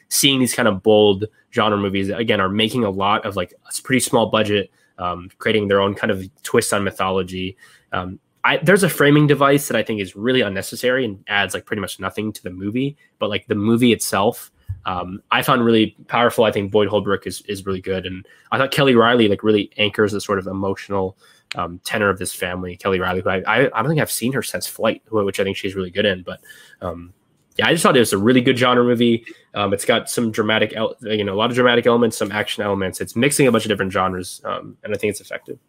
seeing 0.10 0.40
these 0.40 0.54
kind 0.54 0.68
of 0.68 0.84
bold 0.84 1.26
genre 1.52 1.78
movies 1.78 2.08
that 2.08 2.20
again 2.20 2.40
are 2.40 2.50
making 2.50 2.84
a 2.84 2.90
lot 2.90 3.26
of 3.26 3.36
like 3.36 3.54
a 3.54 3.82
pretty 3.82 4.00
small 4.00 4.28
budget 4.28 4.72
um, 5.00 5.28
creating 5.40 5.68
their 5.68 5.82
own 5.82 5.96
kind 5.96 6.12
of 6.12 6.24
twist 6.44 6.72
on 6.72 6.84
mythology 6.84 7.58
um, 7.94 8.20
I, 8.44 8.58
there's 8.58 8.84
a 8.84 8.90
framing 8.90 9.26
device 9.26 9.68
that 9.68 9.78
i 9.78 9.82
think 9.82 10.02
is 10.02 10.16
really 10.16 10.42
unnecessary 10.42 11.04
and 11.06 11.24
adds 11.28 11.54
like 11.54 11.66
pretty 11.66 11.82
much 11.82 12.00
nothing 12.00 12.32
to 12.34 12.44
the 12.44 12.52
movie 12.52 12.96
but 13.18 13.30
like 13.30 13.48
the 13.48 13.56
movie 13.56 13.92
itself 13.92 14.52
um, 14.86 15.22
I 15.32 15.42
found 15.42 15.64
really 15.64 15.96
powerful. 16.08 16.44
I 16.44 16.52
think 16.52 16.72
Boyd 16.72 16.90
Holbrook 16.90 17.26
is 17.26 17.42
is 17.44 17.66
really 17.66 17.82
good, 17.82 18.06
and 18.06 18.26
I 18.52 18.58
thought 18.58 18.72
Kelly 18.72 18.96
Reilly 18.96 19.28
like 19.28 19.44
really 19.44 19.72
anchors 19.78 20.12
the 20.12 20.22
sort 20.22 20.40
of 20.40 20.48
emotional 20.48 21.18
um, 21.56 21.80
tenor 21.84 22.10
of 22.10 22.20
this 22.20 22.34
family, 22.34 22.76
Kelly 22.76 23.00
Reilly, 23.00 23.22
who 23.22 23.30
I, 23.30 23.44
I, 23.48 23.60
I, 23.74 23.82
don't 23.82 23.90
think 23.90 24.02
I've 24.02 24.12
seen 24.12 24.34
her 24.34 24.42
since 24.42 24.68
Flight, 24.68 25.04
which 25.12 25.40
I 25.40 25.44
think 25.44 25.58
she's 25.58 25.76
really 25.76 25.92
good 25.92 26.06
in. 26.06 26.24
But 26.24 26.42
um, 26.82 27.14
yeah, 27.58 27.68
I 27.68 27.72
just 27.72 27.84
thought 27.84 27.96
it 27.96 28.00
was 28.00 28.14
a 28.14 28.18
really 28.18 28.42
good 28.42 28.58
genre 28.58 28.84
movie. 28.84 29.26
Um, 29.54 29.74
it's 29.74 29.86
got 29.86 30.10
some 30.10 30.32
dramatic, 30.32 30.74
el- 30.76 30.96
you 31.02 31.24
know, 31.24 31.34
a 31.34 31.38
lot 31.38 31.50
of 31.50 31.56
dramatic 31.56 31.86
elements, 31.86 32.18
some 32.18 32.32
action 32.32 32.64
elements. 32.64 33.02
It's 33.02 33.16
mixing 33.16 33.48
a 33.48 33.52
bunch 33.52 33.66
of 33.66 33.70
different 33.70 33.92
genres, 33.92 34.42
um, 34.46 34.78
and 34.84 34.94
I 34.94 34.98
think 34.98 35.12
it's 35.12 35.22
effective. 35.22 35.60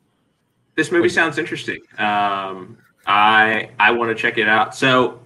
This 0.74 0.90
movie 0.90 1.08
sounds 1.08 1.38
interesting. 1.38 1.80
Um, 1.98 2.78
I 3.06 3.70
I 3.78 3.90
want 3.90 4.16
to 4.16 4.20
check 4.20 4.38
it 4.38 4.48
out. 4.48 4.74
So, 4.74 5.20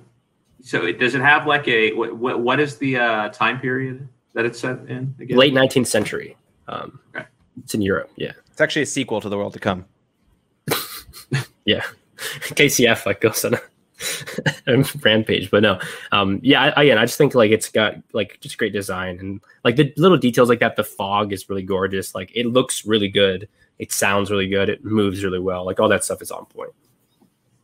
so 0.61 0.84
it, 0.84 0.98
does 0.98 1.14
it 1.14 1.20
have 1.20 1.46
like 1.46 1.66
a 1.68 1.92
what? 1.92 2.40
What 2.40 2.61
is 2.61 2.76
the 2.76 2.98
uh, 2.98 3.28
time 3.30 3.61
period 3.61 4.09
that 4.34 4.44
it's 4.44 4.59
set 4.59 4.78
in? 4.88 5.14
Again? 5.20 5.36
Late 5.38 5.54
nineteenth 5.54 5.88
century. 5.88 6.36
Um, 6.66 6.98
okay. 7.14 7.26
It's 7.62 7.74
in 7.74 7.80
Europe. 7.80 8.11
Yeah, 8.16 8.32
it's 8.50 8.61
actually 8.61 8.82
a 8.82 8.86
sequel 8.86 9.20
to 9.20 9.28
The 9.28 9.36
World 9.38 9.54
to 9.54 9.59
Come 9.59 9.86
yeah, 11.68 11.84
KCF 12.16 13.04
like 13.04 13.20
goes 13.20 13.44
on 13.44 13.54
a 14.66 14.84
rampage, 15.02 15.50
but 15.50 15.62
no, 15.62 15.78
um, 16.12 16.40
yeah, 16.42 16.72
I, 16.76 16.82
again, 16.84 16.98
I 16.98 17.04
just 17.04 17.18
think 17.18 17.34
like 17.34 17.50
it's 17.50 17.68
got 17.68 17.96
like 18.14 18.38
just 18.40 18.56
great 18.56 18.72
design 18.72 19.18
and 19.18 19.40
like 19.64 19.76
the 19.76 19.92
little 19.96 20.16
details 20.16 20.48
like 20.48 20.60
that. 20.60 20.76
The 20.76 20.84
fog 20.84 21.32
is 21.32 21.48
really 21.48 21.62
gorgeous. 21.62 22.14
Like 22.14 22.32
it 22.34 22.46
looks 22.46 22.86
really 22.86 23.08
good. 23.08 23.48
It 23.78 23.92
sounds 23.92 24.30
really 24.30 24.48
good. 24.48 24.70
It 24.70 24.84
moves 24.84 25.22
really 25.22 25.38
well. 25.38 25.66
Like 25.66 25.78
all 25.78 25.88
that 25.90 26.04
stuff 26.04 26.22
is 26.22 26.30
on 26.30 26.46
point. 26.46 26.72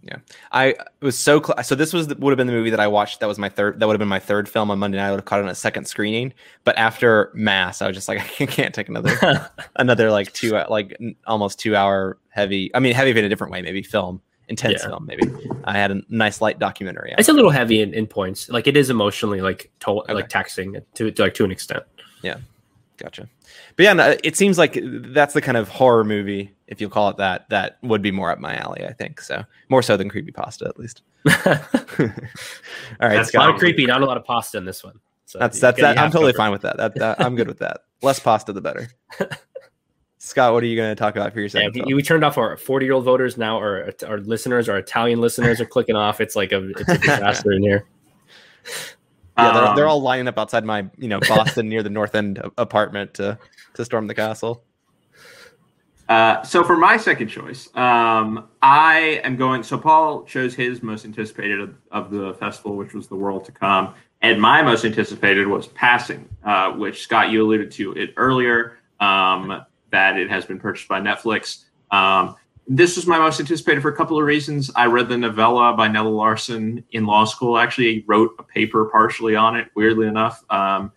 Yeah, 0.02 0.18
I 0.52 0.74
was 1.00 1.18
so 1.18 1.40
cl- 1.42 1.62
so. 1.62 1.74
This 1.74 1.94
was 1.94 2.08
the, 2.08 2.14
would 2.16 2.30
have 2.30 2.36
been 2.36 2.46
the 2.46 2.52
movie 2.52 2.68
that 2.68 2.80
I 2.80 2.88
watched. 2.88 3.20
That 3.20 3.26
was 3.26 3.38
my 3.38 3.48
third. 3.48 3.80
That 3.80 3.86
would 3.86 3.94
have 3.94 4.00
been 4.00 4.06
my 4.06 4.18
third 4.18 4.50
film 4.50 4.70
on 4.70 4.78
Monday 4.78 4.98
night. 4.98 5.06
I 5.06 5.10
would 5.10 5.20
have 5.20 5.24
caught 5.24 5.40
it 5.40 5.44
on 5.44 5.48
a 5.48 5.54
second 5.54 5.86
screening. 5.86 6.34
But 6.64 6.76
after 6.76 7.30
Mass, 7.32 7.80
I 7.80 7.86
was 7.86 7.96
just 7.96 8.06
like, 8.06 8.18
I 8.40 8.44
can't 8.44 8.74
take 8.74 8.90
another 8.90 9.50
another 9.76 10.10
like 10.10 10.30
two 10.34 10.50
like 10.68 11.00
almost 11.26 11.58
two 11.58 11.74
hour 11.74 12.18
heavy. 12.34 12.70
I 12.74 12.80
mean, 12.80 12.94
heavy 12.94 13.10
in 13.10 13.24
a 13.24 13.28
different 13.28 13.52
way, 13.52 13.62
maybe 13.62 13.82
film 13.82 14.20
intense 14.48 14.82
yeah. 14.82 14.88
film. 14.88 15.06
Maybe 15.06 15.22
I 15.64 15.72
had 15.72 15.90
a 15.90 16.02
nice 16.08 16.40
light 16.40 16.58
documentary. 16.58 17.14
It's 17.16 17.28
a 17.28 17.32
little 17.32 17.50
heavy 17.50 17.80
in, 17.80 17.94
in 17.94 18.06
points. 18.06 18.48
Like 18.48 18.66
it 18.66 18.76
is 18.76 18.90
emotionally 18.90 19.40
like 19.40 19.70
to- 19.80 19.90
okay. 19.90 20.12
like 20.12 20.28
taxing 20.28 20.76
to, 20.94 21.10
to 21.10 21.22
like 21.22 21.34
to 21.34 21.44
an 21.44 21.50
extent. 21.50 21.82
Yeah, 22.22 22.36
gotcha. 22.98 23.28
But 23.76 23.82
yeah, 23.82 24.14
it 24.22 24.36
seems 24.36 24.58
like 24.58 24.78
that's 24.82 25.34
the 25.34 25.40
kind 25.40 25.56
of 25.56 25.68
horror 25.68 26.04
movie, 26.04 26.52
if 26.66 26.80
you 26.80 26.88
call 26.88 27.08
it 27.10 27.16
that, 27.18 27.48
that 27.50 27.78
would 27.82 28.02
be 28.02 28.10
more 28.10 28.30
up 28.30 28.38
my 28.38 28.56
alley. 28.56 28.84
I 28.84 28.92
think 28.92 29.20
so, 29.20 29.44
more 29.68 29.82
so 29.82 29.96
than 29.96 30.08
creepy 30.08 30.32
pasta, 30.32 30.66
at 30.66 30.78
least. 30.78 31.02
All 31.36 31.36
right, 33.00 33.16
that's 33.16 33.34
a 33.34 33.38
lot 33.38 33.50
of 33.50 33.56
creepy, 33.56 33.86
not 33.86 34.02
a 34.02 34.06
lot 34.06 34.16
of 34.16 34.24
pasta 34.24 34.58
in 34.58 34.64
this 34.64 34.84
one. 34.84 34.98
So 35.26 35.38
that's 35.38 35.58
that's 35.58 35.80
that. 35.80 35.98
I'm 35.98 36.10
totally 36.10 36.32
fine 36.32 36.52
with 36.52 36.62
that. 36.62 36.76
That, 36.76 36.94
that 36.96 37.20
I'm 37.20 37.34
good 37.34 37.48
with 37.48 37.58
that. 37.58 37.80
Less 38.02 38.20
pasta, 38.20 38.52
the 38.52 38.60
better. 38.60 38.90
Scott, 40.24 40.54
what 40.54 40.62
are 40.62 40.66
you 40.66 40.74
going 40.74 40.88
to 40.88 40.94
talk 40.98 41.16
about 41.16 41.34
for 41.34 41.40
your 41.40 41.50
second? 41.50 41.76
Yeah, 41.76 41.84
we, 41.84 41.92
we, 41.92 42.02
turned 42.02 42.24
off 42.24 42.38
our 42.38 42.56
40 42.56 42.86
year 42.86 42.94
old 42.94 43.04
voters. 43.04 43.36
Now 43.36 43.58
our 43.58 43.92
our 44.06 44.18
listeners, 44.20 44.70
our 44.70 44.78
Italian 44.78 45.20
listeners, 45.20 45.60
are 45.60 45.66
clicking 45.66 45.96
off. 45.96 46.18
It's 46.18 46.34
like 46.34 46.50
a 46.50 46.66
it's 46.70 46.88
a 46.88 46.98
disaster 46.98 47.52
in 47.52 47.62
here. 47.62 47.86
Yeah, 49.36 49.52
they're, 49.52 49.74
they're 49.74 49.84
um, 49.86 49.90
all 49.90 50.00
lining 50.00 50.28
up 50.28 50.38
outside 50.38 50.64
my, 50.64 50.86
you 50.96 51.08
know, 51.08 51.18
Boston 51.18 51.68
near 51.68 51.82
the 51.82 51.90
North 51.90 52.14
End 52.14 52.40
apartment 52.56 53.14
to 53.14 53.36
to 53.74 53.84
storm 53.84 54.06
the 54.06 54.14
castle. 54.14 54.62
Uh, 56.08 56.40
so 56.44 56.62
for 56.62 56.76
my 56.76 56.96
second 56.96 57.26
choice, 57.26 57.66
um, 57.74 58.46
I 58.62 59.20
am 59.24 59.34
going. 59.34 59.64
So 59.64 59.76
Paul 59.76 60.22
chose 60.22 60.54
his 60.54 60.84
most 60.84 61.04
anticipated 61.04 61.58
of, 61.58 61.74
of, 61.90 62.10
the 62.12 62.34
festival, 62.34 62.76
which 62.76 62.94
was 62.94 63.08
the 63.08 63.16
world 63.16 63.44
to 63.46 63.52
come, 63.52 63.92
and 64.22 64.40
my 64.40 64.62
most 64.62 64.84
anticipated 64.84 65.48
was 65.48 65.66
Passing, 65.66 66.28
uh, 66.44 66.70
which 66.70 67.02
Scott 67.02 67.30
you 67.30 67.42
alluded 67.42 67.72
to 67.72 67.92
it 67.94 68.14
earlier. 68.16 68.78
Um, 69.00 69.64
that 69.94 70.18
it 70.18 70.28
has 70.28 70.44
been 70.44 70.58
purchased 70.58 70.88
by 70.88 71.00
Netflix. 71.00 71.64
Um, 71.90 72.34
this 72.66 72.96
was 72.96 73.06
my 73.06 73.18
most 73.18 73.38
anticipated 73.38 73.80
for 73.80 73.90
a 73.90 73.96
couple 73.96 74.18
of 74.18 74.24
reasons. 74.24 74.70
I 74.74 74.86
read 74.86 75.08
the 75.08 75.16
novella 75.16 75.74
by 75.76 75.86
Nella 75.86 76.08
Larsen 76.08 76.82
in 76.90 77.06
law 77.06 77.24
school. 77.24 77.58
Actually, 77.58 78.04
wrote 78.06 78.34
a 78.38 78.42
paper 78.42 78.86
partially 78.86 79.36
on 79.36 79.56
it. 79.56 79.68
Weirdly 79.76 80.08
enough, 80.08 80.44
um, 80.50 80.90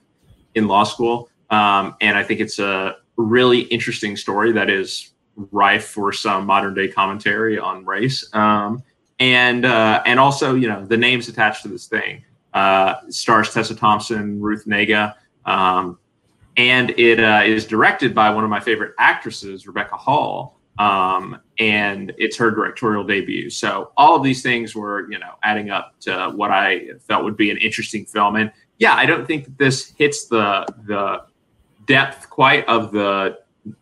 in 0.55 0.67
law 0.67 0.83
school, 0.83 1.29
um, 1.49 1.95
and 2.01 2.17
I 2.17 2.23
think 2.23 2.39
it's 2.39 2.57
a 2.57 2.95
really 3.17 3.61
interesting 3.61 4.15
story 4.17 4.51
that 4.53 4.69
is 4.69 5.11
rife 5.51 5.85
for 5.85 6.11
some 6.11 6.45
modern 6.45 6.73
day 6.73 6.87
commentary 6.87 7.59
on 7.59 7.85
race. 7.85 8.27
Um, 8.33 8.81
and 9.19 9.65
uh, 9.65 10.01
and 10.05 10.19
also, 10.19 10.55
you 10.55 10.67
know, 10.67 10.85
the 10.85 10.97
names 10.97 11.27
attached 11.27 11.63
to 11.63 11.67
this 11.67 11.85
thing 11.87 12.23
uh, 12.53 12.95
stars 13.09 13.53
Tessa 13.53 13.75
Thompson, 13.75 14.39
Ruth 14.39 14.65
Negga, 14.65 15.13
um, 15.45 15.99
and 16.57 16.89
it 16.91 17.19
uh, 17.19 17.41
is 17.45 17.65
directed 17.65 18.13
by 18.13 18.29
one 18.31 18.43
of 18.43 18.49
my 18.49 18.59
favorite 18.59 18.93
actresses, 18.97 19.67
Rebecca 19.67 19.95
Hall. 19.95 20.57
Um, 20.79 21.39
and 21.57 22.13
it's 22.17 22.37
her 22.37 22.51
directorial 22.51 23.03
debut. 23.03 23.49
So 23.49 23.91
all 23.97 24.15
of 24.15 24.23
these 24.23 24.43
things 24.43 24.75
were, 24.75 25.11
you 25.11 25.17
know, 25.17 25.33
adding 25.41 25.71
up 25.71 25.99
to 26.01 26.31
what 26.35 26.51
I 26.51 26.89
felt 27.07 27.23
would 27.23 27.37
be 27.37 27.49
an 27.49 27.57
interesting 27.57 28.05
film. 28.05 28.35
And 28.35 28.51
yeah, 28.77 28.93
I 28.93 29.05
don't 29.07 29.25
think 29.25 29.45
that 29.45 29.57
this 29.57 29.93
hits 29.97 30.27
the 30.27 30.67
the 30.85 31.23
depth 31.87 32.29
quite 32.29 32.67
of 32.67 32.91
the 32.91 33.39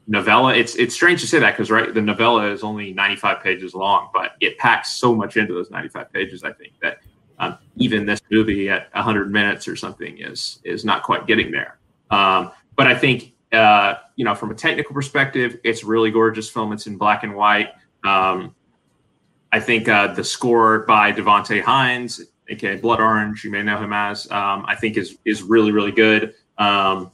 novella. 0.07 0.55
It's 0.55 0.75
it's 0.75 0.95
strange 0.95 1.19
to 1.21 1.27
say 1.27 1.39
that 1.39 1.51
because 1.51 1.69
right, 1.69 1.93
the 1.93 2.01
novella 2.01 2.49
is 2.49 2.63
only 2.63 2.93
95 2.93 3.43
pages 3.43 3.73
long, 3.73 4.09
but 4.13 4.31
it 4.39 4.57
packs 4.57 4.91
so 4.91 5.13
much 5.13 5.35
into 5.35 5.53
those 5.53 5.69
95 5.69 6.13
pages. 6.13 6.43
I 6.45 6.53
think 6.53 6.73
that 6.81 6.99
um, 7.39 7.57
even 7.75 8.05
this 8.05 8.21
movie 8.31 8.69
at 8.69 8.93
100 8.93 9.31
minutes 9.31 9.67
or 9.67 9.75
something 9.75 10.17
is 10.19 10.59
is 10.63 10.85
not 10.85 11.03
quite 11.03 11.27
getting 11.27 11.51
there. 11.51 11.77
Um, 12.09 12.51
but 12.75 12.87
I 12.87 12.95
think 12.95 13.33
uh, 13.51 13.95
you 14.15 14.25
know 14.25 14.35
from 14.35 14.51
a 14.51 14.55
technical 14.55 14.93
perspective, 14.93 15.59
it's 15.63 15.83
really 15.83 16.11
gorgeous 16.11 16.49
film. 16.49 16.73
It's 16.73 16.87
in 16.87 16.97
black 16.97 17.23
and 17.23 17.35
white. 17.35 17.69
Um, 18.03 18.55
I 19.51 19.59
think 19.59 19.87
uh, 19.87 20.13
the 20.13 20.23
score 20.23 20.79
by 20.79 21.11
Devonté 21.11 21.61
Hynes, 21.61 22.21
aka 22.49 22.75
Blood 22.77 22.99
Orange, 22.99 23.43
you 23.43 23.51
may 23.51 23.63
know 23.63 23.77
him 23.77 23.93
as, 23.93 24.29
um, 24.31 24.65
I 24.67 24.75
think 24.75 24.97
is 24.97 25.17
is 25.25 25.43
really 25.43 25.71
really 25.71 25.91
good. 25.91 26.33
Um, 26.57 27.11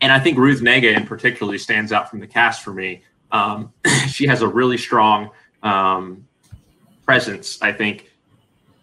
and 0.00 0.12
I 0.12 0.20
think 0.20 0.36
Ruth 0.36 0.60
Negga 0.60 0.94
in 0.94 1.06
particularly 1.06 1.58
stands 1.58 1.92
out 1.92 2.10
from 2.10 2.20
the 2.20 2.26
cast 2.26 2.62
for 2.62 2.74
me. 2.74 3.02
Um, 3.32 3.72
she 4.08 4.26
has 4.26 4.42
a 4.42 4.48
really 4.48 4.76
strong 4.76 5.30
um, 5.62 6.26
presence, 7.04 7.60
I 7.62 7.72
think, 7.72 8.10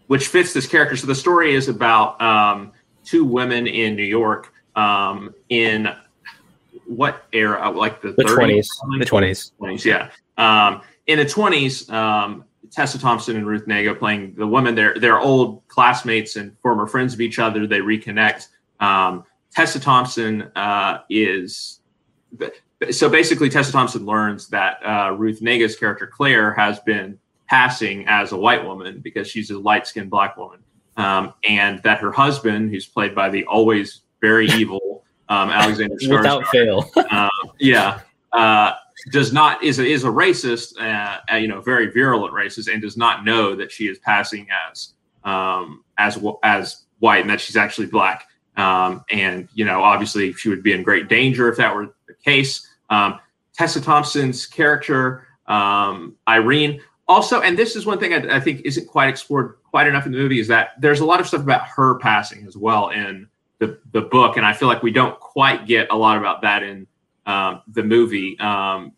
which 0.08 0.28
fits 0.28 0.52
this 0.52 0.66
character. 0.66 0.96
So 0.96 1.06
the 1.06 1.14
story 1.14 1.54
is 1.54 1.68
about 1.68 2.20
um, 2.20 2.72
two 3.04 3.24
women 3.24 3.66
in 3.66 3.94
New 3.94 4.02
York 4.02 4.51
um, 4.76 5.34
in 5.48 5.88
what 6.86 7.24
era? 7.32 7.70
Like 7.70 8.00
the 8.02 8.12
twenties, 8.12 8.68
the 8.98 9.04
twenties, 9.04 9.52
twenties, 9.58 9.84
yeah. 9.84 10.10
Um, 10.38 10.82
in 11.06 11.18
the 11.18 11.26
twenties, 11.26 11.88
um, 11.90 12.44
Tessa 12.70 12.98
Thompson 12.98 13.36
and 13.36 13.46
Ruth 13.46 13.66
Negga 13.66 13.98
playing 13.98 14.34
the 14.34 14.46
women. 14.46 14.74
They're 14.74 14.94
they're 14.98 15.20
old 15.20 15.66
classmates 15.68 16.36
and 16.36 16.56
former 16.60 16.86
friends 16.86 17.14
of 17.14 17.20
each 17.20 17.38
other. 17.38 17.66
They 17.66 17.80
reconnect. 17.80 18.48
Um, 18.80 19.24
Tessa 19.52 19.78
Thompson 19.78 20.50
uh, 20.56 21.00
is 21.10 21.80
so 22.90 23.08
basically 23.08 23.48
Tessa 23.50 23.72
Thompson 23.72 24.06
learns 24.06 24.48
that 24.48 24.78
uh, 24.84 25.14
Ruth 25.16 25.40
Negga's 25.40 25.76
character 25.76 26.06
Claire 26.06 26.52
has 26.54 26.80
been 26.80 27.18
passing 27.46 28.06
as 28.06 28.32
a 28.32 28.36
white 28.36 28.64
woman 28.64 29.00
because 29.00 29.28
she's 29.28 29.50
a 29.50 29.58
light 29.58 29.86
skinned 29.86 30.10
black 30.10 30.36
woman, 30.38 30.60
um, 30.96 31.34
and 31.44 31.82
that 31.82 31.98
her 31.98 32.10
husband, 32.10 32.70
who's 32.70 32.86
played 32.86 33.14
by 33.14 33.28
the 33.28 33.44
always 33.44 34.01
very 34.22 34.46
evil 34.52 35.04
um, 35.28 35.50
Alexander 35.50 35.96
Skarsgård, 36.02 36.16
without 36.16 36.46
fail, 36.48 36.90
uh, 36.96 37.28
yeah. 37.58 38.00
Uh, 38.32 38.72
does 39.10 39.32
not 39.32 39.62
is 39.62 39.78
a, 39.78 39.84
is 39.84 40.04
a 40.04 40.08
racist, 40.08 40.80
uh, 40.80 41.36
you 41.36 41.48
know, 41.48 41.60
very 41.60 41.90
virulent 41.90 42.32
racist, 42.32 42.72
and 42.72 42.80
does 42.80 42.96
not 42.96 43.24
know 43.24 43.54
that 43.54 43.70
she 43.70 43.88
is 43.88 43.98
passing 43.98 44.46
as 44.70 44.94
um, 45.24 45.84
as 45.98 46.18
as 46.42 46.84
white 47.00 47.20
and 47.20 47.28
that 47.28 47.40
she's 47.40 47.56
actually 47.56 47.88
black. 47.88 48.28
Um, 48.56 49.04
and, 49.10 49.48
you 49.54 49.64
know, 49.64 49.82
obviously 49.82 50.32
she 50.34 50.48
would 50.48 50.62
be 50.62 50.72
in 50.72 50.82
great 50.82 51.08
danger 51.08 51.48
if 51.50 51.56
that 51.56 51.74
were 51.74 51.94
the 52.06 52.14
case. 52.24 52.68
Um, 52.90 53.18
Tessa 53.54 53.80
Thompson's 53.80 54.46
character, 54.46 55.26
um, 55.46 56.16
Irene, 56.28 56.80
also, 57.08 57.40
and 57.40 57.58
this 57.58 57.76
is 57.76 57.86
one 57.86 57.98
thing 57.98 58.12
I, 58.12 58.36
I, 58.36 58.40
think 58.40 58.60
isn't 58.64 58.86
quite 58.86 59.08
explored 59.08 59.56
quite 59.64 59.86
enough 59.86 60.06
in 60.06 60.12
the 60.12 60.18
movie, 60.18 60.38
is 60.38 60.48
that 60.48 60.80
there's 60.80 61.00
a 61.00 61.04
lot 61.04 61.20
of 61.20 61.26
stuff 61.26 61.42
about 61.42 61.66
her 61.66 61.98
passing 61.98 62.46
as 62.46 62.56
well 62.56 62.90
in 62.90 63.26
the, 63.62 63.78
the 63.92 64.00
book. 64.00 64.36
And 64.36 64.44
I 64.44 64.52
feel 64.52 64.66
like 64.66 64.82
we 64.82 64.90
don't 64.90 65.18
quite 65.20 65.66
get 65.66 65.90
a 65.90 65.96
lot 65.96 66.18
about 66.18 66.42
that 66.42 66.62
in 66.62 66.86
um, 67.26 67.62
the 67.68 67.82
movie 67.84 68.38
um, 68.40 68.92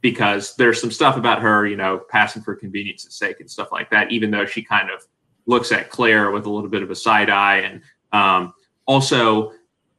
because 0.00 0.56
there's 0.56 0.80
some 0.80 0.90
stuff 0.90 1.16
about 1.16 1.42
her, 1.42 1.66
you 1.66 1.76
know, 1.76 2.00
passing 2.08 2.42
for 2.42 2.56
convenience's 2.56 3.14
sake 3.14 3.40
and 3.40 3.50
stuff 3.50 3.72
like 3.72 3.90
that, 3.90 4.10
even 4.10 4.30
though 4.30 4.46
she 4.46 4.62
kind 4.62 4.90
of 4.90 5.04
looks 5.44 5.70
at 5.70 5.90
Claire 5.90 6.30
with 6.30 6.46
a 6.46 6.50
little 6.50 6.70
bit 6.70 6.82
of 6.82 6.90
a 6.90 6.94
side 6.96 7.28
eye. 7.28 7.58
And, 7.58 7.82
um, 8.12 8.54
also 8.86 9.52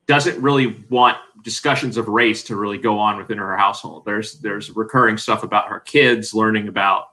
doesn't 0.07 0.41
really 0.41 0.83
want 0.89 1.17
discussions 1.43 1.97
of 1.97 2.07
race 2.07 2.41
to 2.43 2.55
really 2.55 2.77
go 2.77 2.97
on 2.97 3.17
within 3.17 3.37
her 3.37 3.55
household. 3.55 4.05
There's 4.05 4.39
there's 4.39 4.71
recurring 4.71 5.17
stuff 5.17 5.43
about 5.43 5.67
her 5.67 5.81
kids 5.81 6.33
learning 6.33 6.69
about 6.69 7.09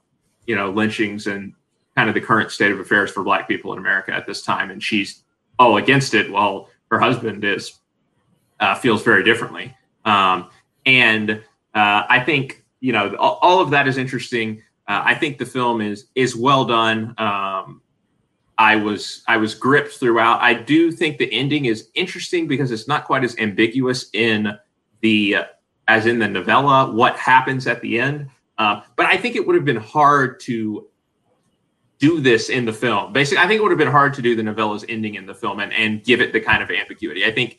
you 0.47 0.55
know 0.55 0.71
lynchings 0.71 1.27
and 1.27 1.53
kind 1.97 2.09
of 2.09 2.15
the 2.15 2.21
current 2.21 2.51
state 2.51 2.73
of 2.73 2.79
affairs 2.79 3.11
for 3.11 3.23
Black 3.23 3.47
people 3.49 3.73
in 3.73 3.79
America 3.79 4.13
at 4.13 4.27
this 4.27 4.43
time, 4.43 4.71
and 4.71 4.83
she's 4.83 5.25
all 5.59 5.77
against 5.77 6.15
it. 6.15 6.31
While 6.31 6.71
her 6.91 6.99
husband 6.99 7.45
is 7.45 7.79
uh, 8.61 8.75
feels 8.75 9.03
very 9.03 9.25
differently, 9.25 9.75
um, 10.05 10.49
and 10.87 11.31
uh, 11.31 12.03
I 12.09 12.23
think 12.25 12.65
you 12.81 12.93
know 12.93 13.15
all, 13.17 13.61
of 13.61 13.71
that 13.71 13.89
is 13.89 13.99
interesting. 13.99 14.63
Uh, 14.87 15.03
I 15.05 15.15
think 15.15 15.39
the 15.39 15.47
film 15.47 15.81
is 15.81 16.07
is 16.15 16.37
well 16.37 16.65
done. 16.65 17.15
Um, 17.19 17.81
I 18.59 18.77
was 18.77 19.23
I 19.27 19.37
was 19.37 19.55
gripped 19.55 19.93
throughout. 19.93 20.41
I 20.41 20.55
do 20.55 20.93
think 20.93 21.19
the 21.19 21.33
ending 21.33 21.65
is 21.65 21.89
interesting 21.95 22.47
because 22.47 22.71
it's 22.71 22.87
not 22.87 23.05
quite 23.05 23.25
as 23.25 23.37
ambiguous 23.39 24.11
in 24.13 24.57
the 25.01 25.37
uh, 25.37 25.45
as 25.89 26.07
in 26.07 26.19
the 26.19 26.29
novella 26.29 26.93
what 26.93 27.17
happens 27.17 27.67
at 27.67 27.81
the 27.81 27.99
end. 27.99 28.29
Uh, 28.59 28.83
but 28.97 29.07
I 29.07 29.17
think 29.17 29.35
it 29.35 29.45
would 29.47 29.57
have 29.57 29.65
been 29.65 29.77
hard 29.77 30.39
to 30.41 30.87
do 32.05 32.21
this 32.21 32.51
in 32.51 32.67
the 32.67 32.73
film. 32.73 33.13
Basically, 33.13 33.43
I 33.43 33.49
think 33.49 33.59
it 33.59 33.63
would 33.63 33.71
have 33.71 33.79
been 33.79 33.89
hard 33.89 34.13
to 34.15 34.23
do 34.23 34.37
the 34.37 34.43
novella's 34.43 34.85
ending 34.89 35.15
in 35.15 35.25
the 35.25 35.35
film 35.35 35.61
and, 35.61 35.73
and 35.73 36.05
give 36.05 36.21
it 36.21 36.33
the 36.33 36.41
kind 36.41 36.63
of 36.63 36.71
ambiguity. 36.71 37.25
I 37.25 37.33
think 37.33 37.59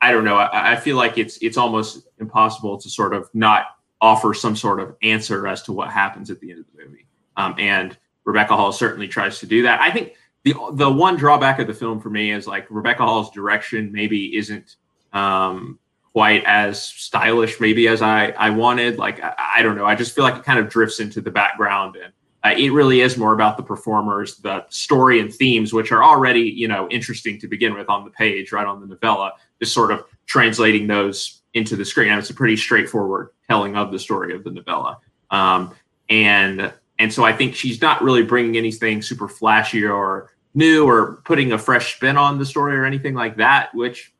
I 0.00 0.12
don't 0.12 0.24
know. 0.24 0.36
I, 0.36 0.72
I 0.72 0.76
feel 0.76 0.96
like 0.96 1.18
it's 1.18 1.38
it's 1.38 1.56
almost 1.56 2.06
impossible 2.20 2.78
to 2.78 2.88
sort 2.88 3.14
of 3.14 3.28
not 3.34 3.66
offer 4.00 4.32
some 4.32 4.54
sort 4.54 4.78
of 4.78 4.94
answer 5.02 5.48
as 5.48 5.62
to 5.62 5.72
what 5.72 5.90
happens 5.90 6.30
at 6.30 6.38
the 6.40 6.50
end 6.50 6.60
of 6.60 6.66
the 6.72 6.84
movie. 6.84 7.06
Um, 7.36 7.54
and 7.58 7.96
Rebecca 8.24 8.54
Hall 8.54 8.70
certainly 8.70 9.08
tries 9.08 9.40
to 9.40 9.46
do 9.46 9.62
that. 9.62 9.80
I 9.80 9.90
think 9.90 10.14
the 10.44 10.54
the 10.74 10.90
one 10.90 11.16
drawback 11.16 11.58
of 11.58 11.66
the 11.66 11.74
film 11.74 12.00
for 12.00 12.10
me 12.10 12.30
is 12.30 12.46
like 12.46 12.66
Rebecca 12.70 13.04
Hall's 13.04 13.30
direction 13.30 13.90
maybe 13.90 14.36
isn't 14.36 14.76
um, 15.12 15.80
quite 16.12 16.44
as 16.44 16.80
stylish 16.80 17.58
maybe 17.58 17.88
as 17.88 18.02
I 18.02 18.28
I 18.38 18.50
wanted. 18.50 18.98
Like 18.98 19.20
I, 19.20 19.34
I, 19.56 19.62
don't 19.62 19.76
know. 19.76 19.86
I 19.86 19.96
just 19.96 20.14
feel 20.14 20.22
like 20.22 20.36
it 20.36 20.44
kind 20.44 20.60
of 20.60 20.68
drifts 20.68 21.00
into 21.00 21.20
the 21.20 21.32
background 21.32 21.96
and. 21.96 22.12
Uh, 22.44 22.54
it 22.58 22.70
really 22.70 23.00
is 23.00 23.16
more 23.16 23.32
about 23.32 23.56
the 23.56 23.62
performers, 23.62 24.36
the 24.38 24.64
story 24.68 25.18
and 25.18 25.32
themes, 25.32 25.72
which 25.72 25.90
are 25.90 26.04
already, 26.04 26.42
you 26.42 26.68
know, 26.68 26.86
interesting 26.90 27.38
to 27.40 27.48
begin 27.48 27.74
with 27.74 27.88
on 27.88 28.04
the 28.04 28.10
page, 28.10 28.52
right 28.52 28.66
on 28.66 28.80
the 28.80 28.86
novella. 28.86 29.32
Just 29.60 29.72
sort 29.72 29.90
of 29.90 30.04
translating 30.26 30.86
those 30.86 31.40
into 31.54 31.74
the 31.74 31.84
screen. 31.84 32.10
And 32.10 32.18
it's 32.18 32.30
a 32.30 32.34
pretty 32.34 32.56
straightforward 32.56 33.30
telling 33.48 33.76
of 33.76 33.90
the 33.90 33.98
story 33.98 34.34
of 34.34 34.44
the 34.44 34.50
novella. 34.50 34.98
Um, 35.30 35.74
and 36.10 36.72
and 36.98 37.12
so 37.12 37.24
I 37.24 37.32
think 37.32 37.54
she's 37.54 37.80
not 37.80 38.02
really 38.02 38.22
bringing 38.22 38.56
anything 38.56 39.02
super 39.02 39.26
flashy 39.26 39.84
or 39.84 40.30
new 40.54 40.86
or 40.86 41.22
putting 41.24 41.52
a 41.52 41.58
fresh 41.58 41.96
spin 41.96 42.16
on 42.16 42.38
the 42.38 42.46
story 42.46 42.76
or 42.76 42.84
anything 42.84 43.14
like 43.14 43.36
that, 43.38 43.74
which 43.74 44.12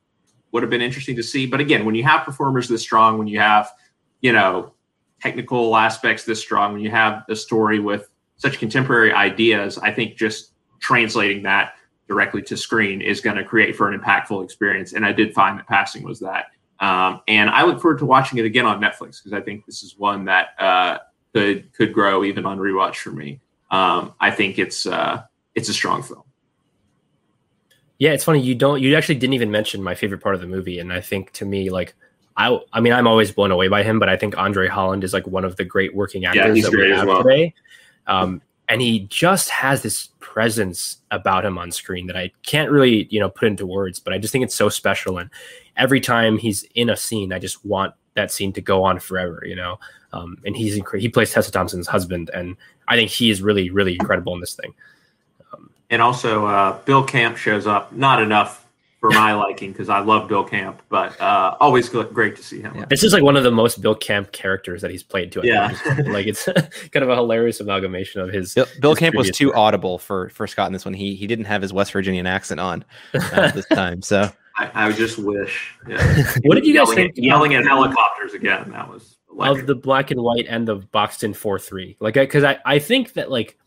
would 0.51 0.63
have 0.63 0.71
been 0.71 0.83
interesting 0.83 1.15
to 1.17 1.23
see. 1.23 1.47
But 1.47 1.61
again, 1.61 1.85
when 1.85 1.95
you 1.95 2.05
have 2.05 2.25
performers 2.25 2.69
this 2.69 2.83
strong, 2.83 3.19
when 3.19 3.29
you 3.29 3.39
have, 3.39 3.71
you 4.23 4.33
know, 4.33 4.73
technical 5.21 5.77
aspects 5.77 6.25
this 6.25 6.41
strong, 6.41 6.73
when 6.73 6.83
you 6.83 6.91
have 6.91 7.25
a 7.29 7.37
story 7.37 7.79
with 7.79 8.09
such 8.37 8.59
contemporary 8.59 9.13
ideas, 9.13 9.79
I 9.79 9.93
think 9.93 10.17
just 10.17 10.53
translating 10.81 11.43
that 11.45 11.75
directly 12.09 12.43
to 12.43 12.57
screen 12.57 13.01
is 13.01 13.21
going 13.21 13.37
to 13.37 13.45
create 13.45 13.75
for 13.75 13.89
an 13.89 13.99
impactful 13.99 14.45
experience. 14.45 14.93
And 14.93 15.07
I 15.07 15.13
did 15.13 15.33
find 15.33 15.59
that 15.59 15.67
passing 15.67 16.03
was 16.03 16.21
that. 16.21 16.47
Um, 16.81 17.21
and 17.29 17.49
I 17.49 17.65
look 17.65 17.81
forward 17.81 17.99
to 18.01 18.07
watching 18.07 18.39
it 18.39 18.45
again 18.45 18.67
on 18.67 18.81
Netflix 18.81 19.23
because 19.23 19.33
I 19.33 19.41
think 19.41 19.65
this 19.65 19.83
is 19.83 19.97
one 19.97 20.25
that 20.27 20.49
uh, 20.59 20.99
could 21.33 21.73
could 21.73 21.93
grow 21.93 22.25
even 22.25 22.45
on 22.45 22.59
rewatch 22.59 22.97
for 22.97 23.11
me. 23.11 23.41
Um, 23.71 24.15
I 24.21 24.31
think 24.31 24.59
it's 24.59 24.85
uh, 24.85 25.23
it's 25.55 25.69
a 25.69 25.73
strong 25.73 26.03
film. 26.03 26.25
Yeah, 27.99 28.11
it's 28.11 28.25
funny 28.25 28.41
you 28.41 28.55
don't 28.55 28.83
you 28.83 28.97
actually 28.97 29.15
didn't 29.17 29.35
even 29.35 29.51
mention 29.51 29.83
my 29.83 29.95
favorite 29.95 30.21
part 30.21 30.35
of 30.35 30.41
the 30.41 30.47
movie, 30.47 30.79
and 30.79 30.93
I 30.93 31.01
think 31.01 31.33
to 31.33 31.45
me 31.45 31.71
like 31.71 31.95
I 32.37 32.59
I 32.73 32.81
mean 32.81 32.93
I'm 32.93 33.07
always 33.07 33.31
blown 33.31 33.53
away 33.53 33.69
by 33.69 33.83
him, 33.83 33.99
but 33.99 34.09
I 34.09 34.17
think 34.17 34.37
Andre 34.37 34.69
Holland 34.69 35.05
is 35.05 35.13
like 35.13 35.27
one 35.27 35.45
of 35.45 35.57
the 35.57 35.65
great 35.65 35.95
working 35.95 36.25
actors 36.25 36.57
he's 36.57 36.65
that 36.65 36.77
we 36.77 36.91
have 36.91 37.07
well. 37.07 37.23
today. 37.23 37.55
Um, 38.07 38.43
and 38.69 38.81
he 38.81 39.01
just 39.11 39.51
has 39.51 39.83
this 39.83 40.09
presence 40.21 40.99
about 41.11 41.45
him 41.45 41.59
on 41.59 41.71
screen 41.71 42.07
that 42.07 42.17
I 42.17 42.33
can't 42.45 42.71
really 42.71 43.07
you 43.11 43.21
know 43.21 43.29
put 43.29 43.49
into 43.49 43.67
words, 43.67 44.01
but 44.01 44.13
I 44.13 44.19
just 44.19 44.33
think 44.33 44.45
it's 44.45 44.55
so 44.55 44.69
special. 44.69 45.19
And 45.19 45.31
every 45.77 46.01
time 46.01 46.39
he's 46.39 46.65
in 46.75 46.91
a 46.91 46.97
scene, 46.97 47.33
I 47.33 47.39
just 47.39 47.65
want 47.65 47.95
that 48.15 48.33
scene 48.33 48.53
to 48.55 48.61
go 48.61 48.85
on 48.85 48.99
forever, 48.99 49.43
you 49.47 49.57
know. 49.57 49.79
Um, 50.13 50.39
and 50.47 50.57
he's 50.57 50.79
incre- 50.79 51.01
he 51.01 51.09
plays 51.09 51.33
Tessa 51.33 51.51
Thompson's 51.51 51.89
husband, 51.89 52.31
and 52.33 52.57
I 52.89 52.97
think 52.97 53.11
he 53.11 53.31
is 53.31 53.43
really 53.43 53.71
really 53.71 53.95
incredible 53.95 54.35
in 54.35 54.41
this 54.41 54.55
thing. 54.55 54.75
And 55.91 56.01
also, 56.03 56.47
uh, 56.47 56.79
Bill 56.85 57.05
Camp 57.05 57.37
shows 57.37 57.67
up. 57.67 57.93
Not 57.93 58.21
enough 58.23 58.64
for 59.05 59.11
my 59.11 59.35
liking 59.35 59.71
because 59.71 59.91
I 59.91 59.99
love 59.99 60.29
Bill 60.29 60.45
Camp, 60.45 60.81
but 60.89 61.21
uh, 61.21 61.59
always 61.61 61.91
gl- 61.91 62.11
great 62.11 62.37
to 62.37 62.43
see 62.43 62.63
him. 62.63 62.75
Yeah. 62.75 62.87
This 62.89 63.03
is 63.05 63.13
like 63.13 63.23
one 63.23 63.37
of 63.37 63.45
the 63.45 63.51
most 63.51 63.83
Bill 63.83 63.95
Camp 63.95 64.33
characters 64.33 64.81
that 64.81 64.91
he's 64.91 65.03
played 65.03 65.31
to. 65.33 65.43
I 65.43 65.45
Yeah. 65.45 65.69
think. 65.69 66.09
like 66.09 66.27
it's 66.27 66.45
kind 66.91 67.03
of 67.03 67.11
a 67.11 67.15
hilarious 67.15 67.61
amalgamation 67.61 68.23
of 68.23 68.31
his. 68.33 68.55
Bill, 68.55 68.67
Bill 68.81 68.91
his 68.93 68.99
Camp 69.01 69.15
was 69.15 69.31
too 69.31 69.49
work. 69.49 69.57
audible 69.59 69.99
for 69.99 70.31
for 70.31 70.47
Scott 70.47 70.69
in 70.69 70.73
this 70.73 70.87
one. 70.87 70.95
He 70.95 71.15
he 71.17 71.27
didn't 71.27 71.45
have 71.45 71.61
his 71.61 71.71
West 71.71 71.93
Virginian 71.93 72.27
accent 72.27 72.61
on 72.61 72.83
uh, 73.13 73.51
this 73.55 73.67
time. 73.67 74.01
So 74.01 74.31
I, 74.57 74.87
I 74.87 74.93
just 74.93 75.19
wish. 75.19 75.75
Yeah. 75.87 76.25
What 76.45 76.55
did 76.55 76.65
you 76.65 76.73
guys 76.73 76.89
think 76.95 77.11
At, 77.11 77.23
yelling 77.23 77.53
at 77.57 77.65
helicopters 77.65 78.33
again. 78.33 78.71
That 78.71 78.89
was 78.89 79.17
electric. 79.31 79.61
of 79.61 79.67
the 79.67 79.75
black 79.75 80.13
and 80.13 80.23
white 80.23 80.47
and 80.49 80.67
the 80.67 80.77
boxed 80.77 81.25
in 81.25 81.35
four 81.35 81.59
three. 81.59 81.99
Like, 82.01 82.15
because 82.15 82.43
I, 82.43 82.57
I 82.65 82.79
think 82.79 83.13
that 83.13 83.31
like 83.31 83.59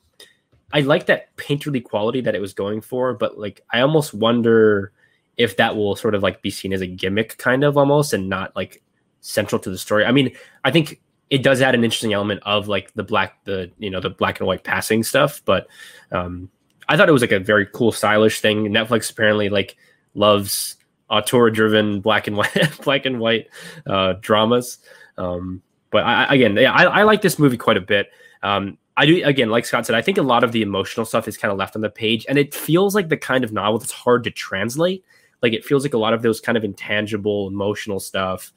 I 0.74 0.80
like 0.80 1.06
that 1.06 1.36
painterly 1.38 1.84
quality 1.84 2.22
that 2.22 2.34
it 2.34 2.42
was 2.42 2.56
going 2.56 2.82
for, 2.82 3.14
but 3.14 3.38
like 3.38 3.62
I 3.72 3.82
almost 3.82 4.16
wonder 4.16 4.94
if 5.38 5.58
that 5.58 5.76
will 5.76 5.96
sort 5.96 6.16
of 6.16 6.24
like 6.24 6.42
be 6.42 6.50
seen 6.50 6.74
as 6.74 6.82
a 6.82 6.88
gimmick, 6.88 7.38
kind 7.38 7.64
of 7.64 7.78
almost, 7.78 8.14
and 8.14 8.28
not 8.28 8.56
like 8.56 8.82
central 9.22 9.60
to 9.60 9.70
the 9.70 9.78
story. 9.78 10.06
I 10.06 10.12
mean, 10.12 10.36
I 10.64 10.72
think 10.72 11.00
it 11.30 11.44
does 11.44 11.62
add 11.62 11.76
an 11.76 11.84
interesting 11.84 12.14
element 12.14 12.42
of 12.44 12.68
like 12.68 12.94
the 12.94 13.04
black, 13.04 13.44
the 13.44 13.72
you 13.78 13.90
know, 13.90 14.00
the 14.00 14.10
black 14.10 14.40
and 14.40 14.48
white 14.48 14.64
passing 14.64 15.04
stuff, 15.04 15.42
but 15.46 15.68
um, 16.12 16.50
I 16.90 16.98
thought 16.98 17.10
it 17.10 17.14
was 17.14 17.22
like 17.22 17.32
a 17.32 17.40
very 17.40 17.66
cool, 17.68 17.92
stylish 17.92 18.40
thing. 18.40 18.66
Netflix 18.66 19.12
apparently 19.12 19.50
like 19.50 19.76
loves 20.14 20.76
auteur 21.10 21.50
driven 21.50 22.02
black 22.02 22.28
and 22.28 22.38
white 22.38 22.54
black 22.84 23.06
and 23.06 23.20
white 23.20 23.48
uh, 23.86 24.14
dramas. 24.22 24.80
Um, 25.18 25.62
but 25.90 26.04
I, 26.04 26.34
again, 26.34 26.56
yeah, 26.56 26.74
I, 26.74 26.84
I 26.84 27.04
like 27.04 27.22
this 27.22 27.40
movie 27.40 27.58
quite 27.58 27.78
a 27.78 27.82
bit. 27.82 28.10
Um, 28.44 28.78
I 28.96 29.06
do 29.06 29.24
again, 29.24 29.50
like 29.50 29.66
Scott 29.66 29.86
said, 29.86 29.96
I 29.96 30.02
think 30.02 30.18
a 30.18 30.24
lot 30.24 30.44
of 30.44 30.52
the 30.52 30.62
emotional 30.62 31.06
stuff 31.06 31.28
is 31.28 31.38
kind 31.38 31.52
of 31.52 31.58
left 31.58 31.76
on 31.76 31.82
the 31.82 31.90
page, 31.90 32.26
and 32.28 32.38
it 32.38 32.54
feels 32.54 32.96
like 32.96 33.10
the 33.10 33.18
kind 33.18 33.44
of 33.44 33.52
novel 33.52 33.78
that's 33.80 33.92
hard 33.92 34.24
to 34.24 34.32
translate. 34.32 35.06
Like 35.42 35.54
it 35.54 35.66
feels 35.66 35.84
like 35.84 35.94
a 35.94 36.00
lot 36.00 36.14
of 36.14 36.22
those 36.22 36.40
kind 36.40 36.58
of 36.58 36.64
intangible 36.64 37.48
emotional 37.48 38.00
stuff 38.00 38.52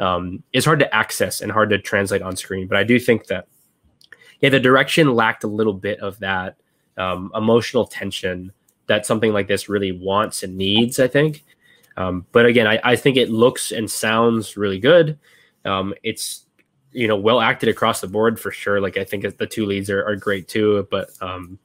um, 0.00 0.42
is 0.52 0.64
hard 0.64 0.80
to 0.80 0.94
access 0.94 1.40
and 1.40 1.52
hard 1.52 1.70
to 1.70 1.78
translate 1.78 2.22
on 2.22 2.36
screen. 2.36 2.66
But 2.66 2.78
I 2.78 2.84
do 2.84 2.98
think 2.98 3.26
that 3.26 3.46
yeah, 4.40 4.50
the 4.50 4.60
direction 4.60 5.14
lacked 5.14 5.44
a 5.44 5.48
little 5.48 5.72
bit 5.72 6.00
of 6.00 6.18
that 6.18 6.56
um, 6.98 7.30
emotional 7.34 7.86
tension 7.86 8.52
that 8.86 9.06
something 9.06 9.32
like 9.32 9.48
this 9.48 9.68
really 9.68 9.92
wants 9.92 10.42
and 10.42 10.56
needs. 10.56 10.98
I 11.00 11.08
think. 11.08 11.44
Um, 11.96 12.26
but 12.32 12.46
again, 12.46 12.66
I, 12.66 12.80
I 12.82 12.96
think 12.96 13.16
it 13.16 13.30
looks 13.30 13.72
and 13.72 13.90
sounds 13.90 14.56
really 14.56 14.78
good. 14.80 15.18
Um, 15.64 15.94
it's 16.02 16.44
you 16.92 17.08
know 17.08 17.16
well 17.16 17.40
acted 17.40 17.68
across 17.68 18.00
the 18.00 18.06
board 18.06 18.38
for 18.38 18.50
sure. 18.50 18.80
Like 18.80 18.96
I 18.96 19.04
think 19.04 19.38
the 19.38 19.46
two 19.46 19.66
leads 19.66 19.90
are, 19.90 20.04
are 20.04 20.16
great 20.16 20.48
too. 20.48 20.86
But 20.90 21.10
um, 21.20 21.58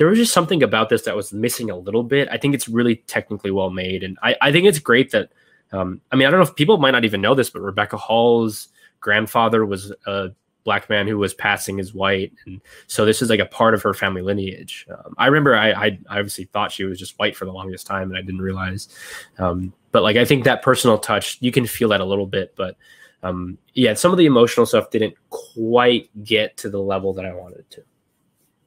there 0.00 0.06
was 0.08 0.16
just 0.16 0.32
something 0.32 0.62
about 0.62 0.88
this 0.88 1.02
that 1.02 1.14
was 1.14 1.30
missing 1.30 1.68
a 1.68 1.76
little 1.76 2.02
bit. 2.02 2.26
I 2.32 2.38
think 2.38 2.54
it's 2.54 2.70
really 2.70 2.96
technically 2.96 3.50
well 3.50 3.68
made, 3.68 4.02
and 4.02 4.16
I, 4.22 4.34
I 4.40 4.50
think 4.50 4.66
it's 4.66 4.78
great 4.78 5.10
that. 5.10 5.30
Um, 5.72 6.00
I 6.10 6.16
mean, 6.16 6.26
I 6.26 6.30
don't 6.30 6.40
know 6.40 6.46
if 6.46 6.56
people 6.56 6.78
might 6.78 6.92
not 6.92 7.04
even 7.04 7.20
know 7.20 7.34
this, 7.34 7.50
but 7.50 7.60
Rebecca 7.60 7.98
Hall's 7.98 8.68
grandfather 9.00 9.66
was 9.66 9.92
a 10.06 10.30
black 10.64 10.88
man 10.88 11.06
who 11.06 11.18
was 11.18 11.34
passing 11.34 11.78
as 11.80 11.92
white, 11.92 12.32
and 12.46 12.62
so 12.86 13.04
this 13.04 13.20
is 13.20 13.28
like 13.28 13.40
a 13.40 13.44
part 13.44 13.74
of 13.74 13.82
her 13.82 13.92
family 13.92 14.22
lineage. 14.22 14.86
Um, 14.88 15.14
I 15.18 15.26
remember 15.26 15.54
I, 15.54 15.72
I 15.72 15.98
obviously 16.08 16.44
thought 16.46 16.72
she 16.72 16.84
was 16.84 16.98
just 16.98 17.18
white 17.18 17.36
for 17.36 17.44
the 17.44 17.52
longest 17.52 17.86
time, 17.86 18.08
and 18.08 18.16
I 18.16 18.22
didn't 18.22 18.40
realize. 18.40 18.88
Um, 19.38 19.70
but 19.92 20.02
like 20.02 20.16
I 20.16 20.24
think 20.24 20.44
that 20.44 20.62
personal 20.62 20.96
touch, 20.96 21.36
you 21.42 21.52
can 21.52 21.66
feel 21.66 21.90
that 21.90 22.00
a 22.00 22.06
little 22.06 22.26
bit, 22.26 22.54
but 22.56 22.78
um, 23.22 23.58
yeah, 23.74 23.92
some 23.92 24.12
of 24.12 24.16
the 24.16 24.24
emotional 24.24 24.64
stuff 24.64 24.88
didn't 24.88 25.12
quite 25.28 26.08
get 26.24 26.56
to 26.56 26.70
the 26.70 26.80
level 26.80 27.12
that 27.12 27.26
I 27.26 27.34
wanted 27.34 27.70
to. 27.72 27.82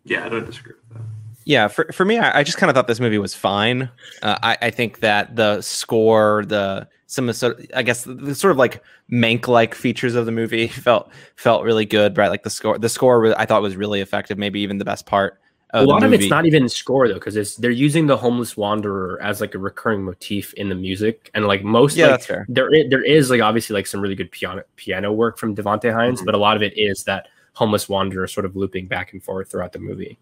yeah, 0.04 0.28
I 0.28 0.30
don't 0.30 0.46
disagree 0.46 0.74
with 0.76 1.00
that. 1.00 1.23
Yeah, 1.46 1.68
for 1.68 1.86
for 1.92 2.06
me, 2.06 2.18
I, 2.18 2.40
I 2.40 2.44
just 2.44 2.58
kind 2.58 2.70
of 2.70 2.76
thought 2.76 2.88
this 2.88 3.00
movie 3.00 3.18
was 3.18 3.36
fine. 3.36 3.90
Uh, 4.22 4.38
I 4.42 4.58
I 4.64 4.70
think 4.72 5.00
that 5.02 5.36
the 5.36 5.62
score, 5.62 6.44
the 6.48 6.88
some 7.08 7.26
of 7.30 7.36
the 7.36 7.40
sort, 7.40 7.66
I 7.76 7.84
guess 7.84 8.04
the, 8.06 8.14
the 8.14 8.36
sort 8.36 8.52
of 8.52 8.58
like 8.58 8.82
Mank 9.12 9.48
like 9.48 9.76
features 9.76 10.16
of 10.16 10.26
the 10.26 10.32
movie 10.32 10.68
felt 10.86 11.12
felt 11.36 11.64
really 11.64 11.86
good. 11.86 12.18
Right, 12.18 12.30
like 12.30 12.44
the 12.44 12.50
score, 12.50 12.78
the 12.80 12.90
score 12.90 13.20
re- 13.22 13.36
I 13.38 13.46
thought 13.46 13.62
was 13.62 13.76
really 13.76 14.02
effective. 14.02 14.38
Maybe 14.38 14.62
even 14.62 14.78
the 14.78 14.86
best 14.86 15.06
part. 15.06 15.40
a 15.76 15.84
lot 15.84 16.04
of 16.04 16.14
it's 16.14 16.30
not 16.30 16.46
even 16.46 16.70
score 16.70 17.08
though, 17.08 17.16
because 17.16 17.36
it's 17.36 17.56
they're 17.56 17.72
using 17.72 18.06
the 18.08 18.16
homeless 18.16 18.56
wanderer 18.56 19.20
as 19.22 19.42
like 19.42 19.54
a 19.56 19.58
recurring 19.60 20.04
motif 20.04 20.54
in 20.54 20.70
the 20.70 20.76
music, 20.76 21.30
and 21.34 21.46
like 21.48 21.64
most 21.64 21.98
Yeah, 21.98 22.06
like, 22.06 22.14
that's 22.14 22.26
fair. 22.28 22.46
there 22.48 22.74
is, 22.74 22.90
there 22.90 23.04
is 23.04 23.30
like 23.30 23.42
obviously 23.42 23.74
like 23.74 23.88
some 23.88 24.00
really 24.00 24.16
good 24.16 24.32
piano 24.32 24.64
piano 24.76 25.12
work 25.12 25.38
from 25.38 25.56
Devonté 25.56 25.92
Hynes, 25.94 26.22
Mhm. 26.22 26.26
but 26.26 26.36
a 26.36 26.38
lot 26.38 26.56
of 26.56 26.62
it 26.64 26.74
is 26.78 27.04
that 27.06 27.28
homeless 27.54 27.90
wanderer 27.90 28.28
sort 28.28 28.46
of 28.46 28.56
looping 28.56 28.88
back 28.88 29.14
and 29.14 29.22
forth 29.24 29.50
throughout 29.52 29.74
the 29.74 29.80
movie. 29.80 30.18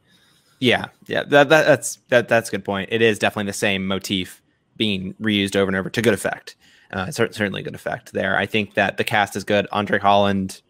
Yeah, 0.62 0.89
yeah, 1.07 1.24
that, 1.24 1.49
that 1.49 1.66
that's 1.66 1.97
that 2.09 2.28
that's 2.28 2.49
a 2.49 2.51
good 2.51 2.64
point. 2.64 2.89
It 2.91 3.01
is 3.01 3.18
definitely 3.18 3.49
the 3.49 3.57
same 3.57 3.88
motif 3.88 4.43
being 4.78 5.16
reused 5.16 5.55
over 5.55 5.68
and 5.68 5.76
over 5.76 5.89
to 5.89 6.01
good 6.01 6.14
effect. 6.14 6.55
Uh, 6.93 7.09
cer- 7.09 7.32
certainly 7.32 7.64
good 7.64 7.74
effect 7.74 8.14
there. 8.14 8.38
I 8.38 8.45
think 8.45 8.76
that 8.76 8.97
the 8.97 9.03
cast 9.03 9.36
is 9.36 9.43
good. 9.43 9.68
Andre 9.72 9.97
Holland, 9.97 10.62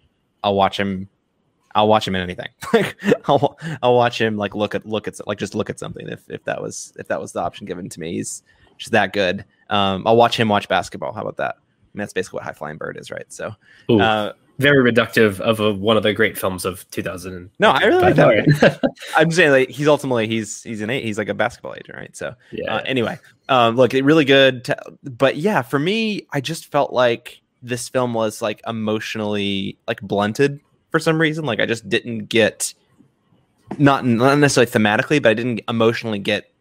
I'll 0.46 0.56
watch 0.56 0.80
him. 0.80 1.10
I'll 1.76 1.90
watch 1.90 2.08
him 2.08 2.16
in 2.16 2.22
anything. 2.22 2.48
Like 2.74 2.96
I'll 3.28 3.60
I'll 3.84 3.96
watch 3.96 4.20
him 4.20 4.38
like 4.38 4.56
look 4.56 4.76
at 4.76 4.86
look 4.86 5.10
at 5.10 5.28
like 5.28 5.38
just 5.38 5.56
look 5.56 5.70
at 5.70 5.78
something 5.78 6.08
if 6.08 6.24
if 6.30 6.46
that 6.46 6.62
was 6.62 6.94
if 6.98 7.10
that 7.10 7.20
was 7.20 7.34
the 7.34 7.42
option 7.42 7.66
given 7.66 7.90
to 7.90 8.00
me. 8.00 8.14
He's 8.14 8.44
just 8.78 8.94
that 8.94 9.12
good. 9.12 9.44
Um, 9.70 10.04
I'll 10.08 10.16
watch 10.16 10.40
him 10.40 10.48
watch 10.48 10.70
basketball. 10.70 11.12
How 11.12 11.22
about 11.22 11.36
that? 11.38 11.56
I 11.58 11.62
mean, 11.94 12.00
that's 12.04 12.14
basically 12.14 12.38
what 12.38 12.44
High 12.46 12.54
Flying 12.54 12.78
Bird 12.78 12.96
is, 12.98 13.12
right? 13.12 13.26
So 13.28 13.54
uh, 14.00 14.32
very 14.60 14.92
reductive 14.92 15.40
of 15.40 15.60
a, 15.60 15.74
one 15.74 15.98
of 15.98 16.04
the 16.04 16.14
great 16.14 16.38
films 16.38 16.66
of 16.66 16.90
2000. 16.92 17.50
no, 17.60 17.72
I 17.72 17.84
really 17.84 18.02
like 18.02 18.16
that. 18.16 18.82
I'm 19.16 19.32
saying 19.32 19.52
like 19.52 19.70
he's 19.70 19.88
ultimately 19.88 20.28
he's 20.28 20.62
he's 20.64 20.82
an 20.82 20.90
eight. 20.90 21.04
He's 21.04 21.18
like 21.18 21.30
a 21.30 21.34
basketball 21.34 21.74
agent, 21.74 21.98
right? 21.98 22.16
So 22.16 22.36
yeah, 22.52 22.76
Uh, 22.76 22.82
anyway, 22.86 23.20
um, 23.50 23.76
look, 23.76 23.94
it 23.94 24.04
really 24.04 24.26
good. 24.26 24.66
To, 24.66 24.78
but 25.04 25.38
yeah, 25.38 25.62
for 25.62 25.80
me, 25.80 26.28
I 26.32 26.42
just 26.42 26.72
felt 26.72 26.94
like 26.94 27.42
this 27.64 27.90
film 27.90 28.14
was 28.14 28.42
like 28.42 28.62
emotionally 28.68 29.78
like 29.88 30.02
blunted 30.02 30.60
for 30.92 31.00
some 31.00 31.20
reason. 31.20 31.46
Like 31.46 31.60
I 31.60 31.66
just 31.66 31.90
didn't 31.90 32.26
get 32.26 32.74
not 33.78 34.06
not 34.06 34.38
necessarily 34.38 34.72
thematically, 34.72 35.22
but 35.22 35.30
I 35.30 35.34
didn't 35.34 35.62
emotionally 35.68 36.20
get 36.20 36.52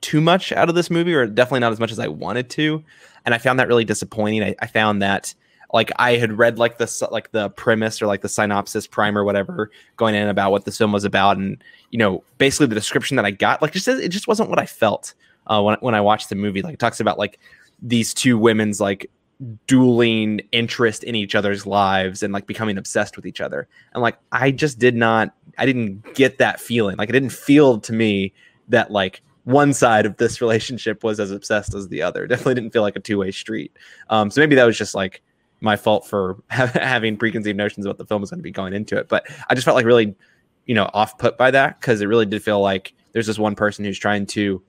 too 0.00 0.20
much 0.20 0.52
out 0.52 0.68
of 0.68 0.74
this 0.74 0.90
movie, 0.90 1.14
or 1.14 1.26
definitely 1.26 1.60
not 1.60 1.72
as 1.72 1.80
much 1.80 1.92
as 1.92 1.98
I 1.98 2.08
wanted 2.08 2.48
to. 2.50 2.82
And 3.26 3.34
I 3.34 3.38
found 3.38 3.58
that 3.58 3.68
really 3.68 3.84
disappointing. 3.84 4.42
I, 4.42 4.54
I 4.60 4.66
found 4.66 5.02
that 5.02 5.34
like 5.72 5.92
I 5.96 6.16
had 6.16 6.32
read 6.32 6.58
like 6.58 6.78
the 6.78 7.08
like 7.10 7.30
the 7.32 7.50
premise 7.50 8.02
or 8.02 8.06
like 8.06 8.22
the 8.22 8.28
synopsis 8.28 8.86
primer, 8.86 9.24
whatever, 9.24 9.70
going 9.96 10.14
in 10.14 10.28
about 10.28 10.50
what 10.50 10.64
this 10.64 10.78
film 10.78 10.92
was 10.92 11.04
about, 11.04 11.36
and 11.36 11.62
you 11.90 11.98
know, 11.98 12.24
basically 12.38 12.66
the 12.66 12.74
description 12.74 13.16
that 13.16 13.24
I 13.24 13.30
got, 13.30 13.62
like 13.62 13.72
just 13.72 13.88
it 13.88 14.08
just 14.08 14.28
wasn't 14.28 14.50
what 14.50 14.58
I 14.58 14.66
felt 14.66 15.14
uh, 15.46 15.62
when 15.62 15.76
when 15.80 15.94
I 15.94 16.00
watched 16.00 16.28
the 16.28 16.34
movie. 16.34 16.62
Like 16.62 16.74
it 16.74 16.80
talks 16.80 17.00
about 17.00 17.18
like 17.18 17.38
these 17.82 18.12
two 18.12 18.36
women's 18.38 18.80
like 18.80 19.10
dueling 19.66 20.40
interest 20.52 21.02
in 21.02 21.14
each 21.14 21.34
other's 21.34 21.64
lives 21.64 22.22
and 22.22 22.32
like 22.32 22.46
becoming 22.46 22.76
obsessed 22.76 23.16
with 23.16 23.26
each 23.26 23.40
other. 23.40 23.68
And 23.94 24.02
like 24.02 24.18
I 24.32 24.50
just 24.50 24.78
did 24.78 24.94
not 24.94 25.34
I 25.56 25.66
didn't 25.66 26.14
get 26.14 26.38
that 26.38 26.60
feeling. 26.60 26.96
Like 26.96 27.08
it 27.08 27.12
didn't 27.12 27.32
feel 27.32 27.80
to 27.80 27.92
me 27.92 28.34
that 28.68 28.90
like 28.90 29.22
one 29.44 29.72
side 29.72 30.04
of 30.04 30.16
this 30.18 30.40
relationship 30.42 31.02
was 31.02 31.18
as 31.18 31.30
obsessed 31.30 31.74
as 31.74 31.88
the 31.88 32.02
other. 32.02 32.26
Definitely 32.26 32.54
didn't 32.54 32.72
feel 32.72 32.82
like 32.82 32.96
a 32.96 33.00
two-way 33.00 33.30
street. 33.30 33.72
Um 34.10 34.30
so 34.30 34.40
maybe 34.40 34.56
that 34.56 34.64
was 34.64 34.76
just 34.76 34.94
like 34.94 35.22
my 35.60 35.76
fault 35.76 36.06
for 36.06 36.42
having 36.48 37.16
preconceived 37.16 37.56
notions 37.56 37.86
about 37.86 37.98
the 37.98 38.06
film 38.06 38.20
was 38.20 38.30
going 38.30 38.38
to 38.38 38.44
be 38.44 38.50
going 38.50 38.72
into 38.72 38.96
it. 38.96 39.08
But 39.08 39.26
I 39.48 39.54
just 39.54 39.64
felt 39.64 39.74
like 39.74 39.86
really, 39.86 40.14
you 40.66 40.74
know, 40.74 40.90
off 40.94 41.18
put 41.18 41.36
by 41.36 41.50
that 41.50 41.80
because 41.80 42.00
it 42.00 42.06
really 42.06 42.26
did 42.26 42.42
feel 42.42 42.60
like 42.60 42.94
there's 43.12 43.26
this 43.26 43.38
one 43.38 43.54
person 43.54 43.84
who's 43.84 43.98
trying 43.98 44.26
to, 44.26 44.62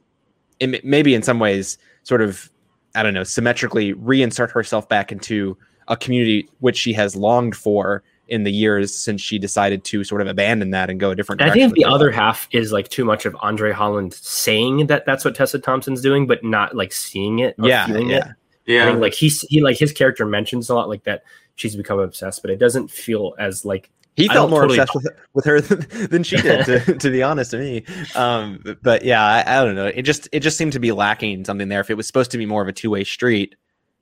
im- 0.59 0.75
maybe 0.83 1.15
in 1.15 1.23
some 1.23 1.39
ways, 1.39 1.77
sort 2.03 2.21
of, 2.21 2.49
I 2.95 3.03
don't 3.03 3.13
know, 3.13 3.23
symmetrically 3.23 3.93
reinsert 3.93 4.51
herself 4.51 4.89
back 4.89 5.11
into 5.11 5.57
a 5.87 5.95
community 5.95 6.49
which 6.59 6.77
she 6.77 6.93
has 6.93 7.15
longed 7.15 7.55
for 7.55 8.03
in 8.27 8.43
the 8.43 8.51
years 8.51 8.95
since 8.95 9.21
she 9.21 9.37
decided 9.37 9.83
to 9.83 10.05
sort 10.05 10.21
of 10.21 10.27
abandon 10.27 10.71
that 10.71 10.89
and 10.89 10.99
go 10.99 11.11
a 11.11 11.15
different. 11.15 11.41
I 11.41 11.51
think 11.51 11.73
the 11.73 11.83
other 11.83 12.07
life. 12.07 12.15
half 12.15 12.47
is 12.51 12.71
like 12.71 12.87
too 12.87 13.03
much 13.03 13.25
of 13.25 13.35
Andre 13.41 13.73
Holland 13.73 14.13
saying 14.13 14.87
that 14.87 15.05
that's 15.05 15.25
what 15.25 15.35
Tessa 15.35 15.59
Thompson's 15.59 16.01
doing, 16.01 16.27
but 16.27 16.43
not 16.43 16.75
like 16.75 16.93
seeing 16.93 17.39
it 17.39 17.55
yeah, 17.61 17.85
feeling 17.85 18.09
it. 18.09 18.23
Yeah, 18.65 18.77
Yeah, 18.77 18.83
I 18.83 18.91
think 18.91 19.01
like 19.01 19.13
he's 19.13 19.41
he 19.49 19.61
like 19.61 19.77
his 19.77 19.91
character 19.91 20.25
mentions 20.25 20.69
a 20.69 20.75
lot 20.75 20.89
like 20.89 21.03
that 21.03 21.23
she's 21.55 21.75
become 21.75 21.99
obsessed, 21.99 22.41
but 22.41 22.51
it 22.51 22.57
doesn't 22.57 22.89
feel 22.89 23.33
as 23.39 23.65
like 23.65 23.91
He 24.15 24.27
felt 24.27 24.49
more 24.49 24.61
totally 24.61 24.79
obsessed 24.79 24.95
with, 24.95 25.07
with 25.33 25.45
her 25.45 25.61
than 25.61 26.23
she 26.23 26.37
did, 26.37 26.65
to, 26.65 26.97
to 26.97 27.09
be 27.09 27.23
honest 27.23 27.51
to 27.51 27.57
me. 27.57 27.85
Um, 28.15 28.63
but 28.81 29.03
yeah, 29.03 29.23
I, 29.23 29.59
I, 29.61 29.65
don't 29.65 29.75
know. 29.75 29.87
It 29.87 30.03
just 30.03 30.27
it 30.31 30.41
just 30.41 30.57
seemed 30.57 30.73
to 30.73 30.79
be 30.79 30.91
lacking 30.91 31.45
something 31.45 31.69
there. 31.69 31.81
If 31.81 31.89
it 31.89 31.95
was 31.95 32.07
supposed 32.07 32.31
to 32.31 32.37
be 32.37 32.45
more 32.45 32.61
of 32.61 32.67
a 32.67 32.73
two 32.73 32.89
way 32.89 33.03
street, 33.03 33.55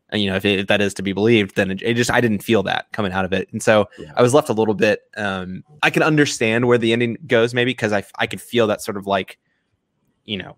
and 0.09 0.21
you 0.21 0.29
know, 0.29 0.35
if, 0.35 0.45
it, 0.45 0.59
if, 0.59 0.67
that 0.67 0.81
is 0.81 0.93
to 0.95 1.03
be 1.03 1.13
believed, 1.13 1.55
then 1.55 1.71
it, 1.71 1.81
it, 1.81 1.93
just 1.93 2.11
I 2.11 2.21
didn't 2.21 2.43
feel 2.43 2.63
that 2.63 2.91
coming 2.91 3.11
out 3.11 3.25
of 3.25 3.33
it, 3.33 3.49
and 3.51 3.61
so 3.61 3.87
yeah. 3.97 4.11
I 4.15 4.21
was 4.21 4.33
left 4.33 4.49
a 4.49 4.53
little 4.53 4.73
bit. 4.73 5.01
Um, 5.17 5.63
I 5.83 5.89
can 5.89 6.03
understand 6.03 6.67
where 6.67 6.77
the 6.77 6.93
ending 6.93 7.17
goes, 7.27 7.53
maybe 7.53 7.71
because 7.71 7.93
I 7.93 8.03
I 8.17 8.27
could 8.27 8.41
feel 8.41 8.67
that 8.67 8.81
sort 8.81 8.97
of 8.97 9.05
like, 9.05 9.37
you 10.25 10.37
know, 10.37 10.57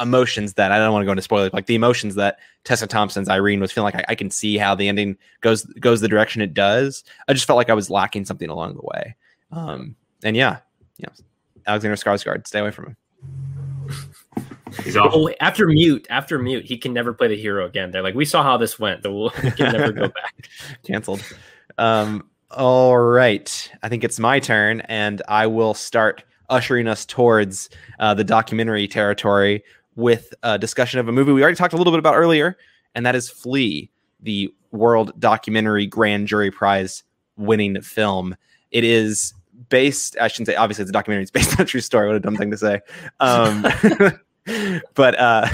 emotions 0.00 0.54
that 0.54 0.72
I 0.72 0.78
don't 0.78 0.92
want 0.92 1.02
to 1.02 1.06
go 1.06 1.12
into 1.12 1.22
spoilers, 1.22 1.52
like 1.52 1.66
the 1.66 1.74
emotions 1.74 2.14
that 2.16 2.38
Tessa 2.64 2.86
Thompson's 2.86 3.28
Irene 3.28 3.60
was 3.60 3.72
feeling 3.72 3.92
like 3.92 4.04
I, 4.08 4.12
I, 4.12 4.14
can 4.14 4.30
see 4.30 4.56
how 4.56 4.74
the 4.74 4.88
ending 4.88 5.16
goes 5.40 5.64
goes 5.64 6.00
the 6.00 6.08
direction 6.08 6.42
it 6.42 6.54
does. 6.54 7.04
I 7.28 7.32
just 7.32 7.46
felt 7.46 7.56
like 7.56 7.70
I 7.70 7.74
was 7.74 7.90
lacking 7.90 8.24
something 8.24 8.48
along 8.48 8.74
the 8.74 8.82
way. 8.82 9.16
Um, 9.50 9.96
and 10.22 10.36
yeah, 10.36 10.58
you 10.98 11.06
know, 11.06 11.12
Alexander 11.66 11.96
Skarsgård, 11.96 12.46
stay 12.46 12.60
away 12.60 12.70
from 12.70 12.86
him. 12.86 12.96
He's 14.84 14.96
Oh, 14.96 15.30
after 15.40 15.66
mute, 15.66 16.06
after 16.08 16.38
mute, 16.38 16.64
he 16.64 16.78
can 16.78 16.92
never 16.92 17.12
play 17.12 17.28
the 17.28 17.36
hero 17.36 17.66
again. 17.66 17.90
They're 17.90 18.02
like, 18.02 18.14
we 18.14 18.24
saw 18.24 18.42
how 18.42 18.56
this 18.56 18.78
went. 18.78 19.02
We'll, 19.04 19.32
we 19.42 19.50
can 19.50 19.72
never 19.72 19.92
go 19.92 20.08
back. 20.08 20.48
Canceled. 20.86 21.22
Um, 21.76 22.28
all 22.50 22.98
right. 22.98 23.70
I 23.82 23.88
think 23.88 24.02
it's 24.02 24.18
my 24.18 24.38
turn, 24.38 24.80
and 24.82 25.20
I 25.28 25.46
will 25.46 25.74
start 25.74 26.24
ushering 26.48 26.86
us 26.86 27.04
towards 27.04 27.70
uh, 27.98 28.14
the 28.14 28.24
documentary 28.24 28.86
territory 28.88 29.64
with 29.96 30.32
a 30.42 30.58
discussion 30.58 31.00
of 31.00 31.08
a 31.08 31.12
movie 31.12 31.32
we 31.32 31.42
already 31.42 31.56
talked 31.56 31.74
a 31.74 31.76
little 31.76 31.92
bit 31.92 31.98
about 31.98 32.16
earlier, 32.16 32.56
and 32.94 33.04
that 33.06 33.14
is 33.14 33.28
Flee, 33.28 33.90
the 34.20 34.52
World 34.70 35.18
Documentary 35.18 35.86
Grand 35.86 36.28
Jury 36.28 36.50
Prize 36.50 37.04
winning 37.36 37.80
film. 37.80 38.36
It 38.70 38.84
is 38.84 39.34
based, 39.68 40.16
I 40.20 40.28
shouldn't 40.28 40.48
say, 40.48 40.56
obviously, 40.56 40.82
it's 40.82 40.90
a 40.90 40.92
documentary. 40.92 41.22
It's 41.22 41.30
based 41.30 41.52
on 41.58 41.64
a 41.64 41.66
true 41.66 41.80
story. 41.80 42.06
What 42.06 42.16
a 42.16 42.20
dumb 42.20 42.36
thing 42.36 42.50
to 42.50 42.56
say. 42.56 42.80
Um, 43.20 43.62
but 44.94 45.18
uh, 45.18 45.48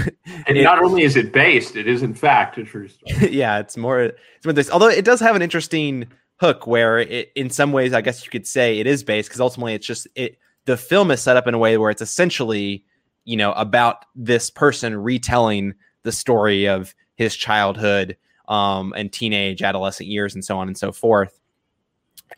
and 0.46 0.56
it, 0.56 0.62
not 0.62 0.82
only 0.82 1.02
is 1.02 1.16
it 1.16 1.32
based, 1.32 1.76
it 1.76 1.86
is 1.86 2.02
in 2.02 2.14
fact 2.14 2.58
a 2.58 2.64
true 2.64 2.88
story. 2.88 3.30
Yeah, 3.32 3.58
it's 3.58 3.76
more. 3.76 4.00
It's 4.00 4.44
more 4.44 4.52
this. 4.52 4.70
Although 4.70 4.88
it 4.88 5.04
does 5.04 5.20
have 5.20 5.36
an 5.36 5.42
interesting 5.42 6.06
hook, 6.36 6.66
where 6.66 6.98
it, 7.00 7.32
in 7.34 7.50
some 7.50 7.72
ways, 7.72 7.92
I 7.92 8.00
guess 8.00 8.24
you 8.24 8.30
could 8.30 8.46
say 8.46 8.78
it 8.78 8.86
is 8.86 9.02
based 9.02 9.28
because 9.28 9.40
ultimately, 9.40 9.74
it's 9.74 9.86
just 9.86 10.06
it. 10.14 10.38
The 10.64 10.76
film 10.76 11.10
is 11.10 11.20
set 11.20 11.36
up 11.36 11.46
in 11.46 11.54
a 11.54 11.58
way 11.58 11.78
where 11.78 11.90
it's 11.90 12.02
essentially 12.02 12.84
you 13.28 13.36
know, 13.36 13.52
about 13.52 14.06
this 14.16 14.48
person 14.48 14.96
retelling 14.96 15.74
the 16.02 16.12
story 16.12 16.66
of 16.66 16.94
his 17.16 17.36
childhood 17.36 18.16
um, 18.48 18.94
and 18.96 19.12
teenage, 19.12 19.62
adolescent 19.62 20.08
years, 20.08 20.34
and 20.34 20.42
so 20.42 20.56
on 20.56 20.66
and 20.66 20.78
so 20.78 20.92
forth. 20.92 21.38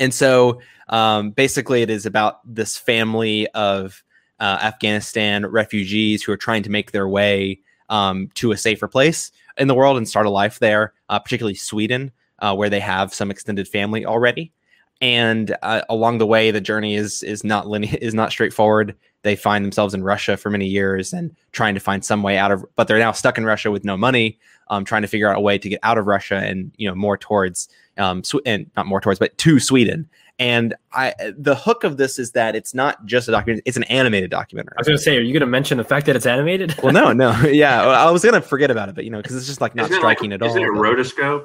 And 0.00 0.12
so, 0.12 0.60
um, 0.88 1.30
basically, 1.30 1.82
it 1.82 1.90
is 1.90 2.06
about 2.06 2.40
this 2.44 2.76
family 2.76 3.46
of 3.50 4.02
uh, 4.40 4.58
Afghanistan 4.62 5.46
refugees 5.46 6.24
who 6.24 6.32
are 6.32 6.36
trying 6.36 6.64
to 6.64 6.70
make 6.70 6.90
their 6.90 7.06
way 7.06 7.60
um, 7.88 8.28
to 8.34 8.50
a 8.50 8.56
safer 8.56 8.88
place 8.88 9.30
in 9.58 9.68
the 9.68 9.76
world 9.76 9.96
and 9.96 10.08
start 10.08 10.26
a 10.26 10.30
life 10.30 10.58
there, 10.58 10.92
uh, 11.08 11.20
particularly 11.20 11.54
Sweden, 11.54 12.10
uh, 12.40 12.52
where 12.52 12.68
they 12.68 12.80
have 12.80 13.14
some 13.14 13.30
extended 13.30 13.68
family 13.68 14.04
already. 14.04 14.52
And 15.00 15.56
uh, 15.62 15.82
along 15.88 16.18
the 16.18 16.26
way, 16.26 16.50
the 16.50 16.60
journey 16.60 16.94
is 16.94 17.22
is 17.22 17.44
not 17.44 17.66
linear, 17.66 17.96
is 18.02 18.14
not 18.14 18.30
straightforward 18.30 18.96
they 19.22 19.36
find 19.36 19.64
themselves 19.64 19.94
in 19.94 20.02
Russia 20.02 20.36
for 20.36 20.50
many 20.50 20.66
years 20.66 21.12
and 21.12 21.34
trying 21.52 21.74
to 21.74 21.80
find 21.80 22.04
some 22.04 22.22
way 22.22 22.38
out 22.38 22.50
of, 22.50 22.64
but 22.76 22.88
they're 22.88 22.98
now 22.98 23.12
stuck 23.12 23.36
in 23.36 23.44
Russia 23.44 23.70
with 23.70 23.84
no 23.84 23.96
money, 23.96 24.38
um, 24.68 24.84
trying 24.84 25.02
to 25.02 25.08
figure 25.08 25.28
out 25.28 25.36
a 25.36 25.40
way 25.40 25.58
to 25.58 25.68
get 25.68 25.80
out 25.82 25.98
of 25.98 26.06
Russia 26.06 26.36
and 26.36 26.72
you 26.76 26.88
know 26.88 26.94
more 26.94 27.18
towards, 27.18 27.68
um, 27.98 28.24
Sw- 28.24 28.36
and 28.46 28.70
not 28.76 28.86
more 28.86 29.00
towards, 29.00 29.18
but 29.18 29.36
to 29.38 29.60
Sweden. 29.60 30.08
And 30.38 30.74
I, 30.94 31.12
the 31.36 31.54
hook 31.54 31.84
of 31.84 31.98
this 31.98 32.18
is 32.18 32.32
that 32.32 32.56
it's 32.56 32.72
not 32.72 33.04
just 33.04 33.28
a 33.28 33.30
documentary; 33.30 33.62
it's 33.66 33.76
an 33.76 33.82
animated 33.84 34.30
documentary. 34.30 34.72
I 34.78 34.80
was 34.80 34.86
going 34.86 34.96
to 34.96 35.02
say, 35.02 35.18
are 35.18 35.20
you 35.20 35.34
going 35.34 35.40
to 35.40 35.46
mention 35.46 35.76
the 35.76 35.84
fact 35.84 36.06
that 36.06 36.16
it's 36.16 36.24
animated? 36.24 36.74
well, 36.82 36.94
no, 36.94 37.12
no, 37.12 37.38
yeah, 37.42 37.82
I 37.86 38.10
was 38.10 38.22
going 38.22 38.34
to 38.34 38.40
forget 38.40 38.70
about 38.70 38.88
it, 38.88 38.94
but 38.94 39.04
you 39.04 39.10
know, 39.10 39.18
because 39.20 39.36
it's 39.36 39.46
just 39.46 39.60
like 39.60 39.74
not 39.74 39.92
striking 39.92 40.30
like, 40.30 40.40
at 40.40 40.42
all. 40.42 40.48
Is 40.48 40.56
it 40.56 40.62
a 40.62 40.66
rotoscope? 40.66 41.44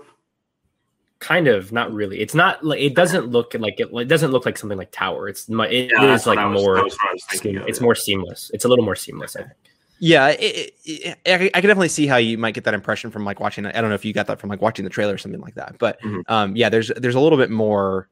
Kind 1.26 1.48
of 1.48 1.72
not 1.72 1.92
really. 1.92 2.20
It's 2.20 2.36
not 2.36 2.64
like 2.64 2.80
it 2.80 2.94
doesn't 2.94 3.28
look 3.28 3.56
like 3.56 3.80
it, 3.80 3.90
it 3.92 4.08
doesn't 4.08 4.30
look 4.30 4.46
like 4.46 4.60
something 4.60 4.78
like 4.78 4.92
tower. 4.92 5.28
It's 5.28 5.50
it, 5.50 5.92
yeah, 5.92 6.04
it 6.04 6.10
is 6.12 6.28
like 6.28 6.38
was, 6.38 6.62
more 6.62 6.88
it's 7.68 7.82
more 7.82 7.96
seamless. 7.96 8.52
It's 8.54 8.64
a 8.64 8.68
little 8.68 8.86
more 8.86 8.96
seamless 8.96 9.36
i 9.36 9.40
think. 9.42 9.54
Yeah 10.00 10.28
it, 10.28 10.76
it, 10.84 11.18
I, 11.26 11.34
I 11.34 11.62
can 11.62 11.68
definitely 11.68 11.90
see 11.90 12.06
how 12.06 12.18
you 12.18 12.38
might 12.38 12.54
get 12.54 12.64
that 12.66 12.74
impression 12.76 13.10
from 13.10 13.26
like 13.26 13.40
watching 13.40 13.66
i 13.66 13.72
don't 13.72 13.90
know 13.90 13.96
if 13.96 14.06
you 14.06 14.14
got 14.14 14.28
that 14.28 14.40
from 14.40 14.50
like 14.50 14.62
watching 14.62 14.84
the 14.84 14.92
trailer 14.92 15.14
or 15.14 15.18
something 15.18 15.42
like 15.42 15.56
that 15.56 15.78
but 15.80 16.00
mm-hmm. 16.02 16.20
um 16.28 16.56
yeah 16.56 16.70
there's 16.70 16.92
there's 16.98 17.16
a 17.16 17.20
little 17.20 17.38
bit 17.38 17.50
more 17.50 18.10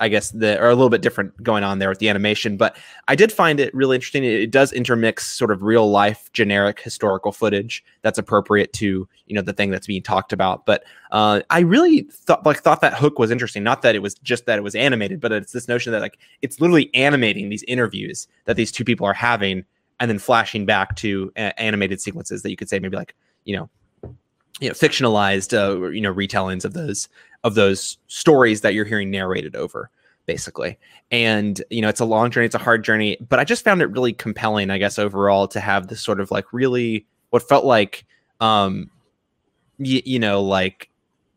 I 0.00 0.08
guess 0.08 0.30
the 0.30 0.58
or 0.58 0.70
a 0.70 0.74
little 0.74 0.88
bit 0.88 1.02
different 1.02 1.40
going 1.42 1.62
on 1.62 1.78
there 1.78 1.90
with 1.90 1.98
the 1.98 2.08
animation, 2.08 2.56
but 2.56 2.76
I 3.06 3.14
did 3.14 3.30
find 3.30 3.60
it 3.60 3.72
really 3.74 3.96
interesting. 3.96 4.24
It, 4.24 4.40
it, 4.40 4.50
does 4.50 4.72
intermix 4.72 5.26
sort 5.26 5.50
of 5.50 5.62
real 5.62 5.90
life 5.90 6.30
generic 6.32 6.80
historical 6.80 7.32
footage 7.32 7.84
that's 8.00 8.18
appropriate 8.18 8.72
to 8.74 9.06
you 9.26 9.34
know 9.34 9.42
the 9.42 9.52
thing 9.52 9.70
that's 9.70 9.86
being 9.86 10.02
talked 10.02 10.32
about. 10.32 10.64
But 10.64 10.84
uh, 11.12 11.42
I 11.50 11.60
really 11.60 12.02
thought 12.10 12.46
like 12.46 12.60
thought 12.62 12.80
that 12.80 12.94
hook 12.94 13.18
was 13.18 13.30
interesting. 13.30 13.62
Not 13.62 13.82
that 13.82 13.94
it 13.94 14.00
was 14.00 14.14
just 14.14 14.46
that 14.46 14.58
it 14.58 14.62
was 14.62 14.74
animated, 14.74 15.20
but 15.20 15.32
it's 15.32 15.52
this 15.52 15.68
notion 15.68 15.92
that 15.92 16.00
like 16.00 16.18
it's 16.40 16.60
literally 16.60 16.90
animating 16.94 17.50
these 17.50 17.62
interviews 17.64 18.26
that 18.46 18.56
these 18.56 18.72
two 18.72 18.84
people 18.84 19.06
are 19.06 19.12
having, 19.12 19.64
and 20.00 20.10
then 20.10 20.18
flashing 20.18 20.64
back 20.64 20.96
to 20.96 21.30
a- 21.36 21.60
animated 21.60 22.00
sequences 22.00 22.42
that 22.42 22.50
you 22.50 22.56
could 22.56 22.70
say 22.70 22.78
maybe 22.78 22.96
like 22.96 23.14
you 23.44 23.54
know 23.54 23.68
you 24.60 24.68
know 24.68 24.74
fictionalized 24.74 25.52
uh, 25.52 25.88
you 25.88 26.00
know 26.00 26.12
retellings 26.12 26.64
of 26.64 26.72
those 26.72 27.08
of 27.44 27.54
those 27.54 27.98
stories 28.06 28.60
that 28.60 28.74
you're 28.74 28.84
hearing 28.84 29.10
narrated 29.10 29.56
over 29.56 29.90
basically. 30.26 30.78
And 31.10 31.60
you 31.70 31.82
know 31.82 31.88
it's 31.88 32.00
a 32.00 32.04
long 32.04 32.30
journey 32.30 32.46
it's 32.46 32.54
a 32.54 32.58
hard 32.58 32.84
journey 32.84 33.16
but 33.28 33.40
i 33.40 33.44
just 33.44 33.64
found 33.64 33.82
it 33.82 33.90
really 33.90 34.12
compelling 34.12 34.70
i 34.70 34.78
guess 34.78 34.96
overall 34.96 35.48
to 35.48 35.58
have 35.58 35.88
this 35.88 36.00
sort 36.00 36.20
of 36.20 36.30
like 36.30 36.52
really 36.52 37.04
what 37.30 37.42
felt 37.42 37.64
like 37.64 38.04
um 38.40 38.88
y- 39.80 40.02
you 40.04 40.20
know 40.20 40.40
like 40.40 40.90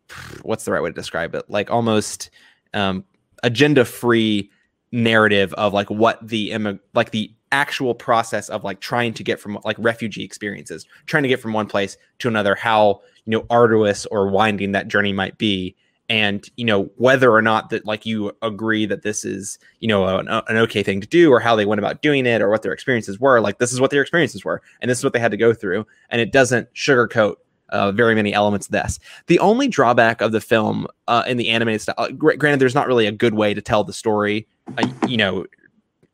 what's 0.43 0.65
the 0.65 0.71
right 0.71 0.81
way 0.81 0.89
to 0.89 0.93
describe 0.93 1.35
it? 1.35 1.49
Like 1.49 1.71
almost 1.71 2.29
um 2.73 3.03
agenda 3.43 3.85
free 3.85 4.49
narrative 4.91 5.53
of 5.55 5.73
like 5.73 5.89
what 5.89 6.25
the 6.27 6.51
immig- 6.51 6.79
like 6.93 7.11
the 7.11 7.31
actual 7.51 7.93
process 7.93 8.49
of 8.49 8.63
like 8.63 8.79
trying 8.79 9.13
to 9.13 9.23
get 9.23 9.39
from 9.39 9.59
like 9.63 9.75
refugee 9.77 10.23
experiences 10.23 10.87
trying 11.05 11.21
to 11.21 11.29
get 11.29 11.39
from 11.39 11.53
one 11.53 11.67
place 11.67 11.97
to 12.17 12.27
another 12.27 12.55
how 12.55 12.99
you 13.25 13.31
know 13.31 13.45
arduous 13.49 14.07
or 14.07 14.27
winding 14.27 14.71
that 14.71 14.87
journey 14.87 15.13
might 15.13 15.37
be 15.37 15.75
and 16.09 16.49
you 16.57 16.65
know 16.65 16.89
whether 16.97 17.31
or 17.31 17.41
not 17.41 17.69
that 17.69 17.85
like 17.85 18.05
you 18.05 18.31
agree 18.41 18.85
that 18.85 19.03
this 19.03 19.23
is 19.23 19.57
you 19.79 19.87
know 19.87 20.05
an, 20.17 20.27
an, 20.27 20.57
okay 20.57 20.83
thing 20.83 20.99
to 20.99 21.07
do 21.07 21.31
or 21.31 21.39
how 21.39 21.55
they 21.55 21.65
went 21.65 21.79
about 21.79 22.01
doing 22.01 22.25
it 22.25 22.41
or 22.41 22.49
what 22.49 22.61
their 22.61 22.73
experiences 22.73 23.19
were 23.19 23.39
like 23.39 23.57
this 23.57 23.71
is 23.71 23.79
what 23.79 23.89
their 23.89 24.01
experiences 24.01 24.43
were 24.43 24.61
and 24.81 24.91
this 24.91 24.97
is 24.97 25.03
what 25.03 25.13
they 25.13 25.19
had 25.19 25.31
to 25.31 25.37
go 25.37 25.53
through 25.53 25.85
and 26.09 26.19
it 26.19 26.31
doesn't 26.31 26.71
sugarcoat 26.73 27.35
uh, 27.69 27.91
very 27.91 28.13
many 28.13 28.33
elements 28.33 28.67
of 28.67 28.71
this. 28.71 28.99
The 29.27 29.39
only 29.39 29.67
drawback 29.67 30.21
of 30.21 30.31
the 30.31 30.39
film 30.39 30.85
uh, 31.07 31.23
in 31.27 31.37
the 31.37 31.49
animated 31.49 31.81
style 31.81 31.95
uh, 31.97 32.09
granted 32.11 32.59
there's 32.59 32.75
not 32.75 32.87
really 32.87 33.07
a 33.07 33.11
good 33.11 33.33
way 33.33 33.53
to 33.53 33.61
tell 33.61 33.83
the 33.83 33.93
story 33.93 34.47
uh, 34.77 34.87
you 35.07 35.17
know 35.17 35.45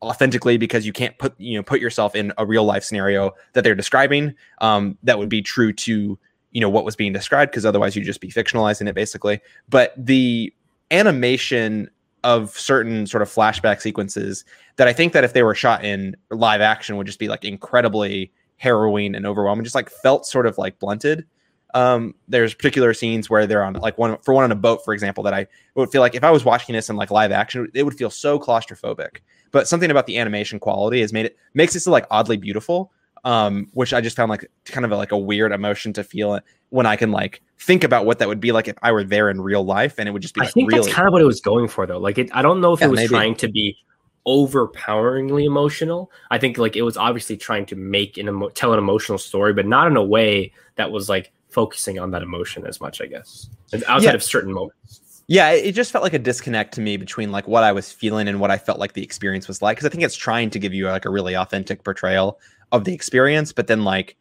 authentically 0.02 0.58
because 0.58 0.86
you 0.86 0.94
can't 0.94 1.18
put 1.18 1.38
you 1.38 1.58
know 1.58 1.64
put 1.64 1.82
yourself 1.82 2.16
in 2.16 2.32
a 2.38 2.46
real 2.46 2.64
life 2.64 2.84
scenario 2.84 3.32
that 3.54 3.64
they're 3.64 3.76
describing 3.76 4.34
um, 4.62 4.98
that 5.04 5.20
would 5.20 5.30
be 5.30 5.42
true 5.42 5.74
to 5.74 6.18
you 6.52 6.62
know 6.62 6.70
what 6.70 6.86
was 6.86 6.96
being 6.96 7.14
described 7.14 7.52
because 7.52 7.66
otherwise 7.66 7.96
you'd 7.96 8.06
just 8.06 8.22
be 8.22 8.30
fictionalizing 8.30 8.88
it 8.88 8.96
basically. 8.96 9.40
But 9.70 9.94
the 9.98 10.54
animation 10.92 11.90
of 12.24 12.58
certain 12.58 13.06
sort 13.06 13.22
of 13.22 13.30
flashback 13.30 13.80
sequences 13.80 14.44
that 14.76 14.88
i 14.88 14.94
think 14.94 15.14
that 15.14 15.24
if 15.24 15.32
they 15.34 15.44
were 15.44 15.56
shot 15.56 15.86
in 15.86 16.16
live 16.32 16.60
action 16.60 16.98
would 16.98 17.08
just 17.08 17.20
be 17.20 17.30
like 17.30 17.46
incredibly 17.46 18.32
harrowing 18.58 19.16
and 19.16 19.26
overwhelming 19.26 19.64
just 19.64 19.76
like 19.76 19.90
felt 19.90 20.26
sort 20.26 20.46
of 20.46 20.58
like 20.58 20.78
blunted. 20.80 21.26
Um 21.74 22.14
there's 22.28 22.54
particular 22.54 22.94
scenes 22.94 23.30
where 23.30 23.48
they're 23.48 23.64
on 23.64 23.74
like 23.76 23.98
one 23.98 24.18
for 24.22 24.34
one 24.34 24.44
on 24.44 24.52
a 24.52 24.56
boat 24.56 24.84
for 24.84 24.94
example 24.94 25.24
that 25.24 25.34
i 25.34 25.48
would 25.76 25.92
feel 25.92 26.02
like 26.02 26.16
if 26.16 26.24
i 26.24 26.32
was 26.32 26.44
watching 26.44 26.74
this 26.74 26.90
in 26.90 26.96
like 26.96 27.12
live 27.12 27.32
action 27.32 27.70
it 27.74 27.84
would 27.84 27.98
feel 27.98 28.10
so 28.10 28.40
claustrophobic. 28.40 29.20
But 29.52 29.68
something 29.68 29.90
about 29.90 30.06
the 30.06 30.18
animation 30.18 30.60
quality 30.60 31.02
has 31.02 31.14
made 31.14 31.28
it 31.28 31.38
makes 31.54 31.76
it 31.76 31.82
so 31.82 31.92
like 31.92 32.06
oddly 32.12 32.38
beautiful 32.38 32.92
um, 33.24 33.68
which 33.74 33.94
I 33.94 34.02
just 34.02 34.16
found 34.16 34.30
like 34.30 34.50
kind 34.66 34.86
of 34.86 34.92
a, 34.92 34.98
like 34.98 35.12
a 35.12 35.18
weird 35.18 35.52
emotion 35.52 35.94
to 35.94 36.04
feel 36.04 36.40
when 36.70 36.86
I 36.86 36.96
can 36.96 37.12
like 37.12 37.42
think 37.60 37.84
about 37.84 38.06
what 38.06 38.20
that 38.20 38.28
would 38.28 38.40
be 38.40 38.52
like 38.52 38.68
if 38.68 38.78
I 38.82 38.92
were 38.92 39.04
there 39.04 39.30
in 39.30 39.42
real 39.42 39.64
life, 39.64 39.96
and 39.98 40.08
it 40.08 40.12
would 40.12 40.22
just 40.22 40.36
be. 40.36 40.42
I 40.42 40.48
think 40.48 40.72
really... 40.72 40.84
that's 40.84 40.94
kind 40.94 41.08
of 41.08 41.14
what 41.14 41.22
it 41.22 41.26
was 41.26 41.42
going 41.42 41.68
for, 41.68 41.86
though. 41.86 42.00
Like, 42.00 42.18
it, 42.18 42.30
I 42.34 42.42
don't 42.42 42.62
know 42.62 42.74
if 42.74 42.80
yeah, 42.80 42.88
it 42.88 42.92
was 42.92 43.00
maybe. 43.00 43.10
trying 43.10 43.36
to 43.36 43.48
be 43.48 43.78
overpoweringly 44.26 45.46
emotional. 45.46 46.12
I 46.32 46.38
think 46.38 46.58
like 46.58 46.76
it 46.76 46.84
was 46.84 46.98
obviously 46.98 47.38
trying 47.38 47.66
to 47.68 47.76
make 47.76 48.18
an 48.18 48.28
emo- 48.28 48.50
tell 48.50 48.74
an 48.74 48.80
emotional 48.80 49.18
story, 49.18 49.54
but 49.54 49.66
not 49.66 49.88
in 49.88 49.98
a 49.98 50.04
way 50.04 50.54
that 50.76 50.92
was 50.92 51.10
like 51.10 51.32
focusing 51.50 52.00
on 52.00 52.12
that 52.12 52.22
emotion 52.22 52.66
as 52.66 52.80
much. 52.80 53.02
I 53.02 53.08
guess 53.08 53.50
outside 53.88 54.10
yeah. 54.10 54.14
of 54.14 54.24
certain 54.24 54.54
moments. 54.54 55.24
Yeah, 55.28 55.52
it 55.52 55.74
just 55.74 55.92
felt 55.92 56.04
like 56.04 56.14
a 56.14 56.20
disconnect 56.20 56.74
to 56.74 56.82
me 56.82 56.98
between 56.98 57.32
like 57.32 57.48
what 57.48 57.64
I 57.64 57.72
was 57.72 57.92
feeling 57.92 58.28
and 58.28 58.40
what 58.40 58.50
I 58.50 58.58
felt 58.58 58.80
like 58.80 58.94
the 58.94 59.04
experience 59.04 59.48
was 59.48 59.62
like. 59.62 59.78
Because 59.78 59.86
I 59.86 59.90
think 59.90 60.04
it's 60.04 60.16
trying 60.16 60.50
to 60.50 60.60
give 60.60 60.74
you 60.74 60.88
like 60.88 61.06
a 61.06 61.12
really 61.12 61.36
authentic 61.36 61.84
portrayal 61.84 62.40
of 62.72 62.84
the 62.84 62.94
experience, 62.94 63.52
but 63.52 63.68
then 63.68 63.84
like 63.84 64.16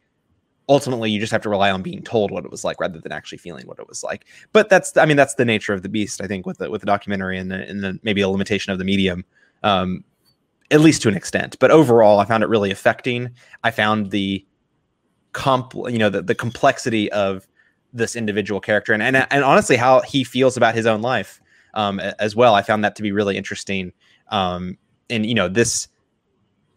ultimately 0.67 1.09
you 1.09 1.19
just 1.19 1.31
have 1.31 1.41
to 1.41 1.49
rely 1.49 1.71
on 1.71 1.81
being 1.81 2.03
told 2.03 2.31
what 2.31 2.45
it 2.45 2.51
was 2.51 2.63
like 2.63 2.79
rather 2.79 2.99
than 2.99 3.11
actually 3.11 3.39
feeling 3.39 3.65
what 3.67 3.79
it 3.79 3.87
was 3.87 4.03
like. 4.03 4.25
But 4.53 4.69
that's 4.69 4.95
I 4.97 5.05
mean 5.05 5.17
that's 5.17 5.35
the 5.35 5.45
nature 5.45 5.73
of 5.73 5.81
the 5.81 5.89
beast. 5.89 6.21
I 6.21 6.27
think 6.27 6.45
with 6.45 6.59
the 6.59 6.69
with 6.69 6.81
the 6.81 6.87
documentary 6.87 7.37
and 7.37 7.51
the, 7.51 7.67
and 7.67 7.83
the 7.83 7.99
maybe 8.03 8.21
a 8.21 8.29
limitation 8.29 8.71
of 8.71 8.79
the 8.79 8.85
medium. 8.85 9.25
Um, 9.63 10.03
at 10.71 10.81
least 10.81 11.01
to 11.01 11.09
an 11.09 11.15
extent. 11.15 11.57
But 11.59 11.71
overall, 11.71 12.19
I 12.19 12.25
found 12.25 12.43
it 12.43 12.49
really 12.49 12.69
affecting. 12.69 13.31
I 13.63 13.71
found 13.71 14.11
the 14.11 14.45
comp, 15.33 15.73
you 15.73 15.97
know, 15.97 16.09
the, 16.09 16.21
the 16.21 16.35
complexity 16.35 17.11
of 17.11 17.47
this 17.91 18.15
individual 18.15 18.59
character 18.59 18.93
and, 18.93 19.01
and 19.01 19.25
and 19.31 19.43
honestly 19.43 19.75
how 19.75 20.01
he 20.01 20.23
feels 20.23 20.55
about 20.55 20.75
his 20.75 20.85
own 20.85 21.01
life 21.01 21.41
um, 21.73 21.99
as 21.99 22.35
well. 22.35 22.53
I 22.53 22.61
found 22.61 22.83
that 22.83 22.95
to 22.97 23.01
be 23.01 23.11
really 23.11 23.35
interesting. 23.35 23.93
Um, 24.29 24.77
and 25.09 25.25
you 25.25 25.33
know, 25.33 25.47
this 25.47 25.87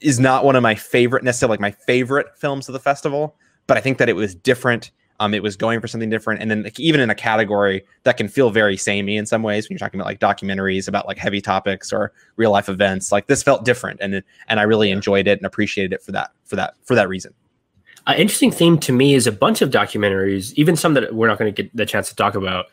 is 0.02 0.20
not 0.20 0.44
one 0.44 0.56
of 0.56 0.62
my 0.62 0.74
favorite 0.74 1.24
necessarily 1.24 1.54
like 1.54 1.60
my 1.60 1.70
favorite 1.70 2.26
films 2.36 2.68
of 2.68 2.72
the 2.72 2.78
festival, 2.78 3.36
but 3.66 3.76
I 3.76 3.80
think 3.80 3.98
that 3.98 4.08
it 4.08 4.16
was 4.16 4.34
different. 4.34 4.90
Um, 5.20 5.34
it 5.34 5.42
was 5.42 5.56
going 5.56 5.80
for 5.80 5.86
something 5.86 6.10
different, 6.10 6.40
and 6.40 6.50
then 6.50 6.64
like, 6.64 6.80
even 6.80 7.00
in 7.00 7.08
a 7.08 7.14
category 7.14 7.84
that 8.02 8.16
can 8.16 8.28
feel 8.28 8.50
very 8.50 8.76
samey 8.76 9.16
in 9.16 9.24
some 9.24 9.42
ways 9.44 9.68
when 9.68 9.74
you're 9.74 9.78
talking 9.78 10.00
about 10.00 10.08
like 10.08 10.18
documentaries 10.18 10.88
about 10.88 11.06
like 11.06 11.18
heavy 11.18 11.40
topics 11.40 11.92
or 11.92 12.12
real 12.36 12.50
life 12.50 12.68
events. 12.68 13.12
Like 13.12 13.28
this 13.28 13.42
felt 13.42 13.64
different, 13.64 14.00
and 14.00 14.22
and 14.48 14.58
I 14.58 14.64
really 14.64 14.90
enjoyed 14.90 15.28
it 15.28 15.38
and 15.38 15.46
appreciated 15.46 15.92
it 15.92 16.02
for 16.02 16.10
that 16.12 16.30
for 16.44 16.56
that 16.56 16.74
for 16.82 16.96
that 16.96 17.08
reason. 17.08 17.34
An 18.08 18.16
interesting 18.16 18.50
theme 18.50 18.78
to 18.78 18.92
me 18.92 19.14
is 19.14 19.28
a 19.28 19.32
bunch 19.32 19.62
of 19.62 19.70
documentaries, 19.70 20.52
even 20.54 20.74
some 20.74 20.94
that 20.94 21.14
we're 21.14 21.28
not 21.28 21.38
going 21.38 21.54
to 21.54 21.62
get 21.62 21.74
the 21.76 21.86
chance 21.86 22.08
to 22.08 22.16
talk 22.16 22.34
about 22.34 22.66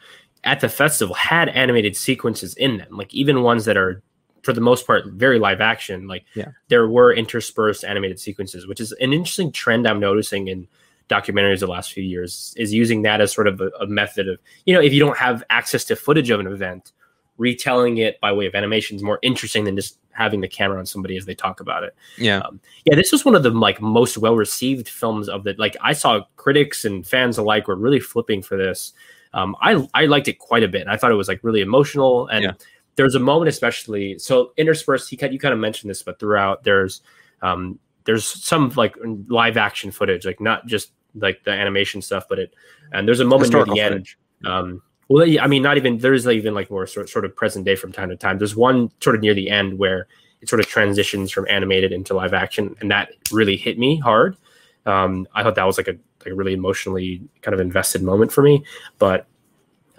at 0.44 0.60
the 0.60 0.70
festival, 0.70 1.14
had 1.14 1.50
animated 1.50 1.96
sequences 1.96 2.56
in 2.56 2.78
them. 2.78 2.88
Like 2.98 3.14
even 3.14 3.44
ones 3.44 3.66
that 3.66 3.78
are, 3.78 4.02
for 4.44 4.54
the 4.54 4.62
most 4.62 4.88
part, 4.88 5.06
very 5.08 5.40
live 5.40 5.62
action. 5.62 6.08
Like 6.08 6.26
yeah. 6.36 6.50
there 6.68 6.88
were 6.88 7.14
interspersed 7.14 7.84
animated 7.84 8.20
sequences, 8.20 8.68
which 8.68 8.80
is 8.80 8.92
an 8.94 9.14
interesting 9.14 9.52
trend 9.52 9.88
I'm 9.88 10.00
noticing 10.00 10.48
in 10.48 10.68
documentaries 11.10 11.60
the 11.60 11.68
last 11.68 11.92
few 11.92 12.04
years. 12.04 12.54
Is 12.58 12.74
using 12.74 13.02
that 13.04 13.22
as 13.22 13.32
sort 13.32 13.48
of 13.48 13.62
a, 13.62 13.70
a 13.80 13.88
method 13.88 14.28
of, 14.28 14.40
you 14.66 14.74
know, 14.74 14.82
if 14.82 14.94
you 14.94 15.00
don't 15.00 15.18
have 15.18 15.44
access 15.50 15.84
to 15.86 15.96
footage 15.96 16.30
of 16.30 16.40
an 16.40 16.48
event, 16.48 16.92
retelling 17.38 17.98
it 17.98 18.20
by 18.20 18.32
way 18.32 18.46
of 18.46 18.54
animation 18.54 18.96
is 18.96 19.04
more 19.04 19.20
interesting 19.22 19.64
than 19.64 19.76
just 19.76 19.98
having 20.12 20.42
the 20.42 20.48
camera 20.48 20.78
on 20.78 20.86
somebody 20.86 21.18
as 21.18 21.26
they 21.26 21.34
talk 21.34 21.62
about 21.62 21.84
it. 21.84 21.96
Yeah. 22.18 22.40
Um, 22.40 22.60
yeah, 22.86 22.96
this 22.96 23.12
was 23.12 23.24
one 23.24 23.36
of 23.36 23.44
the 23.44 23.50
like 23.50 23.82
most 23.82 24.18
well 24.18 24.36
received 24.36 24.90
films 24.90 25.30
of 25.30 25.46
the 25.46 25.56
like 25.58 25.76
I 25.82 25.94
saw 25.94 26.22
critics 26.36 26.86
and 26.86 27.08
fans 27.08 27.38
alike 27.38 27.68
were 27.68 27.76
really 27.76 28.02
flipping 28.02 28.42
for 28.42 28.58
this. 28.58 28.94
Um, 29.34 29.56
I 29.62 29.88
I 29.94 30.06
liked 30.06 30.28
it 30.28 30.40
quite 30.40 30.64
a 30.64 30.68
bit. 30.68 30.88
I 30.88 30.98
thought 30.98 31.12
it 31.12 31.16
was 31.16 31.28
like 31.28 31.40
really 31.44 31.62
emotional 31.62 32.28
and 32.28 32.44
Yeah. 32.44 32.52
There's 33.00 33.16
a 33.16 33.20
moment 33.20 33.48
especially 33.48 34.20
so 34.20 34.52
interspersed. 34.58 35.10
You 35.10 35.18
kind 35.18 35.32
you 35.32 35.40
kind 35.40 35.54
of 35.54 35.60
mentioned 35.60 35.90
this, 35.90 36.04
but 36.04 36.20
throughout 36.20 36.66
there's 36.66 37.00
um, 37.42 37.80
there's 38.04 38.26
some 38.26 38.74
like 38.76 38.94
live 39.30 39.56
action 39.56 39.90
footage, 39.90 40.26
like 40.26 40.42
not 40.42 40.68
just 40.68 40.92
like 41.16 41.42
the 41.46 41.52
animation 41.52 42.02
stuff, 42.02 42.26
but 42.28 42.40
it 42.40 42.54
and 42.92 43.08
there's 43.08 43.22
a 43.22 43.26
moment 43.26 43.54
near 43.54 43.64
the 43.64 43.80
end. 43.80 43.94
footage. 43.94 44.18
Um, 44.44 44.82
well, 45.08 45.26
yeah, 45.26 45.46
I 45.46 45.48
mean, 45.48 45.62
not 45.62 45.78
even 45.78 46.00
there's 46.00 46.28
even 46.28 46.54
like 46.54 46.70
more 46.70 46.86
sort, 46.86 47.08
sort 47.08 47.24
of 47.24 47.34
present 47.34 47.64
day 47.64 47.78
from 47.78 47.94
time 47.94 48.10
to 48.10 48.18
time. 48.18 48.38
There's 48.38 48.58
one 48.58 48.92
sort 49.00 49.16
of 49.16 49.22
near 49.22 49.34
the 49.34 49.50
end 49.50 49.80
where 49.80 50.08
it 50.42 50.50
sort 50.50 50.60
of 50.60 50.68
transitions 50.68 51.32
from 51.32 51.48
animated 51.50 51.94
into 51.94 52.14
live 52.14 52.34
action, 52.34 52.76
and 52.82 52.92
that 52.92 53.12
really 53.32 53.56
hit 53.56 53.80
me 53.80 53.98
hard. 53.98 54.36
Um, 54.86 55.26
I 55.34 55.42
thought 55.42 55.56
that 55.56 55.64
was 55.64 55.78
like 55.78 55.88
a 55.88 55.96
like 56.26 56.34
a 56.34 56.36
really 56.36 56.54
emotionally 56.54 57.22
kind 57.44 57.54
of 57.54 57.62
invested 57.62 58.04
moment 58.04 58.34
for 58.34 58.42
me. 58.42 58.66
But 58.98 59.26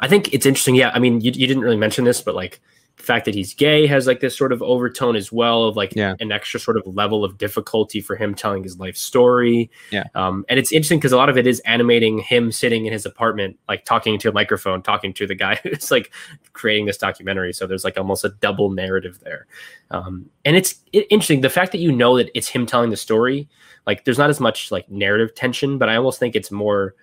I 0.01 0.06
think 0.06 0.35
it's 0.35 0.44
interesting. 0.44 0.74
Yeah, 0.74 0.90
I 0.93 0.98
mean, 0.98 1.22
you, 1.22 1.32
you 1.32 1.47
didn't 1.47 1.62
really 1.62 1.78
mention 1.78 2.05
this, 2.05 2.20
but 2.20 2.35
like 2.35 2.60
the 3.01 3.06
fact 3.06 3.24
that 3.24 3.35
he's 3.35 3.55
gay 3.55 3.86
has 3.86 4.06
like 4.06 4.20
this 4.20 4.36
sort 4.36 4.52
of 4.52 4.62
overtone 4.62 5.16
as 5.16 5.32
well 5.32 5.64
of 5.64 5.77
like 5.77 5.94
Yeah. 5.97 6.14
an 6.20 6.31
extra 6.31 6.60
sort 6.60 6.77
of 6.77 6.86
level 6.86 7.24
of 7.24 7.39
difficulty 7.39 8.01
for 8.01 8.14
him 8.14 8.35
telling 8.35 8.62
his 8.62 8.78
life 8.78 8.97
story. 8.97 9.70
Yeah. 9.90 10.05
Um, 10.14 10.44
and 10.48 10.59
it's 10.59 10.70
interesting 10.72 10.98
because 10.98 11.12
a 11.12 11.16
lot 11.16 11.28
of 11.28 11.36
it 11.39 11.47
is 11.47 11.60
animating 11.60 12.18
him 12.18 12.52
sitting 12.52 12.86
in 12.86 12.93
his 12.93 13.06
apartment, 13.06 13.59
like 13.68 13.85
talking 13.85 14.18
to 14.18 14.28
a 14.28 14.32
microphone, 14.32 14.82
talking 14.82 15.12
to 15.14 15.27
the 15.27 15.35
guy 15.35 15.55
who's 15.62 15.90
like 15.90 16.12
creating 16.52 16.86
this 16.86 16.98
documentary. 16.98 17.52
So 17.52 17.66
there's 17.66 17.85
like 17.85 17.97
almost 17.98 18.24
a 18.24 18.28
double 18.40 18.70
narrative 18.70 19.20
there. 19.24 19.47
Um, 19.90 20.27
and 20.44 20.56
it's 20.56 20.74
i- 20.94 21.06
interesting 21.10 21.40
the 21.40 21.48
fact 21.51 21.72
that 21.72 21.78
you 21.78 21.90
know 21.93 22.16
that 22.18 22.31
it's 22.35 22.48
him 22.48 22.66
telling 22.66 22.90
the 22.90 22.97
story. 22.97 23.48
Like 23.86 24.05
there's 24.05 24.18
not 24.18 24.31
as 24.31 24.40
much 24.40 24.70
like 24.70 24.90
narrative 24.90 25.35
tension, 25.35 25.78
but 25.78 25.89
I 25.89 25.97
almost 25.97 26.20
think 26.20 26.36
it's 26.36 26.51
more 26.51 26.94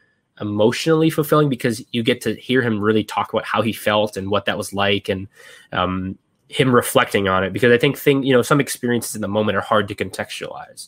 emotionally 0.42 1.10
fulfilling 1.10 1.50
because 1.50 1.84
you 1.92 2.04
get 2.04 2.22
to 2.22 2.36
hear 2.36 2.62
him 2.62 2.80
really 2.80 3.04
talk 3.04 3.34
about 3.34 3.46
how 3.46 3.62
he 3.62 3.74
felt 3.74 4.18
and 4.18 4.30
what 4.30 4.46
that 4.46 4.58
was 4.58 4.74
like 4.74 5.10
and 5.10 5.28
um, 5.72 6.18
him 6.50 6.74
reflecting 6.74 7.28
on 7.28 7.44
it 7.44 7.52
because 7.52 7.74
i 7.74 7.78
think 7.78 7.98
thing 7.98 8.24
you 8.24 8.32
know 8.34 8.42
some 8.42 8.60
experiences 8.62 9.16
in 9.16 9.22
the 9.22 9.28
moment 9.28 9.58
are 9.58 9.62
hard 9.62 9.88
to 9.88 9.96
contextualize 9.96 10.88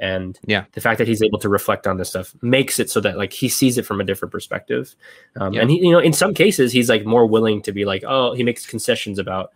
and 0.00 0.38
Yeah. 0.46 0.64
the 0.72 0.80
fact 0.80 0.98
that 0.98 1.08
he's 1.08 1.22
able 1.22 1.38
to 1.40 1.48
reflect 1.48 1.86
on 1.86 1.96
this 1.96 2.10
stuff 2.10 2.32
makes 2.42 2.78
it 2.78 2.88
so 2.90 3.00
that 3.00 3.16
like 3.16 3.32
he 3.32 3.48
sees 3.48 3.78
it 3.78 3.86
from 3.86 4.00
a 4.00 4.04
different 4.04 4.32
perspective 4.32 4.94
um, 5.40 5.52
Yeah. 5.54 5.62
and 5.62 5.70
he 5.70 5.78
you 5.86 5.92
know 5.92 5.98
in 5.98 6.12
some 6.12 6.34
cases 6.34 6.72
he's 6.72 6.88
like 6.88 7.04
more 7.06 7.26
willing 7.26 7.62
to 7.62 7.72
be 7.72 7.84
like 7.84 8.04
oh 8.06 8.34
he 8.34 8.42
makes 8.42 8.66
concessions 8.66 9.18
about 9.18 9.50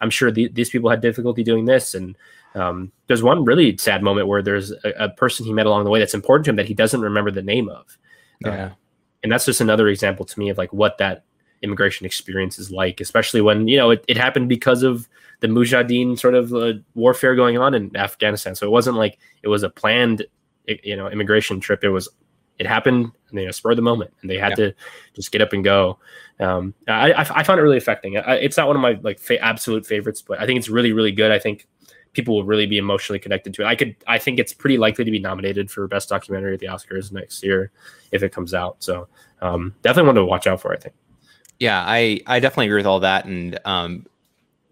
i'm 0.00 0.10
sure 0.10 0.30
the, 0.30 0.48
these 0.48 0.70
people 0.70 0.90
had 0.90 1.00
difficulty 1.00 1.42
doing 1.42 1.64
this 1.64 1.94
and 1.94 2.16
um, 2.54 2.90
there's 3.06 3.22
one 3.22 3.44
really 3.44 3.76
sad 3.76 4.02
moment 4.02 4.26
where 4.26 4.42
there's 4.42 4.72
a, 4.72 4.90
a 4.98 5.08
person 5.10 5.44
he 5.46 5.52
met 5.52 5.66
along 5.66 5.84
the 5.84 5.90
way 5.90 5.98
that's 6.00 6.14
important 6.14 6.44
to 6.46 6.50
him 6.50 6.56
that 6.56 6.66
he 6.66 6.74
doesn't 6.74 7.00
remember 7.02 7.30
the 7.30 7.42
name 7.42 7.68
of 7.68 7.96
Uh, 8.44 8.50
Yeah. 8.50 8.70
And 9.22 9.30
that's 9.32 9.44
just 9.46 9.60
another 9.60 9.88
example 9.88 10.24
to 10.24 10.38
me 10.38 10.48
of 10.48 10.58
like 10.58 10.72
what 10.72 10.98
that 10.98 11.24
immigration 11.62 12.06
experience 12.06 12.56
is 12.58 12.70
like 12.70 13.00
especially 13.00 13.40
when 13.40 13.66
you 13.66 13.76
know 13.76 13.90
it, 13.90 14.04
it 14.06 14.16
happened 14.16 14.48
because 14.48 14.82
of 14.84 15.08
the 15.40 15.48
mujahideen 15.48 16.16
sort 16.18 16.34
of 16.34 16.52
uh, 16.54 16.72
warfare 16.94 17.34
going 17.34 17.58
on 17.58 17.74
in 17.74 17.94
afghanistan. 17.96 18.54
So 18.54 18.66
it 18.66 18.70
wasn't 18.70 18.96
like 18.96 19.18
it 19.42 19.48
was 19.48 19.62
a 19.62 19.70
planned 19.70 20.24
you 20.84 20.94
know 20.96 21.08
immigration 21.08 21.58
trip. 21.60 21.82
It 21.82 21.90
was 21.90 22.08
it 22.58 22.66
happened 22.66 23.10
you 23.32 23.44
know 23.44 23.50
spur 23.50 23.74
the 23.74 23.82
moment 23.82 24.12
and 24.20 24.30
they 24.30 24.36
had 24.38 24.50
Yeah. 24.50 24.66
to 24.66 24.74
just 25.14 25.32
get 25.32 25.42
up 25.42 25.52
and 25.52 25.62
go. 25.64 25.98
Um, 26.40 26.74
I, 26.86 27.12
I, 27.12 27.20
I 27.40 27.42
found 27.42 27.58
it 27.58 27.62
really 27.62 27.76
affecting. 27.76 28.16
I, 28.16 28.34
it's 28.36 28.56
not 28.56 28.66
one 28.68 28.76
of 28.76 28.82
my 28.82 28.98
like 29.02 29.18
fa- 29.18 29.42
absolute 29.44 29.84
favorites 29.86 30.22
but 30.22 30.40
i 30.40 30.46
think 30.46 30.58
it's 30.58 30.68
really 30.68 30.92
really 30.92 31.12
good. 31.12 31.30
I 31.32 31.38
think 31.40 31.66
people 32.12 32.34
will 32.34 32.44
really 32.44 32.66
be 32.66 32.78
emotionally 32.78 33.18
connected 33.18 33.54
to 33.54 33.62
it. 33.62 33.66
I 33.66 33.74
could 33.76 33.94
i 34.06 34.18
think 34.18 34.38
it's 34.38 34.52
pretty 34.52 34.78
likely 34.78 35.04
to 35.04 35.10
be 35.10 35.18
nominated 35.18 35.70
for 35.70 35.86
best 35.86 36.08
documentary 36.08 36.54
at 36.54 36.60
the 36.60 36.66
oscars 36.66 37.12
next 37.12 37.42
year 37.44 37.70
if 38.12 38.22
it 38.22 38.32
comes 38.32 38.54
out. 38.54 38.76
So 38.82 39.08
um, 39.40 39.74
definitely 39.82 40.06
one 40.08 40.14
to 40.16 40.24
watch 40.24 40.46
out 40.46 40.60
for 40.60 40.72
i 40.72 40.76
think. 40.76 40.94
Yeah 41.58 41.82
i 41.86 42.20
i 42.26 42.40
definitely 42.40 42.66
agree 42.66 42.78
with 42.78 42.86
all 42.86 43.00
that. 43.00 43.24
And 43.24 43.58
um 43.64 44.06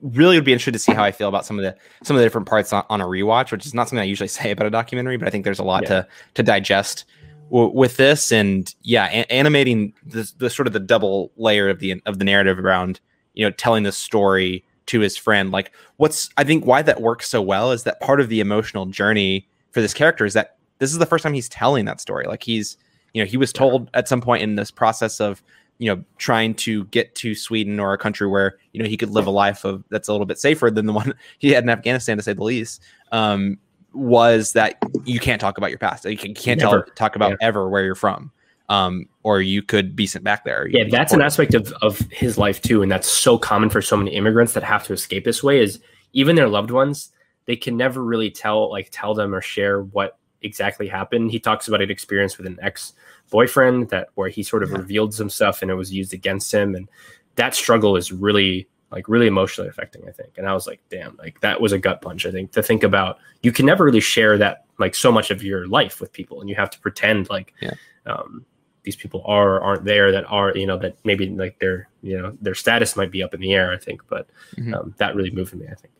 really 0.02 0.36
would 0.36 0.44
be 0.44 0.52
interested 0.52 0.72
to 0.72 0.78
see 0.78 0.92
how 0.92 1.02
i 1.02 1.10
feel 1.10 1.28
about 1.28 1.44
some 1.46 1.58
of 1.58 1.62
the 1.64 1.74
some 2.04 2.14
of 2.16 2.20
the 2.20 2.26
different 2.26 2.46
parts 2.46 2.70
on, 2.72 2.84
on 2.90 3.00
a 3.00 3.04
rewatch 3.06 3.50
which 3.50 3.64
is 3.64 3.72
not 3.72 3.88
something 3.88 4.02
i 4.02 4.04
usually 4.04 4.28
say 4.38 4.50
about 4.50 4.66
a 4.66 4.70
documentary 4.70 5.16
but 5.16 5.26
i 5.26 5.30
think 5.30 5.44
there's 5.44 5.58
a 5.58 5.64
lot 5.64 5.82
Yeah. 5.84 5.88
to 5.88 6.08
to 6.34 6.42
digest 6.42 7.06
w- 7.50 7.72
with 7.74 7.96
this. 7.96 8.30
And 8.30 8.72
yeah 8.82 9.06
a- 9.06 9.32
animating 9.32 9.94
the, 10.04 10.30
the 10.38 10.50
sort 10.50 10.66
of 10.66 10.74
the 10.74 10.80
double 10.80 11.32
layer 11.36 11.68
of 11.70 11.78
the 11.80 12.00
of 12.04 12.18
the 12.18 12.24
narrative 12.24 12.58
around 12.58 13.00
you 13.34 13.44
know 13.46 13.50
telling 13.52 13.84
the 13.84 13.92
story 13.92 14.64
to 14.86 15.00
his 15.00 15.16
friend. 15.16 15.50
Like 15.50 15.72
what's 15.96 16.30
i 16.36 16.44
think 16.44 16.64
why 16.64 16.82
that 16.82 17.00
works 17.00 17.28
so 17.28 17.40
well 17.40 17.72
is 17.72 17.84
that 17.84 18.00
part 18.00 18.20
of 18.20 18.28
the 18.28 18.40
emotional 18.40 18.86
journey 18.86 19.48
for 19.70 19.80
this 19.80 19.94
character 19.94 20.24
is 20.24 20.34
that 20.34 20.56
this 20.78 20.92
is 20.92 20.98
the 20.98 21.06
first 21.06 21.22
time 21.22 21.34
he's 21.34 21.48
telling 21.48 21.84
that 21.86 22.00
story. 22.00 22.26
Like 22.26 22.42
he's 22.42 22.76
you 23.12 23.22
know 23.22 23.26
he 23.26 23.36
was 23.36 23.52
told 23.52 23.90
at 23.94 24.08
some 24.08 24.20
point 24.20 24.42
in 24.42 24.56
this 24.56 24.70
process 24.70 25.20
of 25.20 25.42
you 25.78 25.94
know 25.94 26.02
trying 26.18 26.54
to 26.54 26.84
get 26.86 27.14
to 27.16 27.34
sweden 27.34 27.78
or 27.78 27.92
a 27.92 27.98
country 27.98 28.26
where 28.26 28.56
you 28.72 28.82
know 28.82 28.88
he 28.88 28.96
could 28.96 29.10
live 29.10 29.26
a 29.26 29.30
life 29.30 29.64
of 29.64 29.84
that's 29.90 30.08
a 30.08 30.12
little 30.12 30.26
bit 30.26 30.38
safer 30.38 30.70
than 30.70 30.86
the 30.86 30.92
one 30.92 31.12
he 31.38 31.50
had 31.50 31.64
in 31.64 31.68
afghanistan 31.68 32.16
to 32.16 32.22
say 32.22 32.32
the 32.32 32.42
least 32.42 32.82
um 33.12 33.58
was 33.96 34.52
that 34.52 34.76
you 35.04 35.18
can't 35.18 35.40
talk 35.40 35.58
about 35.58 35.70
your 35.70 35.78
past. 35.78 36.04
You 36.04 36.16
can, 36.16 36.34
can't 36.34 36.60
tell, 36.60 36.82
talk 36.94 37.16
about 37.16 37.36
ever 37.40 37.68
where 37.68 37.82
you're 37.84 37.94
from. 37.94 38.30
Um 38.68 39.08
or 39.26 39.42
you 39.42 39.60
could 39.60 39.96
be 39.96 40.06
sent 40.06 40.22
back 40.24 40.44
there 40.44 40.68
yeah 40.68 40.84
that's 40.88 41.12
an 41.12 41.20
aspect 41.20 41.52
of, 41.52 41.72
of 41.82 41.98
his 42.12 42.38
life 42.38 42.62
too 42.62 42.80
and 42.80 42.92
that's 42.92 43.08
so 43.08 43.36
common 43.36 43.68
for 43.68 43.82
so 43.82 43.96
many 43.96 44.12
immigrants 44.12 44.52
that 44.52 44.62
have 44.62 44.84
to 44.84 44.92
escape 44.92 45.24
this 45.24 45.42
way 45.42 45.58
is 45.58 45.80
even 46.12 46.36
their 46.36 46.48
loved 46.48 46.70
ones 46.70 47.10
they 47.46 47.56
can 47.56 47.76
never 47.76 48.04
really 48.04 48.30
tell 48.30 48.70
like 48.70 48.88
tell 48.92 49.14
them 49.14 49.34
or 49.34 49.40
share 49.40 49.82
what 49.82 50.16
exactly 50.42 50.86
happened 50.86 51.32
he 51.32 51.40
talks 51.40 51.66
about 51.66 51.82
an 51.82 51.90
experience 51.90 52.38
with 52.38 52.46
an 52.46 52.56
ex 52.62 52.92
boyfriend 53.30 53.88
that 53.88 54.06
where 54.14 54.28
he 54.28 54.44
sort 54.44 54.62
of 54.62 54.70
Yeah. 54.70 54.78
revealed 54.78 55.12
some 55.12 55.28
stuff 55.28 55.60
and 55.60 55.72
it 55.72 55.74
was 55.74 55.92
used 55.92 56.14
against 56.14 56.54
him 56.54 56.76
and 56.76 56.88
that 57.34 57.52
struggle 57.56 57.96
is 57.96 58.12
really 58.12 58.68
like 58.92 59.08
really 59.08 59.26
emotionally 59.26 59.68
affecting 59.68 60.06
i 60.08 60.12
think 60.12 60.38
and 60.38 60.46
i 60.48 60.54
was 60.54 60.68
like 60.68 60.80
damn 60.88 61.16
like 61.16 61.40
that 61.40 61.60
was 61.60 61.72
a 61.72 61.78
gut 61.78 62.00
punch 62.00 62.26
i 62.26 62.30
think 62.30 62.52
to 62.52 62.62
think 62.62 62.84
about 62.84 63.18
you 63.42 63.50
can 63.50 63.66
never 63.66 63.84
really 63.84 63.98
share 64.00 64.38
that 64.38 64.66
like 64.78 64.94
so 64.94 65.10
much 65.10 65.32
of 65.32 65.42
your 65.42 65.66
life 65.66 66.00
with 66.00 66.12
people 66.12 66.40
and 66.40 66.48
you 66.48 66.54
have 66.54 66.70
to 66.70 66.78
pretend 66.78 67.28
like 67.28 67.52
Yeah. 67.60 67.74
um 68.06 68.44
these 68.86 68.96
people 68.96 69.20
are 69.26 69.56
or 69.56 69.60
aren't 69.60 69.84
there 69.84 70.10
that 70.12 70.24
are 70.28 70.56
you 70.56 70.64
know 70.66 70.78
that 70.78 70.96
maybe 71.04 71.28
like 71.28 71.58
their 71.58 71.88
you 72.02 72.16
know 72.16 72.34
their 72.40 72.54
status 72.54 72.96
might 72.96 73.10
be 73.10 73.22
up 73.22 73.34
in 73.34 73.40
the 73.40 73.52
air 73.52 73.70
i 73.72 73.76
think 73.76 74.00
but 74.08 74.26
Mhm. 74.56 74.74
um, 74.74 74.94
that 74.96 75.14
really 75.16 75.30
moved 75.30 75.52
me 75.54 75.66
i 75.66 75.74
think 75.74 75.92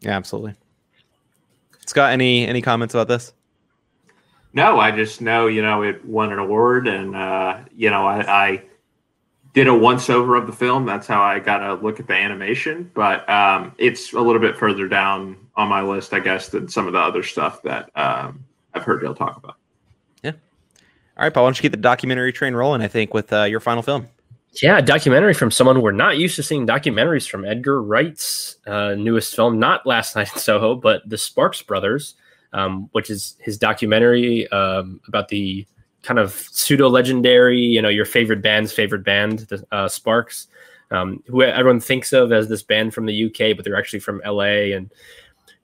yeah 0.00 0.14
absolutely 0.16 0.54
scott 1.86 2.12
any 2.12 2.46
any 2.46 2.60
comments 2.62 2.94
about 2.94 3.08
this 3.08 3.32
No, 4.52 4.78
I 4.78 4.90
just 4.90 5.20
know, 5.20 5.48
you 5.48 5.60
know, 5.60 5.82
it 5.82 6.02
won 6.04 6.32
an 6.32 6.38
award, 6.38 6.86
and 6.88 7.14
uh, 7.14 7.58
you 7.76 7.90
know, 7.90 8.06
I, 8.06 8.46
I 8.46 8.62
did 9.52 9.66
a 9.68 9.74
once 9.74 10.08
over 10.08 10.34
of 10.34 10.46
the 10.46 10.52
film. 10.52 10.86
That's 10.86 11.06
how 11.06 11.20
I 11.22 11.40
got 11.40 11.62
a 11.62 11.74
look 11.74 12.00
at 12.00 12.06
the 12.06 12.14
animation, 12.14 12.90
but 12.94 13.28
um, 13.28 13.72
it's 13.76 14.14
a 14.14 14.20
little 14.20 14.40
bit 14.40 14.56
further 14.56 14.88
down 14.88 15.36
on 15.56 15.68
my 15.68 15.82
list, 15.82 16.14
I 16.14 16.20
guess, 16.20 16.48
than 16.48 16.68
some 16.68 16.86
of 16.86 16.94
the 16.94 16.98
other 17.00 17.22
stuff 17.22 17.62
that 17.64 17.90
um, 17.96 18.44
I've 18.72 18.82
heard 18.84 19.02
you'll 19.02 19.14
talk 19.14 19.36
about. 19.36 19.56
All 21.16 21.22
right, 21.24 21.32
Paul, 21.32 21.44
why 21.44 21.48
don't 21.48 21.58
you 21.58 21.62
keep 21.62 21.72
the 21.72 21.78
documentary 21.78 22.32
train 22.32 22.54
rolling? 22.54 22.82
I 22.82 22.88
think 22.88 23.14
with 23.14 23.32
uh, 23.32 23.44
your 23.44 23.60
final 23.60 23.82
film. 23.82 24.06
Yeah, 24.62 24.80
documentary 24.80 25.34
from 25.34 25.50
someone 25.50 25.80
we're 25.80 25.92
not 25.92 26.18
used 26.18 26.36
to 26.36 26.42
seeing 26.42 26.66
documentaries 26.66 27.28
from 27.28 27.44
Edgar 27.44 27.82
Wright's 27.82 28.56
uh, 28.66 28.94
newest 28.94 29.34
film, 29.34 29.58
not 29.58 29.86
Last 29.86 30.16
Night 30.16 30.30
in 30.32 30.38
Soho, 30.38 30.74
but 30.74 31.08
The 31.08 31.18
Sparks 31.18 31.62
Brothers, 31.62 32.14
um, 32.52 32.88
which 32.92 33.10
is 33.10 33.36
his 33.40 33.58
documentary 33.58 34.48
um, 34.48 35.00
about 35.08 35.28
the 35.28 35.66
kind 36.02 36.18
of 36.18 36.32
pseudo 36.32 36.88
legendary, 36.88 37.60
you 37.60 37.82
know, 37.82 37.88
your 37.88 38.04
favorite 38.04 38.42
band's 38.42 38.72
favorite 38.72 39.04
band, 39.04 39.40
the 39.40 39.66
uh, 39.72 39.88
Sparks, 39.88 40.48
um, 40.90 41.22
who 41.26 41.42
everyone 41.42 41.80
thinks 41.80 42.12
of 42.12 42.30
as 42.30 42.48
this 42.48 42.62
band 42.62 42.94
from 42.94 43.06
the 43.06 43.24
UK, 43.24 43.56
but 43.56 43.64
they're 43.64 43.78
actually 43.78 44.00
from 44.00 44.22
LA. 44.24 44.72
And 44.74 44.92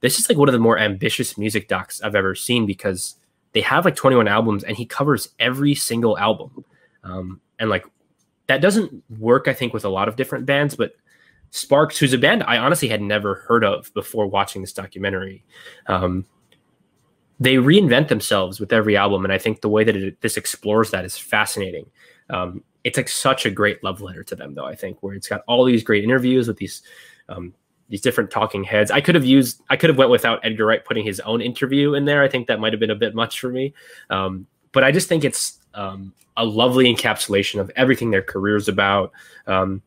this 0.00 0.18
is 0.18 0.28
like 0.28 0.38
one 0.38 0.48
of 0.48 0.52
the 0.54 0.58
more 0.58 0.78
ambitious 0.78 1.38
music 1.38 1.68
docs 1.68 2.02
I've 2.02 2.14
ever 2.14 2.34
seen 2.34 2.66
because 2.66 3.16
they 3.52 3.60
have 3.60 3.84
like 3.84 3.96
21 3.96 4.28
albums 4.28 4.64
and 4.64 4.76
he 4.76 4.86
covers 4.86 5.28
every 5.38 5.74
single 5.74 6.18
album. 6.18 6.64
Um, 7.04 7.40
and 7.58 7.68
like 7.70 7.84
that 8.46 8.60
doesn't 8.60 9.02
work, 9.18 9.48
I 9.48 9.52
think, 9.52 9.72
with 9.72 9.84
a 9.84 9.88
lot 9.88 10.08
of 10.08 10.16
different 10.16 10.46
bands, 10.46 10.74
but 10.74 10.94
Sparks, 11.50 11.98
who's 11.98 12.14
a 12.14 12.18
band 12.18 12.42
I 12.44 12.56
honestly 12.56 12.88
had 12.88 13.02
never 13.02 13.34
heard 13.34 13.62
of 13.62 13.92
before 13.92 14.26
watching 14.26 14.62
this 14.62 14.72
documentary, 14.72 15.44
um, 15.86 16.24
they 17.38 17.56
reinvent 17.56 18.08
themselves 18.08 18.58
with 18.58 18.72
every 18.72 18.96
album, 18.96 19.24
and 19.24 19.32
I 19.32 19.38
think 19.38 19.60
the 19.60 19.68
way 19.68 19.84
that 19.84 19.94
it, 19.94 20.20
this 20.22 20.38
explores 20.38 20.90
that 20.92 21.04
is 21.04 21.18
fascinating. 21.18 21.90
Um, 22.30 22.64
it's 22.84 22.96
like 22.96 23.08
such 23.08 23.44
a 23.44 23.50
great 23.50 23.84
love 23.84 24.00
letter 24.00 24.24
to 24.24 24.34
them, 24.34 24.54
though. 24.54 24.64
I 24.64 24.74
think 24.74 25.02
where 25.02 25.14
it's 25.14 25.28
got 25.28 25.42
all 25.46 25.64
these 25.64 25.82
great 25.82 26.04
interviews 26.04 26.48
with 26.48 26.56
these 26.56 26.82
um, 27.28 27.52
these 27.92 28.00
different 28.00 28.30
talking 28.30 28.64
heads. 28.64 28.90
I 28.90 29.02
could 29.02 29.14
have 29.14 29.24
used, 29.26 29.60
I 29.68 29.76
could 29.76 29.90
have 29.90 29.98
went 29.98 30.10
without 30.10 30.40
Edgar 30.42 30.64
Wright 30.64 30.82
putting 30.82 31.04
his 31.04 31.20
own 31.20 31.42
interview 31.42 31.92
in 31.92 32.06
there. 32.06 32.22
I 32.22 32.28
think 32.28 32.46
that 32.46 32.58
might 32.58 32.72
have 32.72 32.80
been 32.80 32.88
a 32.88 32.94
bit 32.94 33.14
much 33.14 33.38
for 33.38 33.50
me, 33.50 33.74
um, 34.08 34.46
but 34.72 34.82
I 34.82 34.90
just 34.90 35.10
think 35.10 35.24
it's 35.24 35.58
um, 35.74 36.14
a 36.38 36.44
lovely 36.44 36.92
encapsulation 36.92 37.60
of 37.60 37.70
everything 37.76 38.10
their 38.10 38.22
career 38.22 38.56
is 38.56 38.66
about. 38.66 39.12
Um, 39.46 39.82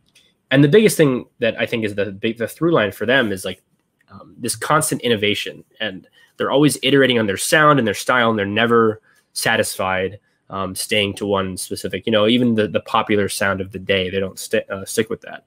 and 0.52 0.64
the 0.64 0.68
biggest 0.68 0.98
thing 0.98 1.26
that 1.40 1.60
I 1.60 1.66
think 1.66 1.84
is 1.84 1.96
the 1.96 2.16
the 2.38 2.48
through 2.48 2.74
line 2.74 2.92
for 2.92 3.08
them 3.08 3.32
is 3.32 3.44
like 3.44 3.64
um, 4.12 4.36
this 4.38 4.56
constant 4.56 5.02
innovation, 5.02 5.64
and 5.80 6.08
they're 6.38 6.52
always 6.52 6.78
iterating 6.84 7.18
on 7.18 7.26
their 7.26 7.38
sound 7.38 7.80
and 7.80 7.88
their 7.88 7.96
style, 7.96 8.30
and 8.30 8.38
they're 8.38 8.46
never 8.46 9.02
satisfied 9.34 10.20
um, 10.52 10.76
staying 10.76 11.16
to 11.16 11.26
one 11.26 11.58
specific. 11.58 12.06
You 12.06 12.12
know, 12.12 12.28
even 12.28 12.54
the 12.54 12.68
the 12.68 12.82
popular 12.82 13.30
sound 13.30 13.62
of 13.62 13.72
the 13.72 13.80
day, 13.80 14.12
they 14.12 14.20
don't 14.20 14.38
st- 14.38 14.70
uh, 14.70 14.86
stick 14.86 15.10
with 15.10 15.22
that. 15.22 15.46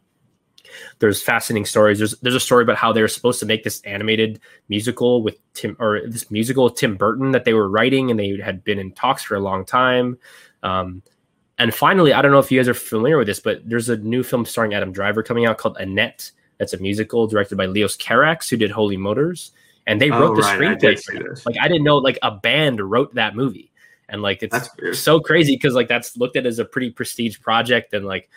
There's 0.99 1.23
fascinating 1.23 1.65
stories. 1.65 1.99
There's 1.99 2.19
there's 2.21 2.35
a 2.35 2.41
story 2.41 2.63
about 2.63 2.77
how 2.77 2.93
they 2.93 3.03
were 3.03 3.09
supposed 3.09 3.41
to 3.41 3.47
make 3.47 3.65
this 3.65 3.81
animated 3.83 4.41
musical 4.69 5.23
with 5.23 5.37
Tim 5.55 5.77
or 5.79 6.01
this 6.07 6.31
musical 6.31 6.65
with 6.65 6.75
Tim 6.75 6.97
Burton 6.97 7.33
that 7.33 7.45
they 7.45 7.55
were 7.55 7.69
writing, 7.69 8.11
and 8.11 8.19
they 8.19 8.39
had 8.39 8.65
been 8.65 8.79
in 8.79 8.93
talks 8.93 9.23
for 9.23 9.35
a 9.35 9.41
long 9.41 9.65
time. 9.65 10.19
Um, 10.63 11.03
and 11.59 11.75
finally, 11.75 12.13
I 12.13 12.23
don't 12.23 12.31
know 12.31 12.39
if 12.39 12.53
you 12.53 12.59
guys 12.59 12.69
are 12.69 12.75
familiar 12.75 13.19
with 13.19 13.27
this, 13.27 13.41
but 13.41 13.69
there's 13.69 13.89
a 13.89 13.97
new 13.97 14.23
film 14.23 14.45
starring 14.45 14.75
Adam 14.75 14.93
Driver 14.93 15.23
coming 15.23 15.45
out 15.45 15.59
called 15.59 15.77
Annette. 15.79 16.31
That's 16.59 16.73
a 16.73 16.79
musical 16.79 17.27
directed 17.27 17.57
by 17.57 17.67
Leos 17.67 17.97
Carax, 17.97 18.49
who 18.49 18.57
did 18.57 18.71
Holy 18.71 18.97
Motors, 18.97 19.53
and 19.87 20.01
they 20.01 20.11
wrote 20.11 20.33
oh, 20.33 20.37
the 20.37 20.43
right. 20.43 20.59
screenplay 20.59 21.03
for 21.03 21.19
this. 21.19 21.45
Like 21.47 21.57
I 21.61 21.69
didn't 21.69 21.85
know, 21.85 21.99
like 21.99 22.19
a 22.23 22.33
band 22.33 22.81
wrote 22.81 23.15
that 23.15 23.35
movie, 23.35 23.73
and 24.09 24.23
like 24.23 24.43
it's 24.43 24.99
so 24.99 25.21
crazy 25.21 25.55
because 25.55 25.75
like 25.75 25.89
that's 25.89 26.17
looked 26.17 26.37
at 26.37 26.47
as 26.47 26.59
a 26.59 26.65
pretty 26.65 26.91
prestige 26.91 27.41
project, 27.41 27.93
and 27.93 28.07
like 28.07 28.29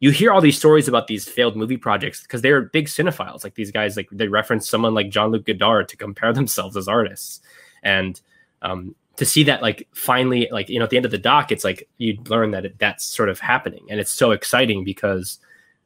you 0.00 0.10
hear 0.10 0.32
all 0.32 0.40
these 0.40 0.58
stories 0.58 0.88
about 0.88 1.06
these 1.06 1.28
failed 1.28 1.56
movie 1.56 1.76
projects 1.76 2.22
because 2.22 2.42
they're 2.42 2.62
big 2.62 2.86
cinephiles. 2.86 3.44
Like 3.44 3.54
these 3.54 3.70
guys, 3.70 3.96
like 3.96 4.08
they 4.10 4.28
reference 4.28 4.68
someone 4.68 4.94
like 4.94 5.10
Jean 5.10 5.30
Luc 5.30 5.46
Godard 5.46 5.88
to 5.90 5.96
compare 5.96 6.32
themselves 6.34 6.76
as 6.76 6.88
artists, 6.88 7.40
and 7.82 8.20
um, 8.62 8.94
to 9.16 9.24
see 9.24 9.44
that 9.44 9.62
like 9.62 9.88
finally 9.92 10.48
like 10.50 10.68
you 10.68 10.78
know 10.78 10.84
at 10.84 10.90
the 10.90 10.96
end 10.96 11.06
of 11.06 11.12
the 11.12 11.18
doc 11.18 11.52
it's 11.52 11.64
like 11.64 11.88
you 11.98 12.18
learn 12.26 12.50
that 12.50 12.64
it, 12.64 12.78
that's 12.78 13.04
sort 13.04 13.28
of 13.28 13.38
happening. 13.38 13.86
And 13.90 14.00
it's 14.00 14.10
so 14.10 14.32
exciting 14.32 14.84
because 14.84 15.38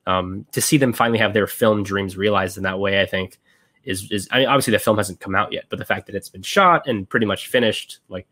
um, 0.06 0.46
to 0.52 0.60
see 0.60 0.76
them 0.76 0.92
finally 0.92 1.18
have 1.18 1.34
their 1.34 1.46
film 1.46 1.82
dreams 1.82 2.16
realized 2.16 2.58
in 2.58 2.62
that 2.64 2.78
way 2.78 3.00
i 3.00 3.06
think 3.06 3.38
is 3.84 4.10
is 4.10 4.28
i 4.30 4.40
mean 4.40 4.48
obviously 4.48 4.70
the 4.70 4.78
film 4.78 4.98
hasn't 4.98 5.18
come 5.18 5.34
out 5.34 5.50
yet 5.50 5.64
but 5.70 5.78
the 5.78 5.84
fact 5.84 6.04
that 6.06 6.14
it's 6.14 6.28
been 6.28 6.42
shot 6.42 6.86
and 6.86 7.08
pretty 7.08 7.24
much 7.24 7.46
finished 7.46 8.00
like 8.10 8.26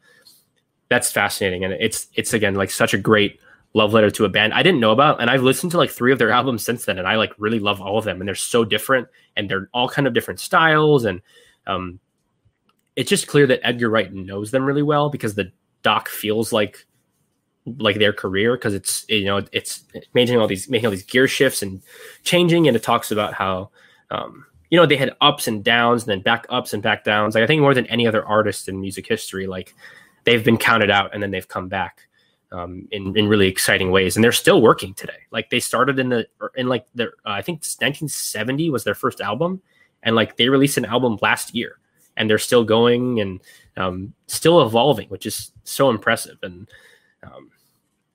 that's 0.93 1.11
fascinating. 1.11 1.65
And 1.65 1.73
it's 1.73 2.09
it's 2.15 2.35
again 2.35 2.55
like 2.55 2.71
such 2.71 2.93
a 2.93 2.99
great 2.99 3.41
love 3.75 3.93
letter 3.93 4.11
to 4.11 4.25
a 4.25 4.29
band 4.29 4.53
i 4.53 4.63
didn't 4.63 4.81
know 4.81 4.93
about 4.93 5.21
and 5.21 5.31
i've 5.31 5.43
listened 5.43 5.73
to 5.73 5.79
like 5.79 5.91
three 5.91 6.13
of 6.13 6.19
their 6.19 6.31
albums 6.31 6.65
since 6.65 6.85
then 6.85 6.99
and 6.99 7.09
i 7.09 7.17
like 7.17 7.33
really 7.39 7.59
love 7.59 7.81
all 7.81 7.99
of 7.99 8.05
them 8.05 8.21
and 8.21 8.29
they're 8.29 8.35
so 8.35 8.65
different 8.65 9.09
and 9.37 9.49
they're 9.49 9.69
all 9.73 9.89
kind 9.89 10.07
of 10.07 10.13
different 10.13 10.41
styles 10.41 11.05
and 11.05 11.23
um, 11.67 12.01
it's 12.97 13.09
just 13.09 13.27
clear 13.27 13.47
that 13.47 13.67
Edgar 13.67 13.89
Wright 13.89 14.13
knows 14.13 14.51
them 14.51 14.65
really 14.65 14.83
well 14.83 15.11
because 15.11 15.35
the 15.35 15.53
doc 15.83 16.09
feels 16.09 16.53
like 16.53 16.87
like 17.79 17.99
their 17.99 18.13
career 18.13 18.57
because 18.57 18.75
it's 18.75 19.05
you 19.09 19.25
know 19.25 19.43
it's 19.53 19.85
maintaining 20.15 20.41
all 20.41 20.49
these 20.49 20.69
making 20.69 20.87
all 20.87 20.91
these 20.91 21.05
gear 21.05 21.29
shifts 21.29 21.63
and 21.63 21.81
changing 22.25 22.67
and 22.67 22.77
it 22.77 22.83
talks 22.83 23.11
about 23.13 23.35
how 23.35 23.71
um, 24.11 24.45
you 24.71 24.77
know 24.77 24.85
they 24.85 24.97
had 24.97 25.15
ups 25.21 25.47
and 25.47 25.63
downs 25.63 26.03
and 26.03 26.11
then 26.11 26.21
back 26.21 26.45
ups 26.49 26.73
and 26.73 26.83
back 26.83 27.05
downs 27.05 27.35
like 27.35 27.45
i 27.45 27.47
think 27.47 27.61
more 27.61 27.75
than 27.75 27.87
any 27.87 28.07
other 28.07 28.25
artist 28.27 28.69
in 28.69 28.81
music 28.81 29.07
history 29.07 29.47
like 29.47 29.75
they've 30.25 30.45
been 30.45 30.57
counted 30.57 30.91
out 30.91 31.15
and 31.15 31.23
then 31.23 31.31
they've 31.31 31.47
come 31.47 31.69
back 31.69 32.09
um, 32.53 32.87
in 32.91 33.17
in 33.17 33.27
really 33.29 33.49
exciting 33.49 33.91
ways 33.91 34.17
and 34.17 34.23
they're 34.23 34.33
still 34.33 34.63
working 34.63 34.95
today 34.95 35.19
like 35.31 35.51
they 35.51 35.61
started 35.61 35.99
in 35.99 36.09
the 36.11 36.27
in 36.55 36.69
like 36.69 36.87
their 36.95 37.15
uh, 37.27 37.31
i 37.31 37.43
think 37.43 37.59
1970 37.59 38.71
was 38.71 38.85
their 38.85 38.95
first 38.95 39.21
album 39.21 39.61
and 40.03 40.15
like 40.15 40.37
they 40.37 40.49
released 40.49 40.77
an 40.77 40.85
album 40.85 41.19
last 41.23 41.55
year 41.55 41.79
and 42.17 42.29
they're 42.29 42.39
still 42.39 42.65
going 42.65 43.21
and 43.21 43.41
um, 43.77 44.15
still 44.27 44.63
evolving, 44.63 45.09
which 45.09 45.27
is 45.27 45.53
so 45.65 45.91
impressive. 45.91 46.39
And 46.43 46.69
um, 47.23 47.51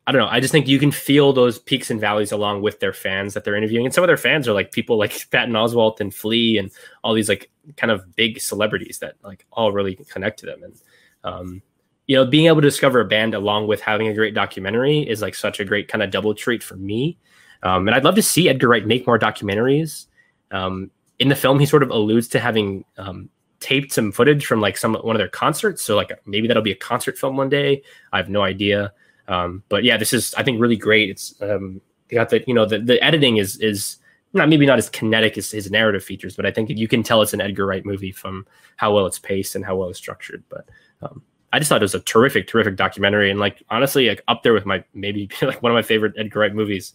I 0.05 0.11
don't 0.11 0.21
know. 0.21 0.27
I 0.27 0.39
just 0.39 0.51
think 0.51 0.67
you 0.67 0.79
can 0.79 0.91
feel 0.91 1.33
those 1.33 1.59
peaks 1.59 1.89
and 1.89 1.99
valleys 1.99 2.31
along 2.31 2.61
with 2.61 2.79
their 2.79 2.93
fans 2.93 3.33
that 3.33 3.43
they're 3.43 3.55
interviewing. 3.55 3.85
And 3.85 3.93
some 3.93 4.03
of 4.03 4.07
their 4.07 4.17
fans 4.17 4.47
are 4.47 4.53
like 4.53 4.71
people 4.71 4.97
like 4.97 5.29
Patton 5.31 5.53
Oswalt 5.53 5.99
and 5.99 6.13
Flea 6.13 6.57
and 6.57 6.71
all 7.03 7.13
these 7.13 7.29
like 7.29 7.49
kind 7.75 7.91
of 7.91 8.15
big 8.15 8.39
celebrities 8.39 8.99
that 8.99 9.15
like 9.23 9.45
all 9.51 9.71
really 9.71 9.95
connect 9.95 10.39
to 10.39 10.45
them. 10.45 10.63
And, 10.63 10.75
um, 11.23 11.61
you 12.07 12.15
know, 12.15 12.25
being 12.25 12.47
able 12.47 12.61
to 12.61 12.67
discover 12.67 12.99
a 12.99 13.05
band 13.05 13.33
along 13.33 13.67
with 13.67 13.81
having 13.81 14.07
a 14.07 14.13
great 14.13 14.33
documentary 14.33 14.99
is 14.99 15.21
like 15.21 15.35
such 15.35 15.59
a 15.59 15.65
great 15.65 15.87
kind 15.87 16.01
of 16.01 16.09
double 16.09 16.33
treat 16.33 16.63
for 16.63 16.77
me. 16.77 17.17
Um, 17.63 17.87
and 17.87 17.95
I'd 17.95 18.03
love 18.03 18.15
to 18.15 18.21
see 18.21 18.49
Edgar 18.49 18.69
Wright 18.69 18.85
make 18.85 19.05
more 19.05 19.19
documentaries. 19.19 20.07
Um, 20.51 20.89
in 21.19 21.27
the 21.27 21.35
film, 21.35 21.59
he 21.59 21.65
sort 21.65 21.83
of 21.83 21.89
alludes 21.89 22.27
to 22.29 22.39
having 22.39 22.85
um, 22.97 23.29
taped 23.59 23.91
some 23.91 24.11
footage 24.11 24.45
from 24.45 24.61
like 24.61 24.77
some 24.77 24.93
one 24.95 25.15
of 25.15 25.19
their 25.19 25.27
concerts. 25.27 25.83
So 25.83 25.95
like 25.95 26.11
maybe 26.25 26.47
that'll 26.47 26.63
be 26.63 26.71
a 26.71 26.75
concert 26.75 27.17
film 27.17 27.35
one 27.35 27.49
day. 27.49 27.81
I 28.13 28.17
have 28.17 28.29
no 28.29 28.41
idea. 28.41 28.93
Um, 29.27 29.63
but 29.67 29.83
yeah, 29.83 29.97
this 29.97 30.13
is 30.13 30.33
I 30.35 30.43
think 30.43 30.61
really 30.61 30.77
great. 30.77 31.09
It's 31.09 31.35
um, 31.41 31.81
got 32.09 32.29
the 32.29 32.43
you 32.47 32.53
know 32.53 32.65
the, 32.65 32.79
the 32.79 33.03
editing 33.03 33.37
is 33.37 33.57
is 33.57 33.97
not 34.33 34.47
maybe 34.49 34.65
not 34.65 34.77
as 34.77 34.89
kinetic 34.89 35.37
as 35.37 35.51
his 35.51 35.71
narrative 35.71 36.03
features, 36.03 36.35
but 36.35 36.45
I 36.45 36.51
think 36.51 36.69
you 36.69 36.87
can 36.87 37.03
tell 37.03 37.21
it's 37.21 37.33
an 37.33 37.41
Edgar 37.41 37.65
Wright 37.65 37.85
movie 37.85 38.11
from 38.11 38.45
how 38.77 38.93
well 38.93 39.07
it's 39.07 39.19
paced 39.19 39.55
and 39.55 39.65
how 39.65 39.75
well 39.75 39.89
it's 39.89 39.97
structured. 39.97 40.43
But 40.49 40.69
um, 41.01 41.23
I 41.53 41.59
just 41.59 41.69
thought 41.69 41.81
it 41.81 41.85
was 41.85 41.95
a 41.95 42.01
terrific, 42.01 42.47
terrific 42.47 42.75
documentary, 42.75 43.31
and 43.31 43.39
like 43.39 43.63
honestly, 43.69 44.09
like 44.09 44.23
up 44.27 44.43
there 44.43 44.53
with 44.53 44.65
my 44.65 44.83
maybe 44.93 45.29
like 45.41 45.61
one 45.61 45.71
of 45.71 45.75
my 45.75 45.81
favorite 45.81 46.13
Edgar 46.17 46.41
Wright 46.41 46.53
movies. 46.53 46.93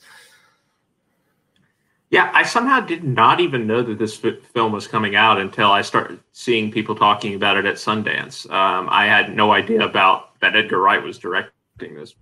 Yeah, 2.11 2.31
I 2.35 2.43
somehow 2.43 2.81
did 2.81 3.05
not 3.05 3.41
even 3.41 3.67
know 3.67 3.83
that 3.83 3.99
this 3.99 4.17
film 4.17 4.73
was 4.73 4.87
coming 4.87 5.17
out 5.17 5.41
until 5.41 5.71
I 5.71 5.81
started 5.81 6.21
seeing 6.33 6.71
people 6.71 6.95
talking 6.95 7.35
about 7.35 7.57
it 7.57 7.65
at 7.65 7.77
Sundance. 7.77 8.51
Um, 8.51 8.87
I 8.91 9.07
had 9.07 9.35
no 9.35 9.53
idea 9.53 9.83
about 9.83 10.39
that 10.41 10.55
Edgar 10.55 10.79
Wright 10.79 11.03
was 11.03 11.19
directing 11.19 11.95
this 11.95 12.15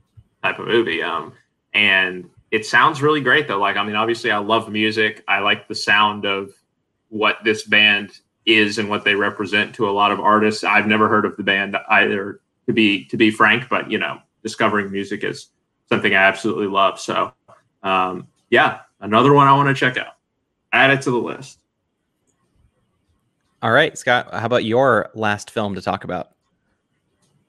type 0.44 0.60
of 0.60 0.68
movie. 0.68 1.02
Um, 1.02 1.32
and 1.74 2.30
it 2.52 2.64
sounds 2.64 3.02
really 3.02 3.20
great, 3.20 3.48
though. 3.48 3.58
Like, 3.58 3.76
I 3.76 3.82
mean, 3.84 3.96
obviously, 3.96 4.30
I 4.30 4.38
love 4.38 4.70
music. 4.70 5.24
I 5.26 5.40
like 5.40 5.66
the 5.66 5.74
sound 5.74 6.24
of 6.24 6.52
what 7.08 7.38
this 7.42 7.64
band 7.64 8.12
is 8.46 8.78
and 8.78 8.88
what 8.88 9.04
they 9.04 9.14
represent 9.14 9.74
to 9.74 9.88
a 9.88 9.92
lot 9.92 10.12
of 10.12 10.20
artists. 10.20 10.64
I've 10.64 10.86
never 10.86 11.08
heard 11.08 11.24
of 11.24 11.36
the 11.36 11.42
band 11.42 11.76
either, 11.88 12.40
to 12.66 12.72
be 12.72 13.04
to 13.06 13.16
be 13.16 13.30
frank, 13.30 13.68
but 13.68 13.90
you 13.90 13.98
know, 13.98 14.20
discovering 14.42 14.90
music 14.90 15.24
is 15.24 15.48
something 15.88 16.14
I 16.14 16.22
absolutely 16.22 16.68
love. 16.68 17.00
So, 17.00 17.32
um, 17.82 18.28
yeah, 18.48 18.80
another 19.00 19.32
one 19.32 19.48
I 19.48 19.52
want 19.52 19.68
to 19.68 19.74
check 19.74 19.96
out. 19.96 20.14
Add 20.72 20.90
it 20.90 21.02
to 21.02 21.10
the 21.10 21.18
list. 21.18 21.58
All 23.62 23.72
right, 23.72 23.96
Scott, 23.98 24.32
how 24.32 24.46
about 24.46 24.64
your 24.64 25.10
last 25.14 25.50
film 25.50 25.74
to 25.74 25.82
talk 25.82 26.04
about? 26.04 26.30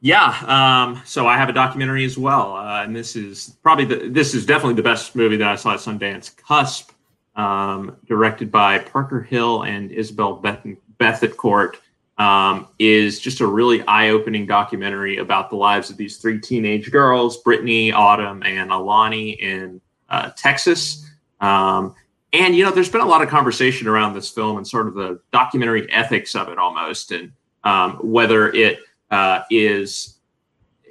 Yeah, 0.01 0.35
um, 0.47 1.01
so 1.05 1.27
I 1.27 1.37
have 1.37 1.47
a 1.47 1.53
documentary 1.53 2.03
as 2.05 2.17
well, 2.17 2.55
uh, 2.55 2.83
and 2.83 2.95
this 2.95 3.15
is 3.15 3.55
probably 3.61 3.85
the 3.85 4.09
this 4.09 4.33
is 4.33 4.45
definitely 4.45 4.73
the 4.73 4.83
best 4.83 5.15
movie 5.15 5.37
that 5.37 5.47
I 5.47 5.55
saw 5.55 5.73
at 5.73 5.79
Sundance. 5.79 6.35
Cusp, 6.35 6.89
um, 7.35 7.97
directed 8.05 8.51
by 8.51 8.79
Parker 8.79 9.21
Hill 9.21 9.63
and 9.63 9.91
Isabel 9.91 10.35
Beth- 10.35 10.65
Bethencourt, 10.99 11.75
um, 12.17 12.67
is 12.77 13.19
just 13.19 13.41
a 13.41 13.47
really 13.47 13.81
eye-opening 13.83 14.45
documentary 14.45 15.17
about 15.17 15.49
the 15.49 15.55
lives 15.55 15.89
of 15.89 15.97
these 15.97 16.17
three 16.17 16.39
teenage 16.39 16.91
girls, 16.91 17.37
Brittany, 17.37 17.91
Autumn, 17.91 18.43
and 18.43 18.71
Alani 18.71 19.31
in 19.31 19.81
uh, 20.09 20.29
Texas. 20.37 21.09
Um, 21.39 21.95
and 22.33 22.55
you 22.55 22.63
know, 22.63 22.71
there's 22.71 22.89
been 22.89 23.01
a 23.01 23.07
lot 23.07 23.21
of 23.21 23.29
conversation 23.29 23.87
around 23.87 24.13
this 24.13 24.29
film 24.29 24.57
and 24.57 24.67
sort 24.67 24.87
of 24.87 24.93
the 24.93 25.19
documentary 25.31 25.91
ethics 25.91 26.35
of 26.35 26.49
it, 26.49 26.57
almost, 26.57 27.11
and 27.11 27.31
um, 27.63 27.93
whether 28.03 28.51
it 28.53 28.79
uh, 29.09 29.41
is 29.49 30.19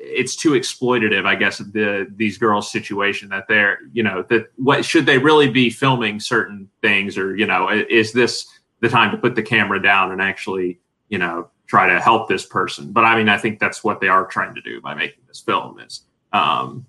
it's 0.02 0.34
too 0.34 0.52
exploitative, 0.52 1.26
I 1.26 1.34
guess, 1.34 1.58
the 1.58 2.10
these 2.16 2.38
girls' 2.38 2.72
situation 2.72 3.28
that 3.28 3.46
they're, 3.48 3.80
you 3.92 4.02
know, 4.02 4.24
that 4.30 4.50
what 4.56 4.84
should 4.84 5.04
they 5.04 5.18
really 5.18 5.50
be 5.50 5.68
filming 5.68 6.18
certain 6.20 6.70
things, 6.80 7.18
or 7.18 7.36
you 7.36 7.46
know, 7.46 7.68
is 7.68 8.12
this 8.12 8.48
the 8.80 8.88
time 8.88 9.10
to 9.10 9.18
put 9.18 9.34
the 9.34 9.42
camera 9.42 9.80
down 9.80 10.10
and 10.10 10.22
actually, 10.22 10.80
you 11.10 11.18
know, 11.18 11.50
try 11.66 11.86
to 11.86 12.00
help 12.00 12.28
this 12.28 12.46
person? 12.46 12.92
But 12.92 13.04
I 13.04 13.16
mean, 13.16 13.28
I 13.28 13.36
think 13.36 13.60
that's 13.60 13.84
what 13.84 14.00
they 14.00 14.08
are 14.08 14.26
trying 14.26 14.54
to 14.54 14.62
do 14.62 14.80
by 14.80 14.94
making 14.94 15.22
this 15.28 15.40
film 15.40 15.78
is, 15.80 16.00
um, 16.32 16.86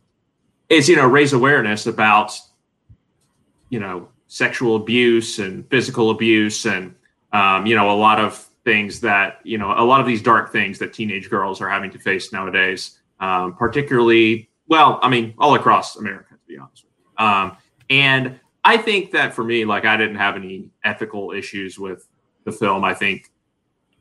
is 0.70 0.88
you 0.88 0.96
know, 0.96 1.08
raise 1.08 1.34
awareness 1.34 1.88
about, 1.88 2.32
you 3.70 3.82
know, 3.82 4.08
sexual 4.28 4.78
abuse 4.78 5.38
and 5.38 5.70
physical 5.70 6.12
abuse 6.12 6.66
and 6.66 6.96
um, 7.34 7.66
you 7.66 7.76
know, 7.76 7.92
a 7.92 7.96
lot 7.96 8.20
of 8.20 8.48
things 8.64 9.02
that 9.02 9.40
you 9.44 9.58
know 9.58 9.74
a 9.76 9.84
lot 9.84 10.00
of 10.00 10.06
these 10.08 10.22
dark 10.22 10.52
things 10.52 10.78
that 10.80 10.94
teenage 10.94 11.30
girls 11.30 11.62
are 11.62 11.70
having 11.70 11.90
to 11.90 11.98
face 11.98 12.32
nowadays 12.32 13.00
um, 13.22 13.56
particularly 13.56 14.50
well 14.68 15.00
i 15.02 15.10
mean 15.10 15.34
all 15.38 15.56
across 15.56 15.96
america 15.96 16.34
to 16.34 16.48
be 16.48 16.58
honest 16.58 16.84
with 16.84 16.94
you. 17.00 17.26
Um, 17.26 17.58
and 17.90 18.40
i 18.66 18.76
think 18.76 19.12
that 19.12 19.34
for 19.34 19.44
me 19.44 19.64
like 19.64 19.86
i 19.86 19.96
didn't 19.96 20.18
have 20.18 20.36
any 20.36 20.70
ethical 20.84 21.32
issues 21.32 21.80
with 21.80 22.08
the 22.44 22.52
film. 22.52 22.84
I 22.84 22.94
think 22.94 23.32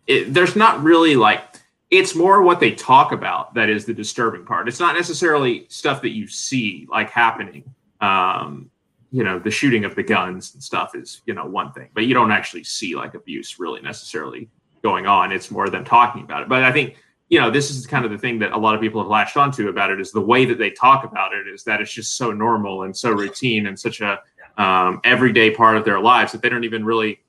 it, 0.06 0.32
there's 0.32 0.56
not 0.56 0.82
really 0.82 1.16
like 1.16 1.42
it's 1.90 2.14
more 2.14 2.42
what 2.42 2.60
they 2.60 2.70
talk 2.70 3.12
about 3.12 3.54
that 3.54 3.68
is 3.68 3.84
the 3.84 3.94
disturbing 3.94 4.44
part. 4.44 4.68
It's 4.68 4.78
not 4.78 4.94
necessarily 4.94 5.66
stuff 5.68 6.02
that 6.02 6.10
you 6.10 6.28
see 6.28 6.86
like 6.90 7.10
happening. 7.10 7.64
Um, 8.00 8.70
you 9.12 9.24
know 9.24 9.40
the 9.40 9.50
shooting 9.50 9.84
of 9.84 9.96
the 9.96 10.04
guns 10.04 10.54
and 10.54 10.62
stuff 10.62 10.94
is 10.94 11.20
you 11.26 11.34
know 11.34 11.44
one 11.44 11.72
thing 11.72 11.88
but 11.94 12.06
you 12.06 12.14
don't 12.14 12.30
actually 12.30 12.62
see 12.62 12.94
like 12.94 13.14
abuse 13.14 13.58
really 13.58 13.80
necessarily 13.80 14.48
going 14.82 15.06
on. 15.06 15.32
It's 15.32 15.50
more 15.50 15.68
them 15.68 15.84
talking 15.84 16.22
about 16.22 16.42
it. 16.42 16.48
But 16.48 16.62
i 16.62 16.72
think 16.72 16.96
you 17.30 17.40
know 17.40 17.50
this 17.50 17.70
is 17.70 17.86
kind 17.86 18.04
of 18.04 18.10
the 18.10 18.18
thing 18.18 18.38
that 18.40 18.52
a 18.52 18.58
lot 18.58 18.74
of 18.74 18.80
people 18.80 19.00
have 19.00 19.08
latched 19.08 19.36
onto 19.36 19.68
about 19.68 19.90
it 19.90 20.00
is 20.00 20.12
the 20.12 20.20
way 20.20 20.44
that 20.44 20.58
they 20.58 20.70
talk 20.70 21.04
about 21.04 21.32
it 21.32 21.48
is 21.48 21.64
that 21.64 21.80
it's 21.80 21.92
just 21.92 22.18
so 22.18 22.32
normal 22.32 22.82
and 22.82 22.94
so 22.94 23.10
routine 23.12 23.66
and 23.66 23.78
such 23.78 24.02
a 24.02 24.20
um, 24.58 25.00
everyday 25.04 25.50
part 25.50 25.76
of 25.76 25.84
their 25.84 26.00
lives 26.00 26.32
that 26.32 26.42
they 26.42 26.48
don't 26.50 26.64
even 26.64 26.84
really 26.84 27.20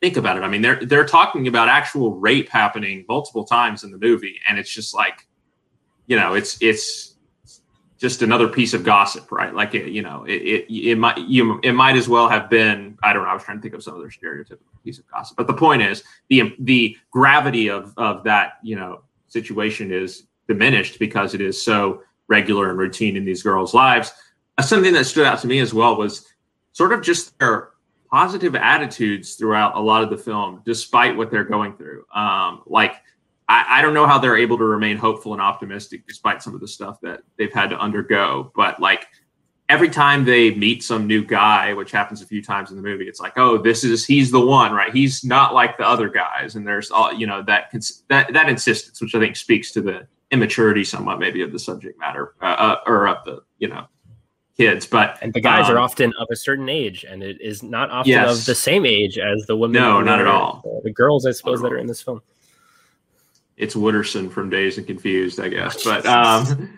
think 0.00 0.16
about 0.16 0.36
it 0.36 0.42
i 0.42 0.48
mean 0.48 0.62
they're 0.62 0.84
they're 0.86 1.06
talking 1.06 1.46
about 1.46 1.68
actual 1.68 2.14
rape 2.16 2.48
happening 2.48 3.04
multiple 3.08 3.44
times 3.44 3.84
in 3.84 3.90
the 3.90 3.98
movie 3.98 4.40
and 4.48 4.58
it's 4.58 4.72
just 4.72 4.94
like 4.94 5.26
you 6.06 6.16
know 6.16 6.34
it's 6.34 6.60
it's 6.60 7.14
just 7.98 8.22
another 8.22 8.46
piece 8.46 8.74
of 8.74 8.84
gossip, 8.84 9.32
right? 9.32 9.52
Like 9.52 9.74
it, 9.74 9.90
you 9.90 10.02
know, 10.02 10.24
it, 10.24 10.36
it, 10.36 10.72
it 10.72 10.98
might 10.98 11.18
you 11.18 11.58
it 11.64 11.72
might 11.72 11.96
as 11.96 12.08
well 12.08 12.28
have 12.28 12.48
been. 12.48 12.96
I 13.02 13.12
don't 13.12 13.24
know. 13.24 13.28
I 13.28 13.34
was 13.34 13.42
trying 13.42 13.58
to 13.58 13.62
think 13.62 13.74
of 13.74 13.82
some 13.82 13.96
other 13.96 14.08
stereotypical 14.08 14.58
piece 14.84 15.00
of 15.00 15.10
gossip, 15.10 15.36
but 15.36 15.48
the 15.48 15.54
point 15.54 15.82
is 15.82 16.04
the 16.28 16.54
the 16.60 16.96
gravity 17.10 17.68
of 17.68 17.92
of 17.96 18.22
that 18.22 18.52
you 18.62 18.76
know 18.76 19.02
situation 19.28 19.92
is 19.92 20.24
diminished 20.46 20.98
because 20.98 21.34
it 21.34 21.40
is 21.40 21.62
so 21.62 22.02
regular 22.28 22.70
and 22.70 22.78
routine 22.78 23.16
in 23.16 23.24
these 23.24 23.42
girls' 23.42 23.74
lives. 23.74 24.12
Uh, 24.56 24.62
something 24.62 24.92
that 24.92 25.04
stood 25.04 25.26
out 25.26 25.38
to 25.40 25.46
me 25.46 25.60
as 25.60 25.72
well 25.72 25.96
was 25.96 26.26
sort 26.72 26.92
of 26.92 27.02
just 27.02 27.38
their 27.38 27.70
positive 28.10 28.54
attitudes 28.54 29.34
throughout 29.34 29.76
a 29.76 29.80
lot 29.80 30.02
of 30.02 30.10
the 30.10 30.16
film, 30.16 30.62
despite 30.64 31.16
what 31.16 31.30
they're 31.30 31.44
going 31.44 31.76
through. 31.76 32.04
Um, 32.14 32.62
like 32.66 32.94
I, 33.48 33.78
I, 33.78 33.82
don't 33.82 33.94
know 33.94 34.06
how 34.06 34.18
they're 34.18 34.36
able 34.36 34.56
to 34.58 34.64
remain 34.64 34.96
hopeful 34.96 35.32
and 35.32 35.42
optimistic 35.42 36.06
despite 36.06 36.42
some 36.42 36.54
of 36.54 36.60
the 36.60 36.68
stuff 36.68 37.00
that 37.02 37.20
they've 37.36 37.52
had 37.52 37.70
to 37.70 37.78
undergo. 37.78 38.52
But 38.54 38.80
like 38.80 39.06
every 39.68 39.88
time 39.88 40.24
they 40.24 40.54
meet 40.54 40.82
some 40.82 41.06
new 41.06 41.24
guy, 41.24 41.72
which 41.74 41.90
happens 41.90 42.22
a 42.22 42.26
few 42.26 42.42
times 42.42 42.70
in 42.70 42.76
the 42.76 42.82
movie, 42.82 43.06
it's 43.08 43.20
like, 43.20 43.34
oh, 43.36 43.58
this 43.58 43.84
is 43.84 44.04
he's 44.04 44.30
the 44.30 44.40
one, 44.40 44.72
right? 44.72 44.92
He's 44.92 45.24
not 45.24 45.54
like 45.54 45.76
the 45.76 45.86
other 45.86 46.08
guys, 46.08 46.56
and 46.56 46.66
there's 46.66 46.90
all 46.90 47.12
you 47.12 47.26
know 47.26 47.42
that 47.42 47.72
that 48.08 48.32
that 48.32 48.48
insistence, 48.48 49.00
which 49.00 49.14
I 49.14 49.20
think 49.20 49.36
speaks 49.36 49.72
to 49.72 49.82
the 49.82 50.06
immaturity 50.30 50.84
somewhat 50.84 51.18
maybe 51.18 51.40
of 51.42 51.52
the 51.52 51.58
subject 51.58 51.98
matter 51.98 52.34
uh, 52.42 52.44
uh, 52.44 52.76
or 52.86 53.08
of 53.08 53.24
the 53.24 53.42
you 53.58 53.68
know 53.68 53.86
kids. 54.56 54.86
But 54.86 55.18
and 55.22 55.32
the 55.32 55.40
guys 55.40 55.68
um, 55.68 55.76
are 55.76 55.78
often 55.78 56.12
of 56.18 56.28
a 56.30 56.36
certain 56.36 56.68
age, 56.68 57.04
and 57.04 57.22
it 57.22 57.40
is 57.40 57.62
not 57.62 57.90
often 57.90 58.10
yes. 58.10 58.40
of 58.40 58.46
the 58.46 58.54
same 58.54 58.86
age 58.86 59.18
as 59.18 59.46
the 59.46 59.56
women. 59.56 59.80
No, 59.80 60.00
not 60.00 60.20
at 60.20 60.26
all. 60.26 60.80
The 60.84 60.92
girls, 60.92 61.26
I 61.26 61.32
suppose, 61.32 61.60
that 61.62 61.72
are 61.72 61.78
in 61.78 61.86
this 61.86 62.02
film 62.02 62.22
it's 63.58 63.74
Wooderson 63.74 64.30
from 64.30 64.50
Dazed 64.50 64.78
and 64.78 64.86
Confused, 64.86 65.40
I 65.40 65.48
guess. 65.48 65.82
But 65.82 66.06
um, 66.06 66.70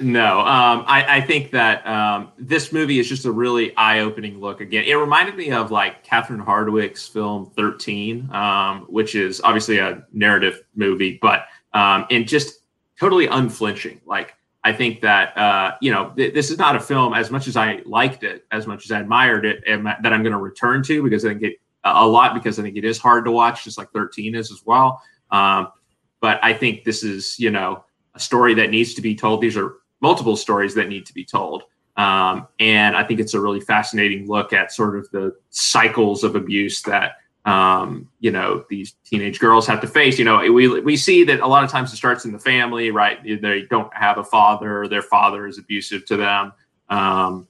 no, 0.00 0.40
um, 0.40 0.84
I, 0.86 1.18
I, 1.18 1.20
think 1.20 1.50
that 1.52 1.86
um, 1.86 2.32
this 2.38 2.72
movie 2.72 2.98
is 2.98 3.08
just 3.08 3.24
a 3.24 3.30
really 3.30 3.76
eye-opening 3.76 4.40
look. 4.40 4.60
Again, 4.60 4.84
it 4.84 4.94
reminded 4.94 5.36
me 5.36 5.50
of 5.50 5.70
like 5.70 6.04
Catherine 6.04 6.40
Hardwicke's 6.40 7.06
film 7.06 7.50
Thirteen, 7.56 8.30
um, 8.32 8.86
which 8.88 9.14
is 9.14 9.40
obviously 9.42 9.78
a 9.78 10.04
narrative 10.12 10.62
movie, 10.74 11.18
but 11.20 11.46
um, 11.72 12.06
and 12.10 12.26
just 12.26 12.60
totally 12.98 13.26
unflinching. 13.26 14.00
Like 14.06 14.34
I 14.64 14.72
think 14.72 15.00
that 15.02 15.36
uh, 15.36 15.76
you 15.80 15.92
know 15.92 16.12
th- 16.16 16.34
this 16.34 16.50
is 16.50 16.58
not 16.58 16.76
a 16.76 16.80
film 16.80 17.14
as 17.14 17.30
much 17.30 17.46
as 17.46 17.56
I 17.56 17.82
liked 17.84 18.24
it, 18.24 18.44
as 18.50 18.66
much 18.66 18.84
as 18.84 18.90
I 18.90 19.00
admired 19.00 19.44
it, 19.44 19.62
and 19.66 19.86
that 19.86 20.06
I'm 20.06 20.22
going 20.22 20.32
to 20.32 20.38
return 20.38 20.82
to 20.84 21.02
because 21.02 21.24
I 21.24 21.28
think 21.28 21.42
it 21.42 21.56
a 21.84 22.06
lot 22.06 22.34
because 22.34 22.58
I 22.58 22.62
think 22.62 22.76
it 22.76 22.84
is 22.84 22.98
hard 22.98 23.24
to 23.24 23.30
watch, 23.30 23.64
just 23.64 23.78
like 23.78 23.90
13 23.92 24.34
is 24.34 24.50
as 24.50 24.62
well. 24.64 25.02
Um, 25.30 25.68
but 26.20 26.38
I 26.42 26.52
think 26.52 26.84
this 26.84 27.02
is, 27.02 27.38
you 27.38 27.50
know, 27.50 27.84
a 28.14 28.20
story 28.20 28.54
that 28.54 28.70
needs 28.70 28.94
to 28.94 29.02
be 29.02 29.14
told. 29.14 29.40
These 29.40 29.56
are 29.56 29.76
multiple 30.00 30.36
stories 30.36 30.74
that 30.74 30.88
need 30.88 31.06
to 31.06 31.14
be 31.14 31.24
told. 31.24 31.64
Um, 31.96 32.46
and 32.58 32.96
I 32.96 33.04
think 33.04 33.20
it's 33.20 33.34
a 33.34 33.40
really 33.40 33.60
fascinating 33.60 34.26
look 34.26 34.52
at 34.52 34.72
sort 34.72 34.96
of 34.96 35.10
the 35.10 35.36
cycles 35.50 36.24
of 36.24 36.34
abuse 36.34 36.82
that 36.82 37.16
um, 37.44 38.08
you 38.20 38.30
know 38.30 38.64
these 38.68 38.94
teenage 39.04 39.38
girls 39.38 39.66
have 39.66 39.80
to 39.80 39.86
face. 39.86 40.18
You 40.18 40.24
know, 40.24 40.38
we 40.52 40.80
we 40.80 40.96
see 40.96 41.24
that 41.24 41.40
a 41.40 41.46
lot 41.46 41.64
of 41.64 41.70
times 41.70 41.92
it 41.92 41.96
starts 41.96 42.24
in 42.24 42.32
the 42.32 42.38
family, 42.38 42.90
right? 42.90 43.22
They 43.22 43.62
don't 43.62 43.94
have 43.94 44.18
a 44.18 44.24
father, 44.24 44.88
their 44.88 45.02
father 45.02 45.46
is 45.46 45.58
abusive 45.58 46.04
to 46.06 46.16
them. 46.16 46.52
Um, 46.88 47.48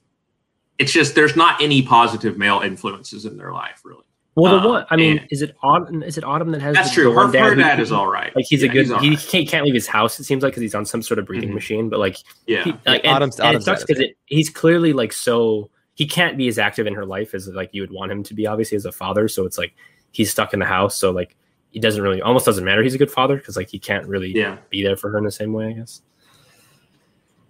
it's 0.77 0.91
just 0.91 1.13
there's 1.15 1.35
not 1.35 1.61
any 1.61 1.81
positive 1.83 2.37
male 2.37 2.59
influences 2.59 3.25
in 3.25 3.37
their 3.37 3.53
life, 3.53 3.81
really. 3.83 4.05
Well, 4.35 4.53
the 4.53 4.59
um, 4.59 4.69
one 4.69 4.85
I 4.89 4.95
mean, 4.95 5.27
is 5.29 5.41
it 5.41 5.55
autumn? 5.61 6.03
Is 6.03 6.17
it 6.17 6.23
autumn 6.23 6.51
that 6.51 6.61
has? 6.61 6.73
That's 6.73 6.93
true. 6.93 7.11
Her, 7.11 7.29
dad, 7.29 7.49
her 7.49 7.55
dad 7.55 7.79
is 7.81 7.91
all 7.91 8.07
right. 8.07 8.33
Like 8.33 8.45
he's 8.47 8.63
yeah, 8.63 8.69
a 8.69 8.71
good. 8.71 8.87
He's 9.01 9.21
he 9.23 9.29
can't, 9.29 9.47
can't, 9.47 9.65
leave 9.65 9.73
his 9.73 9.87
house. 9.87 10.17
It 10.19 10.23
seems 10.23 10.41
like 10.41 10.53
because 10.53 10.61
he's 10.61 10.75
on 10.75 10.85
some 10.85 11.01
sort 11.01 11.19
of 11.19 11.25
breathing 11.25 11.49
mm-hmm. 11.49 11.55
machine. 11.55 11.89
But 11.89 11.99
like, 11.99 12.17
yeah, 12.47 12.63
he, 12.63 12.71
like, 12.85 13.03
and, 13.03 13.13
autumn's, 13.13 13.39
and 13.41 13.57
it 13.57 13.63
sucks 13.63 13.83
because 13.83 14.05
he's 14.27 14.49
clearly 14.49 14.93
like 14.93 15.11
so 15.11 15.69
he 15.95 16.07
can't 16.07 16.37
be 16.37 16.47
as 16.47 16.57
active 16.57 16.87
in 16.87 16.93
her 16.93 17.05
life 17.05 17.33
as 17.33 17.47
like 17.49 17.71
you 17.73 17.81
would 17.81 17.91
want 17.91 18.09
him 18.09 18.23
to 18.23 18.33
be. 18.33 18.47
Obviously, 18.47 18.77
as 18.77 18.85
a 18.85 18.91
father, 18.91 19.27
so 19.27 19.45
it's 19.45 19.57
like 19.57 19.73
he's 20.11 20.31
stuck 20.31 20.53
in 20.53 20.59
the 20.59 20.65
house. 20.65 20.95
So 20.95 21.11
like, 21.11 21.35
he 21.71 21.81
doesn't 21.81 22.01
really 22.01 22.21
almost 22.21 22.45
doesn't 22.45 22.63
matter. 22.63 22.83
He's 22.83 22.95
a 22.95 22.99
good 22.99 23.11
father 23.11 23.35
because 23.35 23.57
like 23.57 23.69
he 23.69 23.79
can't 23.79 24.07
really 24.07 24.31
yeah. 24.33 24.57
be 24.69 24.81
there 24.81 24.95
for 24.95 25.11
her 25.11 25.17
in 25.17 25.25
the 25.25 25.31
same 25.31 25.51
way. 25.51 25.67
I 25.67 25.73
guess 25.73 26.01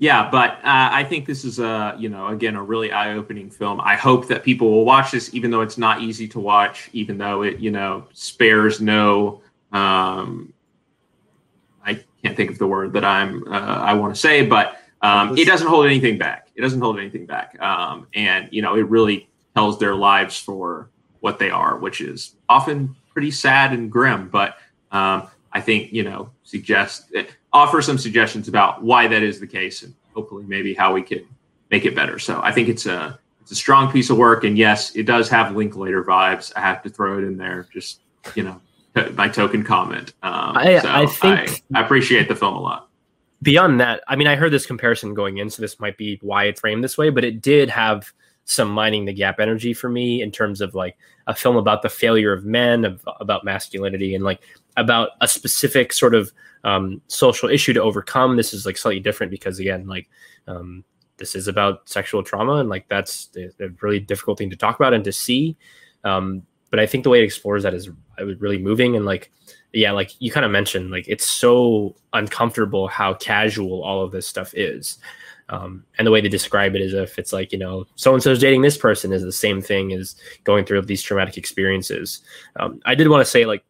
yeah, 0.02 0.32
but 0.32 0.53
uh, 0.64 0.90
I 0.91 1.03
think 1.03 1.28
this 1.28 1.45
is 1.45 1.60
a 1.60 1.95
you 1.99 2.10
know 2.10 2.30
again 2.30 2.56
a 2.56 2.64
really 2.64 2.91
eye-opening 2.91 3.52
film. 3.52 3.80
I 3.80 3.95
hope 3.95 4.28
that 4.30 4.44
people 4.44 4.72
will 4.72 4.84
watch 4.84 5.11
this, 5.11 5.32
even 5.32 5.52
though 5.52 5.61
it's 5.61 5.78
not 5.78 6.02
easy 6.02 6.28
to 6.30 6.40
watch, 6.40 6.90
even 6.91 7.19
though 7.19 7.44
it 7.44 7.60
you 7.60 7.69
know 7.69 8.07
spares 8.11 8.82
no. 8.82 9.44
Um, 9.72 10.53
I 11.86 12.03
can't 12.23 12.36
think 12.36 12.49
of 12.49 12.57
the 12.57 12.65
word 12.65 12.94
that 12.94 13.06
I'm 13.06 13.48
uh, 13.48 13.52
I 13.52 13.94
want 13.94 14.15
to 14.15 14.19
say, 14.19 14.44
but 14.44 14.78
um, 15.03 15.38
it 15.38 15.45
doesn't 15.45 15.68
hold 15.68 15.86
anything 15.86 16.18
back. 16.18 16.48
It 16.56 16.61
doesn't 16.61 16.82
hold 16.82 16.98
anything 16.98 17.28
back, 17.28 17.61
um, 17.61 18.07
and 18.15 18.49
you 18.52 18.64
know 18.64 18.76
it 18.76 18.90
really 18.90 19.30
tells 19.53 19.78
their 19.78 19.94
lives 19.94 20.36
for 20.36 20.90
what 21.19 21.38
they 21.38 21.52
are, 21.52 21.78
which 21.78 22.02
is 22.02 22.34
often 22.49 22.95
pretty 23.14 23.30
sad 23.30 23.72
and 23.72 23.91
grim. 23.91 24.30
But 24.30 24.57
um, 24.91 25.28
I 25.53 25.61
think 25.61 25.91
you 25.91 26.03
know 26.03 26.30
suggest 26.44 27.14
offer 27.53 27.82
some 27.82 27.98
suggestions 27.98 28.48
about 28.48 28.84
why 28.84 29.07
that 29.07 29.23
is 29.23 29.40
the 29.40 29.48
case 29.48 29.84
and 29.84 29.94
hopefully 30.14 30.45
maybe 30.48 30.73
how 30.73 30.94
we 30.94 31.02
can 31.02 31.26
make 31.69 31.86
it 31.86 31.95
better. 31.95 32.19
So 32.19 32.41
I 32.41 32.52
think 32.52 32.69
it's 32.69 32.86
a 32.86 33.19
it's 33.41 33.52
a 33.52 33.56
strong 33.56 33.91
piece 33.91 34.10
of 34.10 34.18
work, 34.18 34.44
and 34.44 34.57
yes, 34.57 34.95
it 34.95 35.03
does 35.03 35.30
have 35.30 35.56
Linklater 35.56 36.03
vibes. 36.03 36.52
I 36.56 36.61
have 36.61 36.84
to 36.84 36.90
throw 36.90 37.18
it 37.18 37.23
in 37.23 37.38
there, 37.38 37.68
just 37.73 38.02
you 38.36 38.44
know, 38.44 38.61
my 39.14 39.28
token 39.28 39.64
comment. 39.64 40.14
Um, 40.22 40.57
I, 40.57 40.80
so 40.80 40.90
I 40.90 41.06
think 41.07 41.64
I, 41.73 41.80
I 41.80 41.84
appreciate 41.84 42.28
the 42.28 42.36
film 42.36 42.56
a 42.56 42.61
lot 42.61 42.91
beyond 43.41 43.80
that, 43.80 44.03
I 44.07 44.15
mean, 44.15 44.28
I 44.28 44.36
heard 44.36 44.52
this 44.52 44.65
comparison 44.65 45.14
going 45.14 45.38
in, 45.38 45.49
so 45.49 45.61
this 45.61 45.80
might 45.80 45.98
be 45.98 46.19
why 46.22 46.45
it's 46.45 46.60
framed 46.60 46.84
this 46.84 46.98
way, 46.98 47.10
but 47.10 47.23
it 47.23 47.41
did 47.41 47.69
have 47.69 48.14
some 48.52 48.69
Minding 48.69 49.06
the 49.06 49.14
Gap 49.14 49.40
energy 49.40 49.73
for 49.73 49.90
me 49.90 50.22
in 50.22 50.32
terms 50.32 50.61
of 50.61 50.76
like 50.76 50.98
a 51.28 51.36
film 51.36 51.56
about 51.56 51.82
the 51.82 51.90
failure 51.90 52.34
of 52.34 52.45
men, 52.45 52.86
of, 52.86 53.03
about 53.19 53.45
masculinity, 53.45 54.14
and 54.15 54.23
like 54.23 54.41
about 54.78 55.11
a 55.22 55.28
specific 55.28 55.94
sort 55.94 56.14
of 56.14 56.32
um, 56.64 57.02
social 57.07 57.49
issue 57.49 57.73
to 57.73 57.82
overcome. 57.82 58.36
This 58.36 58.53
is 58.53 58.65
like 58.65 58.78
slightly 58.78 58.99
different 58.99 59.32
because 59.32 59.60
again, 59.60 59.88
like 59.88 60.10
um, 60.48 60.84
this 61.18 61.36
is 61.36 61.48
about 61.48 61.88
sexual 61.90 62.23
trauma, 62.23 62.56
and 62.56 62.69
like 62.69 62.88
that's 62.88 63.30
a, 63.36 63.69
really 63.82 63.99
difficult 63.99 64.38
thing 64.38 64.49
to 64.49 64.56
talk 64.56 64.76
about 64.76 64.94
and 64.94 65.03
to 65.06 65.11
see. 65.11 65.56
Um, 66.03 66.44
but 66.69 66.80
I 66.80 66.86
think 66.86 67.03
the 67.03 67.10
way 67.10 67.22
it 67.22 67.26
explores 67.26 67.64
that 67.64 67.73
is 67.73 67.90
really 68.18 68.57
moving 68.57 68.95
and 68.95 69.06
like 69.06 69.32
yeah, 69.73 69.91
like 69.91 70.11
you 70.19 70.32
kind 70.32 70.45
of 70.45 70.52
mentioned, 70.52 70.91
like 70.91 71.06
it's 71.07 71.26
so 71.26 71.95
uncomfortable 72.14 72.88
how 72.88 73.14
casual 73.14 73.84
all 73.84 74.03
of 74.03 74.11
this 74.11 74.28
stuff 74.28 74.53
is. 74.53 74.98
Um, 75.52 75.84
and 75.98 76.07
the 76.07 76.11
way 76.11 76.22
they 76.22 76.30
describe 76.30 76.76
it 76.76 76.82
is 76.82 76.94
if 76.94 77.19
it's 77.19 77.34
like 77.34 77.52
you 77.52 77.60
know 77.60 77.86
so 77.95 78.14
and 78.14 78.23
so's 78.23 78.40
dating 78.40 78.61
this 78.61 78.78
person 78.78 79.11
is 79.11 79.22
the 79.22 79.34
same 79.34 79.61
thing 79.61 79.91
as 79.91 80.15
going 80.45 80.64
through 80.64 80.82
these 80.84 81.03
traumatic 81.03 81.38
experiences. 81.38 82.22
Um, 82.56 82.80
I 82.86 82.95
did 82.95 83.10
want 83.10 83.22
to 83.22 83.30
say 83.30 83.45
like 83.45 83.64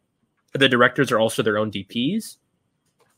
the 0.52 0.68
directors 0.68 1.10
are 1.10 1.18
also 1.18 1.42
their 1.42 1.58
own 1.58 1.70
DPs, 1.70 2.36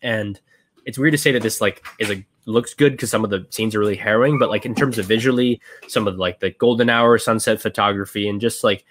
and 0.02 0.40
it's 0.86 0.98
weird 0.98 1.12
to 1.12 1.18
say 1.18 1.32
that 1.32 1.42
this 1.42 1.60
like 1.60 1.84
is 1.98 2.10
a 2.10 2.24
looks 2.46 2.74
good 2.74 2.92
because 2.92 3.10
some 3.10 3.24
of 3.24 3.30
the 3.30 3.46
scenes 3.50 3.74
are 3.74 3.80
really 3.80 3.96
harrowing, 3.96 4.38
but 4.38 4.50
like 4.50 4.66
in 4.66 4.74
terms 4.74 4.98
of 4.98 5.06
visually, 5.06 5.60
some 5.88 6.06
of 6.06 6.16
like 6.16 6.40
the 6.40 6.50
golden 6.50 6.90
hour 6.90 7.18
sunset 7.18 7.60
photography 7.60 8.28
and 8.28 8.40
just 8.40 8.64
like 8.64 8.84